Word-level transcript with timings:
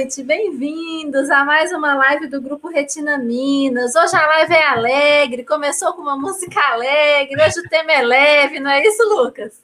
noite, 0.00 0.22
bem-vindos 0.22 1.28
a 1.28 1.44
mais 1.44 1.70
uma 1.72 1.92
live 1.92 2.26
do 2.26 2.40
Grupo 2.40 2.68
Retina 2.70 3.18
Minas. 3.18 3.94
Hoje 3.94 4.16
a 4.16 4.26
live 4.26 4.54
é 4.54 4.66
alegre, 4.66 5.44
começou 5.44 5.92
com 5.92 6.00
uma 6.00 6.16
música 6.16 6.58
alegre, 6.72 7.36
hoje 7.36 7.60
o 7.60 7.68
tema 7.68 7.92
é 7.92 8.02
leve, 8.02 8.60
não 8.60 8.70
é 8.70 8.82
isso, 8.82 9.02
Lucas? 9.02 9.60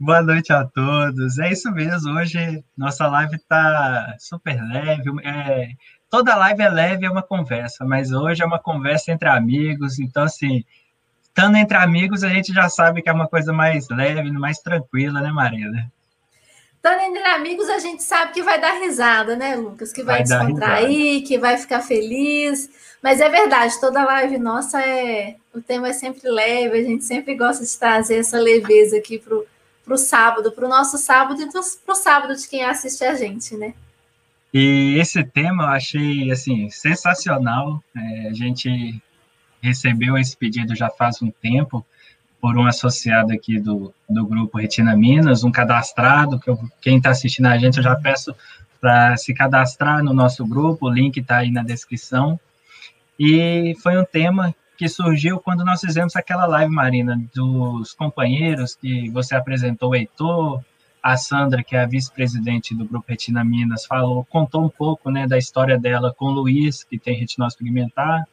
Boa 0.00 0.22
noite 0.22 0.54
a 0.54 0.64
todos, 0.64 1.38
é 1.38 1.52
isso 1.52 1.70
mesmo, 1.70 2.14
hoje 2.14 2.64
nossa 2.74 3.06
live 3.08 3.36
está 3.36 4.16
super 4.18 4.58
leve, 4.62 5.10
é, 5.22 5.68
toda 6.08 6.34
live 6.34 6.62
é 6.62 6.68
leve, 6.70 7.04
é 7.04 7.10
uma 7.10 7.22
conversa, 7.22 7.84
mas 7.84 8.10
hoje 8.10 8.42
é 8.42 8.46
uma 8.46 8.58
conversa 8.58 9.12
entre 9.12 9.28
amigos, 9.28 9.98
então 9.98 10.22
assim, 10.22 10.64
estando 11.24 11.58
entre 11.58 11.76
amigos 11.76 12.24
a 12.24 12.30
gente 12.30 12.54
já 12.54 12.70
sabe 12.70 13.02
que 13.02 13.10
é 13.10 13.12
uma 13.12 13.28
coisa 13.28 13.52
mais 13.52 13.86
leve, 13.90 14.32
mais 14.32 14.60
tranquila, 14.60 15.20
né, 15.20 15.30
Marina? 15.30 15.92
Estando 16.84 17.00
entre 17.00 17.22
amigos, 17.22 17.66
a 17.70 17.78
gente 17.78 18.02
sabe 18.02 18.34
que 18.34 18.42
vai 18.42 18.60
dar 18.60 18.78
risada, 18.78 19.34
né, 19.34 19.56
Lucas? 19.56 19.90
Que 19.90 20.02
vai, 20.02 20.16
vai 20.16 20.22
descontrair, 20.22 21.26
que 21.26 21.38
vai 21.38 21.56
ficar 21.56 21.80
feliz. 21.80 22.68
Mas 23.02 23.22
é 23.22 23.28
verdade, 23.30 23.80
toda 23.80 24.04
live 24.04 24.36
nossa 24.36 24.82
é. 24.82 25.36
O 25.54 25.62
tema 25.62 25.88
é 25.88 25.92
sempre 25.94 26.28
leve, 26.28 26.78
a 26.78 26.82
gente 26.82 27.02
sempre 27.02 27.34
gosta 27.36 27.64
de 27.64 27.78
trazer 27.78 28.16
essa 28.16 28.38
leveza 28.38 28.98
aqui 28.98 29.18
pro, 29.18 29.46
pro 29.82 29.96
sábado, 29.96 30.52
pro 30.52 30.68
nosso 30.68 30.98
sábado 30.98 31.40
e 31.40 31.48
pro 31.50 31.94
sábado 31.94 32.36
de 32.36 32.46
quem 32.46 32.62
assiste 32.62 33.02
a 33.02 33.14
gente, 33.14 33.56
né? 33.56 33.72
E 34.52 34.98
esse 34.98 35.24
tema 35.24 35.64
eu 35.64 35.68
achei 35.68 36.30
assim 36.30 36.68
sensacional. 36.68 37.82
É, 37.96 38.28
a 38.28 38.34
gente 38.34 39.02
recebeu 39.62 40.18
esse 40.18 40.36
pedido 40.36 40.76
já 40.76 40.90
faz 40.90 41.22
um 41.22 41.30
tempo 41.30 41.82
por 42.44 42.58
um 42.58 42.66
associado 42.66 43.32
aqui 43.32 43.58
do, 43.58 43.90
do 44.06 44.26
grupo 44.26 44.58
Retina 44.58 44.94
Minas, 44.94 45.44
um 45.44 45.50
cadastrado, 45.50 46.38
que 46.38 46.50
eu, 46.50 46.58
quem 46.78 46.98
está 46.98 47.08
assistindo 47.08 47.46
a 47.46 47.56
gente, 47.56 47.78
eu 47.78 47.82
já 47.82 47.96
peço 47.96 48.36
para 48.78 49.16
se 49.16 49.32
cadastrar 49.32 50.04
no 50.04 50.12
nosso 50.12 50.46
grupo, 50.46 50.84
o 50.84 50.90
link 50.90 51.16
está 51.16 51.38
aí 51.38 51.50
na 51.50 51.62
descrição. 51.62 52.38
E 53.18 53.74
foi 53.82 53.96
um 53.96 54.04
tema 54.04 54.54
que 54.76 54.86
surgiu 54.90 55.38
quando 55.38 55.64
nós 55.64 55.80
fizemos 55.80 56.14
aquela 56.16 56.44
live, 56.44 56.70
Marina, 56.70 57.18
dos 57.34 57.94
companheiros 57.94 58.74
que 58.74 59.08
você 59.08 59.34
apresentou, 59.34 59.92
o 59.92 59.94
Heitor, 59.94 60.62
a 61.02 61.16
Sandra, 61.16 61.64
que 61.64 61.74
é 61.74 61.80
a 61.80 61.86
vice-presidente 61.86 62.74
do 62.74 62.84
Grupo 62.84 63.06
Retina 63.08 63.42
Minas, 63.42 63.86
falou, 63.86 64.22
contou 64.26 64.62
um 64.62 64.68
pouco 64.68 65.10
né, 65.10 65.26
da 65.26 65.38
história 65.38 65.78
dela 65.78 66.12
com 66.14 66.26
o 66.26 66.30
Luiz, 66.30 66.84
que 66.84 66.98
tem 66.98 67.18
retinose 67.18 67.56
pigmentar, 67.56 68.28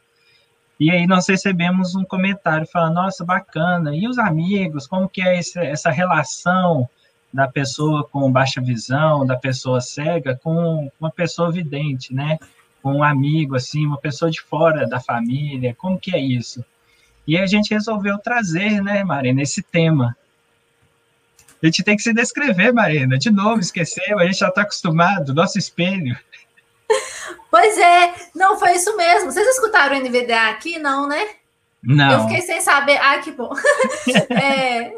e 0.82 0.90
aí 0.90 1.06
nós 1.06 1.28
recebemos 1.28 1.94
um 1.94 2.04
comentário 2.04 2.66
falando, 2.66 2.96
nossa, 2.96 3.24
bacana, 3.24 3.96
e 3.96 4.08
os 4.08 4.18
amigos, 4.18 4.88
como 4.88 5.08
que 5.08 5.22
é 5.22 5.38
esse, 5.38 5.60
essa 5.60 5.92
relação 5.92 6.90
da 7.32 7.48
pessoa 7.48 8.04
com 8.04 8.32
baixa 8.32 8.60
visão, 8.60 9.24
da 9.24 9.38
pessoa 9.38 9.80
cega, 9.80 10.40
com 10.44 10.92
uma 11.00 11.12
pessoa 11.12 11.52
vidente, 11.52 12.12
né? 12.16 12.40
Com 12.82 12.96
um 12.96 13.04
amigo, 13.04 13.56
assim, 13.56 13.86
uma 13.86 14.00
pessoa 14.00 14.32
de 14.32 14.42
fora 14.42 14.88
da 14.88 15.00
família, 15.00 15.76
como 15.78 16.00
que 16.00 16.16
é 16.16 16.20
isso? 16.20 16.66
E 17.28 17.38
a 17.38 17.46
gente 17.46 17.76
resolveu 17.76 18.18
trazer, 18.18 18.82
né, 18.82 19.04
Marina, 19.04 19.44
esse 19.44 19.62
tema. 19.62 20.18
A 21.62 21.68
gente 21.68 21.84
tem 21.84 21.96
que 21.96 22.02
se 22.02 22.12
descrever, 22.12 22.74
Marina, 22.74 23.20
de 23.20 23.30
novo, 23.30 23.60
esqueceu, 23.60 24.18
a 24.18 24.26
gente 24.26 24.40
já 24.40 24.48
está 24.48 24.64
acostumado, 24.64 25.32
nosso 25.32 25.60
espelho. 25.60 26.18
Pois 27.52 27.78
é, 27.78 28.14
não, 28.34 28.58
foi 28.58 28.72
isso 28.76 28.96
mesmo. 28.96 29.30
Vocês 29.30 29.46
escutaram 29.50 29.98
o 29.98 30.00
NVDA 30.00 30.50
aqui? 30.50 30.80
Não, 30.80 31.06
né? 31.06 31.28
Não. 31.84 32.12
Eu 32.12 32.20
fiquei 32.22 32.42
sem 32.42 32.62
saber. 32.62 32.98
Ah, 32.98 33.20
que 33.20 33.32
bom. 33.32 33.54
é, 34.32 34.94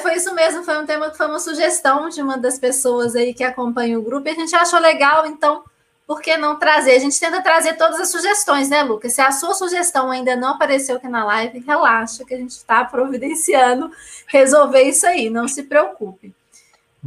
foi 0.00 0.14
isso 0.16 0.34
mesmo, 0.34 0.64
foi 0.64 0.78
um 0.78 0.86
tema 0.86 1.10
que 1.10 1.16
foi 1.16 1.26
uma 1.26 1.38
sugestão 1.38 2.08
de 2.08 2.22
uma 2.22 2.38
das 2.38 2.58
pessoas 2.58 3.14
aí 3.14 3.34
que 3.34 3.44
acompanha 3.44 3.98
o 3.98 4.02
grupo 4.02 4.26
e 4.26 4.32
a 4.32 4.34
gente 4.34 4.54
achou 4.56 4.80
legal, 4.80 5.26
então 5.26 5.62
por 6.06 6.20
que 6.20 6.36
não 6.36 6.56
trazer? 6.56 6.92
A 6.92 6.98
gente 7.00 7.18
tenta 7.18 7.42
trazer 7.42 7.74
todas 7.74 8.00
as 8.00 8.10
sugestões, 8.10 8.68
né, 8.68 8.82
Lucas? 8.82 9.12
Se 9.12 9.20
a 9.20 9.32
sua 9.32 9.54
sugestão 9.54 10.10
ainda 10.10 10.36
não 10.36 10.50
apareceu 10.50 10.96
aqui 10.96 11.08
na 11.08 11.24
live, 11.24 11.58
relaxa 11.58 12.24
que 12.24 12.32
a 12.32 12.38
gente 12.38 12.50
está 12.50 12.84
providenciando 12.84 13.90
resolver 14.28 14.82
isso 14.82 15.06
aí, 15.06 15.28
não 15.28 15.48
se 15.48 15.64
preocupe. 15.64 16.32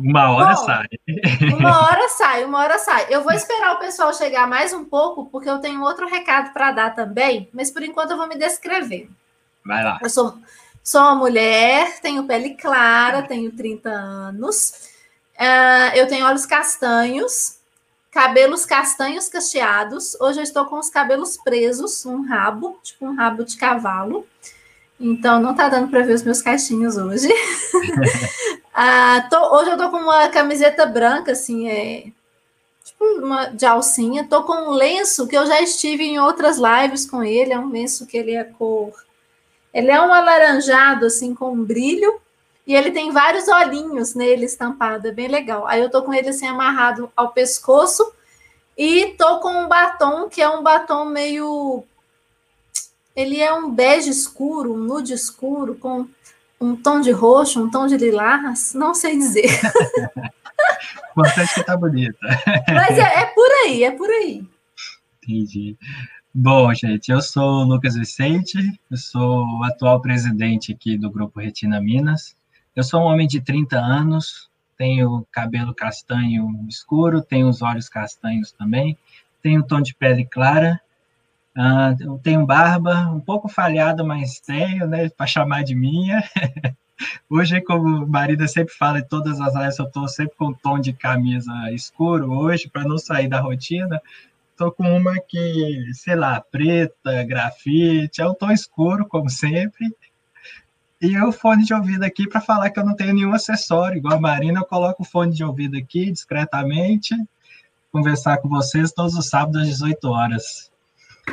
Uma 0.03 0.31
hora 0.31 0.55
Bom, 0.55 0.65
sai. 0.65 0.87
Uma 1.57 1.81
hora 1.83 2.09
sai, 2.09 2.45
uma 2.45 2.59
hora 2.59 2.77
sai. 2.79 3.07
Eu 3.09 3.23
vou 3.23 3.33
esperar 3.33 3.73
o 3.73 3.79
pessoal 3.79 4.13
chegar 4.13 4.47
mais 4.47 4.71
um 4.71 4.85
pouco, 4.85 5.25
porque 5.25 5.49
eu 5.49 5.59
tenho 5.59 5.81
outro 5.81 6.07
recado 6.07 6.53
para 6.53 6.71
dar 6.71 6.95
também, 6.95 7.49
mas 7.53 7.69
por 7.69 7.83
enquanto 7.83 8.11
eu 8.11 8.17
vou 8.17 8.27
me 8.27 8.37
descrever. 8.37 9.09
Vai 9.65 9.83
lá. 9.83 9.99
Eu 10.01 10.09
sou, 10.09 10.37
sou 10.83 11.01
uma 11.01 11.15
mulher, 11.15 11.99
tenho 12.01 12.23
pele 12.23 12.55
clara, 12.55 13.23
tenho 13.23 13.51
30 13.51 13.89
anos, 13.89 14.89
uh, 15.35 15.95
eu 15.95 16.07
tenho 16.07 16.25
olhos 16.25 16.45
castanhos, 16.45 17.57
cabelos 18.09 18.65
castanhos 18.65 19.27
cacheados. 19.27 20.15
Hoje 20.21 20.39
eu 20.39 20.43
estou 20.43 20.65
com 20.65 20.79
os 20.79 20.89
cabelos 20.89 21.37
presos, 21.37 22.05
um 22.05 22.25
rabo, 22.25 22.79
tipo 22.81 23.05
um 23.05 23.15
rabo 23.15 23.43
de 23.43 23.57
cavalo. 23.57 24.25
Então 24.99 25.39
não 25.39 25.55
tá 25.55 25.69
dando 25.69 25.89
para 25.89 26.03
ver 26.03 26.13
os 26.13 26.23
meus 26.23 26.41
caixinhos 26.41 26.97
hoje. 26.97 27.29
ah, 28.73 29.27
tô, 29.29 29.55
hoje 29.55 29.71
eu 29.71 29.77
tô 29.77 29.89
com 29.89 29.97
uma 29.97 30.27
camiseta 30.29 30.85
branca, 30.85 31.31
assim, 31.31 31.69
é 31.69 32.05
tipo 32.83 33.05
uma 33.05 33.45
de 33.45 33.65
alcinha. 33.65 34.27
Tô 34.29 34.43
com 34.43 34.53
um 34.53 34.71
lenço 34.71 35.27
que 35.27 35.37
eu 35.37 35.45
já 35.45 35.61
estive 35.61 36.03
em 36.03 36.19
outras 36.19 36.57
lives 36.57 37.09
com 37.09 37.23
ele. 37.23 37.53
É 37.53 37.59
um 37.59 37.69
lenço 37.69 38.05
que 38.05 38.17
ele 38.17 38.35
é 38.35 38.43
cor. 38.43 38.93
Ele 39.73 39.91
é 39.91 40.01
um 40.01 40.13
alaranjado, 40.13 41.05
assim, 41.05 41.33
com 41.33 41.53
um 41.53 41.63
brilho. 41.63 42.19
E 42.69 42.75
ele 42.75 42.91
tem 42.91 43.11
vários 43.11 43.47
olhinhos 43.47 44.13
nele 44.13 44.45
estampado, 44.45 45.07
é 45.07 45.11
bem 45.11 45.27
legal. 45.27 45.65
Aí 45.65 45.81
eu 45.81 45.89
tô 45.89 46.03
com 46.03 46.13
ele 46.13 46.29
assim 46.29 46.45
amarrado 46.45 47.11
ao 47.17 47.31
pescoço 47.31 48.13
e 48.77 49.07
tô 49.17 49.39
com 49.39 49.49
um 49.49 49.67
batom 49.67 50.29
que 50.29 50.39
é 50.39 50.47
um 50.47 50.61
batom 50.61 51.05
meio 51.05 51.83
ele 53.15 53.39
é 53.39 53.53
um 53.53 53.71
bege 53.71 54.09
escuro, 54.09 54.73
um 54.73 54.77
nude 54.77 55.13
escuro, 55.13 55.75
com 55.75 56.07
um 56.59 56.75
tom 56.75 56.99
de 57.01 57.11
roxo, 57.11 57.63
um 57.63 57.69
tom 57.69 57.87
de 57.87 57.97
lilás, 57.97 58.73
não 58.73 58.93
sei 58.93 59.17
dizer. 59.17 59.45
Importante 61.11 61.53
que 61.53 61.63
tá 61.63 61.75
bonita. 61.75 62.17
Mas 62.67 62.97
é, 62.97 63.21
é, 63.21 63.25
por 63.27 63.49
aí, 63.63 63.83
é 63.83 63.91
por 63.91 64.09
aí. 64.09 64.45
Entendi. 65.23 65.77
Bom, 66.33 66.73
gente, 66.73 67.11
eu 67.11 67.21
sou 67.21 67.61
o 67.61 67.63
Lucas 67.63 67.95
Vicente, 67.95 68.57
eu 68.89 68.97
sou 68.97 69.45
o 69.45 69.63
atual 69.63 70.01
presidente 70.01 70.71
aqui 70.71 70.97
do 70.97 71.09
Grupo 71.09 71.39
Retina 71.39 71.81
Minas. 71.81 72.35
Eu 72.75 72.83
sou 72.83 73.01
um 73.01 73.05
homem 73.05 73.27
de 73.27 73.41
30 73.41 73.77
anos, 73.77 74.49
tenho 74.77 75.25
cabelo 75.31 75.73
castanho 75.73 76.65
escuro, 76.67 77.21
tenho 77.21 77.49
os 77.49 77.61
olhos 77.61 77.89
castanhos 77.89 78.51
também, 78.51 78.97
tenho 79.41 79.61
um 79.61 79.67
tom 79.67 79.81
de 79.81 79.93
pele 79.95 80.25
clara 80.25 80.79
Uh, 81.59 81.91
eu 81.99 82.17
tenho 82.19 82.45
barba 82.45 83.09
um 83.09 83.19
pouco 83.19 83.49
falhada, 83.49 84.01
mas 84.01 84.39
tenho, 84.39 84.87
né, 84.87 85.09
para 85.09 85.27
chamar 85.27 85.61
de 85.61 85.75
minha. 85.75 86.23
Hoje, 87.29 87.59
como 87.59 88.07
Marida 88.07 88.47
sempre 88.47 88.73
fala 88.73 88.99
em 88.99 89.03
todas 89.03 89.41
as 89.41 89.53
áreas, 89.57 89.77
eu 89.77 89.85
estou 89.85 90.07
sempre 90.07 90.37
com 90.37 90.47
um 90.47 90.53
tom 90.53 90.79
de 90.79 90.93
camisa 90.93 91.51
escuro 91.73 92.31
hoje, 92.31 92.69
para 92.69 92.83
não 92.83 92.97
sair 92.97 93.27
da 93.27 93.39
rotina. 93.39 94.01
Estou 94.51 94.71
com 94.71 94.83
uma 94.97 95.15
que, 95.21 95.91
sei 95.93 96.15
lá, 96.15 96.41
preta, 96.41 97.23
grafite, 97.23 98.21
é 98.21 98.27
um 98.27 98.33
tom 98.33 98.51
escuro, 98.51 99.05
como 99.05 99.29
sempre. 99.29 99.85
E 101.01 101.17
o 101.17 101.31
fone 101.31 101.63
de 101.63 101.73
ouvido 101.73 102.03
aqui 102.03 102.27
para 102.27 102.41
falar 102.41 102.69
que 102.69 102.79
eu 102.79 102.85
não 102.85 102.95
tenho 102.95 103.13
nenhum 103.13 103.33
acessório. 103.33 103.97
Igual 103.97 104.15
a 104.15 104.21
Marina, 104.21 104.59
eu 104.59 104.65
coloco 104.65 105.03
o 105.03 105.05
fone 105.05 105.33
de 105.33 105.43
ouvido 105.43 105.77
aqui 105.77 106.11
discretamente, 106.11 107.15
conversar 107.91 108.37
com 108.39 108.49
vocês 108.49 108.91
todos 108.91 109.15
os 109.15 109.29
sábados 109.29 109.61
às 109.61 109.67
18 109.67 110.09
horas. 110.09 110.68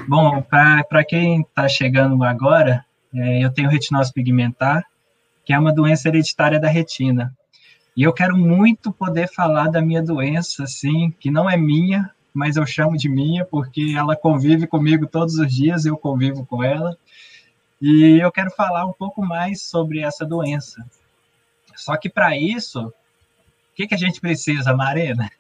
Bom, 0.09 0.43
para 0.43 1.05
quem 1.05 1.41
está 1.41 1.69
chegando 1.69 2.23
agora, 2.25 2.85
é, 3.15 3.45
eu 3.45 3.53
tenho 3.53 3.69
retinose 3.69 4.13
pigmentar, 4.13 4.85
que 5.45 5.53
é 5.53 5.59
uma 5.59 5.73
doença 5.73 6.09
hereditária 6.09 6.61
da 6.61 6.69
retina. 6.69 7.35
E 7.97 8.03
eu 8.03 8.13
quero 8.13 8.37
muito 8.37 8.93
poder 8.93 9.29
falar 9.29 9.69
da 9.69 9.81
minha 9.81 10.03
doença, 10.03 10.65
assim, 10.65 11.11
que 11.19 11.31
não 11.31 11.49
é 11.49 11.57
minha, 11.57 12.11
mas 12.35 12.57
eu 12.57 12.67
chamo 12.67 12.97
de 12.97 13.09
minha 13.09 13.45
porque 13.45 13.95
ela 13.97 14.15
convive 14.15 14.67
comigo 14.67 15.07
todos 15.07 15.39
os 15.39 15.53
dias, 15.53 15.87
eu 15.87 15.97
convivo 15.97 16.45
com 16.45 16.63
ela. 16.63 16.97
E 17.81 18.19
eu 18.21 18.31
quero 18.31 18.51
falar 18.51 18.85
um 18.87 18.93
pouco 18.93 19.25
mais 19.25 19.63
sobre 19.63 20.01
essa 20.01 20.25
doença. 20.25 20.85
Só 21.75 21.97
que 21.97 22.09
para 22.09 22.37
isso, 22.37 22.89
o 22.89 22.93
que, 23.75 23.87
que 23.87 23.95
a 23.95 23.99
gente 23.99 24.21
precisa, 24.21 24.75
Marina? 24.75 25.31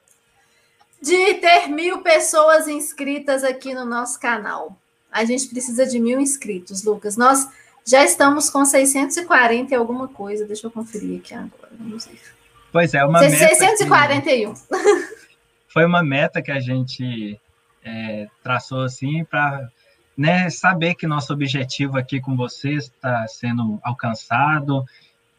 De 1.06 1.34
ter 1.34 1.68
mil 1.68 2.02
pessoas 2.02 2.66
inscritas 2.66 3.44
aqui 3.44 3.72
no 3.72 3.84
nosso 3.84 4.18
canal. 4.18 4.76
A 5.10 5.24
gente 5.24 5.46
precisa 5.46 5.86
de 5.86 6.00
mil 6.00 6.20
inscritos, 6.20 6.82
Lucas. 6.82 7.16
Nós 7.16 7.48
já 7.86 8.04
estamos 8.04 8.50
com 8.50 8.64
640 8.64 9.72
e 9.72 9.76
alguma 9.76 10.08
coisa. 10.08 10.44
Deixa 10.44 10.66
eu 10.66 10.70
conferir 10.70 11.20
aqui 11.20 11.32
agora. 11.32 11.70
Vamos 11.78 12.06
ver. 12.06 12.20
Pois 12.72 12.92
é, 12.92 13.04
uma 13.04 13.20
641. 13.20 14.48
meta. 14.48 14.66
Que, 14.68 15.16
foi 15.68 15.86
uma 15.86 16.02
meta 16.02 16.42
que 16.42 16.50
a 16.50 16.58
gente 16.58 17.40
é, 17.84 18.26
traçou 18.42 18.82
assim 18.82 19.24
para 19.24 19.70
né, 20.16 20.50
saber 20.50 20.96
que 20.96 21.06
nosso 21.06 21.32
objetivo 21.32 21.96
aqui 21.96 22.20
com 22.20 22.36
vocês 22.36 22.86
está 22.86 23.28
sendo 23.28 23.78
alcançado, 23.84 24.84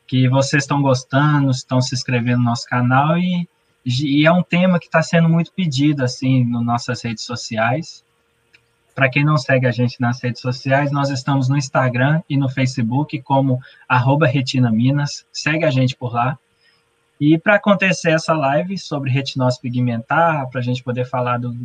que 0.07 0.29
vocês 0.29 0.63
estão 0.63 0.81
gostando, 0.81 1.51
estão 1.51 1.81
se 1.81 1.93
inscrevendo 1.93 2.37
no 2.37 2.45
nosso 2.45 2.65
canal 2.67 3.17
e 3.17 3.49
e 3.87 4.25
é 4.25 4.31
um 4.31 4.43
tema 4.43 4.79
que 4.79 4.87
está 4.87 5.01
sendo 5.01 5.29
muito 5.29 5.53
pedido 5.53 6.03
assim 6.03 6.43
nas 6.43 6.65
nossas 6.65 7.01
redes 7.01 7.23
sociais. 7.23 8.03
Para 8.93 9.09
quem 9.09 9.23
não 9.23 9.37
segue 9.37 9.65
a 9.65 9.71
gente 9.71 10.01
nas 10.01 10.21
redes 10.21 10.41
sociais, 10.41 10.91
nós 10.91 11.09
estamos 11.09 11.47
no 11.47 11.55
Instagram 11.55 12.21
e 12.29 12.35
no 12.35 12.49
Facebook 12.49 13.21
como 13.21 13.61
@retinaminas. 14.29 15.25
Segue 15.31 15.63
a 15.63 15.71
gente 15.71 15.95
por 15.95 16.13
lá. 16.13 16.37
E 17.19 17.37
para 17.37 17.55
acontecer 17.55 18.11
essa 18.11 18.33
live 18.33 18.77
sobre 18.77 19.09
retinose 19.09 19.61
pigmentar, 19.61 20.49
para 20.49 20.59
a 20.59 20.63
gente 20.63 20.83
poder 20.83 21.05
falar 21.05 21.37
do 21.39 21.55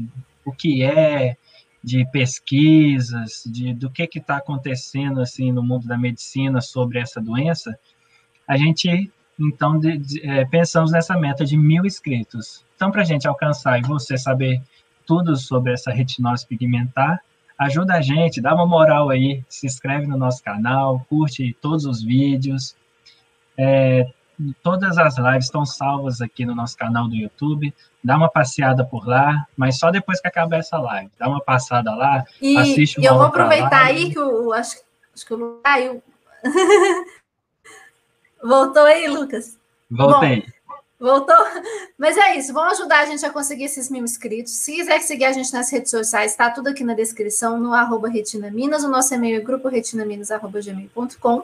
o 0.45 0.53
que 0.53 0.85
é, 0.85 1.37
de 1.83 2.07
pesquisas, 2.13 3.43
de 3.47 3.75
do 3.75 3.91
que 3.91 4.09
está 4.15 4.37
acontecendo 4.37 5.21
assim 5.21 5.51
no 5.51 5.63
mundo 5.63 5.89
da 5.89 5.99
medicina 5.99 6.61
sobre 6.61 7.01
essa 7.01 7.21
doença, 7.21 7.77
a 8.47 8.57
gente 8.57 9.11
então 9.39 9.79
de, 9.79 9.99
de, 9.99 10.29
é, 10.29 10.45
pensamos 10.45 10.93
nessa 10.93 11.17
meta 11.17 11.45
de 11.45 11.57
mil 11.57 11.85
inscritos. 11.85 12.65
Então, 12.77 12.91
para 12.91 13.03
a 13.03 13.05
gente 13.05 13.27
alcançar 13.29 13.79
e 13.79 13.83
você 13.83 14.17
saber 14.17 14.61
tudo 15.07 15.37
sobre 15.37 15.73
essa 15.73 15.91
retinose 15.91 16.47
pigmentar, 16.47 17.21
ajuda 17.59 17.95
a 17.95 18.01
gente, 18.01 18.41
dá 18.41 18.55
uma 18.55 18.67
moral 18.67 19.11
aí, 19.11 19.45
se 19.49 19.67
inscreve 19.67 20.07
no 20.07 20.17
nosso 20.17 20.43
canal, 20.43 21.05
curte 21.09 21.57
todos 21.61 21.85
os 21.85 22.03
vídeos. 22.03 22.75
É, 23.57 24.07
todas 24.63 24.99
as 24.99 25.17
lives 25.19 25.45
estão 25.45 25.65
salvas 25.65 26.21
aqui 26.21 26.45
no 26.45 26.55
nosso 26.55 26.77
canal 26.77 27.09
do 27.09 27.15
YouTube. 27.15 27.73
Dá 28.03 28.17
uma 28.17 28.29
passeada 28.29 28.85
por 28.85 29.07
lá, 29.07 29.47
mas 29.57 29.79
só 29.79 29.91
depois 29.91 30.21
que 30.21 30.29
acabar 30.29 30.59
essa 30.59 30.79
live. 30.79 31.11
Dá 31.19 31.29
uma 31.29 31.41
passada 31.41 31.95
lá, 31.95 32.25
e, 32.41 32.57
assiste 32.59 32.99
uma 32.99 33.05
E 33.05 33.07
eu 33.07 33.15
vou 33.15 33.27
aproveitar 33.27 33.83
live. 33.83 33.99
aí 33.99 34.13
que 34.13 34.19
o 34.19 34.53
acho, 34.53 34.79
acho 35.15 35.27
que 35.27 35.35
o 35.35 35.61
caiu. 35.63 36.03
Voltou 38.43 38.85
aí, 38.85 39.09
Lucas? 39.09 39.59
Voltei. 39.91 40.41
Bom, 40.41 40.63
Voltou? 41.03 41.35
Mas 41.99 42.17
é 42.17 42.37
isso, 42.37 42.53
vão 42.53 42.63
ajudar 42.63 43.01
a 43.01 43.07
gente 43.07 43.27
a 43.27 43.31
conseguir 43.31 43.65
esses 43.65 43.91
mil 43.91 44.05
inscritos. 44.05 44.53
Se 44.53 44.77
quiser 44.77 45.01
seguir 45.01 45.25
a 45.25 45.33
gente 45.33 45.53
nas 45.53 45.69
redes 45.69 45.91
sociais, 45.91 46.31
está 46.31 46.49
tudo 46.49 46.69
aqui 46.69 46.85
na 46.85 46.95
descrição, 46.95 47.59
no 47.59 47.75
arroba 47.75 48.09
retinaminas, 48.09 48.85
o 48.85 48.89
nosso 48.89 49.13
e-mail 49.13 49.39
é 49.39 49.41
gruporetinaminas.gmail.com. 49.41 51.43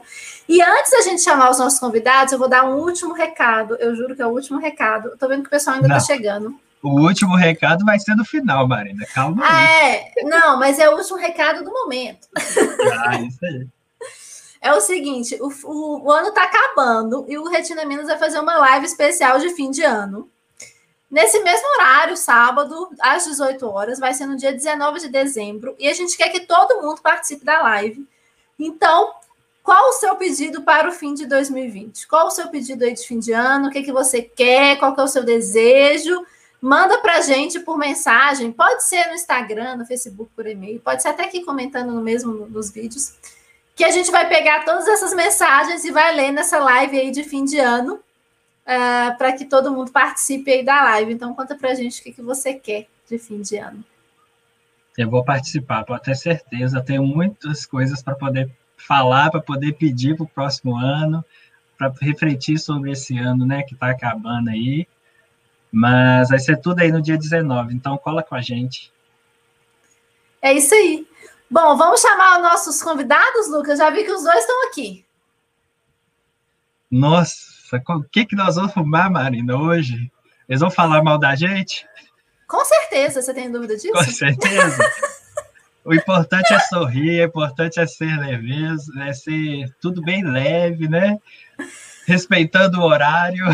E 0.49 0.62
antes 0.62 0.93
da 0.93 1.00
gente 1.00 1.23
chamar 1.23 1.50
os 1.50 1.59
nossos 1.59 1.81
convidados, 1.81 2.33
eu 2.33 2.39
vou 2.39 2.49
dar 2.49 2.67
um 2.67 2.77
último 2.77 3.15
recado, 3.15 3.75
eu 3.81 3.97
juro 3.97 4.15
que 4.15 4.23
é 4.23 4.27
o 4.27 4.31
último 4.31 4.61
recado. 4.61 5.09
Estou 5.09 5.29
vendo 5.29 5.43
que 5.43 5.49
o 5.49 5.50
pessoal 5.50 5.75
ainda 5.75 5.89
está 5.89 6.00
chegando. 6.00 6.55
O 6.81 7.00
último 7.00 7.35
recado 7.35 7.85
vai 7.85 7.99
ser 7.99 8.15
no 8.15 8.25
final, 8.25 8.69
Marina, 8.69 9.05
calma 9.12 9.45
aí. 9.45 9.50
Ah, 9.50 9.89
é? 9.89 10.12
Não, 10.23 10.56
mas 10.56 10.79
é 10.79 10.89
o 10.89 10.97
último 10.97 11.17
recado 11.17 11.65
do 11.65 11.73
momento. 11.73 12.29
Ah, 13.09 13.21
isso 13.21 13.45
aí 13.45 13.67
é 14.61 14.73
o 14.73 14.81
seguinte: 14.81 15.39
o, 15.41 15.49
o, 15.65 16.05
o 16.05 16.13
ano 16.13 16.29
está 16.29 16.45
acabando 16.45 17.25
e 17.29 17.39
o 17.39 17.49
Retina 17.49 17.85
Minas 17.85 18.07
vai 18.07 18.19
fazer 18.19 18.41
uma 18.41 18.57
live 18.59 18.87
especial 18.87 19.39
de 19.39 19.51
fim 19.51 19.71
de 19.71 19.83
ano. 19.83 20.31
Nesse 21.11 21.41
mesmo 21.43 21.67
horário, 21.75 22.17
sábado, 22.17 22.91
às 23.01 23.25
18 23.25 23.67
horas, 23.67 23.99
vai 23.99 24.13
ser 24.13 24.27
no 24.27 24.37
dia 24.37 24.53
19 24.53 25.01
de 25.01 25.09
dezembro, 25.09 25.75
e 25.79 25.89
a 25.89 25.95
gente 25.95 26.17
quer 26.17 26.29
que 26.29 26.41
todo 26.41 26.83
mundo 26.83 27.01
participe 27.01 27.47
da 27.47 27.63
live. 27.63 28.07
Então, 28.59 29.15
qual 29.63 29.89
o 29.89 29.93
seu 29.93 30.17
pedido 30.17 30.63
para 30.63 30.89
o 30.89 30.93
fim 30.93 31.15
de 31.15 31.25
2020? 31.25 32.07
Qual 32.07 32.27
o 32.27 32.31
seu 32.31 32.49
pedido 32.49 32.85
aí 32.85 32.93
de 32.93 33.07
fim 33.07 33.19
de 33.19 33.33
ano? 33.33 33.69
O 33.69 33.71
que, 33.71 33.83
que 33.83 33.93
você 33.93 34.21
quer? 34.21 34.79
Qual 34.79 34.95
que 34.95 35.01
é 35.01 35.05
o 35.05 35.09
seu 35.09 35.25
desejo? 35.25 36.27
Manda 36.61 36.99
para 36.99 37.19
a 37.19 37.21
gente 37.21 37.61
por 37.61 37.79
mensagem, 37.79 38.51
pode 38.51 38.85
ser 38.85 39.07
no 39.07 39.15
Instagram, 39.15 39.77
no 39.77 39.87
Facebook, 39.87 40.31
por 40.35 40.45
e-mail, 40.47 40.81
pode 40.81 41.03
ser 41.03 41.09
até 41.09 41.25
aqui 41.25 41.45
comentando 41.45 41.93
no 41.93 42.03
mesmo 42.03 42.33
nos 42.49 42.71
vídeos 42.71 43.15
que 43.79 43.85
a 43.85 43.93
gente 43.93 44.11
vai 44.11 44.29
pegar 44.29 44.65
todas 44.65 44.89
essas 44.89 45.15
mensagens 45.15 45.85
e 45.85 45.93
vai 45.93 46.13
ler 46.13 46.33
nessa 46.33 46.59
live 46.59 46.99
aí 46.99 47.13
de 47.13 47.23
fim 47.23 47.45
de 47.45 47.61
ano, 47.61 47.95
uh, 47.95 48.01
é, 48.67 49.11
para 49.13 49.33
que 49.33 49.45
todo 49.45 49.71
mundo 49.71 49.93
participe 49.93 50.51
aí 50.51 50.65
da 50.65 50.83
live. 50.83 51.13
Então, 51.13 51.33
conta 51.33 51.55
para 51.55 51.71
a 51.71 51.75
gente 51.75 52.01
o 52.01 52.03
que, 52.03 52.13
que 52.13 52.21
você 52.21 52.55
quer 52.55 52.89
de 53.09 53.19
fim 53.21 53.41
de 53.41 53.57
ano. 53.57 53.85
Eu 54.97 55.09
vou 55.09 55.25
participar, 55.25 55.85
pode 55.85 56.03
ter 56.03 56.17
certeza. 56.17 56.83
Tenho 56.83 57.05
muitas 57.05 57.65
coisas 57.65 58.03
para 58.03 58.17
poder 58.17 58.51
falar, 58.77 59.31
para 59.31 59.41
poder 59.41 59.75
pedir 59.75 60.17
para 60.17 60.25
o 60.25 60.29
próximo 60.29 60.77
ano, 60.77 61.25
para 61.79 61.93
refletir 62.01 62.59
sobre 62.59 62.91
esse 62.91 63.17
ano, 63.17 63.47
né, 63.47 63.63
que 63.63 63.75
está 63.75 63.91
acabando 63.91 64.51
aí. 64.51 64.89
Mas 65.71 66.31
vai 66.31 66.41
ser 66.41 66.57
tudo 66.61 66.81
aí 66.81 66.91
no 66.91 67.01
dia 67.01 67.17
19, 67.17 67.77
então 67.77 67.97
cola 67.97 68.25
com 68.25 68.35
a 68.35 68.41
gente. 68.41 68.93
É 70.43 70.53
isso 70.53 70.75
aí. 70.75 71.07
Bom, 71.50 71.77
vamos 71.77 72.00
chamar 72.00 72.37
os 72.37 72.43
nossos 72.43 72.83
convidados, 72.83 73.49
Lucas. 73.49 73.79
Já 73.79 73.89
vi 73.91 74.05
que 74.05 74.12
os 74.12 74.23
dois 74.23 74.39
estão 74.39 74.69
aqui. 74.69 75.05
Nossa, 76.91 77.83
o 77.89 78.03
que, 78.03 78.27
que 78.27 78.37
nós 78.37 78.56
vamos 78.56 78.73
fumar, 78.73 79.11
Marina, 79.11 79.56
hoje? 79.56 80.11
Eles 80.49 80.61
vão 80.61 80.71
falar 80.71 81.03
mal 81.03 81.19
da 81.19 81.35
gente? 81.35 81.87
Com 82.47 82.65
certeza, 82.65 83.21
você 83.21 83.35
tem 83.35 83.50
dúvida 83.50 83.77
disso? 83.77 83.93
Com 83.93 84.05
certeza. 84.05 84.93
o 85.85 85.95
importante 85.95 86.53
é 86.53 86.59
sorrir, 86.61 87.21
o 87.21 87.25
importante 87.25 87.79
é 87.79 87.87
ser 87.87 88.19
leveza, 88.19 88.93
é 89.03 89.12
ser 89.12 89.75
tudo 89.81 90.03
bem 90.03 90.25
leve, 90.25 90.89
né? 90.89 91.19
Respeitando 92.06 92.81
o 92.81 92.85
horário. 92.85 93.45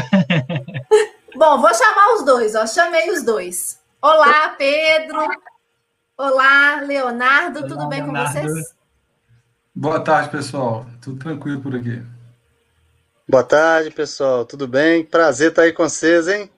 Bom, 1.35 1.61
vou 1.61 1.75
chamar 1.75 2.15
os 2.15 2.25
dois, 2.25 2.55
ó. 2.55 2.67
Chamei 2.67 3.11
os 3.11 3.25
dois. 3.25 3.81
Olá, 4.01 4.51
Pedro. 4.51 5.27
Olá, 6.17 6.81
Leonardo, 6.81 7.59
Olá, 7.59 7.69
tudo 7.69 7.89
bem 7.89 8.03
Leonardo. 8.03 8.41
com 8.41 8.49
vocês? 8.49 8.75
Boa 9.75 10.01
tarde, 10.01 10.31
pessoal. 10.31 10.87
Tudo 11.03 11.19
tranquilo 11.19 11.61
por 11.61 11.75
aqui. 11.75 12.01
Boa 13.29 13.43
tarde, 13.43 13.91
pessoal. 13.91 14.45
Tudo 14.45 14.69
bem? 14.69 15.05
Prazer 15.05 15.51
estar 15.51 15.63
aí 15.63 15.73
com 15.73 15.89
vocês, 15.89 16.29
hein? 16.29 16.49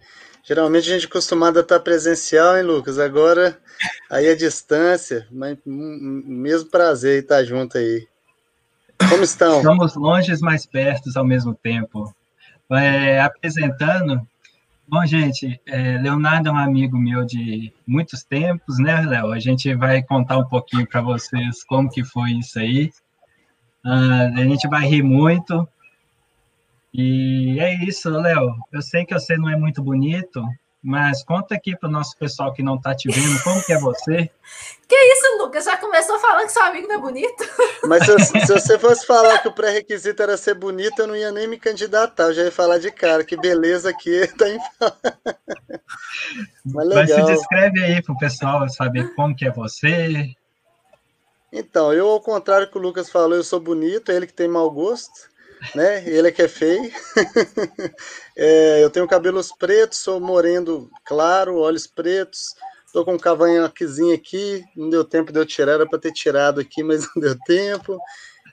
Geralmente 0.44 0.91
a 0.91 0.93
gente 0.94 1.06
é 1.06 1.08
acostumado 1.08 1.56
a 1.58 1.62
estar 1.62 1.81
presencial, 1.81 2.56
hein, 2.56 2.64
Lucas? 2.64 2.99
Agora 2.99 3.58
aí 4.11 4.29
a 4.29 4.37
distância, 4.37 5.26
mas 5.31 5.56
mesmo 5.64 6.69
prazer 6.70 7.23
estar 7.23 7.43
junto 7.43 7.79
aí. 7.79 8.06
Como 9.09 9.23
estão? 9.23 9.59
Estamos 9.59 9.94
longe, 9.97 10.35
mas 10.43 10.67
perto 10.67 11.11
ao 11.17 11.25
mesmo 11.25 11.54
tempo. 11.54 12.14
É, 12.73 13.21
apresentando, 13.21 14.21
Bom, 14.88 15.05
gente, 15.05 15.61
é, 15.66 15.99
Leonardo 15.99 16.49
é 16.49 16.52
um 16.52 16.57
amigo 16.57 16.97
meu 16.97 17.25
de 17.25 17.73
muitos 17.85 18.23
tempos, 18.23 18.78
né, 18.78 19.00
Léo? 19.00 19.33
A 19.33 19.38
gente 19.40 19.75
vai 19.75 20.00
contar 20.00 20.38
um 20.38 20.45
pouquinho 20.45 20.87
para 20.87 21.00
vocês 21.00 21.64
como 21.64 21.90
que 21.90 22.05
foi 22.05 22.35
isso 22.35 22.57
aí. 22.61 22.93
Uh, 23.85 24.38
a 24.38 24.45
gente 24.45 24.69
vai 24.69 24.87
rir 24.87 25.02
muito. 25.02 25.69
E 26.95 27.59
é 27.59 27.75
isso, 27.85 28.09
Léo. 28.11 28.55
Eu 28.71 28.81
sei 28.81 29.05
que 29.05 29.12
você 29.12 29.37
não 29.37 29.49
é 29.49 29.57
muito 29.57 29.83
bonito, 29.83 30.40
mas 30.87 31.25
conta 31.25 31.57
aqui 31.57 31.76
para 31.76 31.88
o 31.88 31.93
nosso 31.93 32.16
pessoal 32.16 32.52
que 32.52 32.62
não 32.62 32.76
está 32.76 32.95
te 32.95 33.09
vendo, 33.11 33.43
como 33.43 33.61
que 33.62 33.73
é 33.73 33.78
você? 33.78 34.31
Que 34.88 34.95
isso, 34.95 35.38
Lucas? 35.38 35.64
Já 35.64 35.76
começou 35.76 36.16
falando 36.21 36.47
que 36.47 36.52
seu 36.52 36.62
amigo 36.62 36.87
não 36.87 36.95
é 36.95 36.99
bonito? 36.99 37.45
Mas 37.88 38.07
se, 38.07 38.47
se 38.47 38.52
você 38.52 38.78
fosse 38.78 39.05
falar 39.05 39.40
que 39.40 39.49
o 39.49 39.52
pré-requisito 39.52 40.23
era 40.23 40.37
ser 40.37 40.55
bonito, 40.55 41.00
eu 41.00 41.09
não 41.09 41.16
ia 41.16 41.33
nem 41.33 41.49
me 41.49 41.59
candidatar, 41.59 42.26
eu 42.26 42.35
já 42.35 42.45
ia 42.45 42.52
falar 42.52 42.78
de 42.78 42.93
cara, 42.93 43.25
que 43.25 43.37
beleza 43.37 43.93
que 43.93 44.28
tá 44.38 44.49
em... 44.49 44.61
Mas, 46.64 46.87
legal. 46.87 46.95
Mas 46.95 47.11
se 47.11 47.23
descreve 47.25 47.83
aí 47.83 48.00
para 48.00 48.14
o 48.14 48.19
pessoal 48.19 48.69
saber 48.69 49.12
como 49.16 49.35
que 49.35 49.45
é 49.45 49.50
você. 49.50 50.31
Então, 51.52 51.93
eu, 51.93 52.09
ao 52.09 52.21
contrário 52.21 52.71
que 52.71 52.78
o 52.78 52.81
Lucas 52.81 53.11
falou, 53.11 53.35
eu 53.35 53.43
sou 53.43 53.59
bonito, 53.59 54.12
ele 54.12 54.28
que 54.28 54.33
tem 54.33 54.47
mau 54.47 54.71
gosto 54.71 55.35
né? 55.75 56.09
Ele 56.09 56.29
é 56.29 56.33
que 56.33 56.43
é 56.43 56.49
feio. 56.49 56.91
é, 58.37 58.83
eu 58.83 58.91
tenho 58.91 59.07
cabelos 59.07 59.53
pretos, 59.53 59.99
sou 59.99 60.21
moreno 60.21 60.91
claro, 61.05 61.59
olhos 61.59 61.87
pretos. 61.87 62.55
Tô 62.93 63.05
com 63.05 63.15
um 63.15 63.19
cavanhaquezinho 63.19 64.15
aqui, 64.15 64.65
não 64.75 64.89
deu 64.89 65.05
tempo 65.05 65.31
de 65.31 65.39
eu 65.39 65.45
tirar, 65.45 65.73
era 65.73 65.87
para 65.87 65.99
ter 65.99 66.13
tirado 66.13 66.61
aqui, 66.61 66.83
mas 66.83 67.07
não 67.15 67.23
deu 67.23 67.37
tempo. 67.47 67.99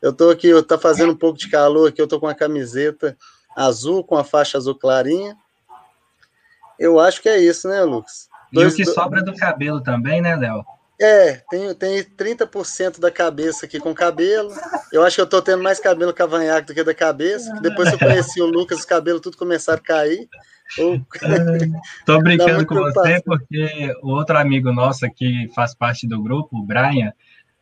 Eu 0.02 0.12
tô 0.12 0.30
aqui, 0.30 0.48
eu 0.48 0.62
tá 0.62 0.78
fazendo 0.78 1.14
um 1.14 1.18
pouco 1.18 1.38
de 1.38 1.50
calor 1.50 1.88
aqui, 1.88 2.02
eu 2.02 2.08
tô 2.08 2.20
com 2.20 2.26
uma 2.26 2.36
camiseta 2.36 3.18
azul 3.56 4.04
com 4.04 4.18
a 4.18 4.24
faixa 4.24 4.58
azul 4.58 4.78
clarinha. 4.78 5.38
Eu 6.78 7.00
acho 7.00 7.22
que 7.22 7.30
é 7.30 7.40
isso, 7.40 7.70
né, 7.70 7.84
Lucas? 7.84 8.28
Dois, 8.52 8.78
e 8.78 8.82
o 8.82 8.86
que 8.86 8.92
sobra 8.92 9.24
do 9.24 9.34
cabelo 9.36 9.82
também, 9.82 10.22
né, 10.22 10.36
Léo? 10.36 10.66
É, 11.04 11.42
tem, 11.50 11.76
tem 11.76 12.02
30% 12.02 12.98
da 12.98 13.12
cabeça 13.12 13.66
aqui 13.66 13.78
com 13.78 13.94
cabelo. 13.94 14.50
Eu 14.90 15.04
acho 15.04 15.18
que 15.18 15.22
eu 15.22 15.28
tô 15.28 15.42
tendo 15.42 15.62
mais 15.62 15.78
cabelo 15.78 16.14
cavanhaque 16.14 16.68
do 16.68 16.74
que 16.74 16.82
da 16.82 16.94
cabeça. 16.94 17.54
Depois 17.62 17.90
que 17.90 17.96
eu 17.96 18.00
conheci 18.00 18.42
o 18.42 18.46
Lucas, 18.46 18.80
os 18.80 18.86
cabelos 18.86 19.20
tudo 19.20 19.36
começaram 19.36 19.80
a 19.80 19.86
cair. 19.86 20.30
Tô 22.06 22.20
brincando 22.20 22.66
com 22.66 22.76
você 22.76 23.22
porque 23.26 23.94
o 24.02 24.12
outro 24.12 24.38
amigo 24.38 24.72
nosso 24.72 25.06
que 25.14 25.50
faz 25.54 25.76
parte 25.76 26.08
do 26.08 26.24
grupo, 26.24 26.58
o 26.58 26.66
Brian, 26.66 27.12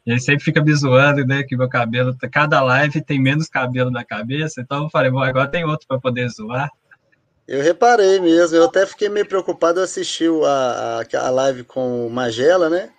ele 0.06 0.20
sempre 0.20 0.46
fica 0.46 0.64
me 0.64 0.74
zoando, 0.76 1.26
né? 1.26 1.42
Que 1.42 1.58
meu 1.58 1.68
cabelo, 1.68 2.16
cada 2.32 2.62
live 2.62 3.02
tem 3.02 3.20
menos 3.20 3.50
cabelo 3.50 3.90
na 3.90 4.06
cabeça. 4.06 4.62
Então 4.62 4.84
eu 4.84 4.90
falei, 4.90 5.10
bom, 5.10 5.20
agora 5.20 5.48
tem 5.48 5.66
outro 5.66 5.88
para 5.88 6.00
poder 6.00 6.30
zoar. 6.30 6.70
Eu 7.52 7.62
reparei 7.62 8.18
mesmo, 8.22 8.56
eu 8.56 8.64
até 8.64 8.86
fiquei 8.86 9.10
meio 9.10 9.26
preocupado, 9.26 9.82
eu 9.82 9.84
assisti 9.84 10.24
a, 10.26 11.02
a, 11.02 11.28
a 11.28 11.30
live 11.30 11.66
com 11.66 12.08
o 12.08 12.10
Magela, 12.10 12.70
né? 12.70 12.90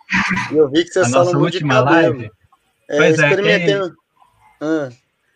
E 0.52 0.58
eu 0.58 0.68
vi 0.68 0.84
que 0.84 0.90
vocês 0.90 1.10
falam 1.10 1.32
muito 1.32 1.58
de 1.58 1.66
cabelo. 1.66 2.18
Live. 2.18 2.30
É, 2.90 2.96
pois 2.98 3.18
é, 3.18 3.28
experimentei... 3.28 3.78
Quem... 3.78 3.92
ah. 4.60 4.88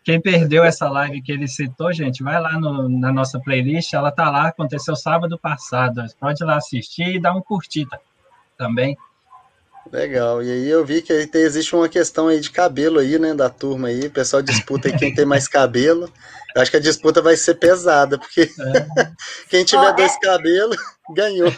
quem 0.05 0.21
perdeu 0.21 0.63
essa 0.65 0.87
live 0.91 1.23
que 1.23 1.33
ele 1.33 1.49
citou, 1.49 1.91
gente, 1.95 2.23
vai 2.23 2.39
lá 2.39 2.61
no, 2.61 2.91
na 2.91 3.11
nossa 3.11 3.41
playlist, 3.41 3.95
ela 3.95 4.13
tá 4.13 4.31
lá, 4.31 4.49
aconteceu 4.49 4.95
sábado 4.95 5.39
passado. 5.39 6.05
Pode 6.21 6.45
ir 6.45 6.47
lá 6.47 6.59
assistir 6.59 7.17
e 7.17 7.19
dar 7.19 7.33
um 7.33 7.41
curtida 7.41 7.99
também. 8.59 8.99
Legal. 9.91 10.43
E 10.43 10.51
aí 10.51 10.69
eu 10.69 10.85
vi 10.85 11.01
que 11.01 11.27
tem, 11.27 11.41
existe 11.41 11.75
uma 11.75 11.89
questão 11.89 12.29
aí 12.29 12.39
de 12.39 12.51
cabelo 12.51 12.99
aí, 12.99 13.19
né, 13.19 13.33
da 13.33 13.49
turma 13.49 13.89
aí. 13.89 14.09
O 14.09 14.11
pessoal 14.11 14.43
disputa 14.43 14.89
aí 14.89 14.99
quem 14.99 15.15
tem 15.15 15.25
mais 15.25 15.49
cabelo. 15.49 16.13
Eu 16.57 16.63
acho 16.63 16.71
que 16.71 16.79
a 16.79 16.81
disputa 16.81 17.21
vai 17.21 17.37
ser 17.37 17.57
pesada, 17.57 18.19
porque 18.19 18.41
é. 18.41 18.47
quem 19.51 19.63
tiver 19.63 19.91
oh, 19.91 19.93
dois 19.93 20.11
é... 20.11 20.19
cabelos 20.21 20.79
ganhou. 21.15 21.53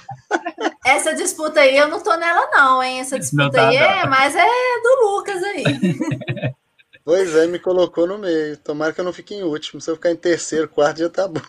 Essa 0.85 1.14
disputa 1.14 1.61
aí 1.61 1.78
eu 1.78 1.87
não 1.87 2.02
tô 2.02 2.17
nela 2.17 2.50
não, 2.50 2.83
hein? 2.83 2.99
Essa 2.99 3.17
disputa 3.17 3.52
tá, 3.52 3.69
aí 3.69 3.78
não. 3.78 3.85
é, 3.85 4.07
mas 4.09 4.35
é 4.35 4.45
do 4.45 5.07
Lucas 5.07 5.43
aí. 5.45 5.64
Pois 7.05 7.35
é, 7.35 7.47
me 7.47 7.59
colocou 7.59 8.07
no 8.07 8.19
meio. 8.19 8.55
Tomara 8.59 8.93
que 8.93 9.00
eu 9.00 9.05
não 9.05 9.14
fique 9.14 9.35
em 9.35 9.43
último. 9.43 9.81
Se 9.81 9.90
eu 9.90 9.95
ficar 9.95 10.11
em 10.11 10.17
terceiro, 10.17 10.69
quarto, 10.69 10.99
já 10.99 11.09
tá 11.09 11.26
bom. 11.26 11.40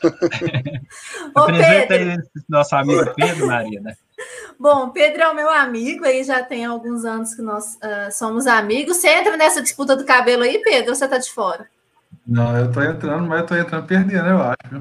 Apresenta 1.36 1.96
aí 1.96 2.18
nosso 2.48 2.74
amigo 2.77 3.13
Pedro, 3.13 3.48
Marina. 3.48 3.98
Bom, 4.58 4.89
Pedro 4.91 5.22
é 5.22 5.27
o 5.27 5.36
meu 5.36 5.50
amigo, 5.50 6.06
aí 6.06 6.24
já 6.24 6.41
tem 6.41 6.63
alguns 6.63 7.03
anos 7.03 7.36
que 7.36 7.41
nós 7.41 7.75
uh, 7.75 8.10
somos 8.10 8.48
amigos. 8.48 8.96
Você 8.96 9.10
entra 9.10 9.36
nessa 9.36 9.62
disputa 9.62 9.98
do 9.98 10.06
cabelo 10.06 10.44
aí, 10.44 10.60
Pedro, 10.60 10.91
ou 10.91 10.96
você 10.96 11.06
tá 11.10 11.18
de 11.18 11.29
fora? 11.29 11.68
Não, 12.29 12.55
eu 12.55 12.71
tô 12.71 12.81
entrando, 12.83 13.27
mas 13.27 13.39
eu 13.41 13.48
tô 13.48 13.55
entrando 13.55 13.88
perdendo, 13.88 14.27
eu 14.27 14.41
acho. 14.41 14.79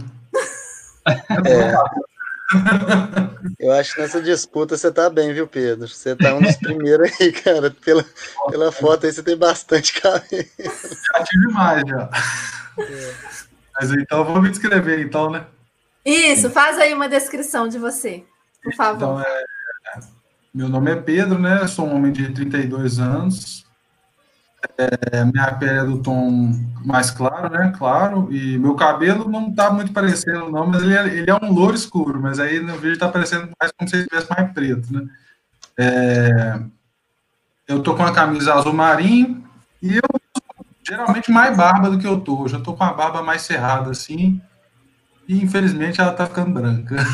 É. 1.46 2.08
Eu 3.60 3.72
acho 3.72 3.94
que 3.94 4.00
nessa 4.00 4.22
disputa 4.22 4.76
você 4.76 4.90
tá 4.90 5.10
bem, 5.10 5.34
viu, 5.34 5.46
Pedro? 5.46 5.86
Você 5.86 6.16
tá 6.16 6.34
um 6.34 6.40
dos 6.40 6.56
primeiros 6.56 7.10
aí, 7.20 7.30
cara. 7.30 7.70
Pela, 7.70 8.04
pela 8.50 8.72
foto 8.72 9.04
aí 9.04 9.12
você 9.12 9.22
tem 9.22 9.36
bastante 9.36 10.00
cabelo. 10.00 10.26
Já 10.58 11.24
tive 11.24 11.52
mais, 11.52 11.82
já. 11.86 12.10
É. 12.78 13.14
Mas 13.78 13.92
então, 13.92 14.24
vou 14.24 14.40
me 14.40 14.48
descrever, 14.48 15.00
então, 15.00 15.30
né? 15.30 15.44
Isso, 16.04 16.48
faz 16.48 16.78
aí 16.78 16.94
uma 16.94 17.08
descrição 17.08 17.68
de 17.68 17.78
você, 17.78 18.24
por 18.62 18.74
favor. 18.74 18.96
Então, 18.96 19.20
é, 19.20 19.44
meu 20.54 20.68
nome 20.68 20.90
é 20.90 20.96
Pedro, 20.96 21.38
né? 21.38 21.66
Sou 21.66 21.86
um 21.86 21.94
homem 21.94 22.12
de 22.12 22.32
32 22.32 22.98
anos. 22.98 23.67
É, 24.76 25.24
minha 25.24 25.54
pele 25.54 25.78
é 25.78 25.84
do 25.84 26.02
tom 26.02 26.52
mais 26.84 27.10
claro, 27.10 27.50
né? 27.50 27.72
Claro. 27.76 28.32
E 28.32 28.58
meu 28.58 28.74
cabelo 28.74 29.28
não 29.28 29.54
tá 29.54 29.70
muito 29.70 29.92
parecendo, 29.92 30.50
não, 30.50 30.66
mas 30.66 30.82
ele 30.82 30.96
é, 30.96 31.06
ele 31.06 31.30
é 31.30 31.34
um 31.34 31.52
louro 31.52 31.74
escuro, 31.74 32.20
mas 32.20 32.40
aí 32.40 32.60
no 32.60 32.76
vídeo 32.78 32.98
tá 32.98 33.08
parecendo 33.08 33.50
mais 33.60 33.72
como 33.72 33.88
se 33.88 33.96
ele 33.96 34.06
tivesse 34.08 34.28
mais 34.30 34.52
preto, 34.52 34.92
né? 34.92 35.06
É, 35.78 36.60
eu 37.68 37.82
tô 37.82 37.94
com 37.94 38.02
a 38.02 38.12
camisa 38.12 38.54
azul 38.54 38.72
marinho 38.72 39.44
e 39.80 39.96
eu 39.96 40.02
geralmente 40.82 41.30
mais 41.30 41.56
barba 41.56 41.90
do 41.90 41.98
que 41.98 42.06
eu 42.06 42.20
tô. 42.20 42.44
Eu 42.44 42.48
já 42.48 42.60
tô 42.60 42.74
com 42.74 42.82
a 42.82 42.92
barba 42.92 43.22
mais 43.22 43.42
cerrada, 43.42 43.90
assim. 43.90 44.40
E 45.28 45.42
infelizmente 45.42 46.00
ela 46.00 46.12
tá 46.12 46.26
ficando 46.26 46.52
branca. 46.52 46.96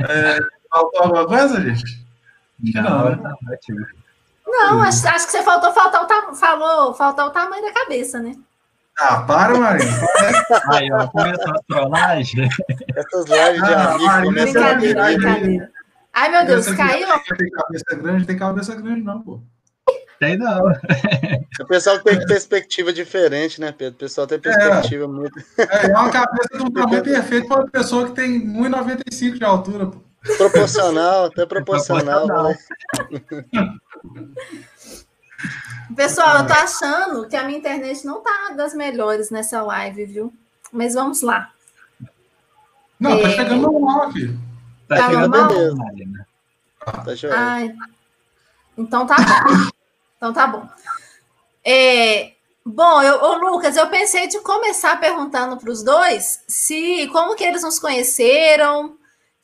É, 0.00 0.38
faltou 0.70 1.02
alguma 1.02 1.26
coisa, 1.26 1.60
gente? 1.60 2.06
Não, 2.74 2.82
não, 2.82 3.10
né? 3.10 3.16
tá 3.16 3.34
ótimo. 3.50 3.80
Não, 3.80 3.86
acho, 4.82 5.08
acho 5.08 5.26
que 5.26 5.32
você 5.32 5.42
faltou 5.42 5.72
faltar 5.72 6.02
o, 6.02 6.34
falou, 6.34 6.94
faltar 6.94 7.26
o 7.26 7.30
tamanho 7.30 7.62
da 7.62 7.72
cabeça, 7.72 8.20
né? 8.20 8.34
Ah, 8.98 9.22
para, 9.22 9.56
Marinho. 9.56 9.90
Aí, 10.72 10.92
ó, 10.92 11.06
começou 11.06 11.54
a 11.54 11.62
trollagem. 11.68 12.48
Essas 12.96 13.26
lives 13.26 13.62
de 13.62 13.74
ah, 13.74 13.94
amigos 13.94 14.44
brincadeira, 14.44 15.04
brincadeira. 15.04 15.70
Ai, 16.12 16.30
meu 16.30 16.46
Deus, 16.46 16.66
caiu. 16.72 17.06
Tem 17.36 17.50
cabeça 17.50 17.94
grande, 17.94 18.26
tem 18.26 18.36
cabeça 18.36 18.74
grande, 18.74 19.02
não, 19.02 19.22
pô. 19.22 19.40
Tem 20.18 20.36
não. 20.36 20.64
O 21.60 21.66
pessoal 21.66 21.98
tem 22.00 22.24
perspectiva 22.26 22.92
diferente, 22.92 23.60
né, 23.60 23.72
Pedro? 23.72 23.94
O 23.94 23.98
pessoal 23.98 24.26
tem 24.26 24.38
perspectiva 24.38 25.04
é, 25.04 25.06
muito. 25.06 25.38
É, 25.58 25.86
é 25.86 25.96
uma 25.96 26.10
cabeça 26.10 26.48
de 26.56 26.62
um 26.62 26.70
tamanho 26.70 27.02
perfeito 27.04 27.46
para 27.46 27.58
uma 27.58 27.68
pessoa 27.68 28.06
que 28.06 28.12
tem 28.12 28.46
1,95 28.46 29.38
de 29.38 29.44
altura, 29.44 29.86
pô. 29.86 29.98
Proporcional, 30.36 31.26
até 31.26 31.46
proporcional. 31.46 32.26
proporcional. 32.26 32.54
Pessoal, 35.94 36.38
eu 36.38 36.46
tô 36.46 36.52
achando 36.52 37.28
que 37.28 37.36
a 37.36 37.44
minha 37.44 37.58
internet 37.58 38.04
não 38.04 38.22
tá 38.22 38.52
das 38.56 38.74
melhores 38.74 39.30
nessa 39.30 39.62
live, 39.62 40.04
viu? 40.04 40.32
Mas 40.72 40.94
vamos 40.94 41.22
lá. 41.22 41.52
Não, 43.00 43.10
tá 43.10 43.16
é... 43.16 43.22
tá 43.22 43.30
chegando 43.30 43.62
normal 43.62 44.02
aqui. 44.02 44.38
Tá, 44.86 44.96
tá 44.96 45.10
normal? 45.10 45.48
Mesmo. 45.94 46.26
Tá 46.84 47.04
Ai, 47.32 47.74
então 48.76 49.06
tá 49.06 49.16
bom. 49.16 49.70
Então 50.16 50.32
tá 50.32 50.46
bom. 50.46 50.68
É, 51.64 52.32
bom, 52.64 53.02
eu, 53.02 53.22
ô 53.22 53.34
Lucas, 53.36 53.76
eu 53.76 53.88
pensei 53.88 54.26
de 54.26 54.40
começar 54.40 54.98
perguntando 54.98 55.56
para 55.56 55.70
os 55.70 55.82
dois 55.82 56.42
se 56.48 57.06
como 57.08 57.36
que 57.36 57.44
eles 57.44 57.62
nos 57.62 57.78
conheceram, 57.78 58.97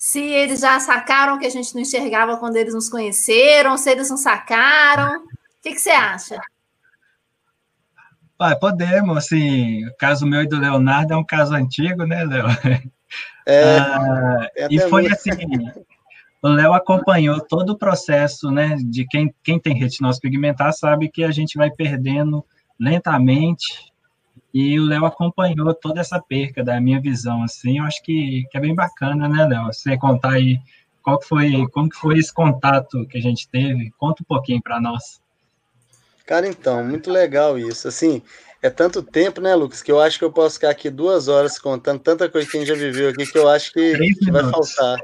se 0.05 0.21
eles 0.21 0.61
já 0.61 0.79
sacaram 0.81 1.39
que 1.39 1.47
a 1.47 1.51
gente 1.51 1.75
não 1.75 1.81
enxergava 1.81 2.37
quando 2.37 2.57
eles 2.57 2.75
nos 2.75 2.91
conheceram, 2.91 3.79
se 3.79 3.91
eles 3.91 4.11
não 4.11 4.19
sacaram. 4.19 5.17
O 5.17 5.29
que, 5.63 5.71
que 5.71 5.81
você 5.81 5.89
acha? 5.89 6.39
Ah, 8.39 8.55
podemos, 8.55 9.17
assim, 9.17 9.87
o 9.87 9.97
caso 9.97 10.27
meu 10.27 10.43
e 10.43 10.47
do 10.47 10.59
Leonardo 10.59 11.15
é 11.15 11.17
um 11.17 11.25
caso 11.25 11.55
antigo, 11.55 12.05
né, 12.05 12.23
Léo? 12.23 12.45
É, 13.47 13.79
ah, 13.81 14.47
é 14.55 14.69
e 14.71 14.79
foi 14.91 15.07
assim, 15.07 15.31
o 16.43 16.49
Léo 16.49 16.75
acompanhou 16.75 17.41
todo 17.41 17.71
o 17.71 17.79
processo, 17.79 18.51
né, 18.51 18.77
de 18.85 19.07
quem, 19.07 19.35
quem 19.43 19.59
tem 19.59 19.75
retinose 19.75 20.21
pigmentar 20.21 20.75
sabe 20.75 21.09
que 21.09 21.25
a 21.25 21.31
gente 21.31 21.57
vai 21.57 21.71
perdendo 21.71 22.45
lentamente 22.79 23.91
e 24.55 24.79
o 24.79 24.87
Léo 24.87 25.05
acompanhou 25.05 25.75
toda 25.75 26.01
essa 26.01 26.23
perca 26.23 26.63
da 26.63 26.81
minha 26.81 27.01
visão, 27.01 27.43
assim, 27.43 27.79
eu 27.79 27.85
acho 27.85 28.01
que, 28.05 28.47
que 28.49 28.57
é 28.57 28.61
bem 28.61 28.73
bacana, 28.73 29.29
né, 29.29 29.45
Léo? 29.45 29.67
Você 29.67 29.99
contar 29.99 30.35
aí 30.35 30.61
qual 31.03 31.19
que 31.19 31.27
foi, 31.27 31.67
como 31.73 31.91
que 31.91 31.97
foi 31.97 32.19
esse 32.19 32.33
contato 32.33 33.05
que 33.09 33.19
a 33.19 33.21
gente 33.21 33.49
teve, 33.49 33.93
conta 33.99 34.23
um 34.23 34.27
pouquinho 34.27 34.63
para 34.63 34.81
nós. 34.81 35.21
Cara, 36.25 36.47
então, 36.47 36.85
muito 36.85 37.11
legal 37.11 37.59
isso, 37.59 37.89
assim, 37.89 38.23
é 38.63 38.71
tanto 38.71 39.03
tempo, 39.03 39.41
né, 39.41 39.57
Lucas, 39.57 39.83
que 39.83 39.91
eu 39.91 40.01
acho 40.01 40.21
que 40.21 40.25
eu 40.25 40.33
posso 40.33 40.55
ficar 40.55 40.71
aqui 40.71 40.89
duas 40.89 41.27
horas 41.27 41.59
contando 41.59 41.99
tanta 41.99 42.29
coisa 42.31 42.49
que 42.49 42.57
a 42.57 42.61
gente 42.61 42.69
já 42.69 42.77
viveu 42.77 43.11
aqui 43.11 43.27
que 43.27 43.37
eu 43.37 43.49
acho 43.49 43.73
que, 43.73 44.15
que 44.15 44.31
vai 44.31 44.49
faltar. 44.49 44.97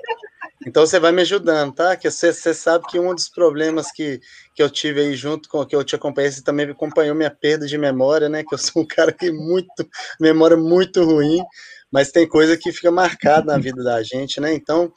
Então 0.66 0.84
você 0.84 1.00
vai 1.00 1.10
me 1.10 1.22
ajudando, 1.22 1.74
tá? 1.74 1.96
Que 1.96 2.10
você, 2.10 2.32
você, 2.32 2.52
sabe 2.52 2.86
que 2.86 2.98
um 2.98 3.14
dos 3.14 3.28
problemas 3.28 3.90
que, 3.90 4.20
que 4.54 4.62
eu 4.62 4.68
tive 4.68 5.00
aí 5.00 5.14
junto 5.16 5.48
com 5.48 5.64
que 5.64 5.74
eu 5.74 5.82
te 5.82 5.94
acompanhei, 5.94 6.30
você 6.30 6.42
também 6.42 6.68
acompanhou 6.68 7.14
minha 7.14 7.30
perda 7.30 7.66
de 7.66 7.78
memória, 7.78 8.28
né? 8.28 8.44
Que 8.44 8.54
eu 8.54 8.58
sou 8.58 8.82
um 8.82 8.86
cara 8.86 9.10
que 9.10 9.32
muito 9.32 9.88
memória 10.20 10.56
muito 10.56 11.02
ruim, 11.02 11.42
mas 11.90 12.10
tem 12.10 12.28
coisa 12.28 12.58
que 12.58 12.72
fica 12.72 12.90
marcada 12.90 13.52
na 13.52 13.58
vida 13.58 13.82
da 13.82 14.02
gente, 14.02 14.38
né? 14.38 14.52
Então 14.52 14.92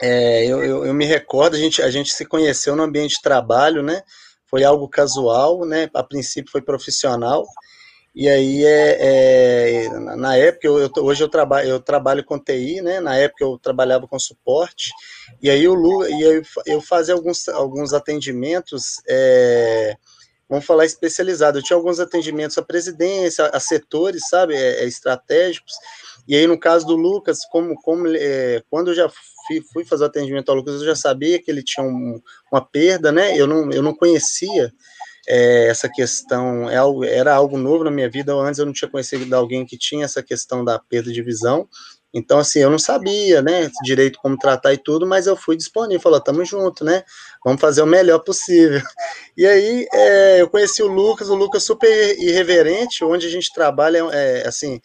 é, 0.00 0.46
eu, 0.46 0.64
eu, 0.64 0.86
eu, 0.86 0.94
me 0.94 1.04
recordo, 1.04 1.54
a 1.56 1.58
gente, 1.58 1.82
a 1.82 1.90
gente 1.90 2.12
se 2.12 2.24
conheceu 2.24 2.74
no 2.74 2.82
ambiente 2.82 3.16
de 3.16 3.22
trabalho, 3.22 3.82
né? 3.82 4.02
Foi 4.46 4.64
algo 4.64 4.88
casual, 4.88 5.64
né? 5.66 5.90
A 5.94 6.02
princípio 6.02 6.50
foi 6.50 6.62
profissional. 6.62 7.44
E 8.14 8.28
aí, 8.28 8.64
é, 8.64 9.86
é 9.86 9.88
na 10.16 10.36
época, 10.36 10.68
eu, 10.68 10.78
eu, 10.78 10.90
hoje 10.98 11.24
eu 11.24 11.28
trabalho, 11.28 11.68
eu 11.68 11.80
trabalho 11.80 12.24
com 12.24 12.38
TI, 12.38 12.80
né? 12.80 13.00
Na 13.00 13.16
época 13.16 13.42
eu 13.42 13.58
trabalhava 13.58 14.06
com 14.06 14.18
suporte, 14.20 14.92
e 15.42 15.50
aí, 15.50 15.66
o 15.66 15.74
Lu, 15.74 16.06
e 16.06 16.24
aí 16.24 16.42
eu 16.66 16.80
fazia 16.80 17.12
alguns, 17.12 17.48
alguns 17.48 17.92
atendimentos, 17.92 19.00
é, 19.08 19.96
vamos 20.48 20.64
falar 20.64 20.84
especializado. 20.84 21.58
Eu 21.58 21.62
tinha 21.62 21.76
alguns 21.76 21.98
atendimentos 21.98 22.56
à 22.56 22.62
presidência, 22.62 23.46
a 23.46 23.58
setores, 23.58 24.28
sabe, 24.28 24.54
é, 24.54 24.82
é 24.82 24.84
estratégicos. 24.84 25.72
E 26.26 26.36
aí, 26.36 26.46
no 26.46 26.58
caso 26.58 26.86
do 26.86 26.94
Lucas, 26.94 27.40
como, 27.50 27.74
como 27.82 28.06
é, 28.08 28.62
quando 28.70 28.92
eu 28.92 28.94
já 28.94 29.08
fui, 29.46 29.60
fui 29.72 29.84
fazer 29.84 30.04
o 30.04 30.06
atendimento 30.06 30.48
ao 30.50 30.54
Lucas, 30.54 30.76
eu 30.76 30.86
já 30.86 30.94
sabia 30.94 31.42
que 31.42 31.50
ele 31.50 31.62
tinha 31.62 31.84
um, 31.84 32.20
uma 32.50 32.64
perda, 32.64 33.10
né? 33.10 33.36
Eu 33.36 33.46
não, 33.46 33.70
eu 33.72 33.82
não 33.82 33.94
conhecia 33.94 34.72
é, 35.28 35.68
essa 35.68 35.88
questão 35.88 36.68
é 36.68 36.76
era 37.08 37.34
algo 37.34 37.56
novo 37.58 37.84
na 37.84 37.90
minha 37.90 38.10
vida. 38.10 38.34
Antes 38.34 38.58
eu 38.58 38.66
não 38.66 38.72
tinha 38.72 38.90
conhecido 38.90 39.34
alguém 39.34 39.64
que 39.66 39.78
tinha 39.78 40.04
essa 40.04 40.22
questão 40.22 40.64
da 40.64 40.78
perda 40.78 41.12
de 41.12 41.22
visão. 41.22 41.68
Então, 42.16 42.38
assim, 42.38 42.60
eu 42.60 42.70
não 42.70 42.78
sabia, 42.78 43.42
né, 43.42 43.68
direito 43.82 44.20
como 44.22 44.38
tratar 44.38 44.72
e 44.72 44.78
tudo, 44.78 45.04
mas 45.04 45.26
eu 45.26 45.36
fui 45.36 45.56
disponível, 45.56 46.00
falou, 46.00 46.20
tamo 46.20 46.44
junto, 46.44 46.84
né, 46.84 47.02
vamos 47.44 47.60
fazer 47.60 47.82
o 47.82 47.86
melhor 47.86 48.20
possível. 48.20 48.80
E 49.36 49.44
aí, 49.44 49.84
é, 49.92 50.40
eu 50.40 50.48
conheci 50.48 50.80
o 50.80 50.86
Lucas, 50.86 51.28
o 51.28 51.34
Lucas 51.34 51.64
super 51.64 52.16
irreverente, 52.20 53.04
onde 53.04 53.26
a 53.26 53.30
gente 53.30 53.52
trabalha, 53.52 53.98
é, 54.12 54.46
assim, 54.46 54.80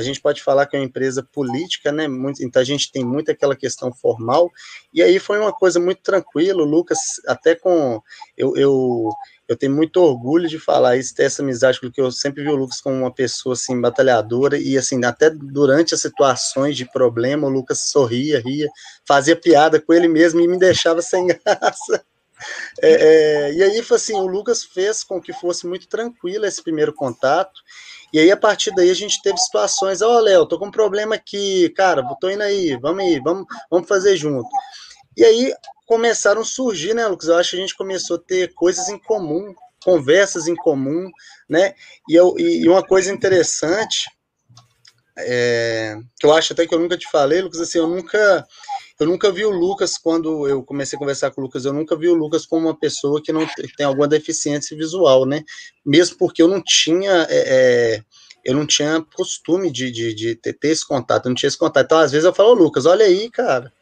a 0.00 0.04
gente 0.04 0.20
pode 0.20 0.42
falar 0.42 0.66
que 0.66 0.76
é 0.76 0.78
uma 0.78 0.84
empresa 0.84 1.22
política, 1.32 1.92
né? 1.92 2.08
Muito, 2.08 2.42
então 2.42 2.60
a 2.60 2.64
gente 2.64 2.90
tem 2.90 3.04
muito 3.04 3.30
aquela 3.30 3.54
questão 3.54 3.92
formal. 3.92 4.50
E 4.92 5.02
aí 5.02 5.18
foi 5.18 5.38
uma 5.38 5.52
coisa 5.52 5.78
muito 5.78 6.02
tranquila. 6.02 6.62
O 6.62 6.66
Lucas, 6.66 6.98
até 7.26 7.54
com. 7.54 8.00
Eu, 8.36 8.56
eu, 8.56 9.08
eu 9.48 9.56
tenho 9.56 9.74
muito 9.74 9.98
orgulho 9.98 10.48
de 10.48 10.58
falar 10.58 10.96
isso, 10.96 11.14
ter 11.14 11.24
essa 11.24 11.42
amizade, 11.42 11.80
porque 11.80 12.00
eu 12.00 12.10
sempre 12.10 12.42
vi 12.42 12.48
o 12.50 12.56
Lucas 12.56 12.80
como 12.80 12.96
uma 12.96 13.12
pessoa 13.12 13.54
assim, 13.54 13.80
batalhadora, 13.80 14.58
e 14.58 14.78
assim, 14.78 15.04
até 15.04 15.30
durante 15.30 15.94
as 15.94 16.00
situações 16.00 16.76
de 16.76 16.90
problema, 16.90 17.46
o 17.46 17.50
Lucas 17.50 17.80
sorria, 17.90 18.40
ria, 18.40 18.68
fazia 19.06 19.36
piada 19.36 19.80
com 19.80 19.92
ele 19.92 20.08
mesmo 20.08 20.40
e 20.40 20.48
me 20.48 20.58
deixava 20.58 21.02
sem 21.02 21.26
graça. 21.44 22.04
É, 22.82 22.92
é, 22.92 23.52
e 23.52 23.62
aí, 23.62 23.84
assim, 23.90 24.14
o 24.14 24.26
Lucas 24.26 24.64
fez 24.64 25.04
com 25.04 25.20
que 25.20 25.32
fosse 25.32 25.66
muito 25.66 25.86
tranquilo 25.88 26.46
esse 26.46 26.62
primeiro 26.62 26.92
contato, 26.92 27.60
E 28.12 28.18
aí, 28.18 28.30
a 28.30 28.36
partir 28.36 28.74
daí, 28.74 28.90
a 28.90 28.94
gente 28.94 29.22
teve 29.22 29.38
situações, 29.38 30.02
ó, 30.02 30.16
oh, 30.16 30.20
Léo, 30.20 30.46
tô 30.46 30.58
com 30.58 30.66
um 30.66 30.70
problema 30.70 31.14
aqui, 31.14 31.68
cara, 31.70 32.02
tô 32.20 32.28
indo 32.28 32.42
aí, 32.42 32.76
vamos 32.76 33.04
aí, 33.04 33.20
vamos, 33.20 33.46
vamos 33.70 33.88
fazer 33.88 34.16
junto. 34.16 34.48
E 35.16 35.24
aí, 35.24 35.54
começaram 35.86 36.42
a 36.42 36.44
surgir, 36.44 36.94
né, 36.94 37.06
Lucas? 37.06 37.28
Eu 37.28 37.36
acho 37.36 37.50
que 37.50 37.56
a 37.56 37.60
gente 37.60 37.76
começou 37.76 38.16
a 38.16 38.20
ter 38.20 38.52
coisas 38.54 38.88
em 38.88 38.98
comum, 38.98 39.54
conversas 39.84 40.46
em 40.46 40.56
comum, 40.56 41.10
né? 41.48 41.74
E, 42.08 42.14
eu, 42.14 42.34
e 42.38 42.68
uma 42.68 42.82
coisa 42.82 43.12
interessante, 43.12 44.08
é, 45.18 45.96
que 46.18 46.26
eu 46.26 46.32
acho 46.32 46.52
até 46.52 46.66
que 46.66 46.74
eu 46.74 46.78
nunca 46.78 46.96
te 46.96 47.08
falei, 47.10 47.42
Lucas, 47.42 47.60
assim, 47.60 47.78
eu 47.78 47.86
nunca 47.86 48.46
eu 49.00 49.06
nunca 49.06 49.32
vi 49.32 49.46
o 49.46 49.50
Lucas, 49.50 49.96
quando 49.96 50.46
eu 50.46 50.62
comecei 50.62 50.94
a 50.94 50.98
conversar 50.98 51.30
com 51.30 51.40
o 51.40 51.44
Lucas, 51.44 51.64
eu 51.64 51.72
nunca 51.72 51.96
vi 51.96 52.08
o 52.08 52.14
Lucas 52.14 52.44
como 52.44 52.66
uma 52.66 52.78
pessoa 52.78 53.22
que 53.22 53.32
não 53.32 53.46
tem 53.74 53.86
alguma 53.86 54.06
deficiência 54.06 54.76
visual, 54.76 55.24
né? 55.24 55.42
Mesmo 55.84 56.18
porque 56.18 56.42
eu 56.42 56.48
não 56.48 56.62
tinha, 56.62 57.26
é, 57.30 57.38
é, 57.96 58.04
eu 58.44 58.54
não 58.54 58.66
tinha 58.66 59.02
costume 59.16 59.70
de, 59.70 59.90
de, 59.90 60.12
de 60.12 60.34
ter, 60.34 60.52
ter, 60.52 60.68
esse 60.68 60.86
contato, 60.86 61.24
eu 61.24 61.30
não 61.30 61.34
tinha 61.34 61.48
esse 61.48 61.56
contato. 61.56 61.86
Então, 61.86 61.98
às 61.98 62.12
vezes, 62.12 62.26
eu 62.26 62.34
falo, 62.34 62.52
Lucas, 62.52 62.84
olha 62.84 63.06
aí, 63.06 63.30
cara. 63.30 63.72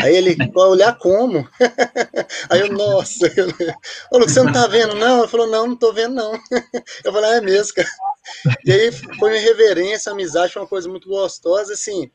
Aí 0.00 0.14
ele 0.14 0.36
vai 0.36 0.68
olhar 0.68 0.96
como? 0.96 1.48
Aí 2.48 2.60
eu, 2.60 2.70
nossa, 2.72 3.26
Ô, 4.12 4.18
Lucas, 4.18 4.34
você 4.34 4.42
não 4.42 4.52
tá 4.52 4.68
vendo, 4.68 4.94
não? 4.94 5.20
Ele 5.20 5.28
falou, 5.28 5.48
não, 5.48 5.66
não 5.66 5.76
tô 5.76 5.92
vendo, 5.92 6.14
não. 6.14 6.32
Eu 7.04 7.12
falei, 7.12 7.30
ah, 7.30 7.36
é 7.36 7.40
mesmo, 7.40 7.74
cara. 7.74 7.88
E 8.64 8.70
aí 8.70 8.92
foi 8.92 9.30
uma 9.30 9.40
reverência, 9.40 10.12
amizade, 10.12 10.52
foi 10.52 10.60
uma 10.60 10.68
coisa 10.68 10.88
muito 10.88 11.08
gostosa, 11.08 11.72
assim 11.72 12.10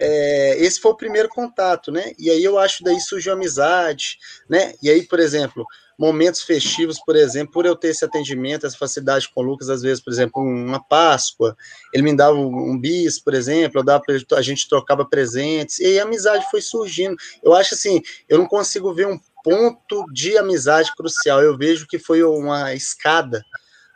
é, 0.00 0.56
esse 0.58 0.80
foi 0.80 0.92
o 0.92 0.96
primeiro 0.96 1.28
contato, 1.28 1.90
né? 1.90 2.12
E 2.18 2.30
aí 2.30 2.42
eu 2.42 2.58
acho 2.58 2.84
daí 2.84 3.00
surgiu 3.00 3.32
amizade, 3.32 4.18
né? 4.48 4.74
E 4.82 4.88
aí, 4.88 5.02
por 5.02 5.18
exemplo, 5.18 5.64
momentos 5.98 6.42
festivos, 6.42 7.00
por 7.00 7.16
exemplo, 7.16 7.52
por 7.52 7.66
eu 7.66 7.74
ter 7.74 7.88
esse 7.88 8.04
atendimento, 8.04 8.64
essa 8.64 8.78
facilidade 8.78 9.28
com 9.34 9.40
o 9.40 9.44
Lucas, 9.44 9.68
às 9.68 9.82
vezes, 9.82 10.02
por 10.02 10.12
exemplo, 10.12 10.40
uma 10.40 10.82
Páscoa, 10.82 11.56
ele 11.92 12.04
me 12.04 12.16
dava 12.16 12.38
um 12.38 12.78
bis, 12.78 13.18
por 13.18 13.34
exemplo, 13.34 13.80
eu 13.80 13.84
dava, 13.84 14.04
a 14.36 14.42
gente 14.42 14.68
trocava 14.68 15.04
presentes, 15.04 15.80
e 15.80 15.86
aí 15.86 15.98
a 15.98 16.04
amizade 16.04 16.46
foi 16.50 16.60
surgindo. 16.60 17.16
Eu 17.42 17.52
acho 17.54 17.74
assim, 17.74 18.00
eu 18.28 18.38
não 18.38 18.46
consigo 18.46 18.94
ver 18.94 19.08
um 19.08 19.18
ponto 19.42 20.04
de 20.12 20.38
amizade 20.38 20.94
crucial, 20.94 21.42
eu 21.42 21.56
vejo 21.56 21.86
que 21.88 21.98
foi 21.98 22.22
uma 22.22 22.72
escada 22.74 23.44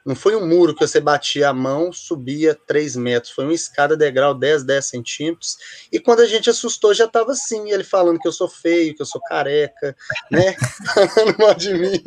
não 0.05 0.17
foi 0.17 0.35
um 0.35 0.47
muro 0.47 0.75
que 0.75 0.85
você 0.85 1.01
batia 1.01 1.49
a 1.49 1.55
mão, 1.55 1.93
subia 1.93 2.59
3 2.67 2.97
metros. 2.97 3.33
Foi 3.33 3.45
uma 3.45 3.55
escada 3.55 3.97
degrau 3.97 4.35
10, 4.35 4.65
10 4.65 4.85
centímetros. 4.85 5.57
E 5.93 6.01
quando 6.01 6.21
a 6.21 6.27
gente 6.27 6.51
assustou, 6.51 6.93
já 6.93 7.05
estava 7.05 7.33
assim, 7.33 7.71
ele 7.71 7.85
falando 7.85 8.19
que 8.19 8.27
eu 8.27 8.33
sou 8.33 8.49
feio, 8.49 8.95
que 8.95 9.03
eu 9.03 9.07
sou 9.07 9.21
careca, 9.23 9.97
né? 10.31 10.55
Falando 11.15 11.39
mal 11.39 11.55
de 11.55 11.73
mim. 11.75 12.03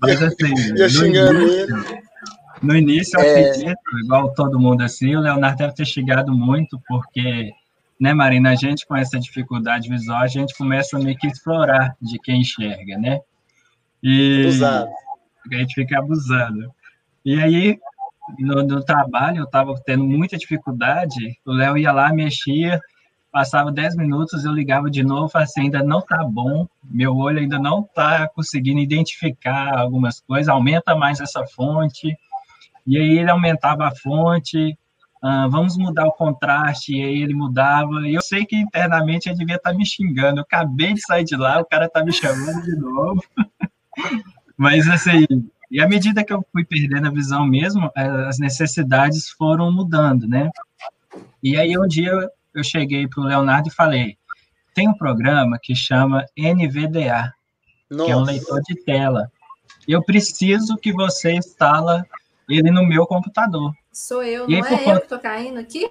Mas 0.00 0.22
assim, 0.22 0.52
eu 0.76 0.88
xingando 0.90 1.40
início, 1.40 1.76
ele. 1.76 2.02
No 2.62 2.76
início, 2.76 3.18
eu 3.18 3.24
é... 3.24 3.40
acredito, 3.40 3.98
igual 4.04 4.34
todo 4.34 4.58
mundo 4.58 4.82
assim, 4.82 5.16
o 5.16 5.20
Leonardo 5.20 5.58
deve 5.58 5.74
ter 5.74 5.86
chegado 5.86 6.32
muito, 6.32 6.80
porque, 6.86 7.50
né, 7.98 8.12
Marina, 8.12 8.50
a 8.50 8.54
gente 8.54 8.86
com 8.86 8.96
essa 8.96 9.18
dificuldade 9.18 9.88
visual, 9.88 10.20
a 10.20 10.26
gente 10.26 10.56
começa 10.56 10.96
a 10.96 11.00
meio 11.00 11.16
que 11.16 11.26
explorar 11.26 11.96
de 12.02 12.18
quem 12.18 12.40
enxerga, 12.40 12.98
né? 12.98 13.20
E 14.02 14.42
Abusado. 14.42 14.90
a 15.50 15.54
gente 15.56 15.74
fica 15.74 15.98
abusando. 15.98 16.70
E 17.24 17.40
aí, 17.40 17.78
no, 18.38 18.62
no 18.62 18.84
trabalho, 18.84 19.38
eu 19.38 19.44
estava 19.44 19.74
tendo 19.84 20.04
muita 20.04 20.36
dificuldade, 20.36 21.38
o 21.46 21.52
Léo 21.52 21.78
ia 21.78 21.92
lá, 21.92 22.12
mexia, 22.12 22.80
passava 23.30 23.70
10 23.70 23.96
minutos, 23.96 24.44
eu 24.44 24.52
ligava 24.52 24.90
de 24.90 25.02
novo, 25.02 25.30
assim, 25.34 25.62
ainda 25.62 25.82
não 25.82 26.00
tá 26.00 26.24
bom, 26.24 26.66
meu 26.82 27.16
olho 27.16 27.38
ainda 27.38 27.58
não 27.58 27.82
tá 27.82 28.28
conseguindo 28.28 28.80
identificar 28.80 29.78
algumas 29.78 30.20
coisas, 30.20 30.48
aumenta 30.48 30.94
mais 30.96 31.20
essa 31.20 31.44
fonte, 31.46 32.16
e 32.86 32.96
aí 32.96 33.18
ele 33.18 33.30
aumentava 33.30 33.86
a 33.86 33.94
fonte, 33.94 34.76
ah, 35.22 35.46
vamos 35.48 35.76
mudar 35.76 36.06
o 36.06 36.12
contraste, 36.12 36.94
e 36.94 37.02
aí 37.02 37.22
ele 37.22 37.34
mudava, 37.34 38.08
e 38.08 38.14
eu 38.14 38.22
sei 38.22 38.46
que 38.46 38.56
internamente 38.56 39.28
ele 39.28 39.36
devia 39.36 39.56
estar 39.56 39.72
tá 39.72 39.76
me 39.76 39.84
xingando, 39.84 40.40
eu 40.40 40.44
acabei 40.44 40.94
de 40.94 41.00
sair 41.00 41.24
de 41.24 41.36
lá, 41.36 41.60
o 41.60 41.66
cara 41.66 41.86
está 41.86 42.02
me 42.02 42.12
chamando 42.12 42.62
de 42.62 42.76
novo, 42.76 43.22
mas 44.56 44.88
assim, 44.88 45.26
e 45.70 45.80
à 45.80 45.88
medida 45.88 46.24
que 46.24 46.32
eu 46.32 46.44
fui 46.50 46.64
perdendo 46.64 47.08
a 47.08 47.10
visão 47.10 47.46
mesmo, 47.46 47.90
é, 47.96 48.02
as 48.26 48.38
necessidades 48.38 49.28
foram 49.30 49.70
mudando, 49.70 50.26
né? 50.26 50.50
E 51.42 51.56
aí 51.56 51.78
um 51.78 51.86
dia 51.86 52.12
eu 52.54 52.64
cheguei 52.64 53.06
para 53.06 53.20
o 53.20 53.26
Leonardo 53.26 53.68
e 53.68 53.74
falei, 53.74 54.16
tem 54.74 54.88
um 54.88 54.96
programa 54.96 55.58
que 55.62 55.74
chama 55.74 56.24
NVDA, 56.36 57.32
Nossa. 57.90 58.04
que 58.04 58.10
é 58.10 58.16
um 58.16 58.22
leitor 58.22 58.60
de 58.62 58.74
tela. 58.84 59.30
Eu 59.86 60.02
preciso 60.02 60.76
que 60.76 60.92
você 60.92 61.32
instala 61.32 62.06
ele 62.48 62.70
no 62.70 62.86
meu 62.86 63.06
computador. 63.06 63.72
Sou 63.92 64.22
eu, 64.22 64.48
e 64.48 64.60
não 64.60 64.66
aí, 64.66 64.74
é 64.74 64.92
eu 64.92 64.98
que 64.98 65.02
estou 65.04 65.18
caindo 65.18 65.58
aqui? 65.58 65.90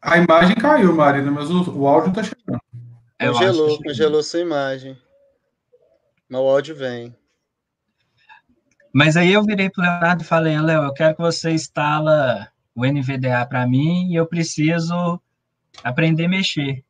A 0.00 0.18
imagem 0.18 0.54
caiu, 0.54 0.94
Marina, 0.94 1.30
mas 1.30 1.50
o, 1.50 1.76
o 1.76 1.88
áudio 1.88 2.10
está 2.10 2.22
chegando. 2.22 2.60
É, 3.18 3.28
congelou, 3.28 3.82
congelou 3.82 4.22
sua 4.22 4.40
imagem. 4.40 4.96
Mas 6.28 6.40
o 6.40 6.44
áudio 6.44 6.76
vem. 6.76 7.16
Mas 8.96 9.14
aí 9.14 9.34
eu 9.34 9.44
virei 9.44 9.68
para 9.68 9.82
o 9.82 9.84
Leonardo 9.84 10.22
e 10.22 10.26
falei, 10.26 10.58
Léo, 10.58 10.84
eu 10.84 10.92
quero 10.94 11.14
que 11.14 11.20
você 11.20 11.50
instala 11.50 12.48
o 12.74 12.82
NVDA 12.86 13.44
para 13.44 13.66
mim 13.66 14.10
e 14.10 14.14
eu 14.14 14.24
preciso 14.24 15.20
aprender 15.84 16.24
a 16.24 16.28
mexer. 16.30 16.82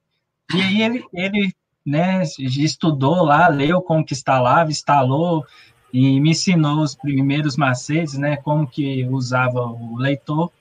E 0.54 0.62
aí 0.62 0.82
ele, 0.82 1.04
ele 1.12 1.52
né, 1.84 2.22
estudou 2.38 3.24
lá, 3.24 3.48
leu 3.48 3.82
como 3.82 4.04
que 4.04 4.14
instalava, 4.14 4.70
instalou 4.70 5.44
e 5.92 6.20
me 6.20 6.30
ensinou 6.30 6.80
os 6.80 6.94
primeiros 6.94 7.56
macetes, 7.56 8.16
né, 8.16 8.36
como 8.36 8.68
que 8.68 9.04
usava 9.06 9.62
o 9.62 9.96
leitor. 9.96 10.52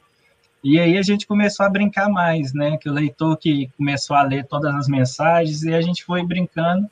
E 0.64 0.80
aí 0.80 0.98
a 0.98 1.04
gente 1.04 1.28
começou 1.28 1.64
a 1.64 1.70
brincar 1.70 2.10
mais, 2.10 2.56
né, 2.56 2.76
que 2.76 2.90
o 2.90 2.94
leitor 2.94 3.38
que 3.38 3.70
começou 3.78 4.16
a 4.16 4.24
ler 4.24 4.48
todas 4.48 4.74
as 4.74 4.88
mensagens 4.88 5.62
e 5.62 5.76
a 5.76 5.82
gente 5.82 6.04
foi 6.04 6.26
brincando 6.26 6.90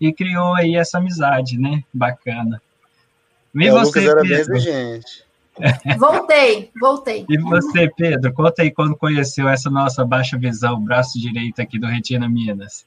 e 0.00 0.12
criou 0.12 0.54
aí 0.54 0.76
essa 0.76 0.98
amizade, 0.98 1.58
né, 1.58 1.82
bacana. 1.92 2.62
E 3.56 3.66
é, 3.66 3.70
você, 3.70 3.78
o 3.80 3.84
Lucas 3.84 4.04
era 4.04 4.20
Pedro? 4.22 4.52
bem 4.52 4.56
exigente. 4.56 5.26
Voltei, 5.98 6.70
voltei. 6.78 7.24
E 7.28 7.38
você, 7.38 7.90
Pedro, 7.96 8.32
conta 8.34 8.62
aí 8.62 8.70
quando 8.70 8.94
conheceu 8.94 9.48
essa 9.48 9.70
nossa 9.70 10.04
baixa 10.04 10.36
visão, 10.36 10.78
braço 10.84 11.18
direito 11.18 11.62
aqui 11.62 11.78
do 11.78 11.86
Retina 11.86 12.28
Minas. 12.28 12.84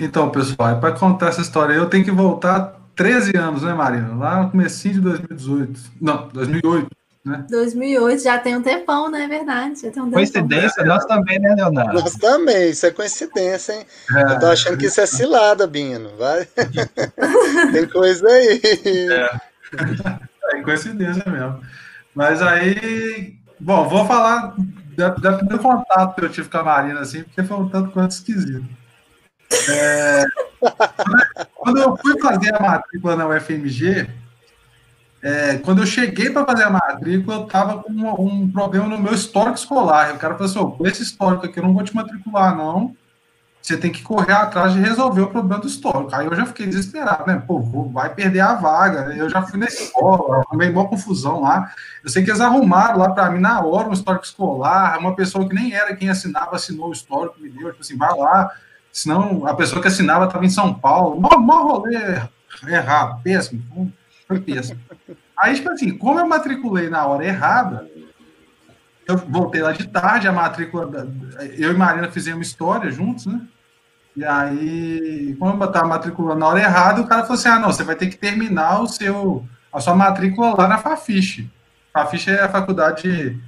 Então, 0.00 0.28
pessoal, 0.30 0.80
para 0.80 0.92
contar 0.92 1.28
essa 1.28 1.40
história, 1.40 1.72
eu 1.72 1.88
tenho 1.88 2.04
que 2.04 2.10
voltar 2.10 2.80
13 2.96 3.36
anos, 3.36 3.62
né, 3.62 3.72
Marina? 3.72 4.14
Lá 4.14 4.42
no 4.42 4.50
começo 4.50 4.88
de 4.88 5.00
2018. 5.00 5.80
Não, 6.00 6.28
2008 6.28 6.88
né? 7.26 7.44
2008, 7.50 8.22
já 8.22 8.38
tem 8.38 8.56
um 8.56 8.62
tempão, 8.62 9.10
né? 9.10 9.24
É 9.24 9.28
verdade. 9.28 9.80
Já 9.82 9.90
tem 9.90 10.00
um 10.00 10.10
coincidência, 10.12 10.84
nós 10.84 11.04
também, 11.06 11.40
né, 11.40 11.56
Leonardo? 11.56 11.94
Nós 11.94 12.14
também, 12.14 12.70
isso 12.70 12.86
é 12.86 12.92
coincidência, 12.92 13.72
hein? 13.72 13.84
É, 14.14 14.32
Eu 14.32 14.38
tô 14.38 14.46
achando 14.46 14.78
que 14.78 14.86
isso 14.86 15.00
é 15.00 15.06
cilada, 15.06 15.66
Bino. 15.66 16.16
Vai. 16.16 16.46
tem 17.72 17.88
coisa 17.88 18.28
aí. 18.28 18.60
É. 19.10 19.40
é 20.54 20.62
coincidência 20.62 21.24
mesmo. 21.28 21.60
Mas 22.14 22.40
aí, 22.40 23.34
bom, 23.58 23.88
vou 23.88 24.06
falar 24.06 24.54
da, 24.96 25.08
da 25.08 25.32
primeiro 25.32 25.60
contato 25.60 26.14
que 26.14 26.24
eu 26.24 26.30
tive 26.30 26.48
com 26.48 26.58
a 26.58 26.62
Marina, 26.62 27.00
assim, 27.00 27.24
porque 27.24 27.42
foi 27.42 27.56
um 27.56 27.68
tanto 27.68 27.90
quanto 27.90 28.12
esquisito. 28.12 28.64
É, 29.68 30.24
quando 31.56 31.78
eu 31.78 31.96
fui 31.96 32.20
fazer 32.20 32.54
a 32.54 32.60
matrícula 32.60 33.16
na 33.16 33.26
UFMG, 33.26 34.08
é, 35.26 35.58
quando 35.58 35.82
eu 35.82 35.86
cheguei 35.86 36.30
para 36.30 36.46
fazer 36.46 36.62
a 36.62 36.70
matrícula, 36.70 37.38
eu 37.38 37.46
estava 37.46 37.82
com 37.82 37.90
um, 37.90 38.42
um, 38.44 38.48
problema 38.48 38.86
no 38.86 38.96
meu 38.96 39.12
histórico 39.12 39.58
escolar. 39.58 40.14
O 40.14 40.18
cara 40.18 40.34
falou 40.34 40.48
assim: 40.48 40.76
com 40.76 40.86
esse 40.86 41.02
histórico 41.02 41.44
aqui 41.44 41.58
eu 41.58 41.64
não 41.64 41.74
vou 41.74 41.82
te 41.82 41.92
matricular, 41.92 42.56
não. 42.56 42.94
Você 43.60 43.76
tem 43.76 43.90
que 43.90 44.04
correr 44.04 44.32
atrás 44.32 44.72
de 44.72 44.78
resolver 44.78 45.22
o 45.22 45.26
problema 45.26 45.60
do 45.60 45.66
histórico. 45.66 46.14
Aí 46.14 46.26
eu 46.26 46.34
já 46.36 46.46
fiquei 46.46 46.68
desesperado, 46.68 47.24
né? 47.26 47.42
Pô, 47.44 47.58
vai 47.92 48.14
perder 48.14 48.38
a 48.38 48.54
vaga. 48.54 49.12
Eu 49.16 49.28
já 49.28 49.42
fui 49.42 49.58
na 49.58 49.66
escola, 49.66 50.44
arrumei 50.46 50.70
uma 50.70 50.86
confusão 50.86 51.40
lá. 51.40 51.72
Eu 52.04 52.08
sei 52.08 52.22
que 52.22 52.30
eles 52.30 52.40
arrumaram 52.40 53.00
lá 53.00 53.10
para 53.10 53.28
mim 53.28 53.40
na 53.40 53.60
hora 53.60 53.88
um 53.88 53.92
histórico 53.92 54.24
escolar. 54.24 54.96
Uma 55.00 55.16
pessoa 55.16 55.48
que 55.48 55.56
nem 55.56 55.72
era 55.72 55.96
quem 55.96 56.08
assinava, 56.08 56.54
assinou 56.54 56.90
o 56.90 56.92
histórico, 56.92 57.40
me 57.40 57.48
deu. 57.48 57.70
Tipo 57.72 57.80
assim, 57.80 57.96
vai 57.96 58.16
lá. 58.16 58.48
Senão 58.92 59.44
a 59.44 59.54
pessoa 59.54 59.82
que 59.82 59.88
assinava 59.88 60.26
estava 60.26 60.46
em 60.46 60.50
São 60.50 60.72
Paulo. 60.72 61.20
Mó 61.20 61.62
rolê 61.62 62.20
errado, 62.68 63.20
péssimo. 63.24 63.92
Foi 64.26 64.40
péssimo. 64.40 64.80
Aí, 65.38 65.54
tipo 65.54 65.70
assim, 65.70 65.96
como 65.96 66.18
eu 66.18 66.26
matriculei 66.26 66.88
na 66.88 67.06
hora 67.06 67.24
errada, 67.24 67.88
eu 69.06 69.16
voltei 69.16 69.62
lá 69.62 69.72
de 69.72 69.86
tarde, 69.86 70.26
a 70.26 70.32
matrícula. 70.32 71.08
Eu 71.56 71.72
e 71.72 71.76
Marina 71.76 72.10
fizemos 72.10 72.48
história 72.48 72.90
juntos, 72.90 73.26
né? 73.26 73.40
E 74.16 74.24
aí, 74.24 75.36
como 75.38 75.62
eu 75.62 75.68
estava 75.68 75.86
matriculando 75.86 76.40
na 76.40 76.48
hora 76.48 76.60
errada, 76.60 77.00
o 77.02 77.06
cara 77.06 77.22
falou 77.22 77.34
assim: 77.34 77.48
ah, 77.48 77.58
não, 77.58 77.70
você 77.70 77.84
vai 77.84 77.94
ter 77.94 78.08
que 78.08 78.16
terminar 78.16 78.80
o 78.80 78.88
seu, 78.88 79.46
a 79.72 79.78
sua 79.78 79.94
matrícula 79.94 80.54
lá 80.56 80.66
na 80.66 80.78
Fafiche. 80.78 81.50
Fafiche 81.92 82.30
é 82.30 82.42
a 82.42 82.48
faculdade 82.48 83.38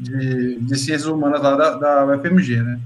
de, 0.00 0.58
de, 0.58 0.78
ciências 0.78 1.06
humanas 1.06 1.42
lá 1.42 1.54
da, 1.54 1.76
da 1.76 2.06
UFMG, 2.06 2.62
né? 2.62 2.80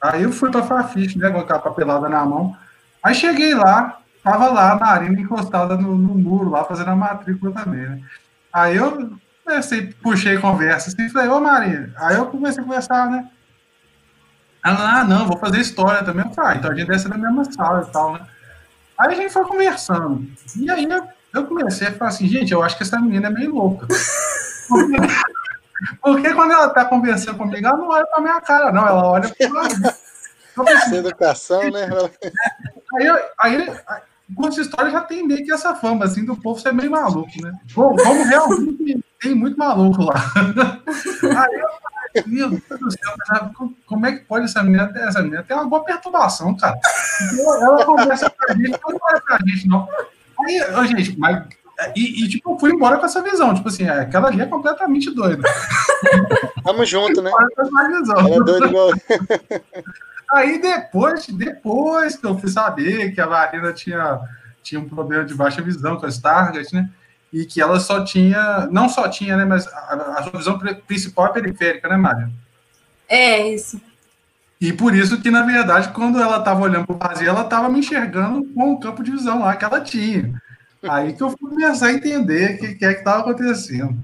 Aí 0.00 0.22
eu 0.22 0.32
fui 0.32 0.50
para 0.50 0.62
Fafiche, 0.62 1.18
né, 1.18 1.30
com 1.30 1.38
a 1.38 1.58
papelada 1.58 2.08
na 2.08 2.24
mão. 2.24 2.56
Aí 3.02 3.14
cheguei 3.14 3.54
lá, 3.54 4.01
Tava 4.22 4.50
lá 4.50 4.72
a 4.72 4.78
Marina 4.78 5.20
encostada 5.20 5.76
no, 5.76 5.96
no, 5.96 6.14
muro, 6.14 6.50
lá 6.50 6.64
fazendo 6.64 6.90
a 6.90 6.96
matrícula 6.96 7.52
também, 7.52 7.88
né? 7.88 8.00
Aí 8.52 8.76
eu 8.76 9.18
comecei, 9.44 9.92
puxei 9.94 10.38
conversa 10.38 10.90
assim, 10.90 11.08
falei, 11.08 11.28
ô 11.28 11.40
Maria, 11.40 11.92
aí 11.96 12.16
eu 12.16 12.26
comecei 12.26 12.62
a 12.62 12.64
conversar, 12.64 13.10
né? 13.10 13.28
Ela, 14.64 15.00
ah, 15.00 15.04
não, 15.04 15.26
vou 15.26 15.38
fazer 15.38 15.58
história 15.58 16.04
também. 16.04 16.24
Eu 16.24 16.32
falei, 16.32 16.52
ah, 16.52 16.56
então 16.56 16.70
a 16.70 16.74
gente 16.74 16.98
ser 16.98 17.08
da 17.08 17.18
mesma 17.18 17.44
sala 17.44 17.84
e 17.88 17.92
tal, 17.92 18.12
né? 18.12 18.20
Aí 18.96 19.12
a 19.12 19.16
gente 19.16 19.32
foi 19.32 19.44
conversando. 19.44 20.24
E 20.56 20.70
aí 20.70 20.86
eu, 21.34 21.46
comecei 21.46 21.88
a 21.88 21.92
falar 21.92 22.10
assim, 22.10 22.28
gente, 22.28 22.52
eu 22.52 22.62
acho 22.62 22.76
que 22.76 22.84
essa 22.84 23.00
menina 23.00 23.26
é 23.26 23.30
meio 23.30 23.52
louca. 23.52 23.88
Porque, 24.68 24.96
porque 26.00 26.34
quando 26.34 26.52
ela 26.52 26.68
tá 26.68 26.84
conversando 26.84 27.38
comigo, 27.38 27.66
ela 27.66 27.76
não 27.76 27.88
olha 27.88 28.06
pra 28.06 28.20
minha 28.20 28.40
cara, 28.40 28.70
não, 28.70 28.86
ela 28.86 29.04
olha 29.04 29.28
pra 29.28 29.62
assim, 30.62 30.94
educação, 30.94 31.68
né? 31.70 31.88
Aí, 32.94 33.08
aí, 33.40 33.80
aí 33.88 34.02
com 34.34 34.48
essa 34.48 34.60
história 34.60 34.90
já 34.90 35.00
tem 35.00 35.26
meio 35.26 35.44
que 35.44 35.52
essa 35.52 35.74
fama, 35.74 36.04
assim, 36.04 36.24
do 36.24 36.36
povo 36.36 36.60
ser 36.60 36.72
meio 36.72 36.90
maluco, 36.90 37.30
né? 37.40 37.52
Bom, 37.74 37.96
como 37.96 38.24
realmente 38.24 39.04
tem 39.20 39.34
muito 39.34 39.58
maluco 39.58 40.04
lá. 40.04 40.14
Aí 41.22 41.60
eu 41.60 41.68
meu 42.26 42.50
Deus 42.50 42.62
do 42.68 42.90
céu, 42.90 43.50
como 43.86 44.06
é 44.06 44.12
que 44.12 44.24
pode 44.24 44.44
essa 44.44 44.62
menina 44.62 44.92
ter, 44.92 45.00
essa 45.00 45.22
menina 45.22 45.42
ter 45.42 45.54
uma 45.54 45.66
boa 45.66 45.82
perturbação, 45.82 46.54
cara? 46.54 46.78
Ela 47.40 47.84
conversa 47.86 48.28
com 48.28 48.52
a 48.52 48.54
gente, 48.54 48.70
não 48.70 48.98
olha 49.02 49.20
pra 49.20 49.38
gente, 49.46 49.68
não. 49.68 49.88
Aí, 50.46 50.88
gente, 50.88 51.18
mas. 51.18 51.46
E, 51.96 52.24
e, 52.24 52.28
tipo, 52.28 52.52
eu 52.52 52.58
fui 52.58 52.70
embora 52.70 52.98
com 52.98 53.06
essa 53.06 53.22
visão, 53.22 53.54
tipo 53.54 53.68
assim, 53.68 53.88
aquela 53.88 54.28
ali 54.28 54.42
é 54.42 54.46
completamente 54.46 55.10
doida. 55.10 55.42
Tamo 56.64 56.84
junto, 56.84 57.22
né? 57.22 57.30
Ela 57.30 58.28
é 58.28 58.40
doida 58.40 58.66
igual. 58.66 58.90
Aí 60.32 60.58
depois, 60.60 61.26
depois 61.26 62.16
que 62.16 62.26
eu 62.26 62.38
fui 62.38 62.48
saber 62.48 63.14
que 63.14 63.20
a 63.20 63.26
Marina 63.26 63.72
tinha, 63.72 64.20
tinha 64.62 64.80
um 64.80 64.88
problema 64.88 65.24
de 65.24 65.34
baixa 65.34 65.60
visão 65.60 65.96
com 65.98 66.06
as 66.06 66.18
targets, 66.18 66.72
né? 66.72 66.88
E 67.30 67.44
que 67.44 67.60
ela 67.60 67.78
só 67.78 68.02
tinha, 68.04 68.66
não 68.70 68.88
só 68.88 69.08
tinha, 69.08 69.36
né? 69.36 69.44
Mas 69.44 69.66
a, 69.66 70.14
a 70.18 70.22
sua 70.22 70.38
visão 70.38 70.58
principal 70.86 71.26
é 71.26 71.32
periférica, 71.32 71.88
né, 71.88 71.96
Marina? 71.96 72.32
É, 73.08 73.46
isso. 73.46 73.80
E 74.58 74.72
por 74.72 74.94
isso 74.94 75.20
que, 75.20 75.30
na 75.30 75.42
verdade, 75.42 75.88
quando 75.88 76.20
ela 76.20 76.38
estava 76.38 76.62
olhando 76.62 76.86
para 76.86 76.94
o 76.94 76.98
vazio, 76.98 77.28
ela 77.28 77.42
estava 77.42 77.68
me 77.68 77.80
enxergando 77.80 78.44
com 78.54 78.72
o 78.72 78.80
campo 78.80 79.02
de 79.02 79.10
visão 79.10 79.40
lá 79.40 79.56
que 79.56 79.64
ela 79.64 79.80
tinha. 79.80 80.40
Aí 80.82 81.12
que 81.12 81.22
eu 81.22 81.30
fui 81.30 81.50
começar 81.50 81.88
a 81.88 81.92
entender 81.92 82.54
o 82.54 82.58
que, 82.58 82.74
que 82.76 82.84
é 82.84 82.94
que 82.94 83.00
estava 83.00 83.20
acontecendo. 83.20 83.96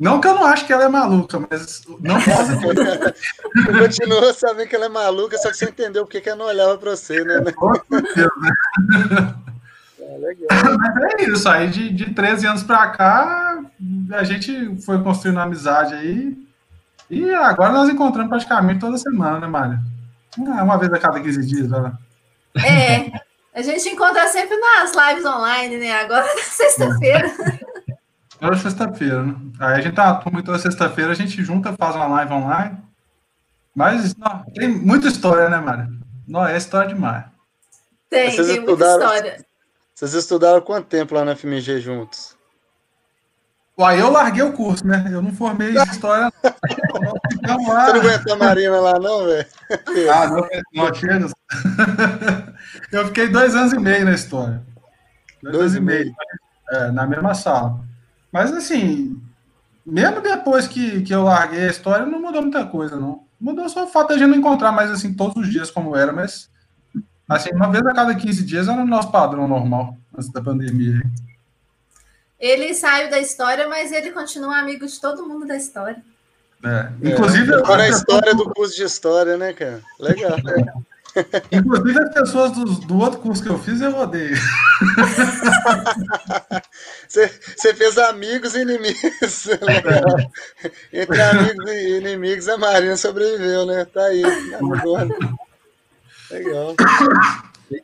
Não 0.00 0.18
que 0.18 0.26
eu 0.26 0.34
não 0.34 0.46
acho 0.46 0.66
que 0.66 0.72
ela 0.72 0.84
é 0.84 0.88
maluca, 0.88 1.38
mas 1.50 1.82
não 2.00 2.14
posso. 2.24 2.52
eu 3.68 3.78
continuo 3.78 4.32
sabendo 4.32 4.66
que 4.66 4.74
ela 4.74 4.86
é 4.86 4.88
maluca, 4.88 5.36
só 5.36 5.50
que 5.50 5.58
você 5.58 5.66
entendeu 5.66 6.04
porque 6.04 6.22
que 6.22 6.30
ela 6.30 6.38
não 6.38 6.46
olhava 6.46 6.78
para 6.78 6.96
você, 6.96 7.22
né? 7.22 7.52
Com 7.52 7.74
certeza, 7.74 8.30
né? 8.40 9.34
É, 10.00 10.16
legal. 10.16 10.48
Mas 10.78 11.20
é 11.20 11.24
isso, 11.24 11.46
aí 11.46 11.68
de, 11.68 11.90
de 11.90 12.14
13 12.14 12.46
anos 12.46 12.62
para 12.62 12.88
cá, 12.88 13.62
a 14.12 14.24
gente 14.24 14.80
foi 14.86 15.02
construindo 15.02 15.36
uma 15.36 15.44
amizade 15.44 15.92
aí. 15.92 16.34
E 17.10 17.30
agora 17.34 17.72
nós 17.72 17.90
encontramos 17.90 18.30
praticamente 18.30 18.80
toda 18.80 18.96
semana, 18.96 19.38
né, 19.38 19.46
Mário? 19.46 19.78
Uma 20.38 20.78
vez 20.78 20.90
a 20.94 20.98
cada 20.98 21.20
15 21.20 21.46
dias, 21.46 21.68
né? 21.68 21.92
É, 22.56 23.20
a 23.52 23.60
gente 23.60 23.86
encontra 23.90 24.26
sempre 24.28 24.56
nas 24.56 24.92
lives 24.94 25.26
online, 25.26 25.76
né? 25.76 25.92
Agora 26.00 26.24
na 26.24 26.42
sexta-feira. 26.42 27.30
Toda 28.40 28.56
sexta-feira, 28.56 29.22
né? 29.22 29.34
Aí 29.58 29.74
a 29.74 29.80
gente 29.80 29.94
tá 29.94 30.14
turma 30.14 30.42
toda 30.42 30.58
sexta-feira, 30.58 31.12
a 31.12 31.14
gente 31.14 31.42
junta, 31.44 31.74
faz 31.78 31.94
uma 31.94 32.06
live 32.06 32.32
online. 32.32 32.78
Mas 33.74 34.16
não, 34.16 34.44
tem 34.54 34.68
muita 34.68 35.08
história, 35.08 35.48
né, 35.48 35.58
Mari? 35.58 35.88
Não, 36.26 36.46
é 36.46 36.56
história 36.56 36.88
demais. 36.88 37.24
Tem, 38.08 38.30
vocês 38.30 38.48
tem 38.48 38.60
muita 38.60 38.84
história. 38.84 39.44
Vocês 39.94 40.14
estudaram 40.14 40.60
quanto 40.62 40.86
tempo 40.86 41.14
lá 41.14 41.24
na 41.24 41.36
FMG 41.36 41.80
juntos? 41.80 42.34
Uai, 43.78 44.00
eu 44.00 44.10
larguei 44.10 44.42
o 44.42 44.52
curso, 44.52 44.86
né? 44.86 45.08
Eu 45.10 45.22
não 45.22 45.32
formei 45.32 45.70
história. 45.70 46.32
Não, 47.42 47.58
Você 47.64 47.92
não 47.92 48.00
aguentou 48.00 48.32
a 48.34 48.36
Marina 48.36 48.80
lá, 48.80 48.98
não, 48.98 49.24
velho? 49.26 49.46
Ah, 50.12 50.26
não, 50.28 50.48
não 50.74 50.94
chega. 50.94 51.26
Eu 52.92 53.06
fiquei 53.06 53.28
dois 53.28 53.54
anos 53.54 53.72
e 53.72 53.78
meio 53.78 54.04
na 54.04 54.12
história. 54.12 54.62
Dois, 55.42 55.56
dois 55.56 55.72
anos 55.72 55.76
e 55.76 55.80
meio. 55.80 56.04
meio. 56.04 56.14
É, 56.72 56.90
na 56.90 57.06
mesma 57.06 57.34
sala. 57.34 57.80
Mas 58.32 58.52
assim, 58.52 59.20
mesmo 59.84 60.20
depois 60.20 60.68
que, 60.68 61.02
que 61.02 61.14
eu 61.14 61.24
larguei 61.24 61.66
a 61.66 61.70
história, 61.70 62.06
não 62.06 62.20
mudou 62.20 62.42
muita 62.42 62.64
coisa, 62.66 62.96
não. 62.96 63.24
Mudou 63.40 63.68
só 63.68 63.84
o 63.84 63.88
fato 63.88 64.08
de 64.08 64.14
a 64.14 64.18
gente 64.18 64.30
não 64.30 64.38
encontrar 64.38 64.70
mais 64.72 64.90
assim 64.90 65.14
todos 65.14 65.36
os 65.36 65.50
dias 65.50 65.70
como 65.70 65.96
era, 65.96 66.12
mas 66.12 66.50
assim, 67.28 67.50
uma 67.52 67.70
vez 67.70 67.84
a 67.86 67.94
cada 67.94 68.14
15 68.14 68.44
dias 68.44 68.68
era 68.68 68.80
o 68.80 68.86
nosso 68.86 69.10
padrão 69.10 69.48
normal 69.48 69.96
antes 70.14 70.30
da 70.30 70.42
pandemia. 70.42 71.02
Ele 72.38 72.72
saiu 72.74 73.10
da 73.10 73.18
história, 73.18 73.68
mas 73.68 73.92
ele 73.92 74.12
continua 74.12 74.58
amigo 74.58 74.86
de 74.86 75.00
todo 75.00 75.26
mundo 75.26 75.46
da 75.46 75.56
história. 75.56 76.02
É. 76.64 76.90
Inclusive, 77.02 77.52
é. 77.52 77.56
Agora 77.56 77.82
a 77.82 77.88
história 77.88 78.34
do 78.34 78.44
curso 78.50 78.76
de 78.76 78.82
história, 78.82 79.36
né, 79.36 79.52
cara? 79.52 79.82
Legal. 79.98 80.38
É. 80.38 80.89
Inclusive, 81.50 81.98
as 82.00 82.14
pessoas 82.14 82.52
do, 82.52 82.64
do, 82.64 82.98
outro 82.98 83.20
curso 83.20 83.42
que 83.42 83.48
eu 83.48 83.58
fiz, 83.58 83.80
eu 83.80 83.96
odeio. 83.96 84.36
Você 87.08 87.74
fez 87.74 87.98
amigos 87.98 88.54
e 88.54 88.62
inimigos. 88.62 89.48
Entre 90.92 91.22
amigos 91.22 91.70
e 91.70 91.98
inimigos, 91.98 92.48
a 92.48 92.56
Marina 92.56 92.96
sobreviveu, 92.96 93.66
né? 93.66 93.84
Tá 93.84 94.04
aí. 94.04 94.22
Legal. 96.30 96.76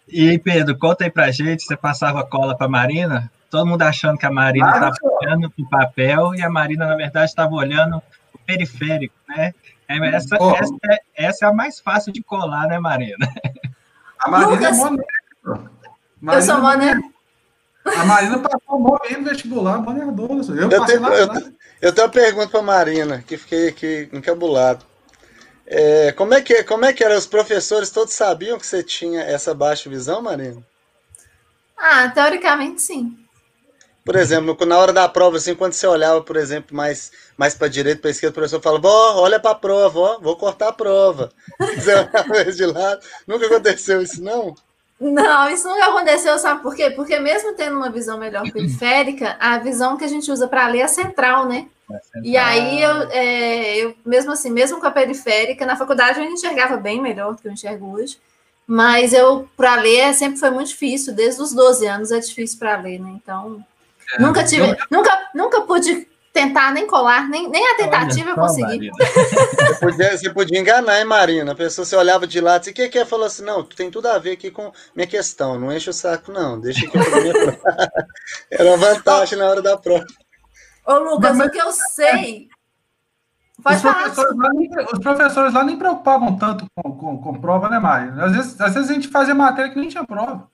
E 0.09 0.39
Pedro, 0.39 0.79
conta 0.79 1.05
aí 1.05 1.11
pra 1.11 1.31
gente, 1.31 1.65
você 1.65 1.77
passava 1.77 2.25
cola 2.25 2.57
pra 2.57 2.69
Marina? 2.69 3.31
Todo 3.51 3.67
mundo 3.67 3.83
achando 3.83 4.19
que 4.19 4.27
a 4.27 4.31
Marina 4.31 4.69
estava 4.69 4.97
olhando 5.03 5.53
o 5.59 5.69
papel 5.69 6.35
e 6.35 6.43
a 6.43 6.51
Marina, 6.51 6.87
na 6.87 6.97
verdade, 6.97 7.31
estava 7.31 7.55
olhando 7.55 8.03
o 8.33 8.39
periférico, 8.39 9.15
né? 9.29 9.55
É, 9.88 9.96
essa, 10.09 10.37
oh. 10.40 10.55
essa, 10.55 10.75
é, 10.85 10.99
essa, 11.14 11.46
é 11.46 11.49
a 11.49 11.53
mais 11.53 11.79
fácil 11.79 12.12
de 12.12 12.22
colar, 12.22 12.66
né, 12.66 12.79
Marina? 12.79 13.16
A 14.18 14.31
Marina 14.31 14.51
Lucas, 14.51 14.79
é. 14.79 16.37
Eu 16.37 16.42
sou 16.42 16.61
moneco. 16.61 17.12
A 17.85 18.05
Marina 18.05 18.38
passou 18.38 18.81
mó 18.81 18.99
bem 18.99 19.18
no 19.18 19.25
vestibular, 19.25 19.79
monerdona. 19.81 20.42
Eu, 20.49 20.70
eu, 20.70 20.85
tenho, 20.85 21.07
eu, 21.07 21.53
eu, 21.81 21.92
tenho 21.92 22.07
uma 22.07 22.12
pergunta 22.12 22.49
para 22.49 22.61
a 22.61 22.62
Marina, 22.62 23.22
que 23.25 23.37
fiquei 23.37 23.68
aqui 23.68 24.09
encabulado. 24.12 24.85
É, 25.66 26.12
como, 26.12 26.35
é 26.35 26.40
que, 26.40 26.64
como 26.64 26.85
é 26.85 26.92
que 26.92 27.05
era? 27.05 27.16
Os 27.16 27.27
professores 27.27 27.90
todos 27.90 28.14
sabiam 28.14 28.59
que 28.59 28.66
você 28.66 28.83
tinha 28.83 29.20
essa 29.22 29.55
baixa 29.55 29.90
visão, 29.90 30.22
Marina? 30.22 30.62
Ah, 31.77 32.09
teoricamente 32.09 32.83
sim. 32.83 33.16
Por 34.07 34.14
exemplo, 34.14 34.57
na 34.64 34.79
hora 34.79 34.92
da 34.92 35.09
prova, 35.09 35.37
assim, 35.37 35.53
quando 35.53 35.73
você 35.73 35.85
olhava, 35.85 36.23
por 36.23 36.37
exemplo, 36.37 36.77
mais, 36.77 37.11
mais 37.37 37.57
para 37.57 37.66
direita, 37.66 38.03
para 38.03 38.11
esquerda, 38.12 38.31
o 38.31 38.35
professor 38.35 38.62
falava, 38.62 38.87
ó, 38.87 39.21
olha 39.21 39.40
para 39.40 39.51
a 39.51 39.55
prova, 39.57 39.99
ó, 39.99 40.19
vou 40.21 40.37
cortar 40.37 40.69
a 40.69 40.73
prova. 40.73 41.33
Você 41.75 41.92
olhava 41.92 42.53
de 42.53 42.66
lado. 42.66 43.01
Nunca 43.27 43.47
aconteceu 43.47 44.01
isso, 44.01 44.23
não? 44.23 44.55
Não, 45.01 45.51
isso 45.51 45.69
nunca 45.69 45.87
aconteceu, 45.87 46.38
sabe 46.38 46.62
por 46.62 46.77
quê? 46.77 46.90
Porque 46.90 47.19
mesmo 47.19 47.55
tendo 47.55 47.77
uma 47.77 47.90
visão 47.90 48.16
melhor 48.16 48.49
periférica, 48.53 49.37
a 49.40 49.59
visão 49.59 49.97
que 49.97 50.05
a 50.05 50.09
gente 50.09 50.31
usa 50.31 50.47
para 50.47 50.69
ler 50.69 50.83
é 50.83 50.88
central, 50.88 51.49
né? 51.49 51.66
É 51.90 51.99
central. 51.99 52.23
E 52.23 52.37
aí, 52.37 52.81
eu, 52.81 53.11
é, 53.11 53.77
eu, 53.77 53.97
mesmo 54.07 54.31
assim, 54.31 54.51
mesmo 54.51 54.79
com 54.79 54.87
a 54.87 54.90
periférica, 54.92 55.66
na 55.66 55.77
faculdade 55.77 56.21
eu 56.21 56.25
enxergava 56.27 56.77
bem 56.77 57.03
melhor 57.03 57.35
do 57.35 57.42
que 57.42 57.49
eu 57.49 57.53
enxergo 57.53 57.92
hoje. 57.92 58.16
Mas 58.64 59.12
eu, 59.12 59.49
para 59.57 59.75
ler, 59.75 60.14
sempre 60.14 60.38
foi 60.38 60.51
muito 60.51 60.69
difícil. 60.69 61.12
Desde 61.12 61.42
os 61.42 61.53
12 61.53 61.87
anos 61.87 62.12
é 62.12 62.21
difícil 62.21 62.57
para 62.59 62.81
ler, 62.81 63.01
né? 63.01 63.11
Então, 63.21 63.64
é, 64.14 64.21
nunca 64.21 64.45
tive, 64.45 64.71
eu... 64.71 64.77
nunca, 64.90 65.31
nunca 65.35 65.61
pude 65.62 66.07
tentar 66.37 66.71
nem 66.71 66.87
colar, 66.87 67.29
nem, 67.31 67.49
nem 67.49 67.66
a 67.66 67.77
tentativa 67.77 68.31
eu 68.31 68.35
consegui. 68.35 68.90
Você 69.01 69.81
podia, 69.81 70.19
você 70.19 70.31
podia 70.31 70.59
enganar, 70.61 70.99
hein, 70.99 71.05
Marina? 71.05 71.53
A 71.53 71.55
pessoa 71.55 71.85
você 71.85 71.97
olhava 71.97 72.27
de 72.27 72.40
lado, 72.40 72.66
e 72.66 72.71
o 72.71 72.75
que 72.75 72.88
que 72.88 72.99
é? 72.99 73.05
Falou 73.07 73.27
assim, 73.27 73.42
não, 73.42 73.62
tem 73.62 73.90
tudo 73.90 74.07
a 74.09 74.19
ver 74.19 74.33
aqui 74.33 74.51
com 74.51 74.71
minha 74.95 75.07
questão, 75.07 75.59
não 75.59 75.73
enche 75.73 75.88
o 75.88 75.95
saco, 75.95 76.31
não, 76.31 76.61
deixa 76.61 76.87
aqui 76.87 76.99
pra 76.99 77.21
minha 77.21 77.33
prova. 77.33 77.59
Era 78.51 78.69
uma 78.69 78.77
vantagem 78.77 79.38
na 79.38 79.47
hora 79.47 79.62
da 79.62 79.77
prova. 79.79 80.05
Ô, 80.87 80.99
Lucas, 80.99 81.37
mas, 81.37 81.49
o 81.49 81.51
que 81.51 81.59
eu 81.59 81.73
sei... 81.73 82.49
Pode 83.62 83.77
os, 83.77 83.83
falar. 83.83 83.95
Professores 83.95 84.37
lá 84.37 84.49
nem, 84.53 84.71
os 84.92 84.99
professores 84.99 85.55
lá 85.55 85.64
nem 85.64 85.79
preocupavam 85.79 86.37
tanto 86.37 86.66
com, 86.75 86.92
com, 86.92 87.19
com 87.19 87.40
prova, 87.40 87.69
né, 87.71 87.79
Maria? 87.79 88.12
Às 88.23 88.33
vezes, 88.33 88.61
às 88.61 88.75
vezes 88.75 88.90
a 88.90 88.95
gente 88.95 89.09
fazia 89.09 89.35
matéria 89.35 89.71
que 89.71 89.79
nem 89.79 89.88
tinha 89.88 90.05
prova. 90.05 90.49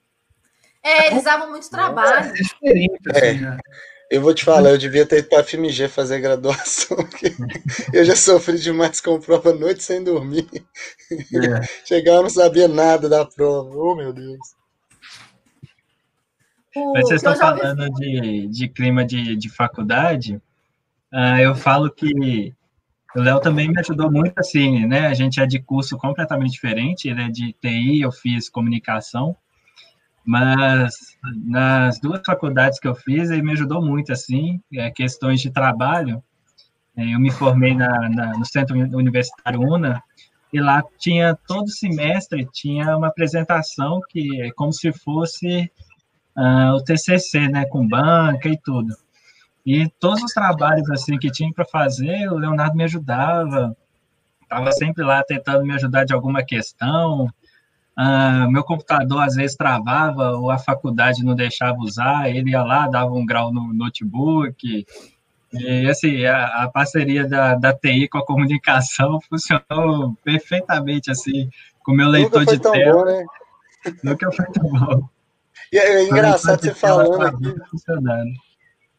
É, 0.83 1.11
eles 1.11 1.23
davam 1.23 1.49
muito 1.49 1.69
trabalho. 1.69 2.29
É 2.29 2.33
diferente, 2.33 2.99
assim, 3.09 3.39
né? 3.39 3.57
Eu 4.11 4.21
vou 4.21 4.33
te 4.33 4.43
falar, 4.43 4.69
eu 4.69 4.77
devia 4.77 5.07
ter 5.07 5.19
ido 5.19 5.29
para 5.29 5.39
a 5.39 5.43
FMG 5.43 5.87
fazer 5.87 6.19
graduação. 6.19 6.97
eu 7.91 8.05
já 8.05 8.15
sofri 8.15 8.59
demais 8.59 9.01
com 9.01 9.19
prova 9.19 9.49
à 9.49 9.53
noite 9.53 9.81
sem 9.81 10.03
dormir. 10.03 10.47
É. 11.11 11.61
Chegava, 11.83 12.21
não 12.21 12.29
sabia 12.29 12.67
nada 12.67 13.09
da 13.09 13.25
prova. 13.25 13.75
Oh, 13.75 13.95
meu 13.95 14.13
Deus. 14.13 14.37
Mas 16.75 17.07
vocês 17.07 17.21
estão 17.21 17.35
falando 17.35 17.89
de, 17.91 18.47
de 18.47 18.67
clima 18.67 19.05
de, 19.05 19.35
de 19.35 19.49
faculdade. 19.49 20.35
Uh, 21.11 21.39
eu 21.41 21.55
falo 21.55 21.89
que 21.89 22.53
o 23.15 23.19
Léo 23.19 23.39
também 23.39 23.67
me 23.67 23.79
ajudou 23.79 24.11
muito 24.11 24.37
assim, 24.37 24.85
né? 24.85 25.07
A 25.07 25.13
gente 25.13 25.39
é 25.39 25.45
de 25.45 25.59
curso 25.59 25.97
completamente 25.97 26.51
diferente, 26.51 27.07
ele 27.07 27.21
é 27.21 27.29
de 27.29 27.53
TI, 27.53 28.01
eu 28.01 28.11
fiz 28.11 28.49
comunicação. 28.49 29.35
Mas 30.25 30.95
nas 31.45 31.99
duas 31.99 32.21
faculdades 32.25 32.79
que 32.79 32.87
eu 32.87 32.95
fiz, 32.95 33.29
ele 33.29 33.41
me 33.41 33.51
ajudou 33.51 33.81
muito, 33.81 34.11
assim, 34.11 34.61
é, 34.73 34.89
questões 34.89 35.41
de 35.41 35.51
trabalho. 35.51 36.23
É, 36.95 37.13
eu 37.13 37.19
me 37.19 37.31
formei 37.31 37.75
na, 37.75 38.09
na, 38.09 38.37
no 38.37 38.45
Centro 38.45 38.77
Universitário 38.77 39.61
UNA, 39.61 40.01
e 40.53 40.61
lá 40.61 40.83
tinha 40.99 41.35
todo 41.47 41.67
semestre 41.67 42.47
tinha 42.53 42.95
uma 42.95 43.07
apresentação 43.07 43.99
que 44.07 44.39
é 44.43 44.51
como 44.51 44.71
se 44.71 44.93
fosse 44.93 45.71
uh, 46.37 46.75
o 46.75 46.83
TCC, 46.83 47.47
né, 47.47 47.65
com 47.65 47.87
banca 47.87 48.47
e 48.47 48.57
tudo. 48.57 48.95
E 49.65 49.89
todos 49.99 50.21
os 50.21 50.31
trabalhos 50.31 50.87
assim 50.91 51.17
que 51.17 51.31
tinha 51.31 51.51
para 51.51 51.65
fazer, 51.65 52.31
o 52.31 52.37
Leonardo 52.37 52.75
me 52.75 52.83
ajudava, 52.83 53.75
estava 54.43 54.71
sempre 54.73 55.03
lá 55.03 55.23
tentando 55.23 55.65
me 55.65 55.73
ajudar 55.73 56.03
de 56.03 56.13
alguma 56.13 56.43
questão. 56.43 57.27
Uh, 57.97 58.49
meu 58.51 58.63
computador 58.63 59.21
às 59.21 59.35
vezes 59.35 59.55
travava 59.55 60.31
ou 60.31 60.49
a 60.49 60.57
faculdade 60.57 61.23
não 61.23 61.35
deixava 61.35 61.77
usar, 61.79 62.29
ele 62.29 62.51
ia 62.51 62.63
lá, 62.63 62.87
dava 62.87 63.13
um 63.13 63.25
grau 63.25 63.53
no 63.53 63.71
notebook. 63.73 64.85
E 65.53 65.87
assim, 65.87 66.25
a, 66.25 66.63
a 66.63 66.69
parceria 66.69 67.27
da, 67.27 67.53
da 67.53 67.71
TI 67.71 68.07
com 68.07 68.17
a 68.17 68.25
comunicação 68.25 69.19
funcionou 69.29 70.17
perfeitamente 70.23 71.11
assim, 71.11 71.49
com 71.83 71.91
o 71.91 71.95
meu 71.95 72.07
leitor 72.07 72.39
Nunca 72.39 72.45
foi 72.45 72.57
de 72.57 72.61
tão 72.61 72.71
tela. 72.71 72.93
Bom, 72.93 73.05
né? 73.05 73.25
Nunca 74.03 74.31
foi 74.31 74.45
tão 74.47 74.69
bom. 74.69 75.09
E 75.71 75.77
é 75.77 76.03
engraçado 76.03 76.61
você 76.61 76.73
falando 76.73 77.21
aqui. 77.21 77.55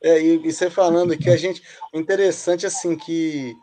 É, 0.03 0.21
e, 0.21 0.47
e 0.47 0.53
você 0.53 0.69
falando 0.69 1.13
aqui, 1.13 1.31
a 1.31 1.37
gente. 1.37 1.63
O 1.93 1.99
interessante, 1.99 2.67
assim, 2.67 2.97
que 2.97 3.55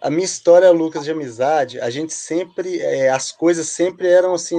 a 0.00 0.08
minha 0.08 0.24
história, 0.24 0.70
Lucas, 0.70 1.04
de 1.04 1.10
amizade, 1.10 1.78
a 1.78 1.90
gente 1.90 2.14
sempre, 2.14 2.80
é, 2.80 3.10
as 3.10 3.30
coisas 3.30 3.68
sempre 3.68 4.08
eram 4.08 4.32
assim, 4.32 4.58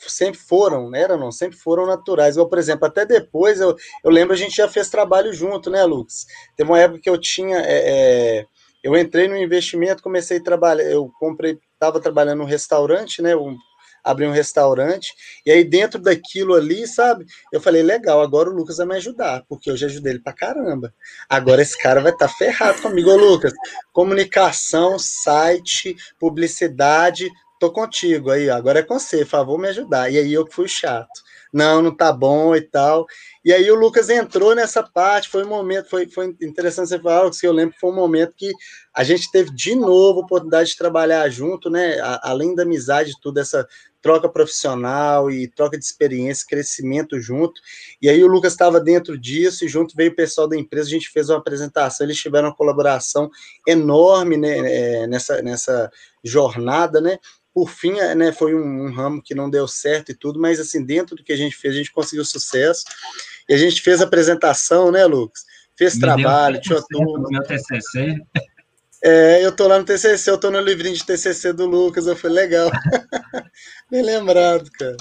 sempre 0.00 0.38
foram, 0.38 0.90
né? 0.90 1.02
Eram, 1.02 1.18
não, 1.18 1.32
sempre 1.32 1.56
foram 1.56 1.86
naturais. 1.86 2.36
Ou, 2.36 2.48
por 2.48 2.58
exemplo, 2.58 2.86
até 2.86 3.06
depois, 3.06 3.60
eu, 3.60 3.74
eu 4.04 4.10
lembro, 4.10 4.34
a 4.34 4.36
gente 4.36 4.56
já 4.56 4.68
fez 4.68 4.90
trabalho 4.90 5.32
junto, 5.32 5.70
né, 5.70 5.82
Lucas? 5.84 6.26
Teve 6.56 6.70
uma 6.70 6.78
época 6.78 7.00
que 7.00 7.10
eu 7.10 7.18
tinha, 7.18 7.58
é, 7.58 8.40
é, 8.40 8.46
eu 8.82 8.96
entrei 8.96 9.28
no 9.28 9.36
investimento, 9.36 10.02
comecei 10.02 10.38
a 10.38 10.42
trabalhar, 10.42 10.84
eu 10.84 11.10
comprei, 11.18 11.58
estava 11.72 11.98
trabalhando 11.98 12.40
num 12.40 12.44
restaurante, 12.44 13.22
né, 13.22 13.34
um 13.34 13.56
abrir 14.02 14.26
um 14.26 14.32
restaurante, 14.32 15.14
e 15.46 15.50
aí 15.50 15.64
dentro 15.64 16.00
daquilo 16.00 16.54
ali, 16.54 16.86
sabe? 16.86 17.24
Eu 17.52 17.60
falei, 17.60 17.82
legal, 17.82 18.20
agora 18.20 18.50
o 18.50 18.52
Lucas 18.52 18.78
vai 18.78 18.86
me 18.86 18.96
ajudar, 18.96 19.44
porque 19.48 19.70
eu 19.70 19.76
já 19.76 19.86
ajudei 19.86 20.12
ele 20.12 20.22
pra 20.22 20.32
caramba. 20.32 20.92
Agora 21.28 21.62
esse 21.62 21.80
cara 21.80 22.00
vai 22.00 22.12
estar 22.12 22.28
tá 22.28 22.34
ferrado 22.34 22.82
comigo, 22.82 23.10
Ô, 23.10 23.16
Lucas. 23.16 23.52
Comunicação, 23.92 24.98
site, 24.98 25.96
publicidade, 26.18 27.30
tô 27.60 27.70
contigo 27.70 28.30
aí, 28.30 28.50
agora 28.50 28.80
é 28.80 28.82
com 28.82 28.98
você, 28.98 29.18
por 29.18 29.30
favor, 29.30 29.58
me 29.58 29.68
ajudar. 29.68 30.10
E 30.10 30.18
aí 30.18 30.32
eu 30.32 30.46
fui 30.50 30.66
chato. 30.66 31.22
Não, 31.52 31.82
não 31.82 31.94
tá 31.94 32.10
bom 32.12 32.56
e 32.56 32.62
tal. 32.62 33.06
E 33.44 33.52
aí 33.52 33.68
o 33.70 33.74
Lucas 33.74 34.08
entrou 34.08 34.54
nessa 34.54 34.82
parte, 34.82 35.28
foi 35.28 35.44
um 35.44 35.48
momento, 35.48 35.88
foi, 35.88 36.08
foi 36.08 36.36
interessante 36.40 36.88
você 36.88 36.98
falar, 36.98 37.28
que 37.30 37.46
eu 37.46 37.52
lembro 37.52 37.74
que 37.74 37.80
foi 37.80 37.90
um 37.90 37.94
momento 37.94 38.34
que 38.36 38.52
a 38.94 39.02
gente 39.02 39.30
teve 39.32 39.50
de 39.50 39.74
novo 39.74 40.20
a 40.20 40.22
oportunidade 40.22 40.70
de 40.70 40.76
trabalhar 40.76 41.28
junto, 41.28 41.68
né? 41.68 41.98
A, 42.00 42.30
além 42.30 42.54
da 42.54 42.62
amizade, 42.62 43.12
tudo 43.20 43.38
essa 43.38 43.66
troca 44.00 44.28
profissional 44.28 45.30
e 45.30 45.48
troca 45.48 45.78
de 45.78 45.84
experiência, 45.84 46.46
crescimento 46.48 47.20
junto. 47.20 47.60
E 48.00 48.08
aí 48.08 48.22
o 48.22 48.26
Lucas 48.26 48.52
estava 48.52 48.80
dentro 48.80 49.16
disso 49.18 49.64
e 49.64 49.68
junto 49.68 49.96
veio 49.96 50.10
o 50.10 50.16
pessoal 50.16 50.48
da 50.48 50.56
empresa, 50.56 50.88
a 50.88 50.92
gente 50.92 51.08
fez 51.08 51.30
uma 51.30 51.38
apresentação, 51.38 52.04
eles 52.04 52.18
tiveram 52.18 52.48
uma 52.48 52.56
colaboração 52.56 53.30
enorme 53.66 54.36
né, 54.36 54.58
é, 54.58 55.06
nessa, 55.06 55.40
nessa 55.40 55.90
jornada, 56.22 57.00
né? 57.00 57.18
Por 57.54 57.68
fim, 57.68 57.98
é, 57.98 58.14
né, 58.14 58.32
foi 58.32 58.54
um, 58.54 58.86
um, 58.86 58.92
ramo 58.92 59.22
que 59.22 59.34
não 59.34 59.48
deu 59.48 59.68
certo 59.68 60.10
e 60.10 60.14
tudo, 60.14 60.40
mas 60.40 60.58
assim, 60.58 60.82
dentro 60.82 61.14
do 61.14 61.22
que 61.22 61.32
a 61.32 61.36
gente 61.36 61.54
fez, 61.54 61.74
a 61.74 61.76
gente 61.76 61.92
conseguiu 61.92 62.24
sucesso. 62.24 62.84
E 63.48 63.54
a 63.54 63.58
gente 63.58 63.82
fez 63.82 64.00
a 64.00 64.04
apresentação, 64.04 64.90
né, 64.90 65.04
Lucas? 65.04 65.44
Fez 65.76 65.94
Me 65.94 66.00
trabalho, 66.00 66.60
tinha 66.60 66.80
tudo. 66.88 67.28
Meu 67.28 67.42
TCC. 67.42 68.16
É, 69.04 69.44
eu 69.44 69.50
tô 69.50 69.66
lá 69.66 69.78
no 69.78 69.84
TCC, 69.84 70.30
eu 70.30 70.38
tô 70.38 70.50
no 70.50 70.60
livrinho 70.60 70.94
de 70.94 71.04
TCC 71.04 71.52
do 71.52 71.66
Lucas, 71.66 72.06
eu 72.06 72.16
falei, 72.16 72.44
legal. 72.44 72.70
Bem 73.90 74.02
lembrado, 74.02 74.70
cara. 74.70 74.96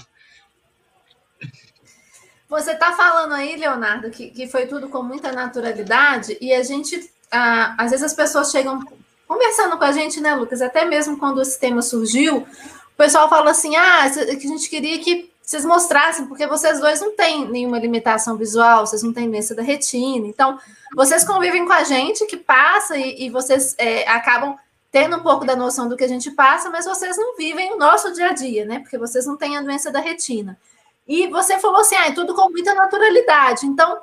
Você 2.49 2.75
tá 2.75 2.91
falando 2.93 3.33
aí, 3.33 3.55
Leonardo, 3.55 4.09
que, 4.09 4.31
que 4.31 4.47
foi 4.47 4.65
tudo 4.65 4.89
com 4.89 5.03
muita 5.03 5.31
naturalidade, 5.31 6.37
e 6.41 6.51
a 6.51 6.63
gente, 6.63 7.09
ah, 7.31 7.75
às 7.77 7.91
vezes 7.91 8.07
as 8.07 8.13
pessoas 8.13 8.51
chegam 8.51 8.83
conversando 9.27 9.77
com 9.77 9.85
a 9.85 9.91
gente, 9.91 10.19
né, 10.19 10.35
Lucas? 10.35 10.61
Até 10.61 10.83
mesmo 10.83 11.17
quando 11.17 11.41
esse 11.41 11.57
tema 11.57 11.81
surgiu, 11.81 12.39
o 12.39 12.97
pessoal 12.97 13.29
fala 13.29 13.51
assim, 13.51 13.75
ah, 13.75 14.09
que 14.09 14.47
a 14.47 14.49
gente 14.49 14.69
queria 14.69 14.99
que 14.99 15.30
vocês 15.51 15.65
mostrassem, 15.65 16.27
porque 16.27 16.47
vocês 16.47 16.79
dois 16.79 17.01
não 17.01 17.13
têm 17.13 17.45
nenhuma 17.45 17.77
limitação 17.77 18.37
visual, 18.37 18.87
vocês 18.87 19.03
não 19.03 19.11
têm 19.11 19.29
doença 19.29 19.53
da 19.53 19.61
retina. 19.61 20.25
Então, 20.25 20.57
vocês 20.95 21.25
convivem 21.25 21.65
com 21.65 21.73
a 21.73 21.83
gente 21.83 22.25
que 22.25 22.37
passa 22.37 22.95
e, 22.95 23.25
e 23.25 23.29
vocês 23.29 23.75
é, 23.77 24.07
acabam 24.07 24.57
tendo 24.89 25.17
um 25.17 25.19
pouco 25.19 25.43
da 25.43 25.53
noção 25.53 25.89
do 25.89 25.97
que 25.97 26.05
a 26.05 26.07
gente 26.07 26.31
passa, 26.31 26.69
mas 26.69 26.85
vocês 26.85 27.17
não 27.17 27.35
vivem 27.35 27.73
o 27.73 27.77
nosso 27.77 28.13
dia 28.13 28.29
a 28.29 28.33
dia, 28.33 28.63
né? 28.63 28.79
Porque 28.79 28.97
vocês 28.97 29.25
não 29.25 29.35
têm 29.35 29.57
a 29.57 29.61
doença 29.61 29.91
da 29.91 29.99
retina. 29.99 30.57
E 31.05 31.27
você 31.27 31.59
falou 31.59 31.81
assim, 31.81 31.95
ah, 31.95 32.07
é 32.07 32.13
tudo 32.13 32.33
com 32.33 32.49
muita 32.49 32.73
naturalidade. 32.73 33.65
Então, 33.65 33.99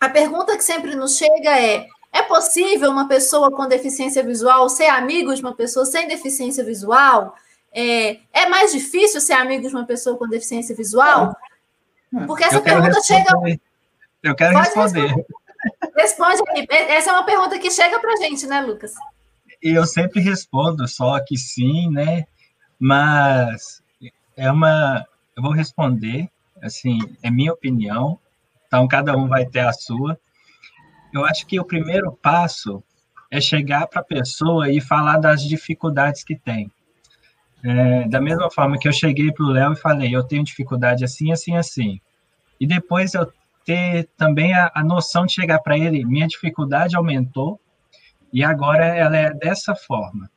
a 0.00 0.08
pergunta 0.08 0.56
que 0.56 0.64
sempre 0.64 0.96
nos 0.96 1.16
chega 1.16 1.60
é: 1.60 1.86
é 2.12 2.22
possível 2.22 2.90
uma 2.90 3.06
pessoa 3.06 3.52
com 3.52 3.68
deficiência 3.68 4.24
visual 4.24 4.68
ser 4.68 4.86
amigo 4.86 5.32
de 5.32 5.42
uma 5.42 5.54
pessoa 5.54 5.86
sem 5.86 6.08
deficiência 6.08 6.64
visual? 6.64 7.36
É, 7.74 8.18
é 8.32 8.46
mais 8.48 8.72
difícil 8.72 9.20
ser 9.20 9.34
amigo 9.34 9.66
de 9.66 9.74
uma 9.74 9.86
pessoa 9.86 10.16
com 10.16 10.28
deficiência 10.28 10.74
visual? 10.76 11.34
Porque 12.26 12.44
essa 12.44 12.60
pergunta 12.60 12.94
responder. 12.94 13.24
chega. 13.24 13.60
Eu 14.22 14.34
quero 14.34 14.52
Pode 14.52 14.66
responder. 14.66 15.06
responder. 15.06 15.26
Responde 15.96 16.42
aí. 16.50 16.66
Essa 16.68 17.10
é 17.10 17.12
uma 17.12 17.24
pergunta 17.24 17.58
que 17.58 17.70
chega 17.70 17.98
para 18.00 18.16
gente, 18.16 18.46
né, 18.46 18.60
Lucas? 18.60 18.92
Eu 19.62 19.86
sempre 19.86 20.20
respondo 20.20 20.86
só 20.88 21.20
que 21.20 21.36
sim, 21.36 21.88
né? 21.90 22.26
Mas 22.78 23.82
é 24.36 24.50
uma. 24.50 25.06
Eu 25.36 25.42
vou 25.42 25.52
responder, 25.52 26.28
assim, 26.60 26.98
é 27.22 27.30
minha 27.30 27.52
opinião, 27.52 28.18
então 28.66 28.86
cada 28.88 29.16
um 29.16 29.28
vai 29.28 29.46
ter 29.46 29.60
a 29.60 29.72
sua. 29.72 30.18
Eu 31.14 31.24
acho 31.24 31.46
que 31.46 31.60
o 31.60 31.64
primeiro 31.64 32.12
passo 32.20 32.82
é 33.30 33.40
chegar 33.40 33.86
para 33.86 34.00
a 34.00 34.04
pessoa 34.04 34.70
e 34.70 34.80
falar 34.80 35.18
das 35.18 35.42
dificuldades 35.42 36.24
que 36.24 36.36
tem. 36.36 36.70
É, 37.64 38.08
da 38.08 38.20
mesma 38.20 38.50
forma 38.50 38.76
que 38.78 38.88
eu 38.88 38.92
cheguei 38.92 39.30
para 39.32 39.44
o 39.44 39.50
Léo 39.50 39.72
e 39.72 39.76
falei, 39.76 40.14
eu 40.14 40.24
tenho 40.24 40.42
dificuldade 40.42 41.04
assim, 41.04 41.30
assim, 41.30 41.56
assim. 41.56 42.00
E 42.60 42.66
depois 42.66 43.14
eu 43.14 43.32
ter 43.64 44.08
também 44.16 44.52
a, 44.52 44.70
a 44.74 44.82
noção 44.82 45.24
de 45.26 45.32
chegar 45.32 45.60
para 45.60 45.78
ele, 45.78 46.04
minha 46.04 46.26
dificuldade 46.26 46.96
aumentou 46.96 47.60
e 48.32 48.42
agora 48.42 48.84
ela 48.86 49.16
é 49.16 49.32
dessa 49.32 49.74
forma. 49.74 50.28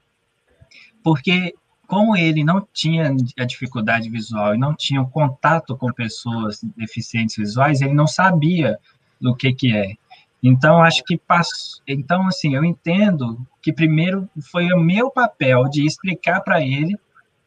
Porque 1.04 1.56
como 1.88 2.16
ele 2.16 2.44
não 2.44 2.68
tinha 2.74 3.16
a 3.38 3.46
dificuldade 3.46 4.10
visual 4.10 4.56
e 4.56 4.58
não 4.58 4.76
tinha 4.76 5.02
o 5.02 5.10
contato 5.10 5.78
com 5.78 5.92
pessoas 5.92 6.64
deficientes 6.76 7.36
visuais, 7.36 7.82
ele 7.82 7.94
não 7.94 8.08
sabia 8.08 8.78
do 9.20 9.36
que 9.36 9.54
que 9.54 9.76
é. 9.76 9.94
Então 10.42 10.82
acho 10.84 11.04
que 11.04 11.18
passou, 11.18 11.82
então 11.88 12.28
assim, 12.28 12.56
eu 12.56 12.64
entendo 12.64 13.46
que 13.62 13.74
primeiro 13.74 14.30
foi 14.52 14.72
o 14.72 14.80
meu 14.80 15.10
papel 15.10 15.68
de 15.70 15.86
explicar 15.86 16.42
para 16.42 16.62
ele 16.62 16.96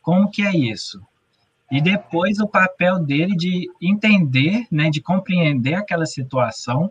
como 0.08 0.30
que 0.30 0.40
é 0.40 0.56
isso? 0.56 1.06
E 1.70 1.82
depois 1.82 2.38
o 2.40 2.48
papel 2.48 2.98
dele 2.98 3.36
de 3.36 3.70
entender, 3.78 4.66
né, 4.72 4.88
de 4.88 5.02
compreender 5.02 5.74
aquela 5.74 6.06
situação 6.06 6.90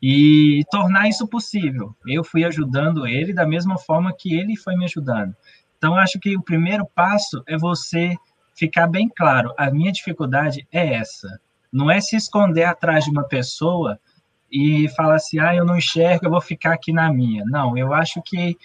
e 0.00 0.62
tornar 0.70 1.08
isso 1.08 1.26
possível. 1.26 1.96
Eu 2.06 2.22
fui 2.22 2.44
ajudando 2.44 3.08
ele 3.08 3.34
da 3.34 3.44
mesma 3.44 3.76
forma 3.76 4.14
que 4.16 4.36
ele 4.36 4.56
foi 4.56 4.76
me 4.76 4.84
ajudando. 4.84 5.34
Então, 5.76 5.96
acho 5.96 6.20
que 6.20 6.36
o 6.36 6.42
primeiro 6.42 6.86
passo 6.86 7.42
é 7.44 7.58
você 7.58 8.14
ficar 8.54 8.86
bem 8.86 9.08
claro: 9.08 9.52
a 9.58 9.68
minha 9.68 9.90
dificuldade 9.90 10.64
é 10.70 10.94
essa. 10.94 11.40
Não 11.72 11.90
é 11.90 12.00
se 12.00 12.14
esconder 12.14 12.66
atrás 12.66 13.04
de 13.04 13.10
uma 13.10 13.24
pessoa 13.24 13.98
e 14.48 14.88
falar 14.90 15.16
assim, 15.16 15.40
ah, 15.40 15.56
eu 15.56 15.64
não 15.64 15.76
enxergo, 15.76 16.26
eu 16.26 16.30
vou 16.30 16.40
ficar 16.40 16.74
aqui 16.74 16.92
na 16.92 17.12
minha. 17.12 17.42
Não, 17.46 17.76
eu 17.76 17.92
acho 17.92 18.22
que 18.22 18.56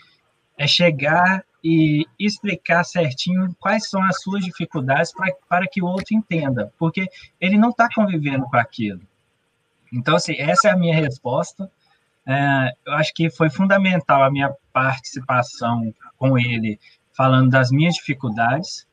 é 0.60 0.68
chegar 0.68 1.44
e 1.64 2.06
explicar 2.20 2.84
certinho 2.84 3.56
quais 3.60 3.90
são 3.90 4.04
as 4.04 4.22
suas 4.22 4.44
dificuldades 4.44 5.14
pra, 5.14 5.32
para 5.48 5.68
que 5.68 5.82
o 5.82 5.86
outro 5.86 6.14
entenda, 6.14 6.74
porque 6.78 7.08
ele 7.40 7.58
não 7.58 7.70
está 7.70 7.88
convivendo 7.94 8.44
com 8.46 8.58
aquilo. 8.58 9.02
Então, 9.92 10.16
assim, 10.16 10.36
essa 10.38 10.68
é 10.68 10.72
a 10.72 10.78
minha 10.78 10.96
resposta. 10.96 11.72
É, 12.26 12.74
eu 12.86 12.94
acho 12.94 13.14
que 13.14 13.30
foi 13.30 13.50
fundamental 13.50 14.24
a 14.24 14.32
minha 14.32 14.54
participação 14.74 15.94
com 16.18 16.38
ele, 16.38 16.80
falando 17.16 17.50
das 17.50 17.72
minhas 17.72 17.96
dificuldades, 17.96 18.86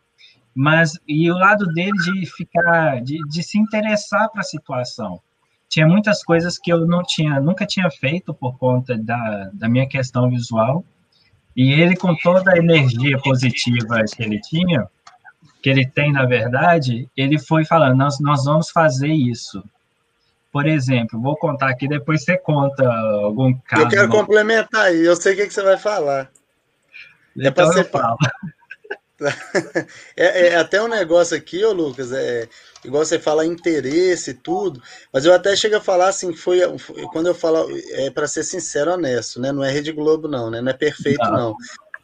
mas 0.54 0.98
e 1.09 1.30
o 1.30 1.38
lado 1.38 1.66
dele 1.72 1.96
de 2.04 2.26
ficar, 2.26 3.00
de, 3.02 3.18
de 3.28 3.42
se 3.42 3.59
interessar 3.59 4.28
para 4.30 4.42
a 4.42 4.44
situação. 4.44 5.20
Tinha 5.68 5.87
muitas 5.87 6.22
coisas 6.22 6.59
que 6.59 6.72
eu 6.72 6.87
não 6.87 7.02
tinha, 7.02 7.40
nunca 7.40 7.64
tinha 7.64 7.90
feito 7.90 8.35
por 8.35 8.59
conta 8.59 8.98
da, 8.98 9.50
da 9.52 9.68
minha 9.68 9.88
questão 9.88 10.28
visual, 10.28 10.85
e 11.62 11.73
ele, 11.79 11.94
com 11.94 12.16
toda 12.16 12.53
a 12.53 12.57
energia 12.57 13.18
positiva 13.18 14.03
que 14.16 14.23
ele 14.23 14.40
tinha, 14.40 14.88
que 15.62 15.68
ele 15.68 15.87
tem, 15.87 16.11
na 16.11 16.25
verdade, 16.25 17.07
ele 17.14 17.38
foi 17.38 17.66
falando, 17.66 17.99
nós, 17.99 18.18
nós 18.18 18.46
vamos 18.46 18.70
fazer 18.70 19.12
isso. 19.12 19.62
Por 20.51 20.66
exemplo, 20.66 21.20
vou 21.20 21.37
contar 21.37 21.68
aqui, 21.68 21.87
depois 21.87 22.25
você 22.25 22.38
conta 22.38 22.90
algum 22.90 23.53
caso. 23.68 23.83
Eu 23.83 23.88
quero 23.90 24.09
complementar 24.09 24.87
aí, 24.87 25.05
eu 25.05 25.14
sei 25.14 25.35
o 25.35 25.37
que, 25.37 25.49
que 25.49 25.53
você 25.53 25.62
vai 25.62 25.77
falar. 25.77 26.31
É 27.38 27.46
então 27.46 27.49
é 27.49 27.51
para 27.51 27.66
você 27.66 27.85
falar. 27.85 28.16
É, 30.16 30.48
é, 30.48 30.56
até 30.56 30.83
um 30.83 30.88
negócio 30.88 31.37
aqui, 31.37 31.64
ô 31.64 31.72
Lucas, 31.72 32.12
é, 32.12 32.48
igual 32.85 33.04
você 33.04 33.18
fala 33.18 33.46
interesse 33.46 34.30
e 34.30 34.35
tudo, 34.35 34.83
mas 35.12 35.24
eu 35.24 35.33
até 35.33 35.54
chego 35.54 35.76
a 35.76 35.80
falar 35.80 36.09
assim, 36.09 36.35
foi, 36.35 36.61
foi 36.78 37.02
quando 37.12 37.28
eu 37.28 37.35
falo, 37.35 37.68
é 37.92 38.11
para 38.11 38.26
ser 38.26 38.44
sincero, 38.44 38.92
honesto, 38.92 39.40
né? 39.40 39.52
Não 39.52 39.64
é 39.64 39.70
Rede 39.70 39.92
Globo, 39.92 40.28
não, 40.28 40.50
né? 40.50 40.61
Não 40.61 40.70
é 40.70 40.74
perfeito, 40.74 41.24
não. 41.24 41.50
não. 41.50 41.56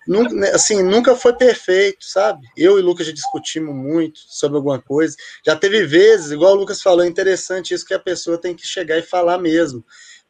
Nunca, 0.07 0.35
né, 0.35 0.51
assim, 0.51 0.83
nunca 0.85 1.17
foi 1.17 1.33
perfeito, 1.33 2.05
sabe? 2.05 2.47
Eu 2.57 2.79
e 2.79 2.81
o 2.81 2.85
Lucas 2.85 3.07
já 3.07 3.13
discutimos 3.13 3.75
muito 3.75 4.21
sobre 4.29 4.57
alguma 4.57 4.81
coisa. 4.81 5.17
Já 5.45 5.57
teve 5.57 5.85
vezes, 5.85 6.31
igual 6.31 6.53
o 6.53 6.57
Lucas 6.57 6.81
falou, 6.81 7.05
é 7.05 7.09
interessante 7.09 7.75
isso 7.75 7.85
que 7.85 7.95
a 7.95 7.99
pessoa 7.99 8.39
tem 8.39 8.55
que 8.55 8.67
chegar 8.67 8.99
e 8.99 9.03
falar 9.03 9.39
mesmo. 9.39 9.85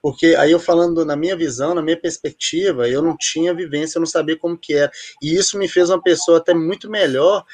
Porque 0.07 0.37
aí 0.37 0.53
eu 0.53 0.61
falando 0.61 1.05
na 1.05 1.17
minha 1.17 1.37
visão, 1.37 1.75
na 1.75 1.83
minha 1.83 2.01
perspectiva, 2.01 2.89
eu 2.89 3.03
não 3.03 3.17
tinha 3.17 3.53
vivência, 3.53 3.99
eu 3.99 4.01
não 4.01 4.07
sabia 4.07 4.39
como 4.39 4.57
que 4.57 4.73
era. 4.73 4.89
E 5.21 5.35
isso 5.35 5.59
me 5.59 5.67
fez 5.67 5.91
uma 5.91 6.01
pessoa 6.01 6.39
até 6.39 6.55
muito 6.55 6.89
melhor 6.89 7.45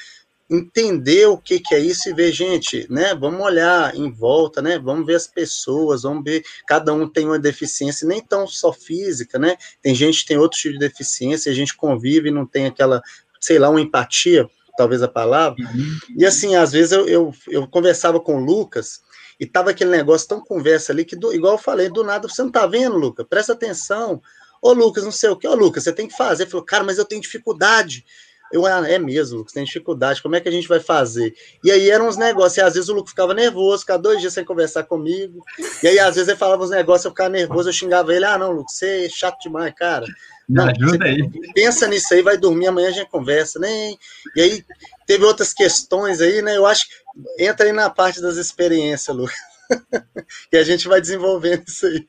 entender 0.47 1.25
o 1.25 1.35
que, 1.35 1.59
que 1.59 1.73
é 1.73 1.79
isso 1.79 2.07
e 2.07 2.13
ver, 2.13 2.31
gente, 2.31 2.85
né? 2.91 3.15
Vamos 3.15 3.41
olhar 3.41 3.95
em 3.95 4.11
volta, 4.11 4.61
né? 4.61 4.77
Vamos 4.77 5.03
ver 5.03 5.15
as 5.15 5.25
pessoas, 5.25 6.03
vamos 6.03 6.23
ver, 6.23 6.43
cada 6.67 6.93
um 6.93 7.09
tem 7.09 7.25
uma 7.25 7.39
deficiência, 7.39 8.07
nem 8.07 8.21
tão 8.21 8.45
só 8.45 8.71
física, 8.71 9.39
né? 9.39 9.57
Tem 9.81 9.95
gente 9.95 10.21
que 10.21 10.27
tem 10.27 10.37
outro 10.37 10.59
tipo 10.59 10.73
de 10.73 10.79
deficiência, 10.79 11.51
a 11.51 11.55
gente 11.55 11.75
convive 11.75 12.29
e 12.29 12.31
não 12.31 12.45
tem 12.45 12.67
aquela, 12.67 13.01
sei 13.41 13.57
lá, 13.57 13.67
uma 13.67 13.81
empatia, 13.81 14.47
talvez 14.77 15.01
a 15.01 15.07
palavra. 15.07 15.59
Uhum. 15.59 15.97
E 16.19 16.23
assim, 16.23 16.53
às 16.53 16.71
vezes 16.71 16.91
eu, 16.91 17.07
eu, 17.07 17.33
eu 17.47 17.67
conversava 17.67 18.19
com 18.19 18.35
o 18.35 18.45
Lucas 18.45 19.01
e 19.39 19.45
tava 19.45 19.71
aquele 19.71 19.89
negócio 19.89 20.27
tão 20.27 20.41
conversa 20.41 20.91
ali 20.91 21.05
que, 21.05 21.15
do, 21.15 21.33
igual 21.33 21.53
eu 21.53 21.57
falei, 21.59 21.89
do 21.89 22.03
nada, 22.03 22.27
você 22.27 22.41
não 22.43 22.51
tá 22.51 22.65
vendo, 22.65 22.97
Lucas? 22.97 23.25
Presta 23.29 23.53
atenção. 23.53 24.21
Ô, 24.61 24.71
Lucas, 24.71 25.03
não 25.03 25.11
sei 25.11 25.29
o 25.29 25.35
que. 25.35 25.47
Ô, 25.47 25.55
Lucas, 25.55 25.83
você 25.83 25.91
tem 25.91 26.07
que 26.07 26.15
fazer. 26.15 26.43
Ele 26.43 26.51
falou, 26.51 26.65
cara, 26.65 26.83
mas 26.83 26.97
eu 26.97 27.05
tenho 27.05 27.21
dificuldade. 27.21 28.05
Eu, 28.53 28.67
ah, 28.67 28.87
é 28.87 28.99
mesmo, 28.99 29.39
Lucas, 29.39 29.51
tem 29.51 29.63
dificuldade, 29.63 30.21
como 30.21 30.35
é 30.35 30.39
que 30.39 30.47
a 30.47 30.51
gente 30.51 30.67
vai 30.67 30.79
fazer? 30.79 31.33
E 31.63 31.71
aí 31.71 31.89
eram 31.89 32.07
uns 32.07 32.17
negócios, 32.17 32.57
e 32.57 32.61
às 32.61 32.75
vezes 32.75 32.87
o 32.87 32.93
Lucas 32.93 33.09
ficava 33.09 33.33
nervoso, 33.33 33.79
ficava 33.79 33.99
dois 33.99 34.21
dias 34.21 34.31
sem 34.31 34.45
conversar 34.45 34.83
comigo, 34.83 35.43
e 35.81 35.87
aí 35.87 35.97
às 35.97 36.13
vezes 36.13 36.29
ele 36.29 36.37
falava 36.37 36.63
uns 36.63 36.69
negócios, 36.69 37.05
eu 37.05 37.11
ficava 37.11 37.31
nervoso, 37.31 37.69
eu 37.69 37.73
xingava 37.73 38.13
ele, 38.13 38.25
ah, 38.25 38.37
não, 38.37 38.51
Lucas, 38.51 38.75
você 38.75 39.05
é 39.05 39.09
chato 39.09 39.39
demais, 39.41 39.73
cara. 39.73 40.05
Não, 40.47 40.67
ajuda 40.67 41.05
aí. 41.05 41.27
Pensa 41.55 41.87
nisso 41.87 42.13
aí, 42.13 42.21
vai 42.21 42.37
dormir, 42.37 42.67
amanhã 42.67 42.89
a 42.89 42.91
gente 42.91 43.09
conversa, 43.09 43.57
nem. 43.59 43.97
E 44.35 44.41
aí 44.41 44.63
teve 45.07 45.25
outras 45.25 45.51
questões 45.51 46.21
aí, 46.21 46.43
né? 46.43 46.55
Eu 46.55 46.67
acho 46.67 46.87
que 46.87 46.93
entra 47.39 47.65
aí 47.65 47.71
na 47.71 47.89
parte 47.89 48.21
das 48.21 48.37
experiências, 48.37 49.15
Lucas. 49.15 49.35
e 50.51 50.57
a 50.57 50.63
gente 50.63 50.87
vai 50.87 51.01
desenvolvendo 51.01 51.63
isso 51.67 51.85
aí. 51.85 52.05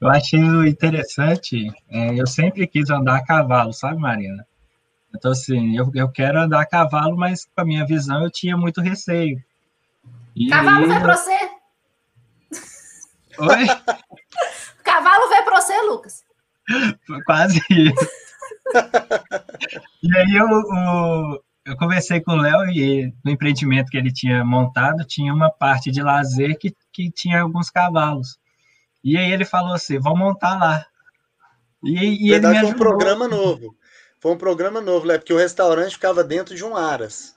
Eu 0.00 0.08
achei 0.08 0.40
interessante, 0.66 1.68
é, 1.88 2.20
eu 2.20 2.26
sempre 2.26 2.66
quis 2.66 2.90
andar 2.90 3.18
a 3.18 3.24
cavalo, 3.24 3.72
sabe, 3.72 4.00
Marina? 4.00 4.44
Então, 5.14 5.30
assim, 5.30 5.76
eu, 5.76 5.90
eu 5.94 6.08
quero 6.10 6.40
andar 6.40 6.60
a 6.60 6.66
cavalo, 6.66 7.16
mas 7.16 7.44
com 7.44 7.60
a 7.60 7.64
minha 7.64 7.86
visão 7.86 8.24
eu 8.24 8.30
tinha 8.30 8.56
muito 8.56 8.80
receio. 8.80 9.40
E 10.34 10.48
cavalo 10.48 10.88
vai 10.88 11.00
para 11.00 11.16
você? 11.16 11.50
Oi? 13.38 13.66
cavalo 14.82 15.28
vai 15.28 15.44
para 15.44 15.60
você, 15.60 15.80
Lucas? 15.82 16.24
Quase 17.24 17.60
isso. 17.70 18.10
e 20.02 20.16
aí 20.16 20.34
eu, 20.34 20.48
eu, 20.48 21.44
eu 21.64 21.76
conversei 21.76 22.20
com 22.20 22.32
o 22.32 22.40
Léo 22.40 22.64
e 22.70 23.12
no 23.24 23.30
empreendimento 23.30 23.90
que 23.90 23.96
ele 23.96 24.12
tinha 24.12 24.44
montado 24.44 25.04
tinha 25.04 25.32
uma 25.32 25.50
parte 25.50 25.90
de 25.90 26.02
lazer 26.02 26.58
que, 26.58 26.74
que 26.92 27.10
tinha 27.10 27.42
alguns 27.42 27.70
cavalos. 27.70 28.38
E 29.02 29.16
aí 29.16 29.32
ele 29.32 29.44
falou 29.44 29.72
assim, 29.72 29.98
vamos 29.98 30.18
montar 30.18 30.58
lá. 30.58 30.86
E, 31.82 32.28
e 32.28 32.32
ele 32.32 32.46
me 32.46 32.58
ajudou. 32.58 32.70
um 32.70 32.78
programa 32.78 33.28
novo. 33.28 33.76
Foi 34.20 34.32
um 34.32 34.38
programa 34.38 34.80
novo, 34.80 35.06
né? 35.06 35.18
Porque 35.18 35.32
o 35.32 35.38
restaurante 35.38 35.94
ficava 35.94 36.22
dentro 36.22 36.54
de 36.54 36.64
um 36.64 36.76
Aras, 36.76 37.34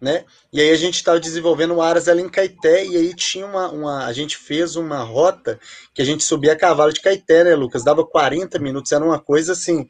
né? 0.00 0.24
E 0.52 0.60
aí 0.60 0.70
a 0.70 0.76
gente 0.76 0.96
estava 0.96 1.20
desenvolvendo 1.20 1.74
o 1.74 1.82
Aras 1.82 2.08
ali 2.08 2.22
em 2.22 2.28
Caeté, 2.28 2.84
e 2.84 2.96
aí 2.96 3.14
tinha 3.14 3.46
uma, 3.46 3.70
uma. 3.70 4.06
A 4.06 4.12
gente 4.12 4.36
fez 4.36 4.74
uma 4.74 4.98
rota 5.04 5.60
que 5.94 6.02
a 6.02 6.04
gente 6.04 6.24
subia 6.24 6.54
a 6.54 6.56
cavalo 6.56 6.92
de 6.92 7.00
Caeté, 7.00 7.44
né, 7.44 7.54
Lucas? 7.54 7.84
Dava 7.84 8.04
40 8.04 8.58
minutos, 8.58 8.90
era 8.90 9.04
uma 9.04 9.20
coisa 9.20 9.52
assim. 9.52 9.86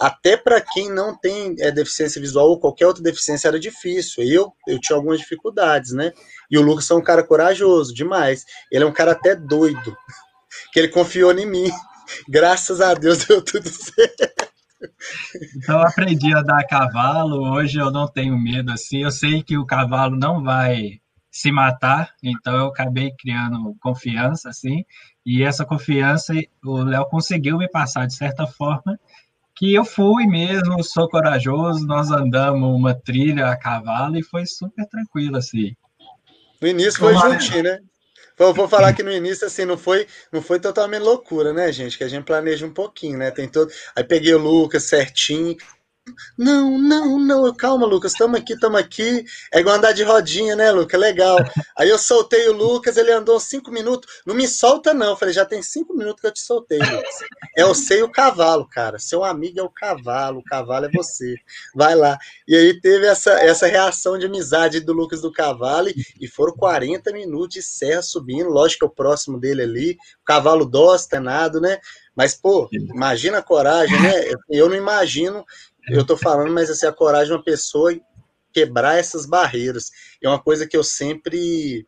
Até 0.00 0.36
para 0.36 0.60
quem 0.60 0.92
não 0.92 1.16
tem 1.16 1.54
é, 1.60 1.70
deficiência 1.70 2.20
visual 2.20 2.48
ou 2.48 2.58
qualquer 2.58 2.86
outra 2.86 3.02
deficiência 3.02 3.46
era 3.46 3.60
difícil. 3.60 4.24
Eu, 4.24 4.52
eu 4.66 4.80
tinha 4.80 4.96
algumas 4.96 5.20
dificuldades, 5.20 5.92
né? 5.92 6.12
E 6.50 6.58
o 6.58 6.62
Lucas 6.62 6.90
é 6.90 6.94
um 6.94 7.02
cara 7.02 7.22
corajoso 7.22 7.94
demais. 7.94 8.44
Ele 8.72 8.82
é 8.82 8.86
um 8.86 8.92
cara 8.92 9.12
até 9.12 9.36
doido, 9.36 9.96
que 10.72 10.80
ele 10.80 10.88
confiou 10.88 11.32
em 11.32 11.46
mim. 11.46 11.70
Graças 12.28 12.80
a 12.80 12.92
Deus 12.94 13.24
deu 13.24 13.40
tudo 13.40 13.68
certo. 13.70 14.48
Então, 15.56 15.80
aprendi 15.80 16.34
a 16.34 16.42
dar 16.42 16.66
cavalo. 16.66 17.52
Hoje 17.52 17.78
eu 17.78 17.90
não 17.92 18.08
tenho 18.08 18.36
medo 18.36 18.72
assim. 18.72 19.02
Eu 19.02 19.12
sei 19.12 19.42
que 19.42 19.56
o 19.56 19.66
cavalo 19.66 20.16
não 20.16 20.42
vai 20.42 21.00
se 21.30 21.52
matar, 21.52 22.14
então 22.22 22.56
eu 22.56 22.66
acabei 22.66 23.12
criando 23.16 23.76
confiança 23.80 24.48
assim. 24.48 24.84
E 25.24 25.42
essa 25.44 25.64
confiança 25.64 26.32
o 26.64 26.78
Léo 26.78 27.06
conseguiu 27.06 27.58
me 27.58 27.68
passar 27.68 28.06
de 28.06 28.14
certa 28.14 28.46
forma 28.46 28.98
que 29.58 29.74
eu 29.74 29.84
fui 29.84 30.24
mesmo, 30.26 30.82
sou 30.84 31.08
corajoso. 31.08 31.84
Nós 31.84 32.10
andamos 32.12 32.68
uma 32.68 32.94
trilha 32.94 33.48
a 33.48 33.56
cavalo 33.56 34.16
e 34.16 34.22
foi 34.22 34.46
super 34.46 34.86
tranquilo 34.86 35.36
assim. 35.36 35.74
No 36.60 36.68
início 36.68 37.00
foi 37.00 37.14
juntinho, 37.14 37.64
né? 37.64 37.80
Vou, 38.36 38.54
vou 38.54 38.68
falar 38.68 38.92
que 38.92 39.02
no 39.02 39.10
início, 39.10 39.44
assim, 39.44 39.64
não 39.64 39.76
foi, 39.76 40.06
não 40.30 40.40
foi 40.40 40.60
totalmente 40.60 41.02
loucura, 41.02 41.52
né, 41.52 41.72
gente? 41.72 41.98
Que 41.98 42.04
a 42.04 42.08
gente 42.08 42.24
planeja 42.24 42.64
um 42.64 42.72
pouquinho, 42.72 43.18
né? 43.18 43.32
Tem 43.32 43.48
todo. 43.48 43.68
Aí 43.96 44.04
peguei 44.04 44.32
o 44.32 44.38
Lucas 44.38 44.84
certinho, 44.84 45.56
não, 46.36 46.78
não, 46.78 47.18
não, 47.18 47.54
calma, 47.54 47.86
Lucas, 47.86 48.12
estamos 48.12 48.38
aqui, 48.38 48.54
estamos 48.54 48.80
aqui. 48.80 49.24
É 49.52 49.60
igual 49.60 49.76
andar 49.76 49.92
de 49.92 50.02
rodinha, 50.02 50.54
né, 50.56 50.70
Lucas? 50.70 51.00
Legal. 51.00 51.38
Aí 51.76 51.88
eu 51.88 51.98
soltei 51.98 52.48
o 52.48 52.52
Lucas, 52.52 52.96
ele 52.96 53.12
andou 53.12 53.38
cinco 53.38 53.70
minutos. 53.70 54.22
Não 54.26 54.34
me 54.34 54.46
solta, 54.46 54.92
não. 54.94 55.10
Eu 55.10 55.16
falei, 55.16 55.34
já 55.34 55.44
tem 55.44 55.62
cinco 55.62 55.94
minutos 55.96 56.20
que 56.20 56.26
eu 56.26 56.32
te 56.32 56.40
soltei, 56.40 56.78
Lucas. 56.78 57.14
É 57.56 57.64
o 57.64 57.74
sei 57.74 58.02
o 58.02 58.10
cavalo, 58.10 58.68
cara. 58.68 58.98
Seu 58.98 59.24
amigo 59.24 59.60
é 59.60 59.62
o 59.62 59.70
cavalo, 59.70 60.40
o 60.40 60.44
cavalo 60.44 60.86
é 60.86 60.90
você. 60.90 61.36
Vai 61.74 61.94
lá. 61.94 62.18
E 62.46 62.56
aí 62.56 62.80
teve 62.80 63.06
essa, 63.06 63.32
essa 63.32 63.66
reação 63.66 64.18
de 64.18 64.26
amizade 64.26 64.80
do 64.80 64.92
Lucas 64.92 65.20
do 65.20 65.32
cavalo, 65.32 65.88
e 66.20 66.26
foram 66.26 66.54
40 66.54 67.12
minutos 67.12 67.54
de 67.54 67.62
serra 67.62 68.02
subindo. 68.02 68.48
Lógico 68.48 68.80
que 68.80 68.84
é 68.84 68.88
o 68.88 68.94
próximo 68.94 69.38
dele 69.38 69.62
ali, 69.62 69.92
o 70.20 70.24
cavalo 70.24 70.64
dócil, 70.64 71.20
nada, 71.20 71.60
né? 71.60 71.78
Mas, 72.14 72.34
pô, 72.34 72.68
imagina 72.72 73.38
a 73.38 73.42
coragem, 73.42 74.00
né? 74.00 74.24
Eu 74.50 74.68
não 74.68 74.74
imagino 74.74 75.44
eu 75.90 76.04
tô 76.04 76.16
falando, 76.16 76.52
mas 76.52 76.70
assim, 76.70 76.86
a 76.86 76.92
coragem 76.92 77.28
de 77.28 77.32
uma 77.32 77.42
pessoa 77.42 77.92
quebrar 78.52 78.98
essas 78.98 79.26
barreiras. 79.26 79.90
É 80.22 80.28
uma 80.28 80.38
coisa 80.38 80.66
que 80.66 80.76
eu 80.76 80.82
sempre 80.82 81.86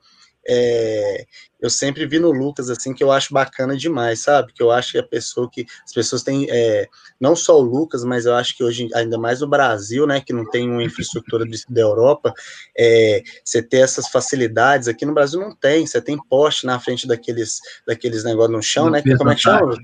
é, 0.49 1.27
eu 1.61 1.69
sempre 1.69 2.07
vi 2.07 2.19
no 2.19 2.31
Lucas 2.31 2.71
assim 2.71 2.95
que 2.95 3.05
eu 3.05 3.13
acho 3.13 3.35
bacana 3.35 3.77
demais, 3.77 4.21
sabe? 4.21 4.53
Que 4.53 4.63
eu 4.63 4.71
acho 4.71 4.93
que 4.93 4.99
a 4.99 5.03
pessoa 5.03 5.51
que 5.51 5.67
as 5.85 5.93
pessoas 5.93 6.23
têm 6.23 6.47
é, 6.51 6.89
não 7.21 7.37
só 7.37 7.59
o 7.59 7.63
Lucas, 7.63 8.05
mas 8.05 8.25
eu 8.25 8.35
acho 8.35 8.57
que 8.57 8.65
hoje 8.65 8.89
ainda 8.95 9.19
mais 9.19 9.43
o 9.43 9.47
Brasil, 9.47 10.07
né, 10.07 10.21
que 10.21 10.33
não 10.33 10.49
tem 10.49 10.69
uma 10.69 10.83
infraestrutura 10.83 11.45
de, 11.45 11.63
da 11.69 11.83
Europa, 11.83 12.33
é, 12.77 13.23
você 13.45 13.63
ter 13.63 13.79
essas 13.79 14.09
facilidades 14.09 14.89
aqui 14.89 15.05
no 15.05 15.15
Brasil 15.15 15.39
não 15.39 15.55
tem. 15.55 15.87
Você 15.87 16.01
tem 16.01 16.17
poste 16.17 16.65
na 16.65 16.81
frente 16.81 17.07
daqueles 17.07 17.61
daqueles 17.87 18.25
negócios 18.25 18.57
no 18.57 18.63
chão, 18.63 18.91
né? 18.91 19.03
Como 19.03 19.31
é 19.31 19.35
que 19.35 19.43
chama? 19.43 19.77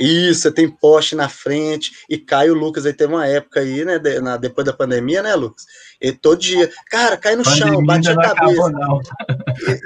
Isso, 0.00 0.40
você 0.40 0.50
tem 0.50 0.66
poste 0.66 1.14
na 1.14 1.28
frente, 1.28 1.92
e 2.08 2.16
cai 2.16 2.48
o 2.48 2.54
Lucas, 2.54 2.86
aí 2.86 2.92
teve 2.94 3.12
uma 3.12 3.26
época 3.26 3.60
aí, 3.60 3.84
né, 3.84 3.98
de, 3.98 4.18
na, 4.18 4.38
depois 4.38 4.64
da 4.64 4.72
pandemia, 4.72 5.22
né, 5.22 5.34
Lucas? 5.34 5.66
E 6.00 6.10
todo 6.10 6.40
dia, 6.40 6.72
cara, 6.90 7.18
cai 7.18 7.36
no 7.36 7.44
pandemia 7.44 7.66
chão, 7.66 7.84
bate 7.84 8.08
a 8.08 8.16
cabeça. 8.16 8.66
Acabou, 8.66 9.02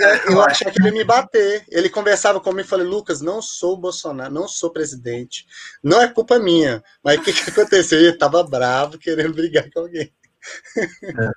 é, 0.01 0.33
eu 0.33 0.41
achava 0.41 0.71
que 0.71 0.81
ele 0.81 0.89
ia 0.89 0.95
me 0.95 1.03
bater. 1.03 1.65
Ele 1.69 1.89
conversava 1.89 2.39
comigo 2.39 2.61
e 2.61 2.71
falei, 2.71 2.87
Lucas, 2.87 3.21
não 3.21 3.43
sou 3.43 3.77
Bolsonaro, 3.77 4.33
não 4.33 4.47
sou 4.47 4.71
presidente, 4.71 5.47
não 5.83 6.01
é 6.01 6.07
culpa 6.07 6.39
minha. 6.39 6.81
Mas 7.03 7.19
o 7.19 7.23
que, 7.23 7.33
que 7.33 7.51
aconteceu? 7.51 7.99
Ele 7.99 8.13
tava 8.13 8.45
bravo, 8.45 8.99
querendo 8.99 9.35
brigar 9.35 9.69
com 9.73 9.81
alguém. 9.81 10.13
É. 11.03 11.31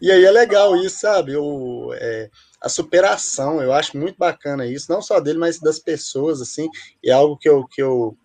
E 0.00 0.10
aí 0.10 0.24
é 0.24 0.30
legal 0.30 0.74
isso, 0.76 1.00
sabe? 1.00 1.36
O, 1.36 1.92
é, 1.94 2.30
a 2.60 2.68
superação, 2.68 3.62
eu 3.62 3.72
acho 3.72 3.96
muito 3.96 4.16
bacana 4.16 4.66
isso, 4.66 4.90
não 4.90 5.02
só 5.02 5.20
dele, 5.20 5.38
mas 5.38 5.60
das 5.60 5.78
pessoas, 5.78 6.40
assim, 6.40 6.68
é 7.04 7.12
algo 7.12 7.36
que 7.36 7.48
eu, 7.48 7.66
que 7.66 7.82
eu 7.82 8.16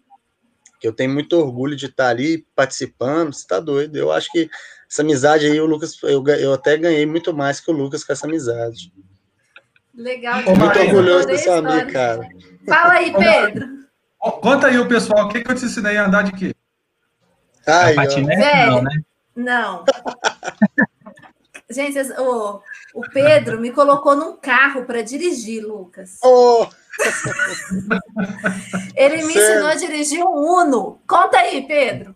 que 0.80 0.88
eu 0.88 0.94
tenho 0.94 1.12
muito 1.12 1.38
orgulho 1.38 1.76
de 1.76 1.88
estar 1.88 2.08
ali 2.08 2.46
participando, 2.56 3.34
você 3.34 3.46
tá 3.46 3.60
doido. 3.60 3.98
Eu 3.98 4.12
acho 4.12 4.32
que 4.32 4.50
essa 4.90 5.02
amizade 5.02 5.46
aí, 5.46 5.60
o 5.60 5.66
Lucas, 5.66 6.02
eu, 6.04 6.26
eu 6.28 6.54
até 6.54 6.78
ganhei 6.78 7.06
muito 7.06 7.34
mais 7.34 7.60
que 7.60 7.70
o 7.70 7.74
Lucas 7.74 8.04
com 8.04 8.14
essa 8.14 8.26
amizade. 8.26 8.92
Legal. 9.94 10.44
Tô 10.44 10.56
muito 10.56 10.80
orgulhoso 10.80 11.28
desse 11.28 11.50
amigo, 11.50 11.92
cara. 11.92 12.28
Fala 12.66 12.94
aí, 12.94 13.14
Pedro. 13.14 13.80
Conta 14.42 14.68
aí, 14.68 14.80
o 14.80 14.88
pessoal, 14.88 15.26
o 15.26 15.30
que, 15.30 15.42
que 15.42 15.52
eu 15.52 15.56
te 15.56 15.66
ensinei 15.66 15.98
a 15.98 16.06
andar 16.06 16.24
de 16.24 16.32
quê? 16.32 16.56
Ai, 17.68 17.94
patinete, 17.94 18.42
não, 18.68 18.82
né? 18.82 18.92
Não. 19.36 19.86
Gente, 21.70 22.00
o, 22.14 22.62
o 22.96 23.02
Pedro 23.14 23.60
me 23.60 23.72
colocou 23.72 24.16
num 24.16 24.36
carro 24.38 24.86
para 24.86 25.04
dirigir, 25.04 25.64
Lucas. 25.64 26.18
Oh! 26.24 26.68
Ele 28.96 29.24
me 29.24 29.34
Sério? 29.34 29.52
ensinou 29.52 29.68
a 29.68 29.76
dirigir 29.76 30.24
um 30.24 30.36
Uno. 30.36 31.02
Conta 31.08 31.38
aí, 31.38 31.66
Pedro. 31.68 32.16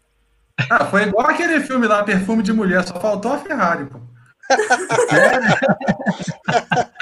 Ah, 0.69 0.85
foi 0.85 1.03
igual 1.03 1.27
aquele 1.27 1.59
filme 1.61 1.87
lá, 1.87 2.03
Perfume 2.03 2.43
de 2.43 2.53
Mulher, 2.53 2.83
só 2.83 2.99
faltou 2.99 3.33
a 3.33 3.39
Ferrari, 3.39 3.85
pô. 3.85 3.99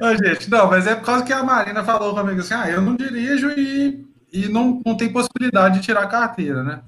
Não, 0.00 0.16
gente, 0.16 0.48
não, 0.48 0.70
mas 0.70 0.86
é 0.86 0.94
por 0.94 1.04
causa 1.04 1.24
que 1.24 1.32
a 1.32 1.42
Marina 1.42 1.84
falou 1.84 2.14
comigo 2.14 2.40
assim: 2.40 2.54
ah, 2.54 2.70
eu 2.70 2.80
não 2.80 2.96
dirijo 2.96 3.50
e, 3.50 4.06
e 4.32 4.48
não, 4.48 4.80
não 4.84 4.96
tem 4.96 5.12
possibilidade 5.12 5.78
de 5.78 5.84
tirar 5.84 6.04
a 6.04 6.08
carteira, 6.08 6.62
né? 6.62 6.80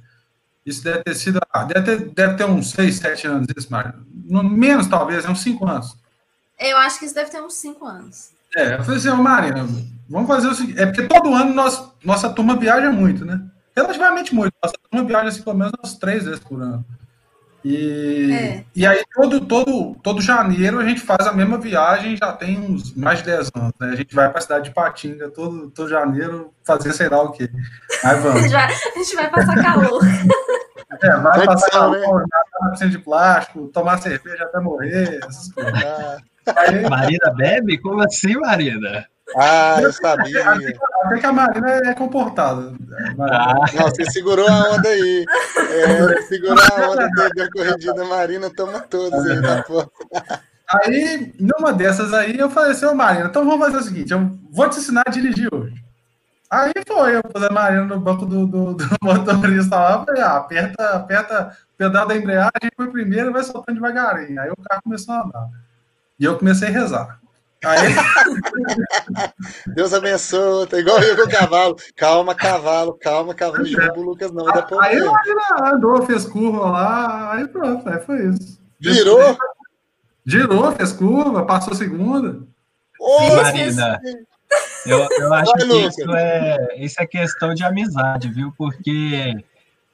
Isso 0.65 0.85
deve 0.85 1.03
ter 1.03 1.15
sido. 1.15 1.41
Ah, 1.53 1.65
deve, 1.65 1.85
ter, 1.85 2.11
deve 2.11 2.37
ter 2.37 2.45
uns 2.45 2.71
6, 2.71 2.97
7 2.97 3.27
anos, 3.27 3.47
isso, 3.57 3.71
Marina. 3.71 3.99
Menos, 4.45 4.87
talvez, 4.87 5.25
é 5.25 5.31
uns 5.31 5.43
5 5.43 5.67
anos. 5.67 5.97
Eu 6.59 6.77
acho 6.77 6.99
que 6.99 7.07
isso 7.07 7.15
deve 7.15 7.31
ter 7.31 7.43
uns 7.43 7.55
5 7.55 7.85
anos. 7.85 8.31
É, 8.57 8.75
eu 8.75 8.85
falei 8.85 8.99
assim, 8.99 9.11
Marina, 9.11 9.67
vamos 10.09 10.29
fazer 10.29 10.49
o 10.49 10.55
seguinte. 10.55 10.81
É 10.81 10.87
porque 10.87 11.03
todo 11.03 11.35
ano 11.35 11.55
nós, 11.55 11.93
nossa 12.05 12.29
turma 12.31 12.57
viaja 12.57 12.91
muito, 12.91 13.25
né? 13.25 13.41
Relativamente 13.77 14.35
muito. 14.35 14.53
Nossa 14.63 14.75
turma 14.91 15.07
viaja 15.07 15.29
assim, 15.29 15.43
pelo 15.43 15.57
menos 15.57 15.73
umas 15.79 15.95
três 15.95 16.25
vezes 16.25 16.41
por 16.41 16.61
ano. 16.61 16.85
E, 17.63 18.33
é. 18.33 18.65
e 18.75 18.87
aí, 18.87 19.05
todo, 19.15 19.41
todo, 19.43 19.95
todo 20.03 20.23
janeiro, 20.23 20.79
a 20.79 20.85
gente 20.85 21.01
faz 21.01 21.27
a 21.27 21.33
mesma 21.33 21.59
viagem, 21.59 22.17
já 22.17 22.33
tem 22.33 22.59
uns 22.59 22.95
mais 22.95 23.19
de 23.19 23.27
10 23.27 23.51
anos. 23.55 23.73
Né? 23.79 23.91
A 23.93 23.97
gente 23.97 24.15
vai 24.15 24.31
para 24.31 24.39
a 24.39 24.43
cidade 24.43 24.65
de 24.65 24.75
Patinga 24.75 25.29
todo, 25.29 25.71
todo 25.71 25.89
janeiro 25.89 26.55
fazer 26.65 26.93
sei 26.95 27.09
lá 27.11 27.23
o 27.23 27.33
quê. 27.33 27.51
Aí 28.03 28.17
vamos. 28.21 28.39
a, 28.39 28.43
gente 28.43 28.53
vai, 28.53 28.65
a 28.65 28.99
gente 28.99 29.15
vai 29.17 29.31
passar 29.31 29.63
calor. 29.63 30.03
É, 31.03 31.17
vai 31.17 31.47
passar 31.47 31.71
calor, 31.71 32.21
né? 32.21 32.27
na 32.63 32.71
piscina 32.71 32.91
de 32.91 32.99
plástico, 32.99 33.69
tomar 33.69 33.99
cerveja 33.99 34.45
até 34.45 34.59
morrer, 34.59 35.21
essas 35.23 35.53
coisas. 35.53 35.73
Marina 36.89 37.35
bebe? 37.37 37.79
Como 37.79 38.03
assim, 38.03 38.35
Marina? 38.37 39.07
Ah, 39.37 39.79
eu 39.81 39.93
sabia. 39.93 40.45
Até 40.51 41.19
que 41.19 41.27
a 41.27 41.33
Marina 41.33 41.71
é 41.85 41.95
comportada. 41.95 42.73
Ah. 43.19 43.55
Não, 43.75 43.89
você 43.89 44.11
segurou 44.11 44.49
a 44.49 44.71
onda 44.73 44.89
aí. 44.89 45.25
É, 45.71 46.23
segurou 46.23 46.59
a 46.59 46.91
onda, 46.91 47.09
corridinha 47.53 47.95
da 47.95 48.05
Marina, 48.05 48.51
toma 48.51 48.81
todos 48.81 49.25
aí 49.27 49.41
na 49.41 49.63
porta. 49.63 49.91
Aí, 50.69 51.33
numa 51.39 51.73
dessas 51.73 52.15
aí, 52.15 52.39
eu 52.39 52.49
falei 52.49 52.73
assim, 52.73 52.87
ô 52.87 52.95
Marina, 52.95 53.27
então 53.27 53.45
vamos 53.45 53.67
fazer 53.67 53.79
o 53.79 53.83
seguinte, 53.83 54.13
eu 54.13 54.39
vou 54.53 54.69
te 54.69 54.79
ensinar 54.79 55.03
a 55.05 55.11
dirigir 55.11 55.49
hoje. 55.53 55.75
Aí 56.49 56.73
foi, 56.87 57.17
eu 57.17 57.23
pus 57.23 57.43
a 57.43 57.53
Marina 57.53 57.85
no 57.85 58.01
banco 58.01 58.25
do, 58.25 58.47
do, 58.47 58.75
do 58.75 58.85
motorista 59.03 59.77
lá, 59.77 60.05
falei, 60.05 60.23
ah, 60.23 60.37
aperta, 60.37 60.91
aperta 60.91 61.57
o 61.75 61.77
pedal 61.77 62.07
da 62.07 62.17
embreagem, 62.17 62.71
foi 62.77 62.89
primeiro 62.91 63.33
vai 63.33 63.43
soltando 63.43 63.77
devagarinho. 63.77 64.41
Aí 64.41 64.51
o 64.51 64.57
carro 64.57 64.83
começou 64.83 65.15
a 65.15 65.23
andar. 65.23 65.49
E 66.21 66.25
eu 66.25 66.37
comecei 66.37 66.69
a 66.69 66.71
rezar. 66.71 67.19
Aí... 67.65 67.79
Deus 69.75 69.93
abençoe, 69.93 70.67
tá 70.67 70.79
igual 70.79 71.01
eu 71.03 71.17
com 71.17 71.23
o 71.23 71.31
cavalo. 71.31 71.77
Calma, 71.97 72.35
cavalo, 72.35 72.93
calma, 72.95 73.35
cavalo. 73.35 73.65
Não 73.65 73.71
derruba 73.71 73.99
o 73.99 74.03
Lucas, 74.03 74.31
não. 74.31 74.45
Dá 74.45 74.67
aí 74.83 74.97
ele 74.97 75.09
andou, 75.63 76.03
fez 76.07 76.27
curva 76.27 76.71
lá, 76.71 77.35
aí 77.35 77.49
pronto, 77.49 77.89
aí 77.89 78.01
foi 78.01 78.29
isso. 78.29 78.61
Girou? 78.79 79.37
Girou, 80.25 80.73
fez 80.73 80.93
curva, 80.93 81.45
passou 81.45 81.75
segunda. 81.75 82.43
Ô, 83.01 83.37
Marina, 83.37 84.01
eu, 84.87 85.09
eu 85.19 85.33
acho 85.33 85.53
Vai, 85.53 85.67
que 85.67 85.87
isso 85.87 86.15
é, 86.15 86.69
isso 86.77 87.03
é 87.03 87.07
questão 87.07 87.55
de 87.55 87.65
amizade, 87.65 88.29
viu? 88.29 88.53
Porque 88.57 89.43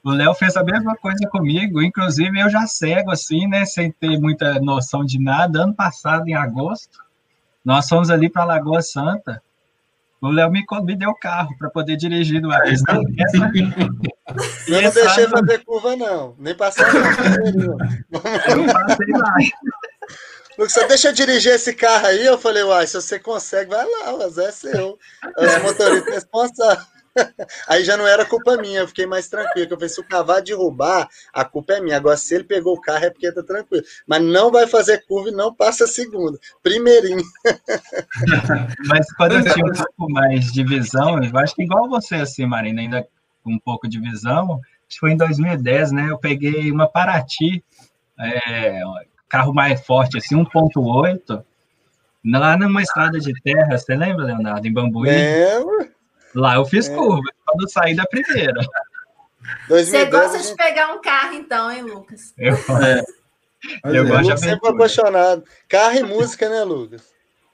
o 0.07 0.11
Léo 0.13 0.33
fez 0.35 0.57
a 0.57 0.63
mesma 0.63 0.97
coisa 0.97 1.29
comigo, 1.29 1.83
inclusive 1.83 2.39
eu 2.39 2.49
já 2.49 2.65
cego 2.65 3.11
assim, 3.11 3.49
né, 3.49 3.65
sem 3.65 3.91
ter 3.91 4.17
muita 4.21 4.61
noção 4.61 5.05
de 5.05 5.21
nada. 5.21 5.65
Ano 5.65 5.75
passado, 5.75 6.29
em 6.29 6.35
agosto, 6.35 7.03
nós 7.65 7.89
fomos 7.89 8.09
ali 8.09 8.31
para 8.31 8.45
Lagoa 8.45 8.81
Santa. 8.83 9.43
O 10.21 10.29
Léo 10.29 10.49
me, 10.49 10.65
me 10.85 10.97
deu 10.97 11.13
carro 11.17 11.59
para 11.59 11.69
poder 11.71 11.97
dirigir 11.97 12.41
numa 12.41 12.61
pista. 12.61 12.93
Eu 14.69 14.83
não 14.83 14.91
deixei 14.93 15.27
fazer 15.27 15.65
curva, 15.65 15.97
não. 15.97 16.37
Nem 16.39 16.55
passar. 16.57 16.87
Eu 18.49 18.57
não 18.59 18.67
passei 18.73 19.07
mais. 19.09 19.51
Você 20.57 20.87
deixa 20.87 21.09
eu 21.09 21.13
dirigir 21.13 21.53
esse 21.53 21.75
carro 21.75 22.07
aí? 22.07 22.25
Eu 22.25 22.39
falei, 22.39 22.63
uai, 22.63 22.87
se 22.87 22.95
você 22.95 23.19
consegue, 23.19 23.71
vai 23.71 23.85
lá, 23.85 24.17
mas 24.19 24.39
é 24.39 24.53
seu. 24.53 24.99
É 25.37 25.59
o 25.59 25.63
motorista 25.65 26.13
responsável. 26.13 26.96
Aí 27.69 27.85
já 27.85 27.97
não 27.97 28.07
era 28.07 28.25
culpa 28.25 28.57
minha, 28.57 28.81
eu 28.81 28.89
fiquei 28.89 29.07
mais 29.07 29.29
tranquilo. 29.29 29.69
Eu 29.71 29.77
falei, 29.77 29.89
se 29.89 30.01
o 30.01 30.09
cavalo 30.09 30.43
derrubar, 30.43 31.09
a 31.33 31.45
culpa 31.45 31.75
é 31.75 31.81
minha. 31.81 31.97
Agora, 31.97 32.17
se 32.17 32.35
ele 32.35 32.45
pegou 32.45 32.75
o 32.75 32.81
carro, 32.81 33.05
é 33.05 33.11
porque 33.11 33.33
tá 33.33 33.43
tranquilo. 33.43 33.85
Mas 34.07 34.23
não 34.23 34.51
vai 34.51 34.67
fazer 34.67 35.05
curva 35.07 35.31
e 35.31 35.33
não 35.33 35.55
passa 35.55 35.85
a 35.85 35.89
segunda. 35.89 36.39
Primeirinho. 36.63 37.23
Mas 38.87 39.13
quando 39.15 39.33
eu 39.33 39.53
tinha 39.53 39.67
um 39.67 39.73
pouco 39.73 40.13
mais 40.13 40.53
de 40.53 40.65
visão, 40.65 41.23
eu 41.23 41.39
acho 41.39 41.55
que 41.55 41.63
igual 41.63 41.89
você, 41.89 42.17
assim, 42.17 42.47
Marina, 42.47 42.81
ainda 42.81 43.07
com 43.43 43.53
um 43.53 43.59
pouco 43.59 43.89
de 43.89 44.01
visão, 44.01 44.55
acho 44.55 44.95
que 44.95 44.99
foi 44.99 45.13
em 45.13 45.17
2010, 45.17 45.93
né? 45.93 46.11
Eu 46.11 46.19
peguei 46.19 46.71
uma 46.71 46.89
Paraty, 46.89 47.63
é, 48.19 48.81
carro 49.29 49.55
mais 49.55 49.85
forte, 49.85 50.19
assim, 50.19 50.37
1.8, 50.37 51.45
lá 52.25 52.57
numa 52.57 52.83
estrada 52.83 53.21
de 53.21 53.33
terra, 53.43 53.79
você 53.79 53.95
lembra, 53.95 54.25
Leonardo, 54.25 54.67
em 54.67 54.73
Bambuí? 54.73 55.11
Lembro. 55.11 55.96
Lá 56.37 56.57
eu 56.57 56.67
fiz 56.67 56.87
é. 56.87 56.95
curva, 56.95 57.23
quando 57.47 57.63
eu 57.63 57.69
saí 57.69 57.97
da 57.97 58.05
primeira. 58.05 58.61
2012, 59.69 59.91
Você 59.91 60.05
gosta 60.05 60.39
de 60.39 60.55
pegar 60.55 60.93
um 60.93 61.01
carro, 61.01 61.33
então, 61.33 61.73
hein, 61.73 61.83
Lucas? 61.83 62.35
Eu, 62.37 62.55
é. 62.55 63.03
eu 63.85 64.05
é. 64.05 64.07
gosto 64.07 64.35
de 64.35 64.41
sempre 64.41 64.69
apaixonado. 64.69 65.43
Carro 65.67 65.97
e 65.97 66.03
música, 66.03 66.49
né, 66.51 66.63
Lucas? 66.63 67.03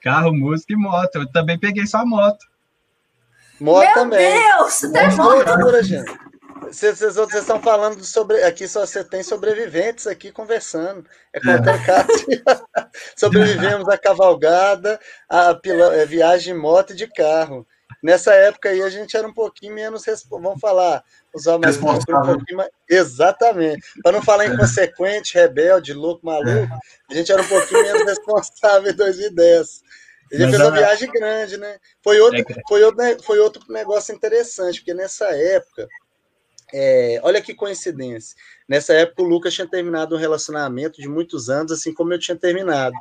Carro, 0.01 0.33
música 0.33 0.73
e 0.73 0.75
moto. 0.75 1.15
Eu 1.15 1.31
também 1.31 1.57
peguei 1.57 1.87
só 1.87 2.05
moto. 2.05 2.45
Moto 3.57 3.85
Meu 3.85 3.93
também. 3.93 4.33
Meu 4.33 4.57
Deus, 4.57 4.79
tem 4.79 5.15
moto. 5.15 5.83
gente. 5.83 6.19
Vocês, 6.63 6.99
vocês 6.99 7.35
estão 7.35 7.61
falando 7.61 8.03
sobre. 8.03 8.43
Aqui 8.43 8.67
só 8.67 8.85
você 8.85 9.01
tem 9.03 9.23
sobreviventes 9.23 10.07
aqui 10.07 10.29
conversando. 10.29 11.05
É 11.31 11.39
contando 11.39 11.85
caso. 11.85 12.07
Sobrevivemos 13.15 13.87
a 13.87 13.97
cavalgada, 13.97 14.99
a, 15.29 15.51
a 15.51 16.05
viagem 16.05 16.53
de 16.53 16.59
moto 16.59 16.91
e 16.91 16.95
de 16.95 17.07
carro. 17.07 17.65
Nessa 18.03 18.33
época 18.33 18.67
aí 18.67 18.81
a 18.81 18.89
gente 18.89 19.15
era 19.15 19.25
um 19.25 19.33
pouquinho 19.33 19.73
menos, 19.73 20.03
vamos 20.29 20.59
falar, 20.59 21.01
usar 21.33 21.57
mais, 21.57 21.77
um 21.77 21.81
pouquinho 21.81 22.57
mais 22.57 22.69
exatamente. 22.89 23.81
Para 24.03 24.11
não 24.11 24.21
falar 24.21 24.45
inconsequente, 24.45 25.33
rebelde, 25.35 25.93
louco, 25.93 26.25
maluco, 26.25 26.73
a 27.09 27.13
gente 27.13 27.31
era 27.31 27.41
um 27.41 27.47
pouquinho 27.47 27.81
menos 27.81 28.03
responsável 28.03 28.91
em 28.91 28.95
2010. 28.95 29.81
A 30.33 30.35
gente 30.35 30.49
fez 30.49 30.61
uma 30.61 30.71
viagem 30.71 31.09
grande, 31.11 31.55
né? 31.57 31.77
Foi 32.03 32.19
outro, 32.19 32.41
é 32.41 32.55
foi, 32.67 32.83
outro, 32.83 33.23
foi 33.23 33.39
outro 33.39 33.63
negócio 33.69 34.13
interessante, 34.13 34.79
porque 34.79 34.93
nessa 34.93 35.27
época, 35.27 35.87
é, 36.73 37.21
olha 37.23 37.41
que 37.41 37.53
coincidência. 37.53 38.35
Nessa 38.67 38.93
época, 38.93 39.21
o 39.21 39.25
Lucas 39.25 39.53
tinha 39.53 39.67
terminado 39.67 40.13
um 40.13 40.19
relacionamento 40.19 40.99
de 40.99 41.07
muitos 41.07 41.49
anos, 41.49 41.71
assim 41.71 41.93
como 41.93 42.13
eu 42.13 42.19
tinha 42.19 42.35
terminado. 42.35 42.95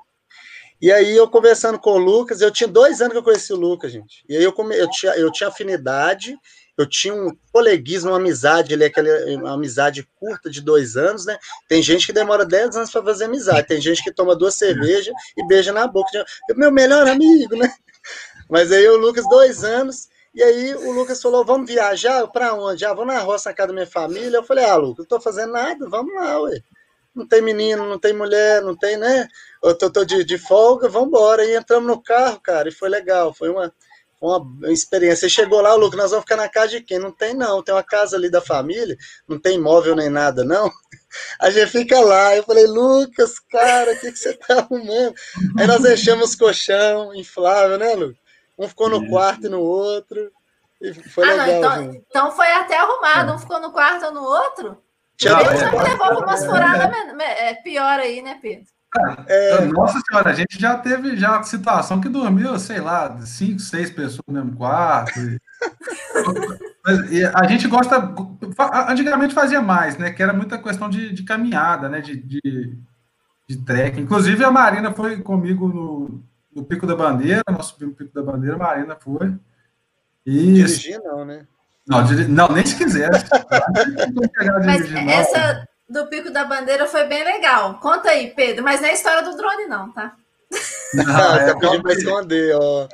E 0.82 0.90
aí 0.90 1.16
eu 1.16 1.30
conversando 1.30 1.78
com 1.78 1.92
o 1.92 1.98
Lucas, 1.98 2.40
eu 2.40 2.50
tinha 2.50 2.66
dois 2.66 3.00
anos 3.00 3.12
que 3.12 3.18
eu 3.18 3.22
conheci 3.22 3.52
o 3.52 3.56
Lucas, 3.56 3.92
gente. 3.92 4.24
E 4.28 4.36
aí 4.36 4.42
eu, 4.42 4.52
come, 4.52 4.76
eu, 4.76 4.90
tinha, 4.90 5.12
eu 5.12 5.30
tinha 5.30 5.48
afinidade, 5.48 6.36
eu 6.76 6.84
tinha 6.88 7.14
um 7.14 7.30
coleguismo, 7.52 8.10
uma 8.10 8.16
amizade, 8.16 8.72
ele 8.72 8.82
é 8.82 8.88
aquela 8.88 9.54
amizade 9.54 10.04
curta 10.18 10.50
de 10.50 10.60
dois 10.60 10.96
anos, 10.96 11.24
né? 11.24 11.38
Tem 11.68 11.80
gente 11.80 12.04
que 12.04 12.12
demora 12.12 12.44
dez 12.44 12.76
anos 12.76 12.90
para 12.90 13.00
fazer 13.00 13.26
amizade, 13.26 13.68
tem 13.68 13.80
gente 13.80 14.02
que 14.02 14.12
toma 14.12 14.34
duas 14.34 14.56
cervejas 14.56 15.14
e 15.36 15.46
beija 15.46 15.72
na 15.72 15.86
boca. 15.86 16.10
Meu 16.56 16.72
melhor 16.72 17.06
amigo, 17.06 17.54
né? 17.54 17.72
Mas 18.50 18.72
aí 18.72 18.88
o 18.88 18.96
Lucas, 18.96 19.24
dois 19.28 19.62
anos, 19.62 20.08
e 20.34 20.42
aí 20.42 20.74
o 20.74 20.90
Lucas 20.90 21.22
falou: 21.22 21.44
vamos 21.44 21.70
viajar? 21.70 22.26
Para 22.26 22.54
onde? 22.54 22.84
Ah, 22.84 22.92
vou 22.92 23.06
na 23.06 23.20
roça 23.20 23.50
na 23.50 23.54
casa 23.54 23.68
da 23.68 23.74
minha 23.74 23.86
família. 23.86 24.38
Eu 24.38 24.42
falei, 24.42 24.64
ah, 24.64 24.74
Lucas, 24.74 24.98
não 24.98 25.04
estou 25.04 25.20
fazendo 25.20 25.52
nada, 25.52 25.88
vamos 25.88 26.12
lá, 26.12 26.40
ué. 26.40 26.60
Não 27.14 27.26
tem 27.26 27.42
menino, 27.42 27.86
não 27.86 27.98
tem 27.98 28.12
mulher, 28.12 28.62
não 28.62 28.76
tem, 28.76 28.96
né? 28.96 29.28
eu 29.62 29.76
tô, 29.76 29.90
tô 29.90 30.04
de, 30.04 30.24
de, 30.24 30.38
folga, 30.38 30.88
vamos 30.88 31.08
embora. 31.08 31.44
E 31.44 31.56
entramos 31.56 31.86
no 31.86 32.02
carro, 32.02 32.40
cara, 32.40 32.68
e 32.68 32.72
foi 32.72 32.88
legal, 32.88 33.32
foi 33.32 33.48
uma, 33.48 33.72
uma 34.20 34.72
experiência. 34.72 35.28
Você 35.28 35.28
chegou 35.28 35.60
lá, 35.60 35.74
Lucas, 35.74 35.98
nós 35.98 36.10
vamos 36.10 36.24
ficar 36.24 36.36
na 36.36 36.48
casa 36.48 36.68
de 36.68 36.80
quem? 36.80 36.98
Não 36.98 37.12
tem, 37.12 37.34
não. 37.34 37.62
Tem 37.62 37.74
uma 37.74 37.82
casa 37.82 38.16
ali 38.16 38.28
da 38.28 38.40
família, 38.40 38.96
não 39.28 39.38
tem 39.38 39.60
móvel 39.60 39.94
nem 39.94 40.10
nada, 40.10 40.44
não. 40.44 40.70
A 41.38 41.50
gente 41.50 41.70
fica 41.70 42.00
lá. 42.00 42.34
Eu 42.34 42.42
falei, 42.42 42.66
Lucas, 42.66 43.38
cara, 43.38 43.92
o 43.92 44.00
que, 44.00 44.10
que 44.10 44.18
você 44.18 44.32
tá 44.32 44.58
arrumando? 44.58 45.14
Aí 45.58 45.66
nós 45.66 45.82
deixamos 45.82 46.34
colchão 46.34 47.14
inflável, 47.14 47.78
né, 47.78 47.94
Lucas? 47.94 48.22
Um 48.58 48.68
ficou 48.68 48.88
no 48.88 49.08
quarto 49.08 49.46
e 49.46 49.50
no 49.50 49.60
outro. 49.60 50.30
E 50.80 50.92
foi 50.94 51.28
ah, 51.28 51.44
legal. 51.44 51.60
Não, 51.60 51.82
então, 51.84 52.02
então, 52.08 52.32
foi 52.32 52.50
até 52.52 52.76
arrumado. 52.76 53.32
Um 53.32 53.38
ficou 53.38 53.60
no 53.60 53.72
quarto 53.72 54.06
ou 54.06 54.12
no 54.12 54.22
outro? 54.22 54.82
Tchau, 55.28 55.44
Deus 55.44 55.60
já 55.60 55.70
me 55.70 55.78
levou 55.78 55.96
para 55.96 56.18
umas 56.18 56.44
furadas 56.44 56.90
é, 57.20 57.54
pior 57.54 57.98
aí, 57.98 58.22
né, 58.22 58.38
Pedro? 58.40 58.66
É... 59.26 59.64
Nossa 59.66 60.00
senhora, 60.00 60.30
a 60.30 60.34
gente 60.34 60.60
já 60.60 60.76
teve 60.76 61.16
já 61.16 61.42
situação 61.42 62.00
que 62.00 62.08
dormiu, 62.08 62.58
sei 62.58 62.80
lá, 62.80 63.18
cinco, 63.22 63.58
seis 63.60 63.90
pessoas 63.90 64.22
no 64.26 64.34
mesmo 64.34 64.56
quarto. 64.56 65.18
E 67.10 67.24
a 67.34 67.46
gente 67.48 67.66
gosta. 67.68 68.14
Antigamente 68.88 69.32
fazia 69.32 69.62
mais, 69.62 69.96
né? 69.96 70.10
Que 70.10 70.22
era 70.22 70.34
muita 70.34 70.58
questão 70.58 70.90
de, 70.90 71.10
de 71.12 71.22
caminhada, 71.22 71.88
né? 71.88 72.02
De, 72.02 72.16
de, 72.16 72.76
de 73.48 73.56
trek. 73.64 73.98
Inclusive, 73.98 74.44
a 74.44 74.50
Marina 74.50 74.92
foi 74.92 75.22
comigo 75.22 75.68
no, 75.68 76.22
no 76.54 76.62
Pico 76.62 76.86
da 76.86 76.94
Bandeira, 76.94 77.42
nós 77.50 77.66
subimos 77.66 77.94
o 77.94 77.96
Pico 77.96 78.14
da 78.14 78.22
Bandeira, 78.22 78.56
a 78.56 78.58
Marina 78.58 78.96
foi. 78.96 79.34
E, 80.26 80.52
dirigir 80.52 81.00
não, 81.02 81.24
né? 81.24 81.46
Não, 81.86 82.04
dir... 82.04 82.28
não, 82.28 82.48
nem 82.48 82.64
se 82.64 82.76
quisesse. 82.76 83.24
Mas 84.64 84.94
essa 84.94 85.66
do 85.88 86.06
Pico 86.06 86.30
da 86.30 86.44
Bandeira 86.44 86.86
foi 86.86 87.04
bem 87.04 87.24
legal. 87.24 87.78
Conta 87.80 88.10
aí, 88.10 88.32
Pedro, 88.34 88.64
mas 88.64 88.80
não 88.80 88.88
é 88.88 88.92
a 88.92 88.94
história 88.94 89.22
do 89.22 89.36
drone, 89.36 89.66
não, 89.66 89.92
tá? 89.92 90.14
Não, 90.94 91.36
é, 91.36 91.46
tá 91.52 91.58
pedindo 91.58 91.82
para 91.82 91.92
esconder, 91.92 92.56
ó. 92.56 92.88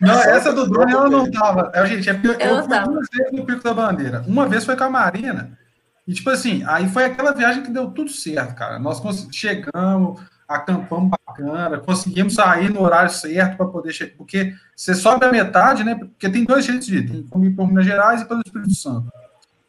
Não, 0.00 0.20
essa 0.20 0.52
do 0.52 0.68
drone 0.68 0.92
ela 0.92 1.08
não 1.08 1.30
tava. 1.30 1.72
É, 1.74 1.84
gente, 1.86 2.08
é 2.08 2.14
porque 2.14 2.28
eu, 2.28 2.48
eu 2.48 2.64
fui 2.64 2.78
duas 2.80 3.08
vezes 3.12 3.32
no 3.32 3.44
Pico 3.44 3.62
da 3.62 3.74
Bandeira. 3.74 4.24
Uma 4.26 4.48
vez 4.48 4.64
foi 4.64 4.76
com 4.76 4.84
a 4.84 4.90
Marina, 4.90 5.58
e 6.06 6.14
tipo 6.14 6.30
assim, 6.30 6.62
aí 6.66 6.88
foi 6.88 7.04
aquela 7.04 7.32
viagem 7.32 7.62
que 7.62 7.70
deu 7.70 7.90
tudo 7.90 8.10
certo, 8.10 8.54
cara. 8.54 8.78
Nós 8.78 9.02
chegamos, 9.32 10.20
acampamos 10.48 11.10
bacana, 11.10 11.78
conseguimos 11.78 12.34
sair 12.34 12.70
no 12.70 12.82
horário 12.82 13.10
certo 13.10 13.56
para 13.56 13.66
poder 13.66 13.92
chegar, 13.92 14.16
porque 14.16 14.54
você 14.74 14.94
sobe 14.94 15.24
a 15.24 15.32
metade, 15.32 15.82
né? 15.82 15.94
Porque 15.94 16.28
tem 16.28 16.44
dois 16.44 16.64
jeitos 16.64 16.86
de 16.86 16.98
ir, 16.98 17.10
tem 17.10 17.22
como 17.24 17.44
ir 17.44 17.50
por 17.50 17.66
Minas 17.66 17.84
Gerais 17.84 18.22
e 18.22 18.24
pelo 18.24 18.42
Espírito 18.44 18.74
Santo. 18.74 19.10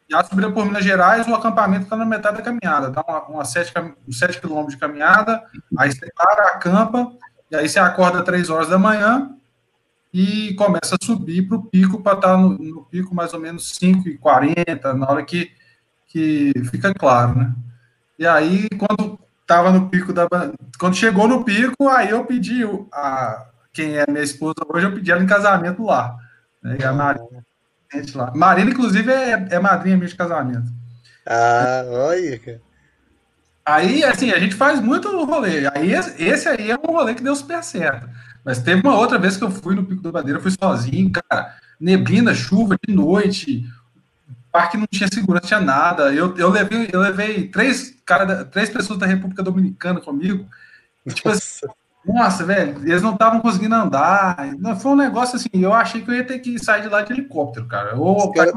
E 0.08 0.14
a 0.14 0.22
por 0.24 0.64
Minas 0.64 0.84
Gerais, 0.84 1.26
o 1.26 1.34
acampamento 1.34 1.84
está 1.84 1.96
na 1.96 2.04
metade 2.04 2.38
da 2.38 2.42
caminhada, 2.42 2.90
dá 2.90 3.04
uma, 3.06 3.22
uma 3.24 3.44
7, 3.44 3.72
7 4.10 4.40
quilômetros 4.40 4.74
de 4.74 4.80
caminhada, 4.80 5.42
aí 5.76 5.92
você 5.92 6.10
para, 6.16 6.46
acampa, 6.54 7.12
e 7.50 7.56
aí 7.56 7.68
você 7.68 7.78
acorda 7.78 8.22
três 8.22 8.48
horas 8.48 8.68
da 8.68 8.78
manhã 8.78 9.34
e 10.12 10.54
começa 10.54 10.94
a 10.94 11.04
subir 11.04 11.46
para 11.46 11.58
o 11.58 11.64
pico, 11.64 12.02
para 12.02 12.14
estar 12.14 12.28
tá 12.28 12.36
no, 12.38 12.50
no, 12.50 12.84
pico 12.84 13.14
mais 13.14 13.34
ou 13.34 13.40
menos 13.40 13.74
5 13.76 14.08
e 14.08 14.16
40 14.16 14.94
na 14.94 15.10
hora 15.10 15.24
que, 15.24 15.50
que 16.06 16.52
fica 16.70 16.94
claro, 16.94 17.36
né? 17.36 17.54
E 18.18 18.26
aí, 18.26 18.68
quando 18.70 19.18
estava 19.48 19.72
no 19.72 19.88
pico 19.88 20.12
da. 20.12 20.28
Quando 20.78 20.94
chegou 20.94 21.26
no 21.26 21.42
pico, 21.42 21.88
aí 21.88 22.10
eu 22.10 22.22
pedi 22.26 22.62
a 22.92 23.46
quem 23.72 23.96
é 23.96 24.04
minha 24.06 24.22
esposa 24.22 24.56
hoje, 24.68 24.86
eu 24.86 24.92
pedi 24.92 25.10
ela 25.10 25.22
em 25.22 25.26
casamento 25.26 25.84
lá. 25.84 26.16
Né? 26.62 26.76
E 26.80 26.84
a 26.84 26.92
Marina, 26.92 27.44
lá. 28.14 28.32
Marina, 28.34 28.70
inclusive, 28.70 29.10
é, 29.10 29.48
é 29.50 29.58
madrinha 29.58 29.96
minha 29.96 30.08
de 30.08 30.14
casamento. 30.14 30.70
Ah, 31.26 31.84
olha, 31.88 32.38
cara. 32.38 32.60
Aí, 33.64 34.02
assim, 34.02 34.30
a 34.30 34.38
gente 34.38 34.54
faz 34.54 34.80
muito 34.80 35.08
rolê. 35.24 35.66
Aí, 35.74 35.92
esse 35.92 36.48
aí 36.48 36.70
é 36.70 36.76
um 36.76 36.92
rolê 36.92 37.14
que 37.14 37.22
deu 37.22 37.36
super 37.36 37.62
certo. 37.62 38.08
Mas 38.44 38.60
teve 38.60 38.80
uma 38.80 38.96
outra 38.96 39.18
vez 39.18 39.36
que 39.36 39.44
eu 39.44 39.50
fui 39.50 39.74
no 39.74 39.84
Pico 39.84 40.02
da 40.02 40.10
Bandeira, 40.10 40.40
fui 40.40 40.50
sozinho, 40.50 41.10
cara. 41.12 41.54
Neblina, 41.78 42.34
chuva 42.34 42.76
de 42.86 42.94
noite, 42.94 43.64
parque 44.52 44.76
não 44.76 44.86
tinha 44.86 45.08
segurança, 45.12 45.46
tinha 45.46 45.60
nada. 45.60 46.12
Eu, 46.12 46.36
eu, 46.36 46.50
levei, 46.50 46.88
eu 46.92 47.00
levei 47.00 47.48
três, 47.48 47.94
cara, 48.04 48.44
três 48.44 48.70
pessoas 48.70 48.98
da 48.98 49.06
República 49.06 49.42
Dominicana 49.42 50.00
comigo. 50.00 50.46
Tipo 51.08 51.30
assim, 51.30 51.66
nossa, 52.04 52.44
velho, 52.44 52.78
eles 52.82 53.02
não 53.02 53.12
estavam 53.12 53.40
conseguindo 53.40 53.74
andar. 53.74 54.36
Foi 54.80 54.92
um 54.92 54.96
negócio 54.96 55.36
assim, 55.36 55.48
eu 55.54 55.72
achei 55.74 56.02
que 56.02 56.10
eu 56.10 56.14
ia 56.14 56.24
ter 56.24 56.38
que 56.38 56.58
sair 56.58 56.82
de 56.82 56.88
lá 56.88 57.02
de 57.02 57.12
helicóptero, 57.12 57.66
cara. 57.66 57.96
Ou, 57.96 58.32
cara... 58.32 58.52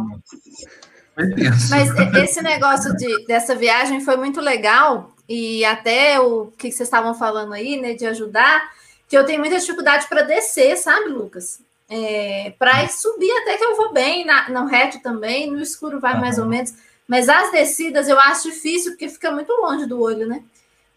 Mas 1.70 2.16
esse 2.16 2.42
negócio 2.42 2.96
de, 2.96 3.26
dessa 3.26 3.56
viagem 3.56 4.02
foi 4.02 4.16
muito 4.16 4.40
legal, 4.40 5.12
e 5.28 5.64
até 5.66 6.20
o 6.20 6.48
que 6.58 6.72
vocês 6.72 6.88
estavam 6.88 7.14
falando 7.14 7.54
aí, 7.54 7.80
né, 7.80 7.94
de 7.94 8.06
ajudar, 8.06 8.70
que 9.08 9.18
eu 9.18 9.26
tenho 9.26 9.40
muita 9.40 9.60
dificuldade 9.60 10.08
para 10.08 10.24
descer, 10.24 10.78
sabe, 10.78 11.10
Lucas? 11.10 11.60
É, 11.94 12.54
para 12.58 12.88
subir 12.88 13.30
até 13.42 13.58
que 13.58 13.66
eu 13.66 13.76
vou 13.76 13.92
bem, 13.92 14.24
na, 14.24 14.48
no 14.50 14.66
reto 14.66 15.02
também, 15.02 15.52
no 15.52 15.60
escuro 15.60 16.00
vai 16.00 16.18
mais 16.18 16.40
ou 16.40 16.46
menos. 16.46 16.74
Mas 17.06 17.28
as 17.28 17.52
descidas 17.52 18.08
eu 18.08 18.18
acho 18.18 18.50
difícil, 18.50 18.94
porque 18.94 19.10
fica 19.10 19.30
muito 19.30 19.52
longe 19.52 19.86
do 19.86 20.02
olho, 20.02 20.26
né? 20.26 20.42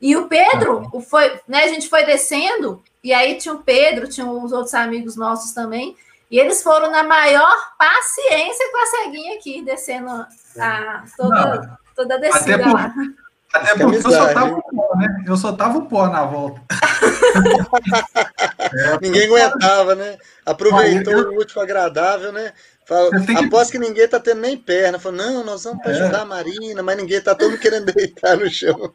E 0.01 0.17
o 0.17 0.29
Pedro, 0.29 0.89
foi, 1.09 1.41
né, 1.49 1.65
a 1.65 1.69
gente 1.69 1.89
foi 1.89 2.05
descendo, 2.05 2.83
e 3.03 3.13
aí 3.13 3.37
tinha 3.39 3.55
o 3.55 3.63
Pedro, 3.63 4.09
tinha 4.09 4.27
os 4.27 4.53
outros 4.53 4.75
amigos 4.75 5.17
nossos 5.17 5.53
também, 5.53 5.97
e 6.31 6.39
eles 6.39 6.63
foram 6.63 6.91
na 6.91 7.03
maior 7.03 7.57
paciência 7.77 8.71
com 8.71 8.77
a 8.77 8.87
ceguinha 8.87 9.37
aqui, 9.37 9.63
descendo 9.63 10.11
a, 10.59 11.05
toda, 11.17 11.79
toda 11.97 12.15
a 12.15 12.19
descida 12.19 12.55
até 12.57 12.67
lá. 12.67 12.95
Até 13.55 13.77
porque 13.77 13.99
eu 13.99 14.03
soltava 14.03 14.57
o 14.57 14.63
pó, 14.63 14.97
né? 14.97 15.23
Eu 15.25 15.37
soltava 15.37 15.79
o 15.79 15.87
pó 15.87 16.09
na 16.09 16.25
volta. 16.25 16.61
é, 18.75 18.99
ninguém 19.01 19.27
aguentava, 19.27 19.95
né? 19.95 20.19
Aproveitou 20.45 21.13
eu... 21.13 21.31
o 21.31 21.37
último 21.37 21.63
agradável, 21.63 22.33
né? 22.33 22.53
Fala, 22.85 23.11
após 23.45 23.71
que... 23.71 23.79
que... 23.79 23.85
ninguém 23.85 24.09
tá 24.09 24.19
tendo 24.19 24.41
nem 24.41 24.57
perna. 24.57 24.99
Falou, 24.99 25.19
não, 25.19 25.45
nós 25.45 25.63
vamos 25.63 25.81
para 25.83 25.93
é. 25.93 26.01
ajudar 26.01 26.23
a 26.23 26.27
Marina, 26.27 26.83
mas 26.83 26.97
ninguém 26.97 27.21
tá 27.21 27.33
todo 27.33 27.57
querendo 27.57 27.87
deitar 27.95 28.37
no 28.37 28.51
chão. 28.51 28.93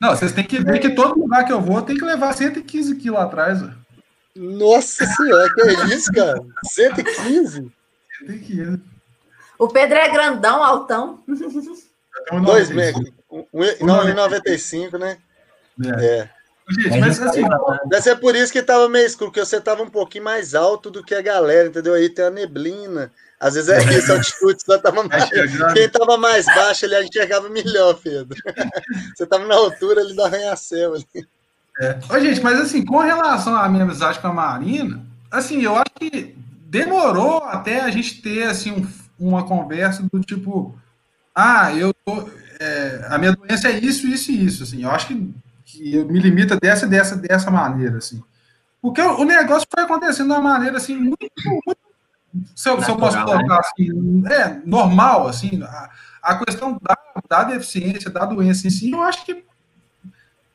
Não, 0.00 0.10
vocês 0.10 0.32
têm 0.32 0.44
que 0.44 0.62
ver 0.62 0.78
que 0.78 0.90
todo 0.90 1.18
lugar 1.18 1.44
que 1.44 1.52
eu 1.52 1.60
vou 1.60 1.82
tem 1.82 1.96
que 1.96 2.04
levar 2.04 2.32
115 2.32 2.94
quilos 2.94 3.18
atrás. 3.18 3.60
Ó. 3.60 3.70
Nossa 4.36 5.04
senhora, 5.04 5.52
que 5.52 5.62
é 5.62 5.84
isso, 5.86 6.12
cara? 6.12 6.40
115? 6.64 7.72
115. 8.20 8.80
O 9.58 9.66
Pedro 9.66 9.98
é 9.98 10.08
grandão, 10.10 10.62
altão. 10.62 11.24
2 12.30 12.70
metros. 12.70 13.10
1,95, 13.52 14.98
né? 14.98 15.18
É. 15.84 16.04
é. 16.04 16.30
Gente, 16.68 16.98
mas 16.98 17.22
assim. 17.22 17.42
Deve 17.88 18.02
ser 18.02 18.16
por 18.16 18.34
isso 18.34 18.52
que 18.52 18.62
tava 18.62 18.88
meio 18.88 19.06
escuro, 19.06 19.30
porque 19.30 19.44
você 19.44 19.60
tava 19.60 19.82
um 19.82 19.88
pouquinho 19.88 20.24
mais 20.24 20.54
alto 20.54 20.90
do 20.90 21.02
que 21.02 21.14
a 21.14 21.22
galera, 21.22 21.68
entendeu? 21.68 21.94
Aí 21.94 22.08
tem 22.08 22.24
a 22.24 22.30
neblina. 22.30 23.12
Às 23.38 23.54
vezes 23.54 23.68
é 23.68 23.78
isso, 23.96 24.10
a 24.10 24.16
altitude 24.16 24.62
só 24.64 24.78
tava 24.78 25.04
mais. 25.06 25.28
Quem 25.74 25.88
tava 25.88 26.16
mais 26.16 26.46
baixo 26.46 26.86
ele 26.86 27.00
enxergava 27.04 27.48
melhor, 27.48 27.94
Pedro. 28.02 28.36
Você 29.14 29.26
tava 29.26 29.46
na 29.46 29.54
altura 29.54 30.00
ali 30.00 30.14
do 30.14 30.22
arranha-céu 30.24 30.94
ali. 30.94 31.26
É. 31.78 31.98
Ô, 32.10 32.18
gente, 32.18 32.40
mas 32.40 32.58
assim, 32.58 32.84
com 32.84 32.98
relação 32.98 33.54
à 33.54 33.68
minha 33.68 33.84
amizade 33.84 34.18
com 34.18 34.28
a 34.28 34.32
Marina, 34.32 35.04
assim, 35.30 35.62
eu 35.62 35.76
acho 35.76 35.92
que 36.00 36.34
demorou 36.68 37.44
até 37.44 37.80
a 37.80 37.90
gente 37.90 38.22
ter 38.22 38.44
assim 38.44 38.72
um, 38.72 38.86
uma 39.18 39.46
conversa 39.46 40.02
do 40.10 40.20
tipo, 40.20 40.76
ah, 41.36 41.70
eu 41.74 41.92
tô, 41.92 42.30
é, 42.58 43.06
a 43.10 43.18
minha 43.18 43.32
doença 43.32 43.68
é 43.68 43.78
isso, 43.78 44.06
isso 44.06 44.32
e 44.32 44.42
isso, 44.42 44.62
assim, 44.62 44.82
eu 44.82 44.90
acho 44.90 45.08
que, 45.08 45.34
que 45.66 46.04
me 46.04 46.18
limita 46.18 46.56
dessa, 46.56 46.86
dessa, 46.86 47.14
dessa 47.14 47.50
maneira, 47.50 47.98
assim. 47.98 48.22
Porque 48.80 49.02
o, 49.02 49.20
o 49.20 49.24
negócio 49.24 49.68
foi 49.72 49.84
acontecendo 49.84 50.28
de 50.28 50.32
uma 50.32 50.40
maneira, 50.40 50.78
assim, 50.78 50.96
muito, 50.96 51.18
muito 51.44 51.78
se, 52.54 52.70
eu, 52.70 52.82
se 52.82 52.90
eu 52.90 52.96
posso 52.96 53.22
colocar 53.22 53.54
né? 53.54 53.60
assim, 53.60 54.22
é 54.28 54.60
normal, 54.64 55.28
assim, 55.28 55.62
a, 55.62 55.90
a 56.22 56.44
questão 56.44 56.78
da, 56.80 56.96
da 57.28 57.44
deficiência, 57.44 58.10
da 58.10 58.24
doença 58.24 58.66
em 58.66 58.70
si, 58.70 58.90
eu 58.90 59.02
acho 59.02 59.24
que 59.24 59.44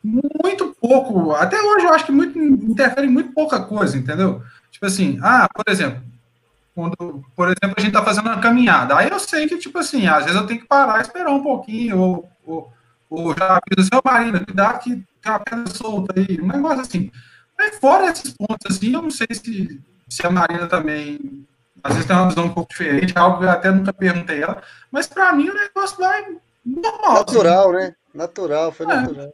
muito 0.03 0.75
pouco, 0.81 1.31
até 1.33 1.61
hoje 1.61 1.85
eu 1.85 1.93
acho 1.93 2.05
que 2.05 2.11
muito, 2.11 2.39
interfere 2.39 3.07
muito 3.07 3.33
pouca 3.33 3.59
coisa, 3.61 3.95
entendeu? 3.95 4.41
Tipo 4.71 4.87
assim, 4.87 5.19
ah, 5.21 5.47
por 5.53 5.71
exemplo, 5.71 6.01
quando, 6.73 7.23
por 7.35 7.47
exemplo, 7.47 7.75
a 7.77 7.81
gente 7.81 7.89
está 7.89 8.03
fazendo 8.03 8.27
uma 8.27 8.39
caminhada. 8.39 8.97
Aí 8.97 9.09
eu 9.09 9.19
sei 9.19 9.47
que, 9.47 9.57
tipo 9.57 9.77
assim, 9.77 10.07
às 10.07 10.25
vezes 10.25 10.39
eu 10.39 10.47
tenho 10.47 10.61
que 10.61 10.67
parar 10.67 10.99
e 10.99 11.01
esperar 11.01 11.31
um 11.31 11.43
pouquinho, 11.43 11.99
ou, 11.99 12.29
ou, 12.45 12.73
ou 13.09 13.35
já 13.37 13.57
aviso 13.57 13.79
assim, 13.79 13.89
ô 13.93 14.01
Marina, 14.03 14.45
cuidado 14.45 14.79
que 14.79 14.95
tem 15.21 15.31
uma 15.31 15.39
pedra 15.39 15.73
solta 15.73 16.19
aí, 16.19 16.39
um 16.41 16.47
negócio 16.47 16.81
assim. 16.81 17.11
Mas 17.57 17.77
fora 17.77 18.09
esses 18.09 18.31
pontos, 18.33 18.77
assim, 18.77 18.93
eu 18.93 19.01
não 19.01 19.11
sei 19.11 19.27
se, 19.31 19.81
se 20.07 20.25
a 20.25 20.31
Marina 20.31 20.67
também, 20.67 21.45
às 21.83 21.93
vezes 21.93 22.07
tem 22.07 22.15
uma 22.15 22.29
visão 22.29 22.45
um 22.45 22.53
pouco 22.53 22.69
diferente, 22.69 23.17
algo 23.17 23.39
que 23.39 23.45
eu 23.45 23.49
até 23.49 23.69
nunca 23.69 23.93
perguntei 23.93 24.41
ela, 24.41 24.61
mas 24.89 25.07
para 25.07 25.33
mim 25.33 25.49
o 25.49 25.53
negócio 25.53 25.97
vai 25.97 26.25
normal. 26.65 27.13
Natural, 27.15 27.69
assim. 27.69 27.77
né? 27.77 27.95
Natural, 28.13 28.71
foi 28.71 28.85
é. 28.85 28.89
natural. 28.89 29.33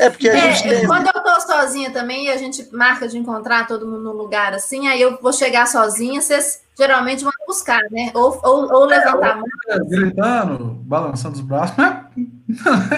É, 0.00 0.08
porque 0.08 0.30
a 0.30 0.34
é, 0.34 0.52
gente 0.52 0.66
tem... 0.66 0.86
Quando 0.86 1.06
eu 1.06 1.22
tô 1.22 1.40
sozinha 1.42 1.90
também 1.90 2.24
e 2.24 2.30
a 2.30 2.36
gente 2.38 2.66
marca 2.74 3.06
de 3.06 3.18
encontrar 3.18 3.66
todo 3.66 3.86
mundo 3.86 4.04
num 4.04 4.12
lugar 4.12 4.54
assim, 4.54 4.88
aí 4.88 4.98
eu 4.98 5.20
vou 5.20 5.30
chegar 5.30 5.66
sozinha, 5.66 6.22
vocês 6.22 6.62
geralmente 6.74 7.22
vão 7.22 7.32
buscar, 7.46 7.82
né? 7.90 8.10
Ou, 8.14 8.40
ou, 8.42 8.72
ou 8.72 8.84
levantar 8.86 9.32
a 9.32 9.36
mão. 9.36 9.44
É, 9.68 9.78
gritando, 9.80 10.64
balançando 10.86 11.34
os 11.34 11.42
braços. 11.42 11.76
Né? 11.76 12.06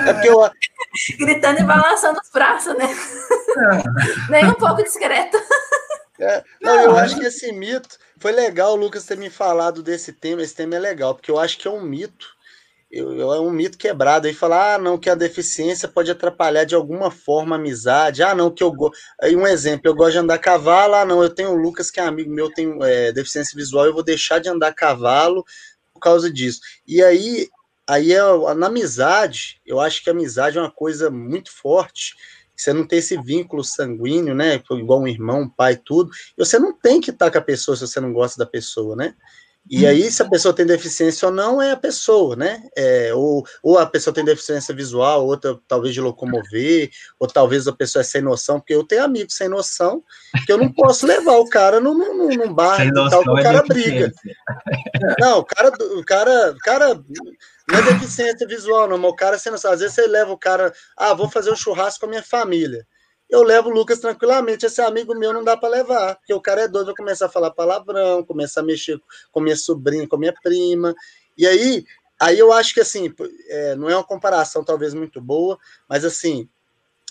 É 0.06 0.12
porque 0.12 0.28
eu... 0.28 0.48
gritando 1.18 1.60
e 1.60 1.64
balançando 1.64 2.20
os 2.22 2.30
braços, 2.30 2.78
né? 2.78 2.88
É. 2.88 4.30
Nem 4.30 4.46
um 4.46 4.54
pouco 4.54 4.80
discreto. 4.84 5.36
É, 6.20 6.44
não, 6.62 6.80
eu 6.82 6.96
acho 6.96 7.18
que 7.18 7.26
esse 7.26 7.50
mito 7.50 7.98
foi 8.20 8.30
legal 8.30 8.74
o 8.74 8.76
Lucas 8.76 9.04
ter 9.04 9.18
me 9.18 9.28
falado 9.28 9.82
desse 9.82 10.12
tema. 10.12 10.40
Esse 10.40 10.54
tema 10.54 10.76
é 10.76 10.78
legal, 10.78 11.16
porque 11.16 11.32
eu 11.32 11.40
acho 11.40 11.58
que 11.58 11.66
é 11.66 11.70
um 11.70 11.82
mito 11.82 12.28
é 12.92 13.40
um 13.40 13.50
mito 13.50 13.78
quebrado 13.78 14.26
aí 14.26 14.34
falar, 14.34 14.74
ah, 14.74 14.78
não, 14.78 14.98
que 14.98 15.08
a 15.08 15.14
deficiência 15.14 15.88
pode 15.88 16.10
atrapalhar 16.10 16.64
de 16.64 16.74
alguma 16.74 17.10
forma 17.10 17.56
a 17.56 17.58
amizade, 17.58 18.22
ah, 18.22 18.34
não, 18.34 18.50
que 18.50 18.62
eu 18.62 18.70
gosto. 18.70 18.98
Um 19.22 19.46
exemplo, 19.46 19.88
eu 19.88 19.94
gosto 19.94 20.12
de 20.12 20.18
andar 20.18 20.34
a 20.34 20.38
cavalo, 20.38 20.94
ah, 20.94 21.04
não, 21.04 21.22
eu 21.22 21.30
tenho 21.30 21.52
o 21.52 21.56
Lucas, 21.56 21.90
que 21.90 21.98
é 21.98 22.04
amigo 22.04 22.30
meu, 22.30 22.52
tem 22.52 22.76
é, 22.82 23.10
deficiência 23.10 23.56
visual, 23.56 23.86
eu 23.86 23.94
vou 23.94 24.02
deixar 24.02 24.40
de 24.40 24.50
andar 24.50 24.68
a 24.68 24.74
cavalo 24.74 25.42
por 25.94 26.00
causa 26.00 26.30
disso. 26.30 26.60
E 26.86 27.02
aí, 27.02 27.48
aí 27.88 28.12
é, 28.12 28.20
na 28.54 28.66
amizade, 28.66 29.58
eu 29.64 29.80
acho 29.80 30.04
que 30.04 30.10
a 30.10 30.12
amizade 30.12 30.58
é 30.58 30.60
uma 30.60 30.70
coisa 30.70 31.10
muito 31.10 31.50
forte. 31.50 32.14
Você 32.54 32.74
não 32.74 32.86
tem 32.86 32.98
esse 32.98 33.16
vínculo 33.16 33.64
sanguíneo, 33.64 34.34
né? 34.34 34.62
Igual 34.70 35.00
um 35.00 35.08
irmão, 35.08 35.42
um 35.42 35.48
pai, 35.48 35.80
tudo. 35.82 36.10
Você 36.36 36.58
não 36.58 36.72
tem 36.72 37.00
que 37.00 37.10
estar 37.10 37.30
com 37.30 37.38
a 37.38 37.42
pessoa 37.42 37.74
se 37.74 37.86
você 37.86 37.98
não 37.98 38.12
gosta 38.12 38.38
da 38.38 38.48
pessoa, 38.48 38.94
né? 38.94 39.14
E 39.70 39.86
aí, 39.86 40.10
se 40.10 40.20
a 40.22 40.28
pessoa 40.28 40.52
tem 40.52 40.66
deficiência 40.66 41.28
ou 41.28 41.32
não, 41.32 41.62
é 41.62 41.70
a 41.70 41.76
pessoa, 41.76 42.34
né? 42.34 42.62
É, 42.76 43.14
ou, 43.14 43.44
ou 43.62 43.78
a 43.78 43.86
pessoa 43.86 44.12
tem 44.12 44.24
deficiência 44.24 44.74
visual, 44.74 45.24
outra 45.24 45.56
talvez 45.68 45.94
de 45.94 46.00
locomover, 46.00 46.90
ou 47.18 47.28
talvez 47.28 47.68
a 47.68 47.72
pessoa 47.72 48.00
é 48.00 48.04
sem 48.04 48.20
noção, 48.20 48.58
porque 48.58 48.74
eu 48.74 48.84
tenho 48.84 49.04
amigos 49.04 49.34
sem 49.34 49.48
noção, 49.48 50.02
que 50.44 50.52
eu 50.52 50.58
não 50.58 50.70
posso 50.72 51.06
levar 51.06 51.36
o 51.36 51.48
cara 51.48 51.80
num, 51.80 51.94
num, 51.94 52.28
num 52.28 52.52
bar 52.52 52.84
e 52.84 52.92
tal, 52.92 53.22
que 53.22 53.30
o 53.30 53.38
é 53.38 53.42
cara 53.42 53.62
briga. 53.62 54.12
Não, 55.18 55.38
o 55.38 55.44
cara, 55.44 55.68
o 55.68 56.04
cara, 56.04 56.50
o 56.50 56.58
cara 56.58 57.04
não 57.68 57.78
é 57.78 57.82
deficiência 57.82 58.46
visual, 58.46 58.88
não, 58.88 58.98
mas 58.98 59.10
o 59.12 59.16
cara 59.16 59.38
sem 59.38 59.52
noção. 59.52 59.70
Às 59.72 59.80
vezes 59.80 59.94
você 59.94 60.06
leva 60.08 60.32
o 60.32 60.38
cara, 60.38 60.72
ah, 60.96 61.14
vou 61.14 61.30
fazer 61.30 61.52
um 61.52 61.56
churrasco 61.56 62.00
com 62.00 62.06
a 62.06 62.10
minha 62.10 62.22
família 62.22 62.84
eu 63.32 63.42
levo 63.42 63.70
o 63.70 63.72
Lucas 63.72 63.98
tranquilamente. 63.98 64.66
Esse 64.66 64.82
amigo 64.82 65.14
meu 65.14 65.32
não 65.32 65.42
dá 65.42 65.56
para 65.56 65.70
levar, 65.70 66.16
porque 66.16 66.34
o 66.34 66.40
cara 66.40 66.62
é 66.62 66.68
doido, 66.68 66.86
vai 66.86 66.94
começar 66.94 67.26
a 67.26 67.30
falar 67.30 67.50
palavrão, 67.50 68.22
começar 68.22 68.60
a 68.60 68.64
mexer 68.64 69.00
com 69.32 69.40
minha 69.40 69.56
sobrinha, 69.56 70.06
com 70.06 70.18
minha 70.18 70.34
prima. 70.42 70.94
E 71.36 71.46
aí, 71.46 71.86
aí 72.20 72.38
eu 72.38 72.52
acho 72.52 72.74
que 72.74 72.80
assim, 72.80 73.10
é, 73.48 73.74
não 73.74 73.88
é 73.88 73.96
uma 73.96 74.04
comparação 74.04 74.62
talvez 74.62 74.92
muito 74.92 75.18
boa, 75.18 75.58
mas 75.88 76.04
assim, 76.04 76.46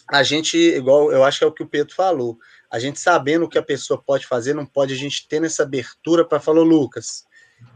a 0.07 0.21
gente, 0.21 0.55
igual 0.55 1.11
eu 1.11 1.23
acho 1.23 1.39
que 1.39 1.43
é 1.43 1.47
o 1.47 1.51
que 1.51 1.63
o 1.63 1.67
Pedro 1.67 1.95
falou, 1.95 2.37
a 2.69 2.77
gente 2.77 2.99
sabendo 2.99 3.45
o 3.45 3.49
que 3.49 3.57
a 3.57 3.63
pessoa 3.63 3.99
pode 3.99 4.27
fazer, 4.27 4.53
não 4.53 4.65
pode 4.65 4.93
a 4.93 4.97
gente 4.97 5.27
ter 5.27 5.43
essa 5.43 5.63
abertura 5.63 6.23
para 6.23 6.39
falar, 6.39 6.61
Lucas, 6.61 7.25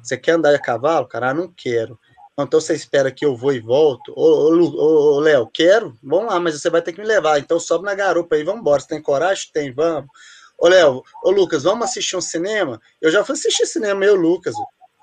você 0.03 0.17
quer 0.17 0.33
andar 0.33 0.53
a 0.53 0.59
cavalo? 0.59 1.07
Cara, 1.07 1.31
ah, 1.31 1.33
não 1.33 1.51
quero. 1.51 1.99
Então 2.38 2.59
você 2.59 2.73
espera 2.73 3.11
que 3.11 3.25
eu 3.25 3.36
vou 3.36 3.53
e 3.53 3.61
volto? 3.61 4.11
Ô, 4.13 4.21
ô, 4.21 4.53
ô, 4.53 5.15
ô 5.15 5.19
Léo, 5.19 5.47
quero? 5.47 5.97
Vamos 6.03 6.33
lá, 6.33 6.39
mas 6.39 6.59
você 6.59 6.69
vai 6.69 6.81
ter 6.81 6.91
que 6.91 6.99
me 6.99 7.07
levar. 7.07 7.39
Então 7.39 7.59
sobe 7.59 7.86
na 7.86 7.95
garupa 7.95 8.36
aí, 8.36 8.43
vamos 8.43 8.59
embora. 8.59 8.81
Você 8.81 8.89
tem 8.89 9.01
coragem? 9.01 9.49
Tem, 9.53 9.71
vamos. 9.71 10.09
Ô, 10.57 10.67
Léo, 10.67 11.01
ô, 11.23 11.31
Lucas, 11.31 11.63
vamos 11.63 11.86
assistir 11.86 12.17
um 12.17 12.21
cinema? 12.21 12.81
Eu 13.01 13.09
já 13.09 13.23
fui 13.23 13.33
assistir 13.33 13.65
cinema, 13.65 14.03
eu, 14.03 14.15
Lucas. 14.15 14.53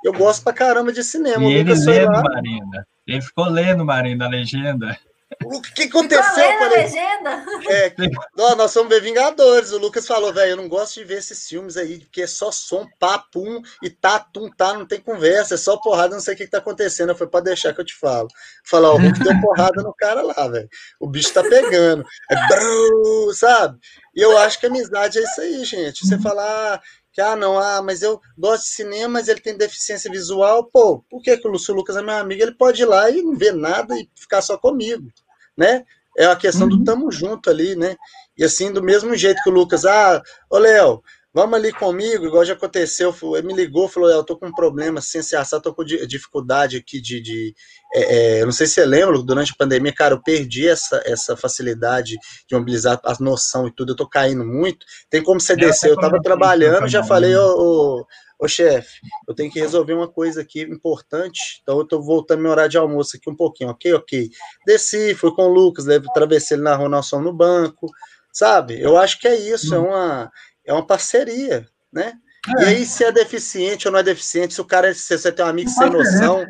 Eu 0.04 0.12
gosto 0.12 0.42
pra 0.42 0.52
caramba 0.52 0.92
de 0.92 1.02
cinema. 1.02 1.42
E 1.42 1.56
o 1.56 1.58
Lucas 1.60 1.86
ele 1.86 2.00
lendo, 2.00 2.22
Marina. 2.22 2.86
Ele 3.06 3.22
ficou 3.22 3.48
lendo, 3.48 3.84
Marina, 3.84 4.26
a 4.26 4.28
legenda. 4.28 4.98
O 5.44 5.60
que 5.60 5.84
aconteceu? 5.84 6.22
Falei, 6.58 6.82
legenda. 6.82 7.44
É, 7.68 7.94
nós 8.36 8.70
somos 8.70 9.00
Vingadores. 9.00 9.72
O 9.72 9.78
Lucas 9.78 10.06
falou, 10.06 10.32
velho, 10.32 10.52
eu 10.52 10.56
não 10.56 10.68
gosto 10.68 10.94
de 10.94 11.04
ver 11.04 11.18
esses 11.18 11.48
filmes 11.48 11.76
aí, 11.76 12.00
porque 12.00 12.22
é 12.22 12.26
só 12.26 12.50
som, 12.50 12.86
papum 12.98 13.62
e 13.82 13.90
tatum, 13.90 14.50
tá, 14.50 14.74
não 14.74 14.86
tem 14.86 15.00
conversa, 15.00 15.54
é 15.54 15.58
só 15.58 15.76
porrada, 15.76 16.14
não 16.14 16.20
sei 16.20 16.34
o 16.34 16.36
que, 16.36 16.44
que 16.44 16.50
tá 16.50 16.58
acontecendo. 16.58 17.14
Foi 17.14 17.26
para 17.26 17.44
deixar 17.44 17.72
que 17.72 17.80
eu 17.80 17.84
te 17.84 17.94
falo. 17.94 18.28
Falar, 18.64 18.90
ó, 18.90 18.94
o 18.94 18.98
Hulk 18.98 19.22
deu 19.22 19.40
porrada 19.40 19.82
no 19.82 19.94
cara 19.94 20.22
lá, 20.22 20.48
velho. 20.48 20.68
O 21.00 21.08
bicho 21.08 21.32
tá 21.32 21.42
pegando. 21.42 22.04
É 22.30 22.46
brrr, 22.46 23.34
sabe? 23.34 23.78
E 24.14 24.20
eu 24.20 24.36
acho 24.38 24.58
que 24.58 24.66
amizade 24.66 25.18
é 25.18 25.22
isso 25.22 25.40
aí, 25.40 25.64
gente. 25.64 26.06
Você 26.06 26.18
falar, 26.18 26.82
que, 27.12 27.20
ah, 27.20 27.36
não, 27.36 27.58
ah, 27.58 27.82
mas 27.82 28.02
eu 28.02 28.20
gosto 28.38 28.64
de 28.64 28.70
cinema, 28.70 29.14
mas 29.14 29.28
ele 29.28 29.40
tem 29.40 29.56
deficiência 29.56 30.10
visual, 30.10 30.64
pô, 30.64 31.04
por 31.10 31.20
que, 31.20 31.36
que 31.36 31.46
o 31.46 31.50
Lúcio 31.50 31.74
Lucas 31.74 31.96
é 31.96 32.02
meu 32.02 32.14
amigo? 32.14 32.42
Ele 32.42 32.54
pode 32.54 32.82
ir 32.82 32.86
lá 32.86 33.10
e 33.10 33.22
não 33.22 33.36
ver 33.36 33.52
nada 33.52 33.98
e 33.98 34.08
ficar 34.14 34.40
só 34.40 34.56
comigo, 34.56 35.08
né? 35.56 35.84
É 36.16 36.26
a 36.26 36.36
questão 36.36 36.68
uhum. 36.68 36.78
do 36.78 36.84
tamo 36.84 37.10
junto 37.10 37.50
ali, 37.50 37.76
né? 37.76 37.96
E 38.36 38.44
assim, 38.44 38.72
do 38.72 38.82
mesmo 38.82 39.14
jeito 39.14 39.42
que 39.42 39.50
o 39.50 39.52
Lucas, 39.52 39.84
ah, 39.84 40.22
ô 40.50 40.58
Léo, 40.58 41.02
vamos 41.34 41.58
ali 41.58 41.72
comigo, 41.72 42.26
igual 42.26 42.44
já 42.44 42.52
aconteceu, 42.52 43.14
ele 43.34 43.46
me 43.46 43.54
ligou, 43.54 43.88
falou, 43.88 44.10
eu 44.10 44.22
tô 44.22 44.36
com 44.36 44.46
um 44.46 44.54
problema 44.54 44.98
assim, 44.98 45.22
se 45.22 45.34
assar, 45.34 45.60
tô 45.60 45.74
com 45.74 45.82
dificuldade 45.82 46.76
aqui 46.76 47.00
de, 47.00 47.20
de 47.20 47.54
é, 47.94 48.40
é, 48.40 48.44
não 48.44 48.52
sei 48.52 48.66
se 48.66 48.74
você 48.74 48.84
lembra, 48.84 49.20
durante 49.22 49.52
a 49.52 49.56
pandemia, 49.56 49.94
cara, 49.94 50.14
eu 50.14 50.22
perdi 50.22 50.68
essa, 50.68 51.02
essa 51.06 51.36
facilidade 51.36 52.16
de 52.46 52.56
mobilizar 52.56 53.00
a 53.04 53.16
noção 53.18 53.66
e 53.66 53.72
tudo, 53.72 53.92
eu 53.92 53.96
tô 53.96 54.06
caindo 54.06 54.44
muito, 54.44 54.84
tem 55.08 55.22
como 55.22 55.40
você 55.40 55.56
descer, 55.56 55.90
eu 55.90 55.96
tava 55.96 56.20
trabalhando, 56.20 56.86
já 56.86 57.02
falei, 57.02 57.34
ô, 57.34 57.56
ô, 57.56 58.06
ô 58.38 58.46
chefe, 58.46 59.00
eu 59.26 59.34
tenho 59.34 59.50
que 59.50 59.58
resolver 59.58 59.94
uma 59.94 60.08
coisa 60.08 60.42
aqui 60.42 60.60
importante, 60.60 61.60
então 61.62 61.78
eu 61.78 61.86
tô 61.86 62.02
voltando 62.02 62.42
meu 62.42 62.50
horário 62.50 62.70
de 62.70 62.76
almoço 62.76 63.16
aqui 63.16 63.30
um 63.30 63.36
pouquinho, 63.36 63.70
ok, 63.70 63.94
ok, 63.94 64.28
desci, 64.66 65.14
fui 65.14 65.34
com 65.34 65.44
o 65.44 65.52
Lucas, 65.52 65.88
atravessei 65.88 66.58
ele 66.58 66.64
na 66.64 66.76
rua, 66.76 66.90
nós 66.90 67.10
no 67.12 67.32
banco, 67.32 67.86
sabe, 68.30 68.78
eu 68.82 68.98
acho 68.98 69.18
que 69.18 69.28
é 69.28 69.34
isso, 69.34 69.74
é 69.74 69.78
hum. 69.78 69.86
uma 69.86 70.30
é 70.64 70.72
uma 70.72 70.86
parceria, 70.86 71.66
né? 71.92 72.14
É. 72.58 72.62
E 72.62 72.64
aí, 72.66 72.86
se 72.86 73.04
é 73.04 73.12
deficiente 73.12 73.86
ou 73.86 73.92
não 73.92 74.00
é 74.00 74.02
deficiente, 74.02 74.54
se 74.54 74.60
o 74.60 74.64
cara, 74.64 74.92
se 74.94 75.16
você 75.16 75.30
tem 75.30 75.44
um 75.44 75.48
amigo 75.48 75.70
sem 75.70 75.88
noção, 75.88 76.44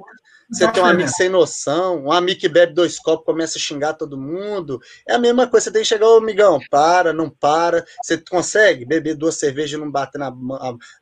você 0.53 0.71
tem 0.71 0.83
um 0.83 0.87
amigo 0.87 1.09
sem 1.09 1.29
noção, 1.31 2.05
um 2.05 2.13
amigo 2.13 2.39
que 2.39 2.49
bebe 2.49 2.75
dois 2.75 2.99
copos 2.99 3.25
começa 3.25 3.57
a 3.57 3.61
xingar 3.61 3.95
todo 3.95 4.21
mundo, 4.21 4.79
é 5.09 5.15
a 5.15 5.19
mesma 5.19 5.47
coisa, 5.47 5.65
você 5.65 5.71
tem 5.71 5.81
que 5.81 5.89
chegar, 5.89 6.07
ô 6.07 6.19
amigão, 6.19 6.61
para, 6.71 7.11
não 7.11 7.31
para, 7.31 7.83
você 8.03 8.19
consegue 8.19 8.85
beber 8.85 9.15
duas 9.15 9.37
cervejas 9.37 9.73
e 9.73 9.83
não 9.83 9.91
bater 9.91 10.19
na, 10.19 10.31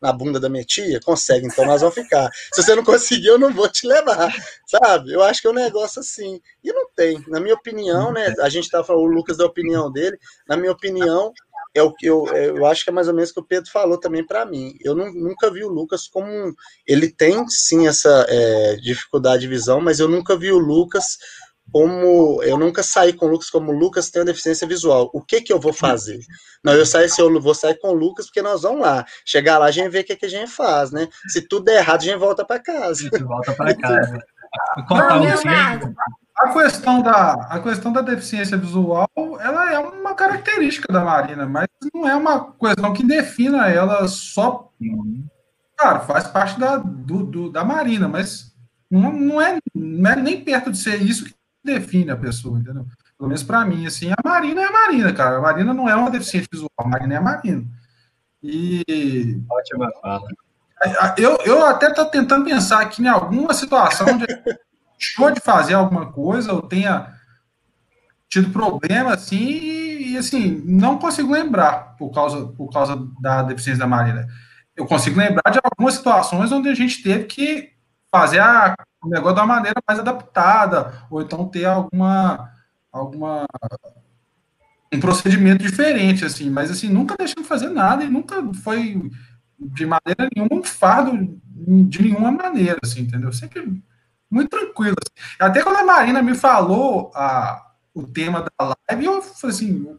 na 0.01 0.13
bunda 0.13 0.39
da 0.39 0.49
minha 0.49 0.65
tia? 0.65 1.01
Consegue, 1.01 1.49
então 1.49 1.67
nós 1.67 1.81
vamos 1.81 1.97
ficar. 1.97 2.31
Se 2.53 2.63
você 2.63 2.77
não 2.77 2.85
conseguir, 2.85 3.27
eu 3.27 3.39
não 3.39 3.53
vou 3.53 3.69
te 3.69 3.89
levar, 3.89 4.33
sabe? 4.67 5.13
Eu 5.13 5.23
acho 5.23 5.41
que 5.41 5.49
é 5.49 5.51
um 5.51 5.55
negócio 5.55 5.99
assim, 5.99 6.41
e 6.63 6.73
não 6.73 6.89
tem, 6.95 7.21
na 7.27 7.41
minha 7.41 7.55
opinião, 7.55 8.13
né, 8.13 8.33
a 8.41 8.49
gente 8.49 8.71
tá 8.71 8.85
falando, 8.85 9.03
o 9.03 9.13
Lucas 9.13 9.37
da 9.37 9.47
opinião 9.47 9.91
dele, 9.91 10.17
na 10.49 10.57
minha 10.57 10.71
opinião, 10.71 11.33
é 11.75 11.83
o 11.83 11.93
que 11.93 12.07
eu, 12.07 12.27
é, 12.29 12.49
eu 12.49 12.66
acho 12.66 12.85
que 12.85 12.91
é 12.91 12.93
mais 12.93 13.09
ou 13.09 13.14
menos 13.14 13.31
o 13.31 13.35
que 13.35 13.41
o 13.41 13.47
Pedro 13.47 13.71
falou 13.71 13.99
também 13.99 14.27
para 14.27 14.45
mim. 14.45 14.75
Eu 14.81 14.95
não, 14.95 15.12
nunca 15.12 15.51
vi 15.51 15.64
o 15.64 15.68
Lucas 15.68 16.09
como 16.09 16.27
um, 16.27 16.53
ele 16.87 17.11
tem 17.11 17.47
sim 17.49 17.87
essa 17.87 18.27
é, 18.29 18.77
dificuldade 18.77 19.43
de 19.43 19.49
visão, 19.49 19.81
mas 19.81 20.01
eu 20.01 20.09
nunca 20.09 20.37
vi 20.37 20.51
o 20.51 20.59
Lucas 20.59 21.18
como 21.73 22.43
eu 22.43 22.59
nunca 22.59 22.83
saí 22.83 23.12
com 23.12 23.27
o 23.27 23.29
Lucas 23.29 23.49
como 23.49 23.71
o 23.71 23.79
Lucas 23.79 24.11
tem 24.11 24.21
uma 24.21 24.27
deficiência 24.27 24.66
visual. 24.66 25.09
O 25.14 25.23
que 25.23 25.41
que 25.41 25.53
eu 25.53 25.61
vou 25.61 25.73
fazer? 25.73 26.18
Não, 26.64 26.73
eu 26.73 26.85
saio 26.85 27.09
se 27.09 27.21
eu 27.21 27.41
vou 27.41 27.55
sair 27.55 27.79
com 27.79 27.91
o 27.91 27.95
Lucas 27.95 28.27
porque 28.27 28.43
nós 28.43 28.62
vamos 28.62 28.81
lá. 28.81 29.05
Chegar 29.25 29.59
lá 29.59 29.66
a 29.66 29.71
gente 29.71 29.89
vê 29.89 30.01
o 30.01 30.05
que, 30.05 30.16
que 30.16 30.27
a 30.27 30.31
gente 30.31 30.51
faz, 30.51 30.91
né? 30.91 31.09
Se 31.29 31.41
tudo 31.43 31.66
der 31.66 31.79
errado, 31.79 32.01
a 32.01 32.05
gente 32.05 32.18
volta 32.18 32.45
para 32.45 32.61
casa. 32.61 33.01
A 33.01 33.03
gente 33.05 33.23
volta 33.23 33.53
para 33.53 33.77
casa. 33.77 34.18
Contar 34.89 35.21
um 35.21 35.95
a 36.41 36.53
questão 36.53 37.03
da 37.03 37.32
a 37.51 37.61
questão 37.61 37.93
da 37.93 38.01
deficiência 38.01 38.57
visual 38.57 39.09
ela 39.41 39.72
é 39.72 39.78
uma 39.78 40.14
característica 40.14 40.91
da 40.93 41.05
Marina 41.05 41.47
mas 41.47 41.66
não 41.93 42.09
é 42.09 42.16
uma 42.16 42.53
questão 42.53 42.93
que 42.93 43.07
defina 43.07 43.68
ela 43.68 44.09
só. 44.09 44.70
Claro 45.76 46.01
faz 46.07 46.26
parte 46.26 46.59
da 46.59 46.76
do, 46.76 47.24
do, 47.24 47.51
da 47.51 47.62
Marina 47.62 48.09
mas 48.09 48.55
não, 48.91 49.12
não, 49.12 49.41
é, 49.41 49.59
não 49.74 50.11
é 50.11 50.16
nem 50.16 50.43
perto 50.43 50.70
de 50.70 50.78
ser 50.78 51.03
isso 51.03 51.26
que 51.26 51.34
define 51.62 52.11
a 52.11 52.16
pessoa 52.16 52.59
entendeu? 52.59 52.86
Pelo 53.18 53.28
menos 53.28 53.43
para 53.43 53.64
mim 53.66 53.86
assim 53.86 54.11
a 54.11 54.16
Marina 54.24 54.62
é 54.62 54.64
a 54.64 54.72
Marina 54.72 55.12
cara. 55.12 55.36
A 55.36 55.43
Marina 55.43 55.74
não 55.74 55.88
é 55.88 55.95
uma 55.95 56.11
deficiente 56.11 56.49
visual 56.51 56.70
a 56.78 56.88
Marina 56.88 57.14
é 57.14 57.16
a 57.18 57.22
Marina. 57.22 57.64
E 58.43 59.38
ótima 59.51 59.91
fala. 60.01 60.26
eu, 61.18 61.36
eu 61.45 61.66
até 61.66 61.93
tô 61.93 62.07
tentando 62.07 62.47
pensar 62.47 62.80
aqui 62.80 63.03
em 63.03 63.09
alguma 63.09 63.53
situação 63.53 64.07
onde 64.09 64.24
deixou 65.01 65.31
de 65.31 65.41
fazer 65.41 65.73
alguma 65.73 66.13
coisa 66.13 66.53
ou 66.53 66.61
tenha 66.61 67.15
tido 68.29 68.51
problema 68.51 69.15
assim 69.15 69.39
e, 69.39 70.17
assim 70.19 70.63
não 70.67 70.99
consigo 70.99 71.33
lembrar 71.33 71.97
por 71.97 72.11
causa 72.11 72.47
por 72.49 72.71
causa 72.71 73.09
da 73.21 73.43
deficiência 73.43 73.81
da 73.81 73.87
Marina. 73.87 74.29
Eu 74.77 74.87
consigo 74.87 75.19
lembrar 75.19 75.51
de 75.51 75.59
algumas 75.63 75.95
situações 75.95 76.53
onde 76.53 76.69
a 76.69 76.75
gente 76.75 77.03
teve 77.03 77.25
que 77.25 77.71
fazer 78.11 78.41
a, 78.41 78.75
o 79.03 79.09
negócio 79.09 79.39
uma 79.39 79.47
maneira 79.47 79.81
mais 79.89 79.99
adaptada 79.99 81.07
ou 81.11 81.23
então 81.23 81.49
ter 81.49 81.65
alguma 81.65 82.53
alguma 82.93 83.47
um 84.93 85.01
procedimento 85.01 85.63
diferente 85.65 86.25
assim, 86.25 86.51
mas 86.51 86.71
assim 86.71 86.89
nunca 86.89 87.17
deixou 87.17 87.43
de 87.43 87.49
fazer 87.49 87.71
nada 87.71 88.05
e 88.05 88.11
nunca 88.11 88.37
foi 88.63 89.11
de 89.59 89.87
maneira 89.87 90.29
nenhuma 90.35 90.61
um 90.61 90.65
fardo 90.65 91.41
de 91.89 92.03
nenhuma 92.03 92.31
maneira 92.31 92.79
assim, 92.83 93.03
entendeu? 93.03 93.33
Sempre 93.33 93.83
muito 94.31 94.51
tranquilo. 94.51 94.97
Assim. 95.01 95.26
Até 95.39 95.62
quando 95.62 95.76
a 95.76 95.85
Marina 95.85 96.22
me 96.22 96.35
falou 96.35 97.11
a, 97.14 97.70
o 97.95 98.07
tema 98.07 98.45
da 98.59 98.74
live, 98.91 99.05
eu 99.05 99.22
falei 99.22 99.57
assim, 99.57 99.99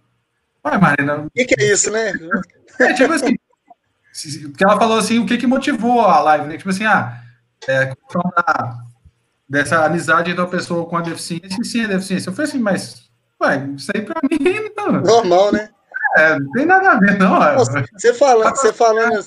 vai, 0.64 0.78
Marina. 0.78 1.18
O 1.18 1.30
que, 1.30 1.46
que, 1.46 1.62
é 1.62 1.72
isso, 1.72 1.92
né? 1.92 2.14
É, 2.80 2.94
tipo 2.94 3.14
assim, 3.14 3.36
porque 4.50 4.64
ela 4.64 4.78
falou 4.78 4.98
assim, 4.98 5.20
o 5.20 5.26
que, 5.26 5.38
que 5.38 5.48
motivou 5.48 6.02
a 6.02 6.20
live, 6.22 6.48
né? 6.48 6.58
Tipo 6.58 6.70
assim, 6.70 6.86
ah, 6.86 7.22
é, 7.68 7.86
da, 7.88 8.84
dessa 9.48 9.86
amizade 9.86 10.34
da 10.34 10.48
pessoa 10.48 10.86
com 10.86 10.98
a 10.98 11.02
deficiência 11.02 11.62
e 11.62 11.66
sem 11.66 11.86
a 11.86 11.88
deficiência. 11.88 12.30
Eu 12.30 12.34
falei 12.34 12.50
assim, 12.50 12.60
mas, 12.60 13.10
ué, 13.42 13.68
isso 13.76 13.92
aí 13.94 14.02
pra 14.02 14.22
mim 14.24 14.40
não. 14.76 15.02
Normal, 15.02 15.52
né? 15.52 15.70
É, 16.18 16.40
não 16.40 16.52
tem 16.52 16.66
nada 16.66 16.92
a 16.92 17.00
ver, 17.00 17.18
não. 17.18 17.40
Você 17.58 18.14
falando, 18.14 18.56
você 18.56 18.74
falando, 18.74 19.26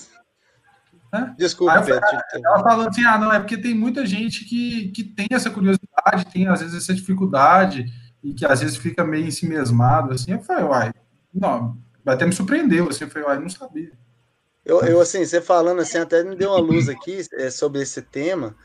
né? 1.14 1.34
Desculpa. 1.38 1.72
Ela 1.72 2.62
falando 2.62 2.88
assim, 2.88 3.04
ah, 3.04 3.16
não, 3.16 3.32
é 3.32 3.38
porque 3.38 3.56
tem 3.56 3.72
muita 3.72 4.04
gente 4.04 4.44
que, 4.44 4.88
que 4.88 5.04
tem 5.04 5.28
essa 5.30 5.48
curiosidade, 5.48 6.26
tem 6.32 6.48
às 6.48 6.60
vezes 6.60 6.74
essa 6.74 6.92
dificuldade, 6.92 7.86
e 8.22 8.34
que 8.34 8.44
às 8.44 8.60
vezes 8.60 8.76
fica 8.76 9.04
meio 9.04 9.26
ensimesmado, 9.26 10.12
assim, 10.12 10.32
eu 10.32 10.42
falei, 10.42 10.64
uai, 10.64 10.92
não, 11.32 11.78
até 12.04 12.26
me 12.26 12.32
surpreendeu, 12.32 12.88
assim, 12.88 13.04
eu 13.04 13.10
falei, 13.10 13.28
uai, 13.28 13.38
não 13.38 13.48
sabia. 13.48 13.92
Eu, 14.64 14.80
eu, 14.80 15.00
assim, 15.00 15.24
você 15.24 15.40
falando 15.40 15.80
assim, 15.80 15.98
até 15.98 16.24
me 16.24 16.34
deu 16.34 16.50
uma 16.50 16.58
luz 16.58 16.88
aqui 16.88 17.20
é, 17.34 17.48
sobre 17.48 17.82
esse 17.82 18.02
tema, 18.02 18.56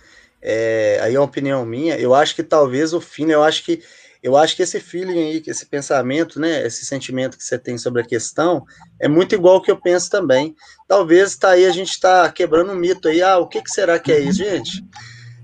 é, 0.42 1.00
aí 1.04 1.14
é 1.14 1.20
uma 1.20 1.26
opinião 1.26 1.64
minha, 1.66 1.98
eu 2.00 2.16
acho 2.16 2.36
que 2.36 2.42
talvez 2.42 2.94
o 2.94 3.02
fim, 3.02 3.30
eu 3.30 3.44
acho 3.44 3.64
que 3.64 3.84
Eu 4.22 4.36
acho 4.36 4.56
que 4.56 4.64
esse 4.64 4.80
feeling 4.80 5.18
aí, 5.18 5.42
que 5.42 5.50
esse 5.50 5.66
pensamento, 5.66 6.40
né, 6.40 6.66
esse 6.66 6.86
sentimento 6.86 7.38
que 7.38 7.44
você 7.44 7.58
tem 7.58 7.78
sobre 7.78 8.02
a 8.02 8.06
questão, 8.06 8.66
é 9.00 9.08
muito 9.08 9.34
igual 9.34 9.56
ao 9.56 9.62
que 9.62 9.72
eu 9.72 9.80
penso 9.80 10.10
também. 10.10 10.56
Talvez 10.88 11.38
tá 11.38 11.52
aí 11.52 11.66
a 11.66 11.72
gente 11.72 11.92
está 11.92 12.30
quebrando 12.32 12.72
um 12.72 12.76
mito 12.76 13.08
aí. 13.08 13.22
Ah, 13.22 13.38
o 13.38 13.48
que, 13.48 13.62
que 13.62 13.72
será 13.72 13.98
que 13.98 14.12
é 14.12 14.20
isso, 14.20 14.40
gente? 14.40 14.84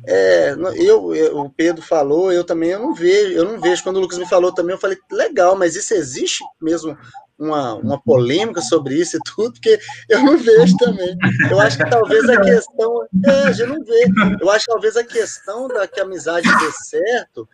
É, 0.08 0.56
eu, 0.76 1.16
eu, 1.16 1.38
o 1.40 1.50
Pedro 1.50 1.82
falou, 1.82 2.32
eu 2.32 2.44
também 2.44 2.70
eu 2.70 2.80
não 2.80 2.94
vejo, 2.94 3.32
eu 3.32 3.46
não 3.46 3.60
vejo. 3.60 3.82
Quando 3.82 3.98
o 3.98 4.00
Lucas 4.02 4.20
me 4.20 4.28
falou 4.28 4.54
também, 4.54 4.76
eu 4.76 4.80
falei, 4.80 4.98
legal, 5.12 5.56
mas 5.56 5.76
isso 5.76 5.94
existe 5.94 6.44
mesmo 6.62 6.98
uma, 7.40 7.76
uma 7.76 8.02
polêmica 8.02 8.62
sobre 8.62 8.96
isso 8.96 9.18
e 9.18 9.20
tudo, 9.26 9.54
porque 9.54 9.80
eu 10.10 10.22
não 10.22 10.38
vejo 10.38 10.76
também. 10.78 11.18
Eu 11.50 11.60
acho 11.60 11.78
que 11.78 11.90
talvez 11.90 12.28
a 12.30 12.42
questão. 12.42 13.08
É, 13.26 13.32
a 13.32 13.52
gente 13.52 13.70
não 13.70 13.84
vê. 13.84 14.06
Eu 14.42 14.50
acho 14.50 14.66
que 14.66 14.72
talvez 14.72 14.98
a 14.98 15.04
questão 15.04 15.68
da 15.68 15.88
que 15.88 16.00
a 16.00 16.04
amizade 16.04 16.48
dê 16.48 16.72
certo 16.72 17.48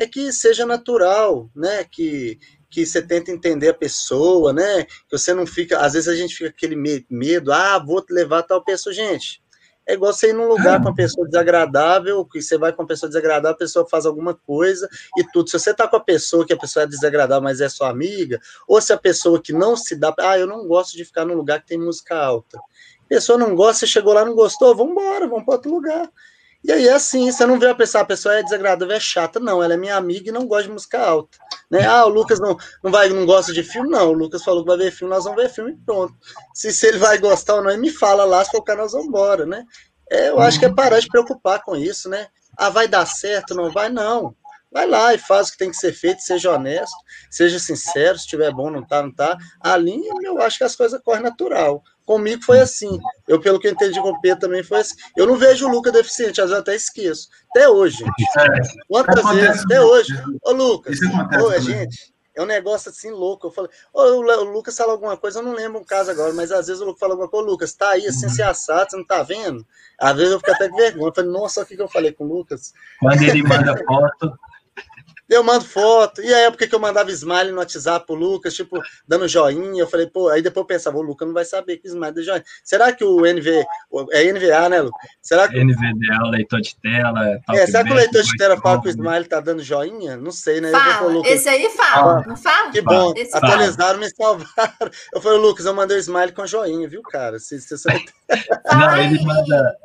é 0.00 0.06
que 0.06 0.32
seja 0.32 0.64
natural, 0.64 1.50
né? 1.54 1.84
Que, 1.84 2.38
que 2.70 2.86
você 2.86 3.02
tenta 3.02 3.30
entender 3.30 3.68
a 3.68 3.74
pessoa, 3.74 4.50
né? 4.50 4.84
Que 4.84 5.18
você 5.18 5.34
não 5.34 5.46
fica. 5.46 5.78
Às 5.78 5.92
vezes 5.92 6.08
a 6.08 6.16
gente 6.16 6.34
fica 6.34 6.48
aquele 6.48 6.74
medo, 7.10 7.52
ah, 7.52 7.78
vou 7.78 8.02
levar 8.08 8.42
tal 8.44 8.64
pessoa. 8.64 8.94
Gente, 8.94 9.42
é 9.86 9.92
igual 9.92 10.10
você 10.10 10.30
ir 10.30 10.32
num 10.32 10.48
lugar 10.48 10.80
com 10.80 10.88
uma 10.88 10.94
pessoa 10.94 11.26
desagradável, 11.26 12.24
que 12.24 12.40
você 12.40 12.56
vai 12.56 12.72
com 12.72 12.80
uma 12.80 12.88
pessoa 12.88 13.10
desagradável, 13.10 13.50
a 13.50 13.58
pessoa 13.58 13.86
faz 13.86 14.06
alguma 14.06 14.32
coisa 14.34 14.88
e 15.18 15.24
tudo. 15.32 15.50
Se 15.50 15.58
você 15.58 15.74
tá 15.74 15.86
com 15.86 15.96
a 15.96 16.00
pessoa 16.00 16.46
que 16.46 16.54
a 16.54 16.56
pessoa 16.56 16.84
é 16.84 16.86
desagradável, 16.86 17.42
mas 17.42 17.60
é 17.60 17.68
sua 17.68 17.90
amiga, 17.90 18.40
ou 18.66 18.80
se 18.80 18.94
a 18.94 18.96
pessoa 18.96 19.38
que 19.42 19.52
não 19.52 19.76
se 19.76 19.94
dá, 19.94 20.14
ah, 20.18 20.38
eu 20.38 20.46
não 20.46 20.66
gosto 20.66 20.96
de 20.96 21.04
ficar 21.04 21.26
num 21.26 21.34
lugar 21.34 21.60
que 21.60 21.66
tem 21.66 21.78
música 21.78 22.16
alta. 22.16 22.56
A 22.56 23.06
pessoa 23.06 23.36
não 23.36 23.54
gosta, 23.54 23.80
você 23.80 23.86
chegou 23.86 24.14
lá, 24.14 24.24
não 24.24 24.34
gostou, 24.34 24.74
vamos 24.74 24.92
embora, 24.92 25.28
vamos 25.28 25.44
para 25.44 25.56
outro 25.56 25.70
lugar. 25.70 26.10
E 26.62 26.70
aí 26.70 26.88
é 26.88 26.92
assim, 26.92 27.30
você 27.30 27.46
não 27.46 27.58
vê 27.58 27.68
a 27.68 27.74
pessoa, 27.74 28.02
a 28.02 28.06
pessoa 28.06 28.34
é 28.34 28.42
desagradável, 28.42 28.94
é 28.94 29.00
chata, 29.00 29.40
não, 29.40 29.62
ela 29.62 29.74
é 29.74 29.76
minha 29.78 29.96
amiga 29.96 30.28
e 30.28 30.32
não 30.32 30.46
gosta 30.46 30.64
de 30.64 30.72
música 30.72 31.00
alta. 31.00 31.38
Né? 31.70 31.86
Ah, 31.86 32.04
o 32.04 32.08
Lucas 32.10 32.38
não, 32.38 32.56
não, 32.84 32.90
vai, 32.90 33.08
não 33.08 33.24
gosta 33.24 33.52
de 33.52 33.62
filme, 33.62 33.88
não, 33.88 34.10
o 34.10 34.12
Lucas 34.12 34.44
falou 34.44 34.62
que 34.62 34.68
vai 34.68 34.76
ver 34.76 34.90
filme, 34.90 35.14
nós 35.14 35.24
vamos 35.24 35.42
ver 35.42 35.48
filme 35.48 35.72
e 35.72 35.76
pronto. 35.76 36.14
Se, 36.54 36.70
se 36.72 36.86
ele 36.86 36.98
vai 36.98 37.16
gostar 37.18 37.54
ou 37.54 37.62
não, 37.62 37.70
ele 37.70 37.80
me 37.80 37.90
fala 37.90 38.24
lá, 38.24 38.44
se 38.44 38.50
for 38.50 38.62
nós 38.76 38.92
vamos 38.92 39.06
embora, 39.06 39.46
né? 39.46 39.64
É, 40.10 40.28
eu 40.28 40.40
acho 40.40 40.58
que 40.58 40.66
é 40.66 40.74
parar 40.74 41.00
de 41.00 41.06
preocupar 41.06 41.62
com 41.62 41.76
isso, 41.76 42.08
né? 42.08 42.26
Ah, 42.56 42.68
vai 42.68 42.88
dar 42.88 43.06
certo, 43.06 43.54
não 43.54 43.70
vai? 43.70 43.88
Não. 43.88 44.34
Vai 44.72 44.86
lá 44.86 45.12
e 45.14 45.18
faz 45.18 45.48
o 45.48 45.52
que 45.52 45.58
tem 45.58 45.70
que 45.70 45.76
ser 45.76 45.92
feito, 45.92 46.20
seja 46.20 46.52
honesto, 46.52 46.96
seja 47.28 47.58
sincero, 47.58 48.16
se 48.16 48.24
estiver 48.24 48.52
bom, 48.52 48.70
não 48.70 48.86
tá, 48.86 49.02
não 49.02 49.12
tá. 49.12 49.36
A 49.60 49.76
linha, 49.76 50.12
eu 50.22 50.40
acho 50.40 50.58
que 50.58 50.64
as 50.64 50.76
coisas 50.76 51.00
correm 51.02 51.22
natural. 51.22 51.82
Comigo 52.10 52.42
foi 52.42 52.58
assim. 52.58 52.98
Eu, 53.28 53.38
pelo 53.40 53.60
que 53.60 53.68
eu 53.68 53.70
entendi 53.70 54.00
com 54.00 54.08
o 54.08 54.20
Pedro, 54.20 54.40
também 54.40 54.64
foi 54.64 54.80
assim. 54.80 54.96
Eu 55.16 55.28
não 55.28 55.36
vejo 55.36 55.68
o 55.68 55.70
Lucas 55.70 55.92
deficiente, 55.92 56.40
às 56.40 56.48
vezes 56.48 56.60
até 56.60 56.74
esqueço. 56.74 57.28
Até 57.50 57.68
hoje. 57.68 58.04
Quantas 58.88 59.24
vezes? 59.32 59.62
Até 59.64 59.80
hoje. 59.80 60.12
Ô, 60.42 60.50
Lucas, 60.50 60.98
ô, 61.40 61.56
gente, 61.60 62.12
é 62.34 62.42
um 62.42 62.46
negócio 62.46 62.90
assim 62.90 63.12
louco. 63.12 63.46
Eu 63.46 63.52
falei, 63.52 63.70
ô, 63.94 64.00
o 64.02 64.52
Lucas 64.52 64.76
fala 64.76 64.90
alguma 64.90 65.16
coisa, 65.16 65.38
eu 65.38 65.44
não 65.44 65.52
lembro 65.52 65.80
um 65.80 65.84
caso 65.84 66.10
agora, 66.10 66.32
mas 66.32 66.50
às 66.50 66.66
vezes 66.66 66.82
o 66.82 66.84
Lucas 66.84 66.98
fala 66.98 67.12
alguma 67.12 67.28
coisa, 67.28 67.48
Lucas, 67.48 67.74
tá 67.74 67.90
aí 67.90 68.04
assim, 68.04 68.28
se 68.28 68.42
assado, 68.42 68.90
você 68.90 68.96
não 68.96 69.06
tá 69.06 69.22
vendo? 69.22 69.64
Às 69.96 70.16
vezes 70.16 70.32
eu 70.32 70.40
fico 70.40 70.50
até 70.50 70.68
com 70.68 70.76
vergonha. 70.76 71.10
Eu 71.10 71.14
falei, 71.14 71.30
nossa, 71.30 71.62
o 71.62 71.66
que, 71.66 71.76
que 71.76 71.82
eu 71.82 71.86
falei 71.86 72.10
com 72.10 72.24
o 72.24 72.28
Lucas? 72.38 72.72
Quando 72.98 73.22
ele 73.22 73.44
manda 73.44 73.72
foto, 73.86 74.36
eu 75.30 75.44
mando 75.44 75.64
foto. 75.64 76.20
E 76.20 76.34
a 76.34 76.40
época 76.40 76.66
que 76.66 76.74
eu 76.74 76.80
mandava 76.80 77.10
smile 77.12 77.52
no 77.52 77.58
WhatsApp 77.58 78.04
pro 78.04 78.16
Lucas, 78.16 78.52
tipo, 78.52 78.80
dando 79.06 79.28
joinha, 79.28 79.80
eu 79.80 79.86
falei, 79.86 80.06
pô, 80.06 80.28
aí 80.28 80.42
depois 80.42 80.62
eu 80.62 80.66
pensava, 80.66 80.98
o 80.98 81.02
Lucas 81.02 81.26
não 81.26 81.32
vai 81.32 81.44
saber 81.44 81.76
que 81.76 81.86
smile 81.86 82.12
deu 82.12 82.24
joinha. 82.24 82.44
Será 82.64 82.92
que 82.92 83.04
o 83.04 83.24
NV, 83.24 83.64
é 84.10 84.32
NVA, 84.32 84.68
né, 84.68 84.80
Lucas? 84.80 85.08
Será 85.22 85.48
que... 85.48 85.62
NVDA, 85.62 86.28
leitor 86.30 86.60
de 86.60 86.76
tela. 86.80 87.40
É, 87.50 87.66
será 87.66 87.84
que 87.84 87.92
o 87.92 87.94
leitor 87.94 88.22
de 88.22 88.36
tela 88.36 88.60
fala 88.60 88.82
que 88.82 88.88
o 88.88 88.90
smile 88.90 89.24
tá 89.26 89.40
dando 89.40 89.62
joinha? 89.62 90.16
Não 90.16 90.32
sei, 90.32 90.60
né? 90.60 90.72
Fala, 90.72 91.12
Lucas, 91.12 91.32
esse 91.32 91.48
aí 91.48 91.70
fala, 91.70 92.24
não 92.26 92.36
fala? 92.36 92.70
Que 92.72 92.82
bom, 92.82 93.14
esse 93.16 93.36
atualizaram, 93.36 93.76
fala. 93.76 93.98
me 93.98 94.10
salvaram. 94.10 94.90
Eu 95.14 95.20
falei, 95.20 95.38
Lucas, 95.38 95.64
eu 95.64 95.74
mandei 95.74 95.96
o 95.96 96.00
smile 96.00 96.32
com 96.32 96.46
joinha, 96.46 96.88
viu, 96.88 97.02
cara? 97.02 97.38
Se, 97.38 97.60
se, 97.60 97.78
se... 97.78 97.88
Não, 98.72 98.96
ele 98.96 99.24
manda 99.24 99.76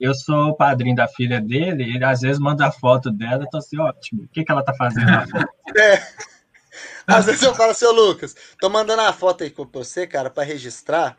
eu 0.00 0.14
sou 0.14 0.50
o 0.50 0.56
padrinho 0.56 0.94
da 0.94 1.08
filha 1.08 1.40
dele, 1.40 1.82
ele 1.82 2.04
às 2.04 2.20
vezes 2.20 2.38
manda 2.38 2.66
a 2.66 2.72
foto 2.72 3.10
dela, 3.10 3.42
eu 3.42 3.50
tô 3.50 3.58
assim, 3.58 3.78
ótimo, 3.78 4.24
o 4.24 4.28
que, 4.28 4.44
que 4.44 4.52
ela 4.52 4.62
tá 4.62 4.74
fazendo 4.74 5.06
na 5.06 5.26
foto? 5.26 5.48
É. 5.76 6.02
Às 7.06 7.26
vezes 7.26 7.42
eu 7.42 7.54
falo, 7.54 7.74
seu 7.74 7.92
Lucas, 7.92 8.34
tô 8.60 8.68
mandando 8.68 9.02
a 9.02 9.12
foto 9.12 9.42
aí 9.42 9.50
com 9.50 9.66
você, 9.66 10.06
cara, 10.06 10.30
para 10.30 10.44
registrar. 10.44 11.16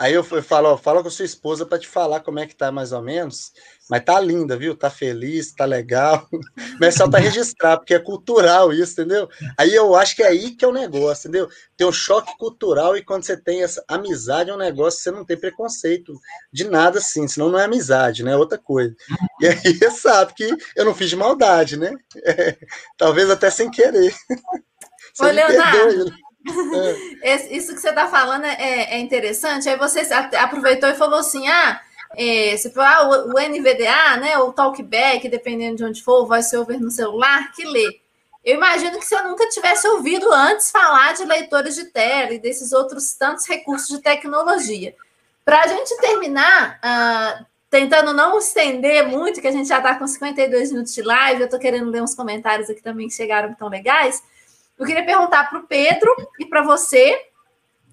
Aí 0.00 0.14
eu 0.14 0.24
falo, 0.24 0.70
ó, 0.70 0.78
fala 0.78 1.02
com 1.02 1.10
sua 1.10 1.26
esposa 1.26 1.66
para 1.66 1.78
te 1.78 1.86
falar 1.86 2.20
como 2.20 2.38
é 2.38 2.46
que 2.46 2.56
tá 2.56 2.72
mais 2.72 2.90
ou 2.90 3.02
menos. 3.02 3.52
Mas 3.86 4.02
tá 4.02 4.18
linda, 4.18 4.56
viu? 4.56 4.74
Tá 4.74 4.88
feliz, 4.88 5.52
tá 5.52 5.66
legal. 5.66 6.26
Mas 6.80 6.94
só 6.94 7.06
para 7.06 7.20
registrar, 7.20 7.76
porque 7.76 7.92
é 7.92 7.98
cultural 7.98 8.72
isso, 8.72 8.92
entendeu? 8.92 9.28
Aí 9.58 9.74
eu 9.74 9.94
acho 9.94 10.16
que 10.16 10.22
é 10.22 10.28
aí 10.28 10.52
que 10.52 10.64
é 10.64 10.68
o 10.68 10.72
negócio, 10.72 11.28
entendeu? 11.28 11.50
Tem 11.76 11.86
um 11.86 11.92
choque 11.92 12.34
cultural 12.38 12.96
e 12.96 13.04
quando 13.04 13.24
você 13.24 13.36
tem 13.36 13.62
essa 13.62 13.84
amizade 13.86 14.48
é 14.48 14.54
um 14.54 14.56
negócio, 14.56 15.00
você 15.02 15.10
não 15.10 15.22
tem 15.22 15.36
preconceito 15.36 16.14
de 16.50 16.64
nada 16.64 16.98
assim, 16.98 17.28
senão 17.28 17.50
não 17.50 17.58
é 17.58 17.64
amizade, 17.64 18.24
né? 18.24 18.32
É 18.32 18.36
outra 18.38 18.56
coisa. 18.56 18.96
E 19.38 19.48
aí 19.48 19.54
você 19.76 19.90
sabe 19.90 20.32
que 20.32 20.50
eu 20.74 20.86
não 20.86 20.94
fiz 20.94 21.10
de 21.10 21.16
maldade, 21.16 21.76
né? 21.76 21.94
É, 22.24 22.56
talvez 22.96 23.28
até 23.28 23.50
sem 23.50 23.70
querer. 23.70 24.14
Ô, 25.20 25.24
Leonardo, 25.24 26.10
é. 27.22 27.56
Isso 27.56 27.74
que 27.74 27.80
você 27.80 27.90
está 27.90 28.08
falando 28.08 28.44
é, 28.44 28.94
é, 28.94 28.98
interessante. 28.98 29.68
Aí 29.68 29.76
você 29.76 30.00
aproveitou 30.36 30.88
e 30.88 30.94
falou 30.94 31.18
assim: 31.18 31.46
ah, 31.48 31.80
é, 32.16 32.56
se 32.56 32.70
for, 32.70 32.82
ah, 32.82 33.08
o, 33.08 33.34
o, 33.34 33.40
NVDA, 33.40 34.16
né, 34.18 34.38
o 34.38 34.52
Talkback, 34.52 35.28
dependendo 35.28 35.76
de 35.76 35.84
onde 35.84 36.02
for, 36.02 36.26
vai 36.26 36.42
ser 36.42 36.58
ouvir 36.58 36.80
no 36.80 36.90
celular, 36.90 37.52
que 37.52 37.64
lê. 37.64 38.00
Eu 38.44 38.56
imagino 38.56 38.98
que 38.98 39.04
você 39.04 39.20
nunca 39.22 39.48
tivesse 39.50 39.86
ouvido 39.86 40.32
antes 40.32 40.70
falar 40.70 41.12
de 41.12 41.24
leitores 41.24 41.74
de 41.74 41.84
tela 41.84 42.32
e 42.32 42.38
desses 42.38 42.72
outros 42.72 43.12
tantos 43.12 43.46
recursos 43.46 43.88
de 43.88 44.02
tecnologia. 44.02 44.94
Para 45.44 45.62
a 45.62 45.66
gente 45.66 45.94
terminar, 45.98 46.80
uh, 46.82 47.44
tentando 47.68 48.14
não 48.14 48.38
estender 48.38 49.06
muito, 49.06 49.40
que 49.40 49.46
a 49.46 49.52
gente 49.52 49.68
já 49.68 49.76
está 49.76 49.94
com 49.94 50.06
52 50.06 50.72
minutos 50.72 50.94
de 50.94 51.02
live, 51.02 51.40
eu 51.40 51.44
estou 51.44 51.60
querendo 51.60 51.90
ler 51.90 52.02
uns 52.02 52.14
comentários 52.14 52.70
aqui 52.70 52.82
também 52.82 53.08
que 53.08 53.14
chegaram 53.14 53.54
tão 53.54 53.68
legais. 53.68 54.22
Eu 54.80 54.86
queria 54.86 55.04
perguntar 55.04 55.50
para 55.50 55.58
o 55.58 55.66
Pedro 55.66 56.10
e 56.38 56.46
para 56.46 56.62
você 56.62 57.14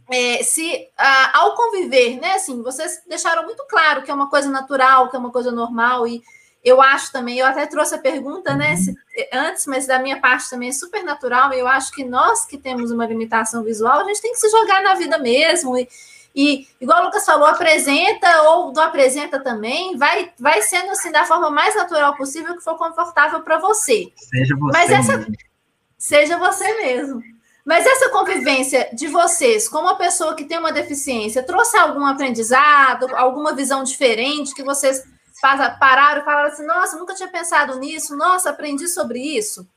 é, 0.10 0.42
se 0.42 0.88
ah, 0.98 1.40
ao 1.40 1.54
conviver, 1.54 2.18
né? 2.18 2.36
Assim, 2.36 2.64
vocês 2.64 3.04
deixaram 3.06 3.44
muito 3.44 3.66
claro 3.68 4.04
que 4.04 4.10
é 4.10 4.14
uma 4.14 4.30
coisa 4.30 4.50
natural, 4.50 5.10
que 5.10 5.16
é 5.18 5.20
uma 5.20 5.30
coisa 5.30 5.52
normal, 5.52 6.08
e 6.08 6.24
eu 6.64 6.82
acho 6.82 7.12
também, 7.12 7.40
eu 7.40 7.46
até 7.46 7.66
trouxe 7.66 7.96
a 7.96 8.00
pergunta, 8.00 8.56
né? 8.56 8.78
Se, 8.78 8.96
antes, 9.34 9.68
mas 9.68 9.86
da 9.86 10.00
minha 10.00 10.22
parte 10.22 10.50
também 10.50 10.70
é 10.70 10.72
super 10.72 11.04
natural, 11.04 11.54
e 11.54 11.60
eu 11.60 11.68
acho 11.68 11.92
que 11.92 12.06
nós 12.06 12.46
que 12.46 12.58
temos 12.58 12.90
uma 12.90 13.06
limitação 13.06 13.64
visual, 13.64 14.00
a 14.00 14.04
gente 14.06 14.22
tem 14.22 14.32
que 14.32 14.40
se 14.40 14.50
jogar 14.50 14.82
na 14.82 14.96
vida 14.96 15.18
mesmo. 15.18 15.78
E, 15.78 15.90
e 16.34 16.68
igual 16.80 17.02
o 17.02 17.06
Lucas 17.08 17.26
falou, 17.26 17.48
apresenta 17.48 18.44
ou 18.44 18.72
não 18.72 18.84
apresenta 18.84 19.42
também, 19.42 19.98
vai, 19.98 20.32
vai 20.40 20.62
sendo 20.62 20.92
assim 20.92 21.12
da 21.12 21.26
forma 21.26 21.50
mais 21.50 21.76
natural 21.76 22.16
possível 22.16 22.56
que 22.56 22.64
for 22.64 22.78
confortável 22.78 23.42
para 23.42 23.58
você. 23.58 24.10
Seja 24.16 24.56
você. 24.56 24.78
Mas 24.78 24.90
essa, 24.90 25.18
mesmo. 25.18 25.36
Seja 25.98 26.38
você 26.38 26.66
mesmo. 26.78 27.22
Mas 27.66 27.86
essa 27.86 28.10
convivência 28.10 28.90
de 28.94 29.08
vocês 29.08 29.68
com 29.68 29.80
uma 29.80 29.98
pessoa 29.98 30.36
que 30.36 30.46
tem 30.46 30.58
uma 30.58 30.72
deficiência 30.72 31.44
trouxe 31.44 31.76
algum 31.76 32.06
aprendizado, 32.06 33.14
alguma 33.14 33.54
visão 33.54 33.84
diferente 33.84 34.56
que 34.56 34.64
vocês 34.64 35.04
pararam 35.42 36.22
e 36.22 36.26
falaram 36.26 36.48
assim: 36.48 36.66
nossa, 36.66 36.98
nunca 36.98 37.14
tinha 37.14 37.30
pensado 37.30 37.78
nisso, 37.78 38.16
nossa, 38.16 38.52
aprendi 38.52 38.88
sobre 38.88 39.20
isso? 39.20 39.68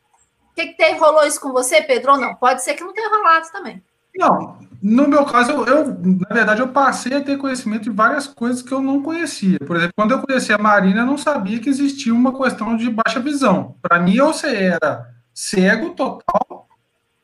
O 0.52 0.54
que, 0.54 0.68
que 0.68 0.92
rolou 0.92 1.26
isso 1.26 1.40
com 1.40 1.52
você, 1.52 1.82
Pedro? 1.82 2.12
Ou 2.12 2.18
não? 2.18 2.34
Pode 2.34 2.62
ser 2.62 2.74
que 2.74 2.84
não 2.84 2.92
tenha 2.92 3.08
rolado 3.08 3.46
também. 3.50 3.82
Não, 4.16 4.58
no 4.82 5.08
meu 5.08 5.24
caso, 5.24 5.52
eu, 5.52 5.64
eu, 5.66 5.86
na 5.86 6.34
verdade, 6.34 6.60
eu 6.60 6.68
passei 6.68 7.16
a 7.16 7.20
ter 7.20 7.38
conhecimento 7.38 7.84
de 7.84 7.90
várias 7.90 8.26
coisas 8.26 8.62
que 8.62 8.72
eu 8.72 8.80
não 8.80 9.02
conhecia. 9.02 9.58
Por 9.58 9.76
exemplo, 9.76 9.94
quando 9.96 10.12
eu 10.12 10.22
conheci 10.22 10.52
a 10.52 10.58
Marina, 10.58 11.00
eu 11.00 11.06
não 11.06 11.18
sabia 11.18 11.60
que 11.60 11.68
existia 11.68 12.12
uma 12.12 12.36
questão 12.36 12.76
de 12.76 12.90
baixa 12.90 13.20
visão. 13.20 13.76
Para 13.80 14.00
mim, 14.00 14.18
ou 14.20 14.32
você 14.32 14.54
era 14.54 15.06
cego 15.40 15.90
total, 15.94 16.68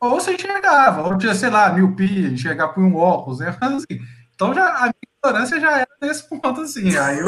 ou 0.01 0.11
você 0.11 0.33
enxergava, 0.33 1.03
ou 1.03 1.19
tinha, 1.19 1.35
sei 1.35 1.51
lá, 1.51 1.71
miopia, 1.71 2.29
enxergar 2.29 2.69
por 2.69 2.83
um 2.83 2.97
óculos, 2.97 3.41
né? 3.41 3.55
Assim, 3.61 4.01
então 4.35 4.55
já, 4.55 4.69
a 4.69 4.83
minha 4.85 4.95
ignorância 5.23 5.61
já 5.61 5.79
era 5.81 5.89
nesse 6.01 6.29
ponto, 6.29 6.61
assim. 6.63 6.97
Aí 6.97 7.19
eu, 7.19 7.27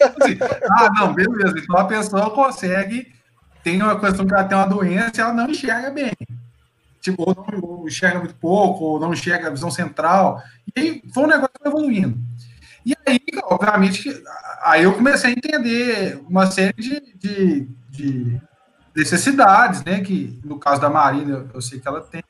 assim, 0.00 0.38
ah, 0.70 0.90
não, 0.94 1.12
beleza, 1.12 1.58
então 1.58 1.76
a 1.76 1.84
pessoa 1.84 2.30
consegue, 2.30 3.12
tem 3.62 3.82
uma 3.82 3.98
questão 3.98 4.26
que 4.26 4.34
ela 4.34 4.44
tem 4.44 4.56
uma 4.56 4.66
doença 4.66 5.12
e 5.16 5.20
ela 5.20 5.32
não 5.32 5.50
enxerga 5.50 5.90
bem. 5.90 6.12
Tipo, 7.00 7.22
ou 7.28 7.34
não 7.34 7.68
ou 7.68 7.86
enxerga 7.86 8.18
muito 8.18 8.34
pouco, 8.34 8.84
ou 8.84 9.00
não 9.00 9.12
enxerga 9.12 9.48
a 9.48 9.50
visão 9.50 9.70
central. 9.70 10.42
E 10.74 10.80
aí 10.80 11.02
foi 11.12 11.24
um 11.24 11.28
negócio 11.28 11.54
evoluindo. 11.64 12.18
E 12.84 12.94
aí, 13.06 13.20
obviamente, 13.44 14.22
aí 14.62 14.84
eu 14.84 14.94
comecei 14.94 15.30
a 15.30 15.32
entender 15.32 16.22
uma 16.28 16.46
série 16.46 16.74
de, 16.74 17.00
de, 17.16 17.68
de 17.90 18.40
necessidades, 18.96 19.84
né? 19.84 20.00
Que 20.00 20.40
no 20.42 20.58
caso 20.58 20.80
da 20.80 20.88
Marina, 20.88 21.46
eu 21.52 21.60
sei 21.60 21.78
que 21.78 21.86
ela 21.86 22.00
tem. 22.00 22.24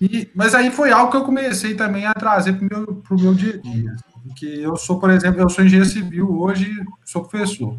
E, 0.00 0.30
mas 0.34 0.54
aí 0.54 0.70
foi 0.70 0.90
algo 0.90 1.10
que 1.10 1.16
eu 1.16 1.24
comecei 1.24 1.74
também 1.74 2.06
a 2.06 2.14
trazer 2.14 2.54
para 2.54 2.64
o 2.64 2.68
meu, 2.68 3.02
meu 3.10 3.34
dia 3.34 3.54
a 3.54 3.58
dia. 3.58 3.96
Porque 4.22 4.46
eu 4.46 4.76
sou, 4.76 4.98
por 4.98 5.10
exemplo, 5.10 5.40
eu 5.40 5.48
sou 5.48 5.64
engenheiro 5.64 5.88
civil 5.88 6.40
hoje, 6.40 6.74
sou 7.04 7.24
professor. 7.24 7.76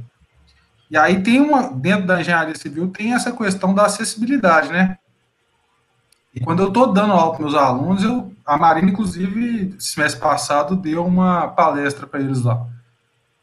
E 0.90 0.98
aí 0.98 1.22
tem 1.22 1.42
uma, 1.42 1.70
dentro 1.70 2.08
da 2.08 2.22
engenharia 2.22 2.56
civil, 2.56 2.90
tem 2.90 3.14
essa 3.14 3.32
questão 3.32 3.74
da 3.74 3.86
acessibilidade, 3.86 4.70
né? 4.70 4.98
E 6.34 6.40
quando 6.40 6.62
eu 6.62 6.68
estou 6.68 6.94
dando 6.94 7.14
aula 7.14 7.34
para 7.34 7.42
meus 7.42 7.56
alunos, 7.56 8.04
eu, 8.04 8.32
a 8.46 8.58
Marina, 8.58 8.90
inclusive, 8.90 9.76
semestre 9.80 10.22
passado, 10.22 10.76
deu 10.76 11.06
uma 11.06 11.48
palestra 11.50 12.08
para 12.08 12.20
eles 12.22 12.44
lá. 12.44 12.66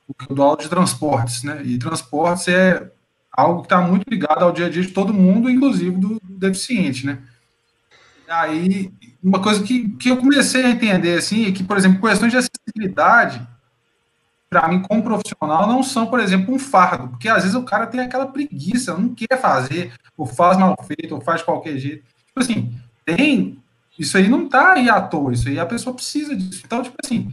Porque 0.06 0.32
eu 0.32 0.36
dou 0.36 0.46
aula 0.46 0.56
de 0.56 0.68
transportes, 0.68 1.42
né? 1.42 1.60
E 1.64 1.78
transportes 1.78 2.48
é 2.48 2.90
algo 3.36 3.62
que 3.62 3.66
está 3.66 3.80
muito 3.80 4.08
ligado 4.08 4.44
ao 4.44 4.52
dia 4.52 4.66
a 4.66 4.70
dia 4.70 4.82
de 4.82 4.92
todo 4.92 5.12
mundo, 5.12 5.50
inclusive 5.50 5.96
do, 5.96 6.20
do 6.22 6.38
deficiente, 6.38 7.04
né? 7.04 7.18
Aí, 8.28 8.90
uma 9.22 9.40
coisa 9.42 9.62
que, 9.62 9.90
que 9.96 10.08
eu 10.08 10.16
comecei 10.16 10.64
a 10.64 10.70
entender, 10.70 11.18
assim, 11.18 11.46
é 11.46 11.52
que, 11.52 11.62
por 11.62 11.76
exemplo, 11.76 12.00
questões 12.00 12.32
de 12.32 12.38
acessibilidade, 12.38 13.46
para 14.48 14.68
mim, 14.68 14.80
como 14.80 15.02
profissional, 15.02 15.66
não 15.66 15.82
são, 15.82 16.06
por 16.06 16.20
exemplo, 16.20 16.54
um 16.54 16.58
fardo, 16.58 17.08
porque 17.08 17.28
às 17.28 17.42
vezes 17.42 17.56
o 17.56 17.64
cara 17.64 17.86
tem 17.86 18.00
aquela 18.00 18.26
preguiça, 18.26 18.96
não 18.96 19.14
quer 19.14 19.40
fazer, 19.40 19.92
ou 20.16 20.26
faz 20.26 20.56
mal 20.56 20.76
feito, 20.86 21.14
ou 21.14 21.20
faz 21.20 21.40
de 21.40 21.44
qualquer 21.44 21.76
jeito. 21.76 22.04
Tipo 22.26 22.40
assim, 22.40 22.74
tem. 23.04 23.58
Isso 23.98 24.16
aí 24.16 24.28
não 24.28 24.48
tá 24.48 24.72
aí 24.72 24.88
à 24.88 25.00
toa, 25.00 25.32
isso 25.32 25.48
aí 25.48 25.58
a 25.58 25.66
pessoa 25.66 25.94
precisa 25.94 26.34
disso. 26.34 26.62
Então, 26.64 26.82
tipo 26.82 26.96
assim. 27.04 27.32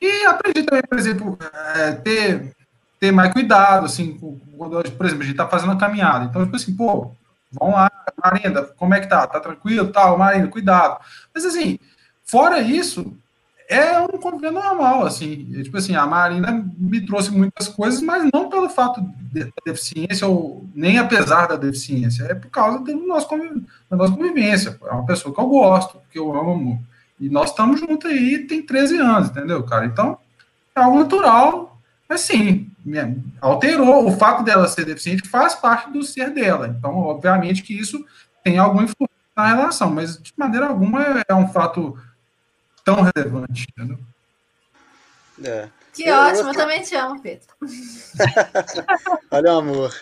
E 0.00 0.24
aprendi 0.26 0.62
também, 0.62 0.82
por 0.82 0.98
exemplo, 0.98 1.38
é, 1.76 1.92
ter, 1.92 2.56
ter 3.00 3.10
mais 3.10 3.32
cuidado, 3.32 3.86
assim, 3.86 4.12
quando, 4.56 4.82
por 4.92 5.06
exemplo, 5.06 5.24
a 5.24 5.26
gente 5.26 5.36
tá 5.36 5.48
fazendo 5.48 5.72
a 5.72 5.76
caminhada. 5.76 6.26
Então, 6.26 6.44
tipo 6.44 6.54
assim, 6.54 6.76
pô, 6.76 7.12
vamos 7.50 7.74
lá, 7.74 7.90
Marina, 8.22 8.62
como 8.62 8.94
é 8.94 9.00
que 9.00 9.08
tá? 9.08 9.26
Tá 9.26 9.40
tranquilo? 9.40 9.88
Tal, 9.90 10.18
Marina, 10.18 10.46
cuidado. 10.48 11.00
Mas 11.34 11.46
assim, 11.46 11.78
fora 12.22 12.60
isso, 12.60 13.16
é 13.70 13.98
um 14.00 14.18
convívio 14.18 14.52
normal, 14.52 15.06
assim. 15.06 15.46
Tipo 15.62 15.78
assim, 15.78 15.96
a 15.96 16.06
Marina 16.06 16.66
me 16.76 17.00
trouxe 17.06 17.30
muitas 17.30 17.68
coisas, 17.68 18.02
mas 18.02 18.28
não 18.34 18.50
pelo 18.50 18.68
fato 18.68 19.00
da 19.00 19.46
deficiência, 19.64 20.26
ou 20.26 20.68
nem 20.74 20.98
apesar 20.98 21.46
da 21.46 21.56
deficiência, 21.56 22.24
é 22.24 22.34
por 22.34 22.50
causa 22.50 22.80
do 22.80 23.06
nosso 23.06 23.28
conviv... 23.28 23.64
da 23.88 23.96
nossa 23.96 24.12
convivência. 24.12 24.78
É 24.84 24.92
uma 24.92 25.06
pessoa 25.06 25.34
que 25.34 25.40
eu 25.40 25.46
gosto, 25.46 25.98
que 26.12 26.18
eu 26.18 26.34
amo. 26.38 26.84
E 27.18 27.30
nós 27.30 27.50
estamos 27.50 27.80
juntos 27.80 28.10
aí, 28.10 28.46
tem 28.46 28.60
13 28.60 28.98
anos, 28.98 29.30
entendeu, 29.30 29.62
cara? 29.62 29.86
Então, 29.86 30.18
é 30.74 30.80
algo 30.80 30.98
natural, 30.98 31.69
mas 32.10 32.22
sim, 32.22 32.68
alterou. 33.40 34.08
O 34.08 34.16
fato 34.16 34.42
dela 34.42 34.66
ser 34.66 34.84
deficiente 34.84 35.28
faz 35.28 35.54
parte 35.54 35.92
do 35.92 36.02
ser 36.02 36.30
dela. 36.30 36.74
Então, 36.76 36.98
obviamente 36.98 37.62
que 37.62 37.72
isso 37.72 38.04
tem 38.42 38.58
alguma 38.58 38.82
influência 38.82 39.14
na 39.36 39.46
relação, 39.46 39.88
mas 39.92 40.20
de 40.20 40.32
maneira 40.36 40.66
alguma 40.66 41.22
é 41.28 41.32
um 41.32 41.46
fato 41.46 41.96
tão 42.84 43.08
relevante, 43.14 43.68
entendeu? 43.70 43.96
É. 45.44 45.68
Que 45.92 46.04
eu, 46.04 46.14
ótimo, 46.14 46.42
eu, 46.42 46.46
eu, 46.48 46.54
também 46.54 46.82
te 46.82 46.94
amo, 46.94 47.20
Pedro. 47.20 47.46
Olha 49.30 49.54
o 49.54 49.58
amor. 49.58 49.94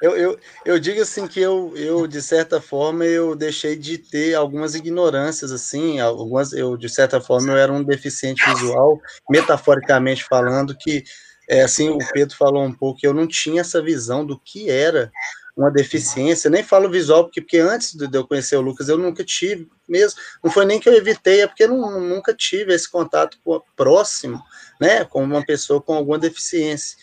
Eu, 0.00 0.16
eu, 0.16 0.38
eu 0.64 0.78
digo 0.78 1.02
assim 1.02 1.26
que 1.26 1.40
eu, 1.40 1.72
eu, 1.76 2.06
de 2.06 2.22
certa 2.22 2.60
forma, 2.60 3.04
eu 3.04 3.34
deixei 3.34 3.76
de 3.76 3.98
ter 3.98 4.34
algumas 4.34 4.74
ignorâncias, 4.74 5.50
assim, 5.50 5.98
algumas, 5.98 6.52
eu, 6.52 6.76
de 6.76 6.88
certa 6.88 7.20
forma, 7.20 7.52
eu 7.52 7.56
era 7.56 7.72
um 7.72 7.82
deficiente 7.82 8.44
visual, 8.54 9.00
metaforicamente 9.28 10.24
falando, 10.24 10.76
que, 10.76 11.02
é, 11.48 11.62
assim, 11.62 11.90
o 11.90 11.98
Pedro 12.12 12.36
falou 12.36 12.62
um 12.62 12.72
pouco, 12.72 13.00
eu 13.02 13.12
não 13.12 13.26
tinha 13.26 13.62
essa 13.62 13.82
visão 13.82 14.24
do 14.24 14.38
que 14.38 14.70
era 14.70 15.10
uma 15.56 15.70
deficiência, 15.70 16.50
nem 16.50 16.64
falo 16.64 16.90
visual, 16.90 17.24
porque, 17.24 17.40
porque 17.40 17.58
antes 17.58 17.94
de 17.94 18.08
eu 18.12 18.26
conhecer 18.26 18.56
o 18.56 18.60
Lucas, 18.60 18.88
eu 18.88 18.98
nunca 18.98 19.22
tive 19.24 19.68
mesmo, 19.88 20.18
não 20.42 20.50
foi 20.50 20.64
nem 20.64 20.80
que 20.80 20.88
eu 20.88 20.94
evitei, 20.94 21.42
é 21.42 21.46
porque 21.46 21.64
eu 21.64 21.68
não, 21.68 22.00
nunca 22.00 22.34
tive 22.34 22.74
esse 22.74 22.90
contato 22.90 23.38
próximo, 23.76 24.42
né, 24.80 25.04
com 25.04 25.22
uma 25.22 25.44
pessoa 25.44 25.80
com 25.80 25.94
alguma 25.94 26.18
deficiência. 26.18 26.96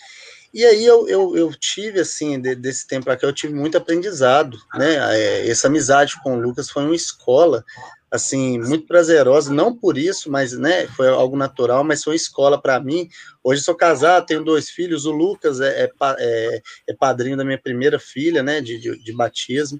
E 0.54 0.66
aí 0.66 0.86
eu, 0.86 1.08
eu, 1.08 1.38
eu 1.38 1.54
tive, 1.54 2.02
assim, 2.02 2.40
de, 2.40 2.56
desse 2.56 2.86
tempo 2.86 3.10
aqui, 3.10 3.26
eu 3.26 3.32
tive 3.32 3.54
muito 3.54 3.78
aprendizado, 3.78 4.58
né, 4.76 4.98
é, 5.18 5.50
essa 5.50 5.68
amizade 5.68 6.16
com 6.22 6.36
o 6.36 6.42
Lucas 6.42 6.70
foi 6.70 6.84
uma 6.84 6.96
escola, 6.96 7.64
assim, 8.12 8.60
muito 8.60 8.86
prazerosa, 8.86 9.54
não 9.54 9.74
por 9.74 9.98
isso, 9.98 10.30
mas, 10.30 10.52
né, 10.52 10.88
foi 10.88 11.08
algo 11.08 11.38
natural, 11.38 11.86
mas 11.86 12.04
foi 12.04 12.18
escola 12.18 12.62
para 12.62 12.78
mim. 12.82 13.08
Hoje 13.42 13.62
sou 13.62 13.74
casado, 13.74 14.26
tenho 14.26 14.44
dois 14.44 14.70
filhos, 14.70 15.06
o 15.06 15.12
Lucas 15.12 15.62
é, 15.62 15.86
é, 15.86 15.92
é, 16.20 16.62
é 16.90 16.94
padrinho 16.94 17.38
da 17.38 17.46
minha 17.46 17.58
primeira 17.58 17.98
filha, 17.98 18.44
né, 18.44 18.60
de, 18.60 18.78
de, 18.78 19.02
de 19.02 19.14
batismo, 19.14 19.80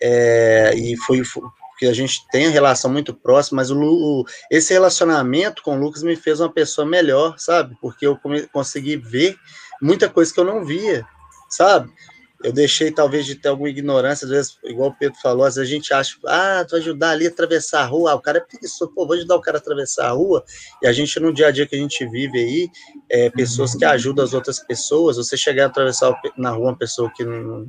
é, 0.00 0.72
e 0.76 0.96
foi 0.98 1.20
porque 1.82 1.90
a 1.90 1.92
gente 1.92 2.24
tem 2.30 2.48
relação 2.48 2.88
muito 2.88 3.12
próxima, 3.12 3.56
mas 3.56 3.68
o, 3.72 3.76
o, 3.76 4.24
esse 4.48 4.72
relacionamento 4.72 5.64
com 5.64 5.76
o 5.76 5.80
Lucas 5.80 6.04
me 6.04 6.14
fez 6.14 6.38
uma 6.38 6.48
pessoa 6.48 6.86
melhor, 6.86 7.36
sabe? 7.38 7.76
Porque 7.80 8.06
eu 8.06 8.16
consegui 8.52 8.96
ver 8.96 9.36
muita 9.80 10.08
coisa 10.08 10.32
que 10.32 10.38
eu 10.38 10.44
não 10.44 10.64
via, 10.64 11.04
sabe? 11.50 11.90
Eu 12.42 12.52
deixei 12.52 12.90
talvez 12.90 13.24
de 13.24 13.34
ter 13.34 13.48
alguma 13.48 13.68
ignorância, 13.68 14.24
às 14.24 14.30
vezes, 14.30 14.58
igual 14.64 14.90
o 14.90 14.94
Pedro 14.94 15.18
falou, 15.20 15.44
às 15.44 15.54
vezes 15.54 15.70
a 15.70 15.74
gente 15.74 15.94
acha, 15.94 16.16
ah, 16.26 16.64
tu 16.68 16.76
ajudar 16.76 17.10
ali 17.10 17.26
a 17.26 17.28
atravessar 17.28 17.82
a 17.82 17.86
rua, 17.86 18.12
ah, 18.12 18.14
o 18.14 18.20
cara 18.20 18.38
é 18.38 18.40
preguiçoso, 18.40 18.92
pô, 18.94 19.06
vou 19.06 19.16
ajudar 19.16 19.36
o 19.36 19.40
cara 19.40 19.58
a 19.58 19.60
atravessar 19.60 20.08
a 20.08 20.10
rua, 20.10 20.44
e 20.82 20.86
a 20.86 20.92
gente, 20.92 21.18
no 21.20 21.32
dia 21.32 21.48
a 21.48 21.50
dia 21.50 21.66
que 21.66 21.76
a 21.76 21.78
gente 21.78 22.06
vive 22.08 22.38
aí, 22.38 22.70
é, 23.10 23.30
pessoas 23.30 23.74
que 23.74 23.84
ajudam 23.84 24.24
as 24.24 24.34
outras 24.34 24.58
pessoas, 24.58 25.16
você 25.16 25.36
chegar 25.36 25.64
a 25.64 25.66
atravessar 25.66 26.12
na 26.36 26.50
rua 26.50 26.70
uma 26.70 26.78
pessoa 26.78 27.10
que 27.14 27.24
não, 27.24 27.68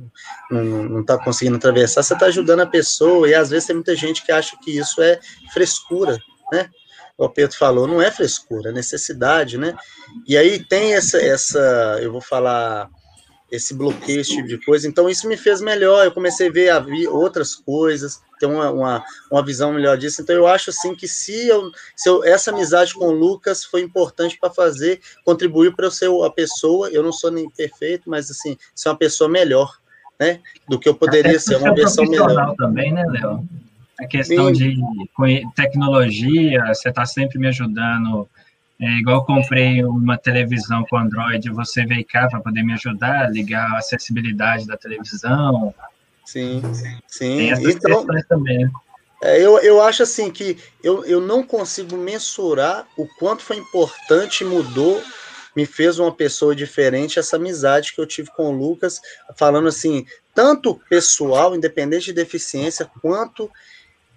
não, 0.50 0.64
não 0.64 1.04
tá 1.04 1.18
conseguindo 1.22 1.56
atravessar, 1.56 2.02
você 2.02 2.16
tá 2.16 2.26
ajudando 2.26 2.60
a 2.60 2.66
pessoa, 2.66 3.28
e 3.28 3.34
às 3.34 3.50
vezes 3.50 3.66
tem 3.66 3.76
muita 3.76 3.94
gente 3.94 4.24
que 4.24 4.32
acha 4.32 4.56
que 4.62 4.76
isso 4.76 5.00
é 5.00 5.18
frescura, 5.52 6.18
né? 6.52 6.68
o 7.16 7.28
Pedro 7.28 7.56
falou, 7.56 7.86
não 7.86 8.02
é 8.02 8.10
frescura, 8.10 8.70
é 8.70 8.72
necessidade, 8.72 9.56
né? 9.56 9.76
E 10.26 10.36
aí 10.36 10.58
tem 10.64 10.94
essa, 10.94 11.16
essa 11.18 11.98
eu 12.02 12.10
vou 12.10 12.20
falar 12.20 12.90
esse 13.54 13.74
bloqueio, 13.74 14.20
esse 14.20 14.34
tipo 14.34 14.48
de 14.48 14.58
coisa. 14.58 14.88
Então, 14.88 15.08
isso 15.08 15.28
me 15.28 15.36
fez 15.36 15.60
melhor. 15.60 16.04
Eu 16.04 16.12
comecei 16.12 16.48
a 16.48 16.52
ver, 16.52 16.68
a 16.70 16.78
ver 16.78 17.06
outras 17.08 17.54
coisas, 17.54 18.20
ter 18.38 18.46
uma, 18.46 18.70
uma, 18.70 19.04
uma, 19.30 19.44
visão 19.44 19.72
melhor 19.72 19.96
disso. 19.96 20.20
Então, 20.20 20.34
eu 20.34 20.46
acho 20.46 20.70
assim 20.70 20.94
que 20.94 21.06
se 21.06 21.46
eu, 21.46 21.70
se 21.96 22.08
eu 22.08 22.24
essa 22.24 22.50
amizade 22.50 22.94
com 22.94 23.06
o 23.06 23.12
Lucas 23.12 23.64
foi 23.64 23.82
importante 23.82 24.36
para 24.38 24.50
fazer, 24.50 25.00
contribuir 25.24 25.74
para 25.74 25.86
eu 25.86 25.90
ser 25.90 26.10
a 26.24 26.30
pessoa. 26.30 26.88
Eu 26.90 27.02
não 27.02 27.12
sou 27.12 27.30
nem 27.30 27.48
perfeito, 27.48 28.10
mas 28.10 28.30
assim, 28.30 28.56
ser 28.74 28.88
uma 28.88 28.98
pessoa 28.98 29.30
melhor, 29.30 29.78
né? 30.18 30.40
Do 30.68 30.78
que 30.78 30.88
eu 30.88 30.94
poderia 30.94 31.38
ser, 31.38 31.56
uma 31.56 31.74
versão 31.74 32.04
melhor. 32.04 32.54
também, 32.56 32.92
né, 32.92 33.04
Léo? 33.06 33.46
A 34.00 34.06
questão 34.06 34.52
Sim. 34.52 34.76
de 35.22 35.48
tecnologia, 35.54 36.64
você 36.66 36.88
está 36.88 37.06
sempre 37.06 37.38
me 37.38 37.46
ajudando 37.46 38.28
é 38.80 38.90
igual 38.98 39.18
eu 39.18 39.24
comprei 39.24 39.84
uma 39.84 40.18
televisão 40.18 40.84
com 40.88 40.96
Android, 40.96 41.48
você 41.50 41.84
veio 41.86 42.04
cá 42.06 42.28
para 42.28 42.40
poder 42.40 42.62
me 42.62 42.72
ajudar, 42.72 43.30
ligar 43.30 43.70
a 43.72 43.78
acessibilidade 43.78 44.66
da 44.66 44.76
televisão. 44.76 45.72
Sim, 46.24 46.60
sim. 47.06 47.36
Tem 47.36 47.50
essas 47.52 47.74
então, 47.74 48.06
também. 48.28 48.68
É, 49.22 49.40
eu, 49.40 49.58
eu 49.60 49.80
acho 49.80 50.02
assim 50.02 50.30
que 50.30 50.58
eu, 50.82 51.04
eu 51.04 51.20
não 51.20 51.42
consigo 51.42 51.96
mensurar 51.96 52.86
o 52.96 53.06
quanto 53.18 53.42
foi 53.42 53.56
importante 53.56 54.44
mudou, 54.44 55.02
me 55.54 55.64
fez 55.64 55.98
uma 55.98 56.12
pessoa 56.12 56.54
diferente 56.54 57.18
essa 57.18 57.36
amizade 57.36 57.94
que 57.94 58.00
eu 58.00 58.06
tive 58.06 58.30
com 58.32 58.48
o 58.48 58.56
Lucas, 58.56 59.00
falando 59.36 59.68
assim, 59.68 60.04
tanto 60.34 60.80
pessoal, 60.90 61.54
independente 61.54 62.06
de 62.06 62.12
deficiência, 62.12 62.90
quanto 63.00 63.48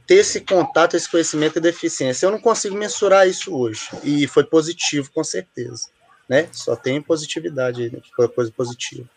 ter 0.08 0.16
esse 0.16 0.40
contato, 0.42 0.96
esse 0.96 1.12
conhecimento 1.12 1.58
e 1.58 1.62
deficiência. 1.62 2.26
Eu 2.26 2.32
não 2.32 2.40
consigo 2.40 2.76
mensurar 2.76 3.28
isso 3.28 3.54
hoje. 3.54 3.90
E 4.04 4.26
foi 4.26 4.46
positivo, 4.46 5.12
com 5.14 5.24
certeza. 5.24 5.90
Né? 6.28 6.48
Só 6.52 6.76
tem 6.76 7.02
positividade 7.02 7.84
aí, 7.84 7.92
né? 7.92 8.00
foi 8.16 8.28
coisa 8.30 8.52
positiva. 8.52 9.08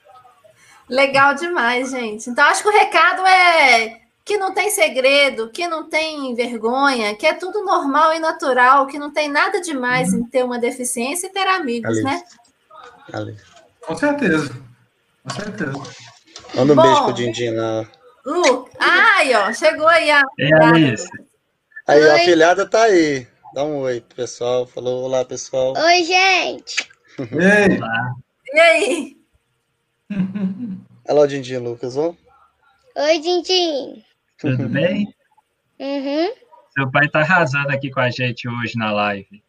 Legal 0.89 1.35
demais, 1.35 1.91
gente. 1.91 2.29
Então, 2.29 2.45
acho 2.47 2.63
que 2.63 2.69
o 2.69 2.73
recado 2.73 3.25
é 3.25 4.01
que 4.25 4.37
não 4.37 4.53
tem 4.53 4.71
segredo, 4.71 5.51
que 5.51 5.67
não 5.67 5.89
tem 5.89 6.35
vergonha, 6.35 7.15
que 7.17 7.27
é 7.27 7.35
tudo 7.35 7.65
normal 7.65 8.13
e 8.13 8.19
natural, 8.19 8.87
que 8.87 8.99
não 8.99 9.13
tem 9.13 9.29
nada 9.29 9.61
demais 9.61 10.13
em 10.13 10.25
ter 10.25 10.45
uma 10.45 10.59
deficiência 10.59 11.29
e 11.29 11.31
ter 11.31 11.47
amigos, 11.47 11.91
Alice. 11.91 12.05
né? 12.05 12.23
Alice. 13.13 13.45
Com 13.81 13.97
certeza. 13.97 14.57
Com 15.23 15.31
certeza. 15.31 15.73
Manda 16.55 16.73
um 16.73 16.77
Bom, 16.77 16.83
beijo 16.83 17.05
pro 17.05 17.13
Dindim 17.13 17.51
lá. 17.51 17.87
Lu, 18.25 18.69
ai, 18.79 19.35
ó, 19.35 19.53
chegou 19.53 19.89
aí 19.89 20.11
a. 20.11 20.23
É 20.39 20.53
Alice. 20.65 21.09
Aí, 21.87 22.03
oi. 22.03 22.11
a 22.11 22.19
filhada 22.25 22.69
tá 22.69 22.83
aí. 22.83 23.27
Dá 23.55 23.65
um 23.65 23.79
oi, 23.79 24.03
pessoal. 24.15 24.67
Falou, 24.67 25.05
olá, 25.05 25.25
pessoal. 25.25 25.75
Oi, 25.77 26.05
gente. 26.05 26.89
Ei. 27.19 27.77
Olá. 27.79 28.15
E 28.53 28.61
aí? 28.61 29.17
Alô, 31.09 31.27
Dindim, 31.27 31.57
Lucas, 31.57 31.97
ó. 31.97 32.15
Oi, 32.97 33.19
Dindim. 33.19 34.05
Tudo 34.39 34.69
bem? 34.69 35.13
Uhum. 35.79 36.33
Seu 36.77 36.91
pai 36.91 37.09
tá 37.09 37.21
arrasando 37.21 37.71
aqui 37.71 37.91
com 37.91 38.01
a 38.01 38.11
gente 38.11 38.49
hoje 38.49 38.77
na 38.77 38.93
live. 38.93 39.43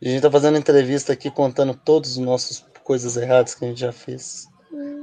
A 0.00 0.08
gente 0.08 0.22
tá 0.22 0.30
fazendo 0.30 0.56
entrevista 0.56 1.12
aqui, 1.12 1.30
contando 1.30 1.74
todas 1.74 2.12
as 2.12 2.16
nossas 2.18 2.64
coisas 2.84 3.16
erradas 3.16 3.54
que 3.54 3.64
a 3.64 3.68
gente 3.68 3.80
já 3.80 3.92
fez. 3.92 4.46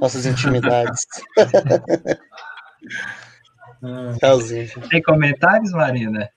Nossas 0.00 0.26
intimidades. 0.26 1.06
Tem 4.90 5.02
comentários, 5.02 5.72
Marina? 5.72 6.28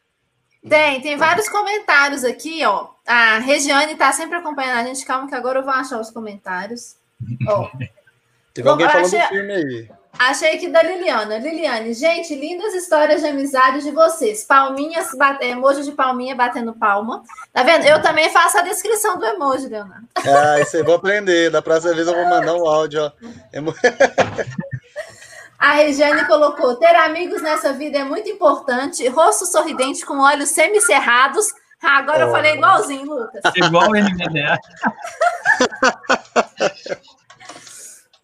Tem, 0.68 1.02
tem 1.02 1.16
vários 1.18 1.48
comentários 1.48 2.24
aqui, 2.26 2.64
ó. 2.66 2.90
A 3.08 3.40
Regiane 3.40 3.94
está 3.94 4.12
sempre 4.12 4.38
acompanhando 4.38 4.80
a 4.80 4.84
gente. 4.84 5.06
Calma 5.06 5.28
que 5.28 5.36
agora 5.36 5.60
eu 5.60 5.64
vou 5.64 5.74
achar 5.74 6.00
os 6.00 6.12
comentários. 6.12 6.96
Ó. 7.48 7.70
Teve 8.54 8.66
Bom, 8.66 8.72
alguém 8.72 8.88
falando 8.90 9.06
achei- 9.06 9.22
do 9.22 9.28
filme 9.28 9.54
aí. 9.54 9.90
Achei 10.18 10.58
que 10.58 10.68
da 10.68 10.82
Liliana. 10.84 11.38
Liliane, 11.38 11.94
gente, 11.94 12.36
lindas 12.36 12.74
histórias 12.74 13.22
de 13.22 13.28
amizade 13.28 13.84
de 13.84 13.92
vocês. 13.92 14.44
Palminhas, 14.44 15.08
bate- 15.16 15.46
emoji 15.46 15.84
de 15.84 15.92
palminha 15.94 16.36
batendo 16.36 16.74
palma. 16.74 17.24
Tá 17.54 17.64
vendo? 17.64 17.86
Eu 17.86 18.02
também 18.02 18.30
faço 18.32 18.58
a 18.58 18.62
descrição 18.64 19.18
do 19.18 19.26
emoji, 19.26 19.68
Leonardo. 19.70 20.08
Ah, 20.18 20.60
isso 20.60 20.76
aí 20.76 20.84
vou 20.84 20.96
aprender. 20.96 21.52
Da 21.52 21.62
próxima 21.62 21.94
vez 21.94 22.08
eu 22.08 22.16
vou 22.16 22.26
mandar 22.26 22.54
um 22.56 22.68
áudio, 22.68 23.04
ó. 23.04 23.12
A 25.60 25.74
Regiane 25.74 26.26
colocou: 26.26 26.76
ter 26.78 26.96
amigos 26.96 27.42
nessa 27.42 27.74
vida 27.74 28.00
é 28.00 28.04
muito 28.04 28.30
importante. 28.30 29.06
Rosto 29.10 29.46
sorridente 29.46 30.06
com 30.06 30.20
olhos 30.20 30.50
semicerrados. 30.50 31.48
Ah, 31.84 31.98
agora 32.00 32.22
eu 32.22 32.28
Oh. 32.30 32.32
falei 32.32 32.54
igualzinho, 32.56 33.06
Lucas. 33.06 33.42
Igual 33.56 33.90
o 33.90 33.96
NVDA. 33.96 34.58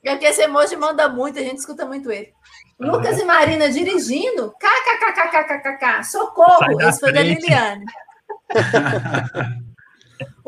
É 0.04 0.12
porque 0.12 0.26
esse 0.28 0.42
emoji 0.44 0.76
manda 0.76 1.10
muito, 1.10 1.40
a 1.40 1.42
gente 1.42 1.58
escuta 1.58 1.86
muito 1.86 2.12
ele. 2.12 2.32
Lucas 2.80 3.18
e 3.20 3.26
Marina 3.26 3.70
dirigindo. 3.70 4.54
KKKKKKK. 4.60 6.04
Socorro! 6.04 6.82
Esse 6.82 7.00
foi 7.00 7.12
da. 7.14 7.22
Liliane. 7.22 7.86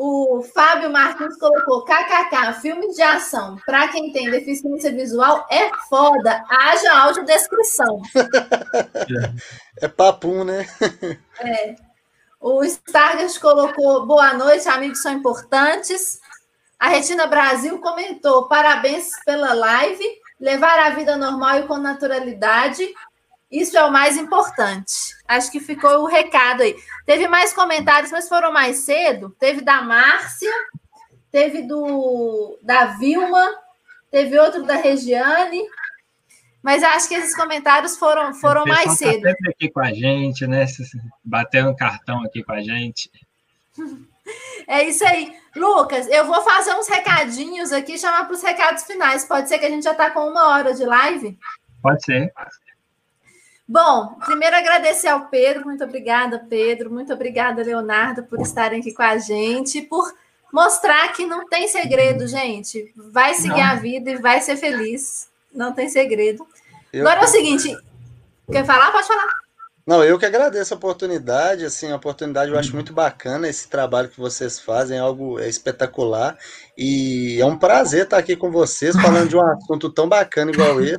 O 0.00 0.44
Fábio 0.54 0.90
Martins 0.90 1.36
colocou 1.38 1.84
KKK, 1.84 2.60
filme 2.60 2.94
de 2.94 3.02
ação. 3.02 3.56
Para 3.66 3.88
quem 3.88 4.12
tem 4.12 4.30
deficiência 4.30 4.92
visual, 4.92 5.44
é 5.50 5.68
foda. 5.88 6.44
Haja 6.48 6.96
audiodescrição. 6.96 8.00
É 9.80 9.86
papum, 9.86 10.42
né? 10.42 10.66
O 12.40 12.62
Stargast 12.64 13.40
colocou 13.40 14.06
boa 14.06 14.32
noite, 14.34 14.68
amigos 14.68 15.02
são 15.02 15.12
importantes. 15.12 16.20
A 16.78 16.88
Retina 16.88 17.26
Brasil 17.26 17.80
comentou 17.80 18.46
parabéns 18.48 19.10
pela 19.24 19.52
live, 19.54 20.04
levar 20.40 20.78
a 20.78 20.90
vida 20.90 21.16
normal 21.16 21.58
e 21.58 21.66
com 21.66 21.76
naturalidade. 21.78 22.88
Isso 23.50 23.76
é 23.78 23.84
o 23.84 23.92
mais 23.92 24.16
importante. 24.16 25.16
Acho 25.26 25.50
que 25.50 25.60
ficou 25.60 26.02
o 26.02 26.06
recado 26.06 26.62
aí. 26.62 26.76
Teve 27.06 27.26
mais 27.28 27.52
comentários, 27.52 28.12
mas 28.12 28.28
foram 28.28 28.52
mais 28.52 28.78
cedo. 28.78 29.34
Teve 29.38 29.62
da 29.62 29.80
Márcia, 29.80 30.52
teve 31.30 31.62
do 31.62 32.58
da 32.62 32.86
Vilma, 32.98 33.46
teve 34.10 34.38
outro 34.38 34.64
da 34.64 34.76
Regiane. 34.76 35.62
Mas 36.62 36.82
acho 36.82 37.08
que 37.08 37.14
esses 37.14 37.34
comentários 37.34 37.96
foram, 37.96 38.34
foram 38.34 38.66
mais 38.66 38.84
tá 38.84 38.96
cedo. 38.96 39.22
sempre 39.22 39.50
aqui 39.50 39.70
com 39.70 39.80
a 39.80 39.92
gente, 39.92 40.46
né? 40.46 40.66
Batendo 41.24 41.74
cartão 41.74 42.22
aqui 42.24 42.42
com 42.42 42.52
a 42.52 42.60
gente. 42.60 43.10
É 44.66 44.84
isso 44.84 45.02
aí. 45.06 45.34
Lucas, 45.56 46.06
eu 46.08 46.26
vou 46.26 46.42
fazer 46.42 46.74
uns 46.74 46.86
recadinhos 46.86 47.72
aqui, 47.72 47.96
chamar 47.96 48.24
para 48.24 48.34
os 48.34 48.42
recados 48.42 48.84
finais. 48.84 49.24
Pode 49.24 49.48
ser 49.48 49.58
que 49.58 49.64
a 49.64 49.70
gente 49.70 49.84
já 49.84 49.92
está 49.92 50.10
com 50.10 50.28
uma 50.28 50.48
hora 50.48 50.74
de 50.74 50.84
live? 50.84 51.38
Pode 51.82 52.04
ser. 52.04 52.30
Bom, 53.68 54.14
primeiro 54.24 54.56
agradecer 54.56 55.08
ao 55.08 55.26
Pedro, 55.26 55.66
muito 55.66 55.84
obrigada, 55.84 56.38
Pedro, 56.48 56.90
muito 56.90 57.12
obrigada, 57.12 57.62
Leonardo, 57.62 58.22
por 58.24 58.40
estarem 58.40 58.80
aqui 58.80 58.94
com 58.94 59.02
a 59.02 59.18
gente, 59.18 59.82
por 59.82 60.10
mostrar 60.50 61.12
que 61.12 61.26
não 61.26 61.46
tem 61.46 61.68
segredo, 61.68 62.26
gente. 62.26 62.90
Vai 62.96 63.34
seguir 63.34 63.60
Não. 63.60 63.70
a 63.70 63.74
vida 63.74 64.10
e 64.10 64.16
vai 64.16 64.40
ser 64.40 64.56
feliz. 64.56 65.28
Não 65.52 65.72
tem 65.74 65.88
segredo. 65.90 66.46
Eu- 66.90 67.06
Agora 67.06 67.20
é 67.20 67.24
o 67.24 67.28
seguinte, 67.28 67.76
quer 68.50 68.64
falar? 68.64 68.90
Pode 68.90 69.06
falar. 69.06 69.28
Não, 69.88 70.04
eu 70.04 70.18
que 70.18 70.26
agradeço 70.26 70.74
a 70.74 70.76
oportunidade, 70.76 71.64
assim, 71.64 71.90
a 71.90 71.96
oportunidade 71.96 72.50
eu 72.50 72.58
acho 72.58 72.74
muito 72.74 72.92
bacana 72.92 73.48
esse 73.48 73.70
trabalho 73.70 74.10
que 74.10 74.20
vocês 74.20 74.60
fazem, 74.60 74.98
é 74.98 75.00
algo 75.00 75.40
é 75.40 75.48
espetacular, 75.48 76.36
e 76.76 77.40
é 77.40 77.46
um 77.46 77.58
prazer 77.58 78.04
estar 78.04 78.18
aqui 78.18 78.36
com 78.36 78.50
vocês, 78.50 78.94
falando 79.00 79.30
de 79.30 79.36
um 79.36 79.40
assunto 79.40 79.88
tão 79.88 80.06
bacana 80.06 80.50
igual 80.50 80.78
esse, 80.82 80.98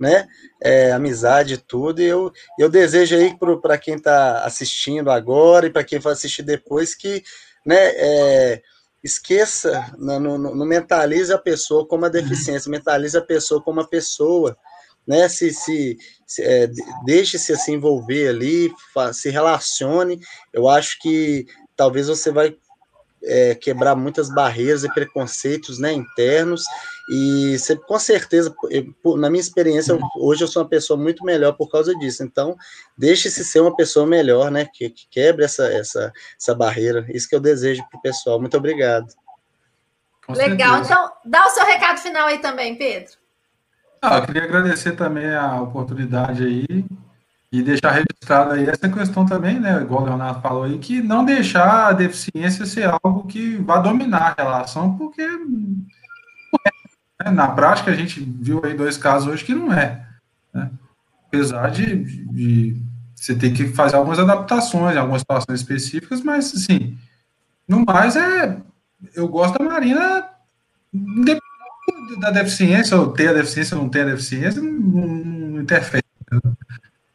né, 0.00 0.26
é, 0.62 0.92
amizade 0.92 1.52
e 1.52 1.58
tudo, 1.58 2.00
e 2.00 2.06
eu, 2.06 2.32
eu 2.58 2.70
desejo 2.70 3.16
aí 3.16 3.36
para 3.60 3.76
quem 3.76 3.96
está 3.96 4.46
assistindo 4.46 5.10
agora 5.10 5.66
e 5.66 5.70
para 5.70 5.84
quem 5.84 5.98
vai 5.98 6.14
assistir 6.14 6.42
depois 6.42 6.94
que, 6.94 7.22
né, 7.66 7.90
é, 7.96 8.62
esqueça, 9.04 9.92
não, 9.98 10.18
não, 10.18 10.38
não 10.38 10.64
mentalize 10.64 11.30
a 11.30 11.38
pessoa 11.38 11.86
como 11.86 12.04
uma 12.04 12.08
deficiência, 12.10 12.70
mentalize 12.70 13.18
a 13.18 13.20
pessoa 13.20 13.62
como 13.62 13.78
uma 13.78 13.86
pessoa, 13.86 14.56
né, 15.06 15.28
se, 15.28 15.50
se, 15.52 15.98
se, 16.26 16.42
é, 16.42 16.66
de- 16.66 16.82
deixe-se 17.04 17.56
se 17.56 17.72
envolver 17.72 18.28
ali, 18.28 18.72
se 19.12 19.30
relacione. 19.30 20.20
Eu 20.52 20.68
acho 20.68 20.98
que 21.00 21.46
talvez 21.76 22.08
você 22.08 22.30
vai 22.30 22.56
é, 23.24 23.54
quebrar 23.54 23.94
muitas 23.94 24.28
barreiras 24.28 24.82
e 24.82 24.92
preconceitos 24.92 25.78
né, 25.78 25.92
internos. 25.92 26.64
E 27.08 27.56
você, 27.56 27.76
com 27.76 27.96
certeza, 27.96 28.52
eu- 28.68 28.92
por- 29.00 29.16
na 29.16 29.30
minha 29.30 29.40
experiência, 29.40 29.92
eu- 29.92 30.00
hoje 30.16 30.42
eu 30.42 30.48
sou 30.48 30.60
uma 30.62 30.68
pessoa 30.68 30.98
muito 30.98 31.24
melhor 31.24 31.52
por 31.52 31.70
causa 31.70 31.94
disso. 31.94 32.24
Então, 32.24 32.56
deixe-se 32.98 33.44
ser 33.44 33.60
uma 33.60 33.76
pessoa 33.76 34.04
melhor, 34.06 34.50
né? 34.50 34.66
Que, 34.72 34.90
que 34.90 35.06
quebre 35.08 35.44
essa, 35.44 35.66
essa, 35.72 36.12
essa 36.36 36.52
barreira. 36.52 37.06
Isso 37.10 37.28
que 37.28 37.34
eu 37.36 37.40
desejo 37.40 37.84
para 37.88 37.98
o 37.98 38.02
pessoal. 38.02 38.40
Muito 38.40 38.56
obrigado. 38.56 39.06
Legal. 40.28 40.82
Então, 40.82 41.12
dá 41.24 41.46
o 41.46 41.50
seu 41.50 41.64
recado 41.64 41.98
final 42.00 42.26
aí 42.26 42.38
também, 42.40 42.76
Pedro. 42.76 43.21
Ah, 44.04 44.18
eu 44.18 44.26
queria 44.26 44.42
agradecer 44.42 44.96
também 44.96 45.32
a 45.32 45.62
oportunidade 45.62 46.42
aí 46.42 46.84
e 47.52 47.62
deixar 47.62 47.92
registrado 47.92 48.50
aí 48.50 48.68
essa 48.68 48.88
questão 48.88 49.24
também, 49.24 49.60
né, 49.60 49.80
igual 49.80 50.02
o 50.02 50.06
Leonardo 50.06 50.40
falou 50.40 50.64
aí, 50.64 50.76
que 50.80 51.00
não 51.00 51.24
deixar 51.24 51.86
a 51.86 51.92
deficiência 51.92 52.66
ser 52.66 52.90
algo 52.90 53.28
que 53.28 53.58
vá 53.58 53.78
dominar 53.78 54.34
a 54.36 54.42
relação, 54.42 54.98
porque 54.98 55.22
é, 55.22 55.36
né? 57.24 57.30
na 57.30 57.46
prática 57.46 57.92
a 57.92 57.94
gente 57.94 58.20
viu 58.20 58.60
aí 58.64 58.74
dois 58.74 58.96
casos 58.96 59.28
hoje 59.28 59.44
que 59.44 59.54
não 59.54 59.72
é, 59.72 60.04
né? 60.52 60.68
apesar 61.28 61.70
de, 61.70 62.04
de 62.32 62.82
você 63.14 63.36
ter 63.36 63.52
que 63.52 63.68
fazer 63.68 63.94
algumas 63.94 64.18
adaptações 64.18 64.96
algumas 64.96 65.20
situações 65.20 65.60
específicas, 65.60 66.22
mas 66.22 66.52
assim, 66.52 66.98
no 67.68 67.84
mais 67.84 68.16
é, 68.16 68.60
eu 69.14 69.28
gosto 69.28 69.56
da 69.58 69.64
Marina 69.64 70.28
independente 70.92 71.51
da 72.18 72.30
deficiência, 72.30 72.96
ou 72.96 73.12
ter 73.12 73.28
a 73.28 73.32
deficiência 73.32 73.76
ou 73.76 73.82
não 73.82 73.90
ter 73.90 74.02
a 74.02 74.06
deficiência, 74.06 74.60
não, 74.62 74.72
não 74.72 75.62
interfere. 75.62 76.02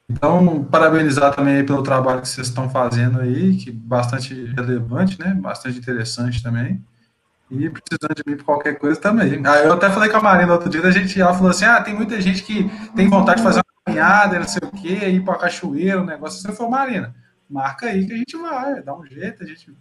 Então, 0.09 0.63
parabenizar 0.63 1.35
também 1.35 1.65
pelo 1.65 1.83
trabalho 1.83 2.21
que 2.21 2.29
vocês 2.29 2.47
estão 2.47 2.69
fazendo 2.69 3.19
aí, 3.19 3.57
que 3.57 3.71
bastante 3.71 4.33
relevante, 4.55 5.19
né? 5.19 5.33
Bastante 5.33 5.77
interessante 5.77 6.41
também. 6.41 6.81
E 7.51 7.69
precisando 7.69 8.15
de 8.15 8.23
mim 8.25 8.37
por 8.37 8.45
qualquer 8.45 8.77
coisa 8.77 8.99
também. 8.99 9.41
Ah, 9.45 9.57
eu 9.59 9.73
até 9.73 9.89
falei 9.89 10.09
com 10.09 10.17
a 10.17 10.21
Marina 10.21 10.53
outro 10.53 10.69
dia, 10.69 10.81
a 10.81 10.91
gente 10.91 11.19
ela 11.19 11.33
falou 11.33 11.51
assim: 11.51 11.65
ah, 11.65 11.81
tem 11.81 11.93
muita 11.93 12.19
gente 12.19 12.43
que 12.43 12.69
tem 12.95 13.09
vontade 13.09 13.37
de 13.37 13.43
fazer 13.43 13.59
uma 13.59 13.85
caminhada, 13.85 14.39
não 14.39 14.47
sei 14.47 14.61
o 14.63 14.71
quê, 14.71 15.09
ir 15.09 15.23
para 15.23 15.37
cachoeira, 15.37 16.01
um 16.01 16.05
negócio. 16.05 16.41
Você 16.41 16.51
falou, 16.53 16.71
Marina, 16.71 17.15
marca 17.49 17.87
aí 17.87 18.05
que 18.05 18.13
a 18.13 18.17
gente 18.17 18.37
vai, 18.37 18.81
dá 18.81 18.97
um 18.97 19.05
jeito, 19.05 19.43
a 19.43 19.45
gente 19.45 19.71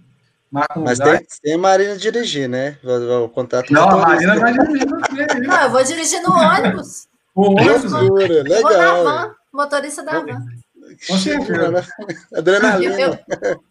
marca 0.50 0.78
um 0.78 0.84
Mas 0.84 0.98
lugar. 0.98 1.18
tem, 1.18 1.26
tem 1.42 1.54
a 1.54 1.58
Marina 1.58 1.96
dirigir, 1.96 2.48
né? 2.48 2.76
O, 2.84 3.24
o 3.24 3.28
contato 3.28 3.72
Não, 3.72 3.88
a. 3.88 3.96
Marina 3.96 4.38
vai 4.38 4.52
dirigir 4.52 4.86
você. 4.88 5.40
Não, 5.40 5.62
eu 5.62 5.70
vou 5.70 5.84
dirigir 5.84 6.22
no 6.22 6.32
ônibus. 6.32 7.08
O 7.34 7.50
ônibus, 7.50 7.92
Loucura, 7.92 8.24
Eu 8.34 8.44
vou 8.44 8.62
na 8.62 8.68
legal. 8.68 9.04
van, 9.04 9.34
motorista 9.52 10.02
da 10.02 10.20
van. 10.20 10.42
Com 11.08 11.18
certeza. 11.18 11.70
né? 11.70 11.82
Adrenalina. 12.34 13.00
Eu, 13.00 13.18
eu- 13.40 13.64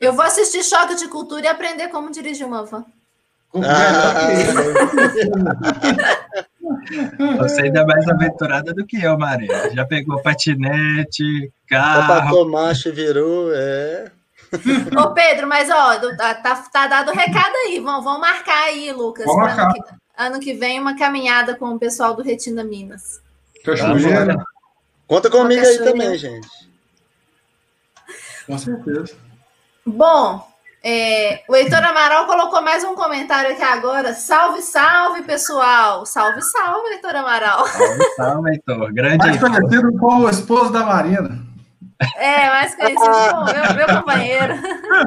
eu 0.00 0.12
vou 0.12 0.24
assistir 0.24 0.62
Choque 0.64 0.94
de 0.94 1.08
Cultura 1.08 1.42
e 1.44 1.48
aprender 1.48 1.88
como 1.88 2.10
dirigir 2.10 2.46
uma 2.46 2.64
van. 2.64 2.84
Ah, 7.20 7.36
Você 7.38 7.62
ainda 7.62 7.80
é 7.80 7.84
mais 7.84 8.06
aventurada 8.08 8.72
do 8.74 8.84
que 8.86 9.02
eu, 9.02 9.16
Maria. 9.18 9.70
Já 9.74 9.84
pegou 9.86 10.20
patinete, 10.22 11.46
Opa, 11.46 11.50
carro. 11.68 12.30
Tomache 12.36 12.90
virou, 12.90 13.50
é. 13.54 14.10
Ô, 14.98 15.10
Pedro, 15.12 15.46
mas 15.46 15.68
ó, 15.70 15.96
do- 15.98 16.16
tá, 16.16 16.34
tá, 16.34 16.56
tá 16.72 16.86
dado 16.86 17.10
o 17.10 17.14
recado 17.14 17.54
aí. 17.66 17.78
Vão, 17.80 18.02
vão 18.02 18.18
marcar 18.20 18.64
aí, 18.64 18.90
Lucas. 18.92 19.26
Vamos 19.26 19.42
pra 19.42 19.52
ano, 19.52 19.62
marcar. 19.64 19.82
que, 19.84 19.94
ano 20.16 20.40
que 20.40 20.52
vem, 20.54 20.80
uma 20.80 20.96
caminhada 20.96 21.54
com 21.54 21.66
o 21.74 21.78
pessoal 21.78 22.14
do 22.14 22.22
Retina 22.22 22.64
Minas. 22.64 23.20
Cachoeira, 23.64 24.36
Conta 25.06 25.30
comigo 25.30 25.64
aí 25.64 25.78
também, 25.78 26.16
gente. 26.16 26.48
com 28.46 28.58
certeza. 28.58 29.14
Bom, 29.84 30.46
é, 30.84 31.42
o 31.48 31.56
Heitor 31.56 31.82
Amaral 31.84 32.26
colocou 32.26 32.62
mais 32.62 32.84
um 32.84 32.94
comentário 32.94 33.52
aqui 33.52 33.62
agora. 33.62 34.14
Salve, 34.14 34.62
salve, 34.62 35.22
pessoal. 35.22 36.04
Salve, 36.06 36.40
salve, 36.42 36.88
Heitor 36.90 37.16
Amaral. 37.16 37.66
Salve, 37.66 38.04
salve, 38.16 38.50
Heitor. 38.50 38.92
Grande 38.92 39.18
Mais 39.18 39.34
Heitor. 39.42 39.50
conhecido 39.50 39.98
como 39.98 40.26
o 40.26 40.30
esposo 40.30 40.70
da 40.72 40.84
Marina. 40.84 41.47
É, 42.16 42.48
mais 42.48 42.74
conhecido 42.76 43.00
como 43.00 43.44
meu, 43.44 43.74
meu 43.74 43.96
companheiro. 43.96 44.54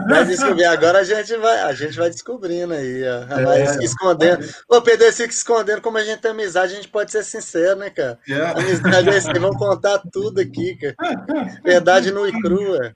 Vai 0.09 0.25
descobrir. 0.25 0.65
Agora 0.65 0.99
a 0.99 1.03
gente 1.03 1.37
vai, 1.37 1.59
a 1.61 1.73
gente 1.73 1.97
vai 1.97 2.09
descobrindo 2.09 2.73
aí, 2.73 3.03
ó. 3.03 3.39
É. 3.39 3.45
Vai 3.45 3.67
se 3.67 3.83
escondendo. 3.83 4.45
Ô, 4.67 4.81
Pedro, 4.81 5.07
esse 5.07 5.23
fica 5.23 5.33
escondendo, 5.33 5.81
como 5.81 5.97
a 5.97 6.03
gente 6.03 6.19
tem 6.19 6.31
amizade, 6.31 6.73
a 6.73 6.75
gente 6.75 6.89
pode 6.89 7.11
ser 7.11 7.23
sincero, 7.23 7.79
né, 7.79 7.89
cara? 7.89 8.19
É. 8.27 8.45
Amizade 8.59 9.09
é 9.09 9.17
assim, 9.17 9.33
vamos 9.33 9.57
contar 9.57 10.01
tudo 10.11 10.41
aqui, 10.41 10.77
cara. 10.77 10.95
Verdade 11.63 12.11
nua 12.11 12.27
e 12.27 12.41
crua. 12.41 12.93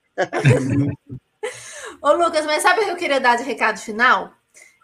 Ô, 2.02 2.12
Lucas, 2.12 2.46
mas 2.46 2.62
sabe 2.62 2.82
o 2.82 2.86
que 2.86 2.92
eu 2.92 2.98
queria 2.98 3.20
dar 3.20 3.38
de 3.38 3.44
recado 3.44 3.80
final? 3.80 4.34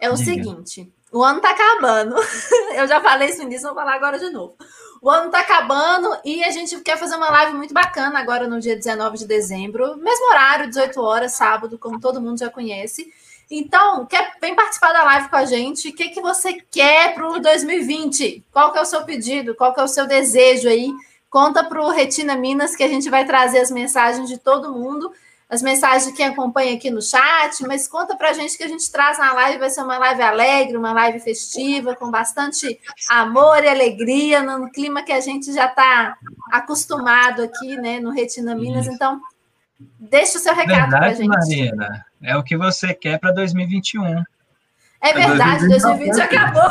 É 0.02 0.10
o 0.10 0.16
Diga. 0.16 0.32
seguinte: 0.32 0.92
O 1.12 1.24
ano 1.24 1.42
tá 1.42 1.52
acabando. 1.52 2.16
Eu 2.76 2.88
já 2.88 3.02
falei 3.02 3.30
isso 3.30 3.40
no 3.40 3.44
início, 3.44 3.68
vou 3.68 3.76
falar 3.76 3.96
agora 3.96 4.18
de 4.18 4.30
novo. 4.30 4.56
O 5.02 5.10
ano 5.10 5.32
tá 5.32 5.40
acabando 5.40 6.16
e 6.24 6.44
a 6.44 6.52
gente 6.52 6.80
quer 6.82 6.96
fazer 6.96 7.16
uma 7.16 7.32
live 7.32 7.58
muito 7.58 7.74
bacana 7.74 8.20
agora 8.20 8.48
no 8.48 8.60
dia 8.60 8.76
19 8.76 9.18
de 9.18 9.26
dezembro, 9.26 9.98
mesmo 9.98 10.30
horário, 10.30 10.70
18 10.70 11.02
horas, 11.02 11.32
sábado, 11.32 11.76
como 11.80 12.00
todo 12.00 12.22
mundo 12.22 12.38
já 12.38 12.52
conhece. 12.52 13.12
Então, 13.50 14.06
quer, 14.06 14.36
vem 14.40 14.54
participar 14.54 14.94
da 14.94 15.04
live 15.04 15.28
com 15.28 15.36
a 15.38 15.46
gente. 15.46 15.90
O 15.90 15.94
que, 15.94 16.10
que 16.10 16.22
você 16.22 16.54
quer 16.70 17.16
para 17.16 17.28
o 17.28 17.40
2020? 17.40 18.46
Qual 18.52 18.72
que 18.72 18.78
é 18.78 18.82
o 18.82 18.86
seu 18.86 19.04
pedido? 19.04 19.56
Qual 19.56 19.74
que 19.74 19.80
é 19.80 19.84
o 19.84 19.88
seu 19.88 20.06
desejo 20.06 20.70
aí? 20.70 20.94
Conta 21.32 21.64
para 21.64 21.82
o 21.82 21.90
Retina 21.90 22.36
Minas 22.36 22.76
que 22.76 22.84
a 22.84 22.88
gente 22.88 23.10
vai 23.10 23.26
trazer 23.26 23.58
as 23.58 23.72
mensagens 23.72 24.30
de 24.30 24.38
todo 24.38 24.72
mundo 24.72 25.12
as 25.52 25.62
mensagens 25.62 26.06
de 26.06 26.14
quem 26.14 26.28
acompanha 26.28 26.74
aqui 26.76 26.90
no 26.90 27.02
chat, 27.02 27.62
mas 27.68 27.86
conta 27.86 28.16
para 28.16 28.30
a 28.30 28.34
gente 28.34 28.58
que 28.58 28.64
a 28.64 28.70
gente 28.70 28.90
traz 28.90 29.20
na 29.20 29.34
live, 29.34 29.60
vai 29.60 29.70
ser 29.70 29.82
uma 29.82 29.98
live 29.98 30.22
alegre, 30.22 30.78
uma 30.78 30.94
live 30.94 31.20
festiva, 31.20 31.94
com 31.94 32.10
bastante 32.10 32.80
amor 33.10 33.62
e 33.62 33.68
alegria, 33.68 34.42
no 34.42 34.72
clima 34.72 35.04
que 35.04 35.12
a 35.12 35.20
gente 35.20 35.52
já 35.52 35.66
está 35.66 36.16
acostumado 36.54 37.44
aqui, 37.44 37.76
né, 37.76 38.00
no 38.00 38.12
Retina 38.12 38.56
Minas. 38.56 38.86
Isso. 38.86 38.96
Então, 38.96 39.20
deixa 40.00 40.38
o 40.38 40.42
seu 40.42 40.56
recado 40.56 40.90
para 40.90 41.08
a 41.08 41.14
gente. 41.14 41.28
Marina, 41.28 42.06
é 42.24 42.38
o 42.38 42.44
que 42.44 42.56
você 42.56 42.94
quer 42.94 43.20
para 43.20 43.34
2021. 43.34 44.24
É 45.02 45.14
verdade, 45.14 45.68
2020 45.68 46.16
já 46.16 46.24
acabou. 46.24 46.64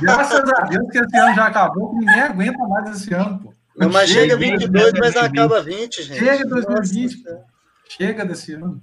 Graças 0.00 0.40
a 0.40 0.60
Deus 0.62 0.90
que 0.90 0.98
esse 0.98 1.16
ano 1.16 1.34
já 1.36 1.46
acabou, 1.46 1.94
ninguém 1.94 2.20
aguenta 2.20 2.66
mais 2.66 2.96
esse 2.96 3.14
ano, 3.14 3.38
pô. 3.38 3.54
Não, 3.76 3.90
mas 3.90 4.10
chega 4.10 4.36
22, 4.36 4.92
mas 4.98 5.14
não 5.14 5.22
acaba 5.22 5.62
20, 5.62 6.02
gente. 6.02 6.18
Chega 6.18 6.44
2020. 6.48 7.22
Nossa, 7.22 7.55
Chega 7.88 8.24
desse 8.24 8.54
ano. 8.54 8.82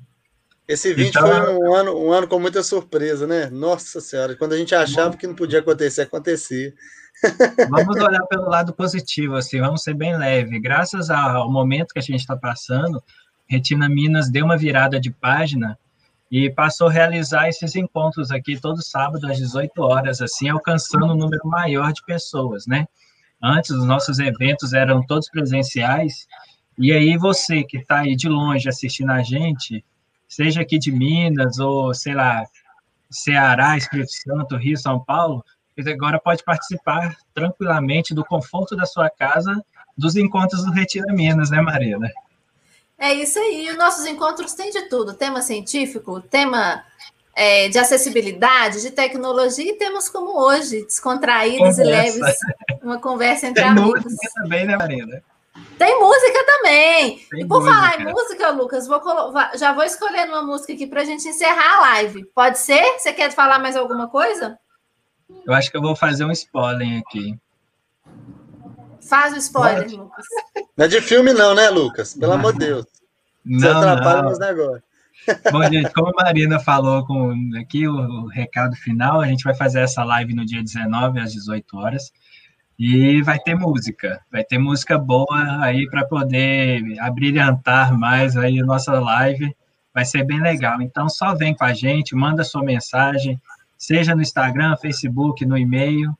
Esse 0.68 0.94
20 0.94 1.10
então, 1.10 1.28
foi 1.28 1.54
um 1.54 1.76
ano, 1.76 1.98
um 1.98 2.12
ano 2.12 2.28
com 2.28 2.40
muita 2.40 2.64
surpresa, 2.64 3.28
né? 3.28 3.50
Nossa 3.50 4.00
Senhora, 4.00 4.36
quando 4.36 4.54
a 4.54 4.58
gente 4.58 4.74
achava 4.74 5.18
que 5.18 5.28
não 5.28 5.36
podia 5.36 5.60
acontecer, 5.60 6.04
acontecia. 6.04 6.74
Vamos 7.70 7.98
olhar 7.98 8.26
pelo 8.28 8.50
lado 8.50 8.74
positivo, 8.74 9.36
assim, 9.36 9.60
vamos 9.60 9.84
ser 9.84 9.94
bem 9.94 10.18
leve. 10.18 10.60
Graças 10.60 11.10
ao 11.10 11.50
momento 11.50 11.94
que 11.94 12.00
a 12.00 12.02
gente 12.02 12.20
está 12.20 12.36
passando, 12.36 13.02
Retina 13.48 13.88
Minas 13.88 14.30
deu 14.30 14.44
uma 14.44 14.58
virada 14.58 15.00
de 15.00 15.12
página 15.12 15.78
e 16.30 16.50
passou 16.50 16.88
a 16.88 16.92
realizar 16.92 17.48
esses 17.48 17.76
encontros 17.76 18.32
aqui 18.32 18.60
todo 18.60 18.82
sábado 18.82 19.28
às 19.28 19.38
18 19.38 19.80
horas, 19.82 20.22
assim, 20.22 20.50
alcançando 20.50 21.14
um 21.14 21.16
número 21.16 21.48
maior 21.48 21.94
de 21.94 22.04
pessoas, 22.04 22.66
né? 22.66 22.88
Antes, 23.42 23.72
os 23.72 23.86
nossos 23.86 24.20
eventos 24.20 24.74
eram 24.74 25.06
todos 25.06 25.30
presenciais 25.30 26.28
e 26.78 26.92
aí 26.92 27.18
você 27.18 27.64
que 27.64 27.78
está 27.78 28.00
aí 28.00 28.16
de 28.16 28.28
longe 28.28 28.68
assistindo 28.68 29.12
a 29.12 29.22
gente, 29.22 29.84
seja 30.28 30.62
aqui 30.62 30.78
de 30.80 30.92
Minas 30.92 31.60
ou, 31.60 31.94
sei 31.94 32.14
lá, 32.14 32.44
Ceará, 33.10 33.78
Espírito 33.78 34.12
Santo, 34.12 34.58
Rio, 34.58 34.78
São 34.78 35.00
Paulo, 35.00 35.44
agora 35.88 36.20
pode 36.20 36.44
participar 36.44 37.16
tranquilamente 37.34 38.14
do 38.14 38.26
conforto 38.26 38.76
da 38.76 38.86
sua 38.86 39.10
casa 39.10 39.64
dos 39.98 40.16
encontros 40.16 40.64
do 40.66 40.72
Retira 40.72 41.14
Minas, 41.14 41.50
né, 41.50 41.62
Marina? 41.62 42.12
É 42.98 43.14
isso 43.14 43.38
aí. 43.40 43.70
Os 43.70 43.78
nossos 43.78 44.06
encontros 44.06 44.54
têm 44.54 44.72
de 44.72 44.88
tudo: 44.90 45.14
tema 45.14 45.42
científico, 45.42 46.22
tema 46.22 46.84
é, 47.36 47.70
de 47.70 47.78
acessibilidade, 47.78 48.82
de 48.82 48.92
tecnologia, 48.92 49.72
e 49.72 49.78
temos 49.78 50.10
como 50.10 50.40
hoje, 50.40 50.84
descontraídos 50.84 51.78
conversa. 51.78 51.84
e 51.84 51.86
leves, 51.86 52.38
uma 52.82 53.00
conversa 53.00 53.48
entre 53.48 53.64
Tem 53.64 53.72
amigos. 53.72 54.16
também, 54.36 54.66
né, 54.66 54.78
Marina? 54.78 55.24
Tem 55.78 56.00
música 56.00 56.46
também. 56.46 57.20
Tem 57.30 57.42
e 57.42 57.48
por 57.48 57.60
música. 57.60 57.76
falar 57.76 58.02
em 58.02 58.12
música, 58.12 58.50
Lucas, 58.50 58.88
vou 58.88 59.02
já 59.56 59.74
vou 59.74 59.84
escolher 59.84 60.28
uma 60.28 60.42
música 60.42 60.74
aqui 60.74 60.88
para 60.88 61.02
a 61.02 61.06
gente 61.06 61.28
encerrar 61.28 61.78
a 61.78 61.82
live. 61.82 62.26
Pode 62.34 62.58
ser? 62.58 62.84
Você 62.98 63.14
quer 63.14 63.32
falar 63.32 63.60
mais 63.60 63.76
alguma 63.76 64.08
coisa? 64.08 64.58
Eu 65.46 65.54
acho 65.54 65.70
que 65.70 65.78
eu 65.78 65.82
vou 65.82 65.96
fazer 65.96 66.26
um 66.26 66.32
spoiler 66.32 67.00
aqui. 67.00 67.38
Faz 69.08 69.34
o 69.34 69.38
spoiler, 69.38 69.84
Pode. 69.84 69.96
Lucas. 69.96 70.26
Não 70.78 70.86
é 70.86 70.88
de 70.88 71.02
filme, 71.02 71.34
não, 71.34 71.54
né, 71.54 71.70
Lucas? 71.70 72.16
Pelo 72.16 72.34
amor 72.34 72.54
de 72.54 72.60
Deus. 72.60 72.86
Você 73.46 73.68
não, 73.68 73.78
atrapalha 73.78 74.22
não. 74.22 74.30
nos 74.30 74.40
negócios. 74.40 74.84
Bom, 75.52 75.64
gente, 75.64 75.94
como 75.94 76.10
a 76.10 76.24
Marina 76.24 76.60
falou 76.60 77.06
com 77.06 77.32
aqui 77.60 77.88
o, 77.88 77.94
o 77.94 78.28
recado 78.28 78.76
final, 78.76 79.22
a 79.22 79.28
gente 79.28 79.44
vai 79.44 79.54
fazer 79.54 79.82
essa 79.82 80.04
live 80.04 80.34
no 80.34 80.46
dia 80.46 80.64
19 80.64 81.20
às 81.20 81.32
18 81.34 81.78
horas. 81.78 82.12
E 82.78 83.22
vai 83.22 83.40
ter 83.40 83.56
música, 83.56 84.20
vai 84.32 84.44
ter 84.44 84.58
música 84.58 84.98
boa 84.98 85.62
aí 85.62 85.88
para 85.90 86.06
poder 86.06 86.82
abrilhantar 87.00 87.98
mais 87.98 88.36
aí 88.36 88.60
a 88.60 88.66
nossa 88.66 89.00
live. 89.00 89.56
Vai 89.94 90.06
ser 90.06 90.24
bem 90.24 90.42
legal. 90.42 90.82
Então 90.82 91.08
só 91.08 91.36
vem 91.36 91.54
com 91.54 91.64
a 91.64 91.74
gente, 91.74 92.16
manda 92.16 92.44
sua 92.44 92.64
mensagem, 92.64 93.40
seja 93.78 94.16
no 94.16 94.22
Instagram, 94.22 94.76
Facebook, 94.78 95.46
no 95.46 95.58
e-mail, 95.58 96.18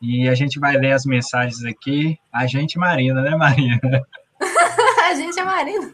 e 0.00 0.26
a 0.28 0.34
gente 0.34 0.58
vai 0.58 0.76
ler 0.76 0.92
as 0.92 1.04
mensagens 1.04 1.62
aqui. 1.64 2.18
A 2.32 2.46
gente 2.46 2.78
Marina, 2.78 3.20
né, 3.20 3.36
Marina? 3.36 3.80
a 5.04 5.14
gente 5.14 5.38
é 5.38 5.44
Marina. 5.44 5.92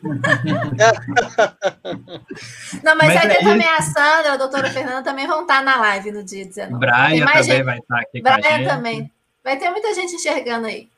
Não, 2.84 2.96
mas, 2.96 3.14
mas 3.14 3.24
é 3.24 3.42
também 3.42 3.68
a 3.68 3.82
Sandra, 3.82 4.32
a 4.34 4.36
doutora 4.36 4.70
Fernanda 4.70 5.02
também 5.02 5.26
vão 5.26 5.42
estar 5.42 5.64
na 5.64 5.76
live 5.76 6.12
no 6.12 6.22
dia 6.22 6.44
19. 6.44 6.78
Brian 6.78 7.26
também 7.26 7.62
vai 7.64 7.78
estar 7.78 7.98
aqui 7.98 8.22
Brian 8.22 8.40
com 8.40 8.46
a 8.46 8.50
gente. 8.50 8.68
também. 8.68 9.12
Vai 9.46 9.56
ter 9.56 9.70
muita 9.70 9.94
gente 9.94 10.16
enxergando 10.16 10.66
aí. 10.66 10.88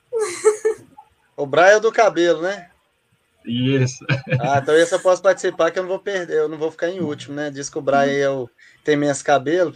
O 1.36 1.44
Brian 1.44 1.76
é 1.76 1.80
do 1.80 1.92
cabelo, 1.92 2.40
né? 2.40 2.70
Isso. 3.44 4.06
Ah, 4.40 4.58
então 4.62 4.74
esse 4.74 4.94
eu 4.94 5.00
posso 5.00 5.20
participar 5.20 5.70
que 5.70 5.78
eu 5.78 5.82
não 5.82 5.90
vou 5.90 5.98
perder, 5.98 6.38
eu 6.38 6.48
não 6.48 6.56
vou 6.56 6.70
ficar 6.70 6.88
em 6.88 6.98
último, 7.00 7.34
né? 7.34 7.50
Diz 7.50 7.68
que 7.68 7.76
o 7.76 7.82
Brian 7.82 8.10
é 8.10 8.30
o, 8.30 8.48
tem 8.82 8.96
menos 8.96 9.20
cabelo, 9.20 9.70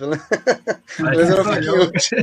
mas 0.98 1.28
eu 1.28 1.36
não 1.36 1.52
fico 1.52 1.64
em 1.66 1.68
último. 1.68 2.22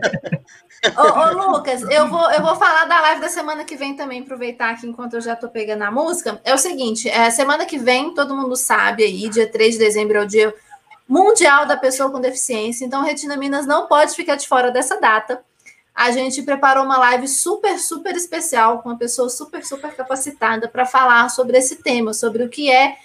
Ô, 0.98 1.20
ô, 1.20 1.52
Lucas, 1.52 1.84
eu 1.84 2.08
vou, 2.08 2.32
eu 2.32 2.42
vou 2.42 2.56
falar 2.56 2.86
da 2.86 3.00
live 3.00 3.22
da 3.22 3.30
semana 3.30 3.64
que 3.64 3.76
vem 3.76 3.96
também, 3.96 4.22
aproveitar 4.22 4.72
aqui 4.72 4.88
enquanto 4.88 5.14
eu 5.14 5.22
já 5.22 5.36
tô 5.36 5.50
pegando 5.50 5.84
a 5.84 5.92
música. 5.92 6.42
É 6.44 6.52
o 6.56 6.58
seguinte, 6.58 7.08
é, 7.08 7.30
semana 7.30 7.64
que 7.68 7.78
vem, 7.78 8.16
todo 8.16 8.36
mundo 8.36 8.56
sabe 8.56 9.04
aí, 9.04 9.30
dia 9.30 9.48
3 9.48 9.74
de 9.74 9.80
dezembro 9.80 10.18
é 10.18 10.22
o 10.24 10.28
dia 10.28 10.52
mundial 11.08 11.68
da 11.68 11.78
pessoa 11.78 12.10
com 12.10 12.20
deficiência, 12.20 12.84
então 12.84 13.04
Retina 13.04 13.38
Minas 13.38 13.68
não 13.68 13.88
pode 13.88 14.16
ficar 14.16 14.36
de 14.36 14.48
fora 14.48 14.72
dessa 14.72 15.00
data 15.00 15.48
a 16.00 16.12
gente 16.12 16.42
preparou 16.44 16.86
uma 16.86 16.98
live 16.98 17.28
super, 17.28 17.78
super 17.78 18.16
especial 18.16 18.82
com 18.82 18.88
uma 18.88 18.98
pessoa 18.98 19.30
super, 19.30 19.66
super 19.66 19.94
capacitada 19.94 20.66
para 20.70 20.86
falar 20.86 21.28
sobre 21.28 21.58
esse 21.58 21.76
tema, 21.76 22.14
sobre 22.14 22.42
o 22.42 22.48
que 22.48 22.72
é 22.72 22.96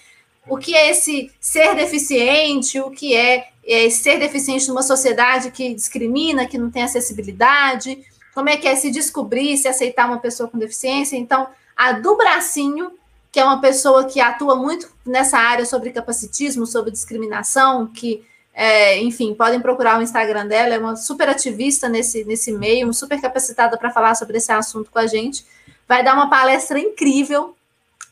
o 0.47 0.57
que 0.57 0.73
é 0.73 0.91
esse 0.91 1.29
ser 1.37 1.75
deficiente, 1.75 2.79
o 2.79 2.89
que 2.89 3.13
é, 3.13 3.49
é 3.65 3.89
ser 3.89 4.17
deficiente 4.17 4.69
numa 4.69 4.81
sociedade 4.81 5.51
que 5.51 5.73
discrimina, 5.73 6.45
que 6.45 6.57
não 6.57 6.71
tem 6.71 6.83
acessibilidade, 6.83 7.99
como 8.33 8.47
é 8.47 8.55
que 8.55 8.67
é 8.67 8.75
se 8.77 8.89
descobrir, 8.89 9.57
se 9.57 9.67
aceitar 9.67 10.07
uma 10.07 10.19
pessoa 10.19 10.47
com 10.47 10.57
deficiência. 10.57 11.17
Então, 11.17 11.49
a 11.75 11.91
do 11.91 12.15
Bracinho, 12.15 12.91
que 13.29 13.41
é 13.41 13.43
uma 13.43 13.59
pessoa 13.59 14.05
que 14.05 14.21
atua 14.21 14.55
muito 14.55 14.89
nessa 15.05 15.37
área 15.37 15.65
sobre 15.65 15.89
capacitismo, 15.89 16.65
sobre 16.65 16.91
discriminação, 16.91 17.87
que 17.87 18.23
é, 18.57 18.97
enfim, 19.01 19.33
podem 19.33 19.59
procurar 19.59 19.99
o 19.99 20.01
Instagram 20.01 20.47
dela, 20.47 20.75
é 20.75 20.79
uma 20.79 20.95
super 20.95 21.27
ativista 21.27 21.89
nesse, 21.89 22.23
nesse 22.23 22.53
meio, 22.53 22.93
super 22.93 23.19
capacitada 23.19 23.77
para 23.77 23.91
falar 23.91 24.15
sobre 24.15 24.37
esse 24.37 24.49
assunto 24.49 24.89
com 24.89 24.97
a 24.97 25.05
gente. 25.05 25.45
Vai 25.85 26.01
dar 26.01 26.13
uma 26.13 26.29
palestra 26.29 26.79
incrível 26.79 27.53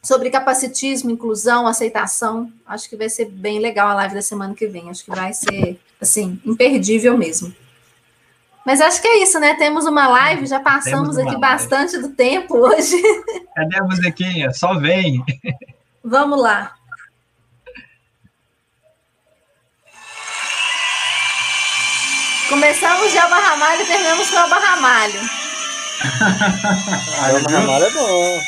sobre 0.01 0.29
capacitismo, 0.29 1.09
inclusão, 1.09 1.65
aceitação. 1.65 2.51
Acho 2.67 2.89
que 2.89 2.97
vai 2.97 3.07
ser 3.07 3.29
bem 3.29 3.59
legal 3.59 3.87
a 3.87 3.93
live 3.93 4.15
da 4.15 4.21
semana 4.21 4.53
que 4.53 4.67
vem. 4.67 4.89
Acho 4.89 5.05
que 5.05 5.11
vai 5.11 5.31
ser, 5.31 5.79
assim, 6.01 6.37
imperdível 6.45 7.17
mesmo. 7.17 7.55
Mas 8.65 8.81
acho 8.81 9.01
que 9.01 9.07
é 9.07 9.23
isso, 9.23 9.39
né? 9.39 9.55
Temos 9.55 9.85
uma 9.85 10.09
live, 10.09 10.45
já 10.45 10.59
passamos 10.59 11.17
aqui 11.17 11.27
live. 11.27 11.41
bastante 11.41 11.97
do 11.99 12.09
tempo 12.09 12.57
hoje. 12.57 13.01
Cadê 13.55 13.77
a 13.77 13.83
musiquinha? 13.83 14.51
Só 14.51 14.77
vem. 14.77 15.23
Vamos 16.03 16.41
lá. 16.41 16.75
Começamos 22.53 23.11
de 23.11 23.17
Alba 23.17 23.35
Ramalho 23.35 23.81
e 23.81 23.85
terminamos 23.87 24.29
com 24.29 24.37
Alba 24.37 24.59
Ramalho. 24.59 25.19
Alba 27.23 27.51
Ramalho 27.51 27.85
é 27.85 27.89
bom. 27.89 28.41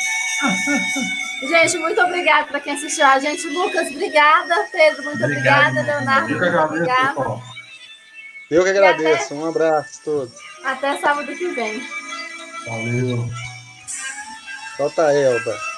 Gente, 1.48 1.78
muito 1.78 2.00
obrigada 2.00 2.46
para 2.46 2.60
quem 2.60 2.74
assistiu 2.74 3.04
a 3.04 3.18
gente. 3.18 3.48
Lucas, 3.48 3.88
obrigada. 3.88 4.68
Pedro, 4.70 5.02
muito 5.02 5.24
Obrigado, 5.24 5.70
obrigada. 5.70 5.82
Leonardo, 5.82 6.28
muito 6.28 6.56
obrigada. 6.56 7.42
Eu 8.48 8.62
que 8.62 8.70
agradeço. 8.70 9.24
Até... 9.24 9.34
Um 9.34 9.48
abraço 9.48 9.98
a 10.00 10.04
todos. 10.04 10.34
Até 10.64 10.98
sábado 10.98 11.34
que 11.34 11.48
vem. 11.48 11.82
Valeu. 12.64 13.28
Solta 14.76 15.06
a 15.08 15.12
Elba. 15.12 15.75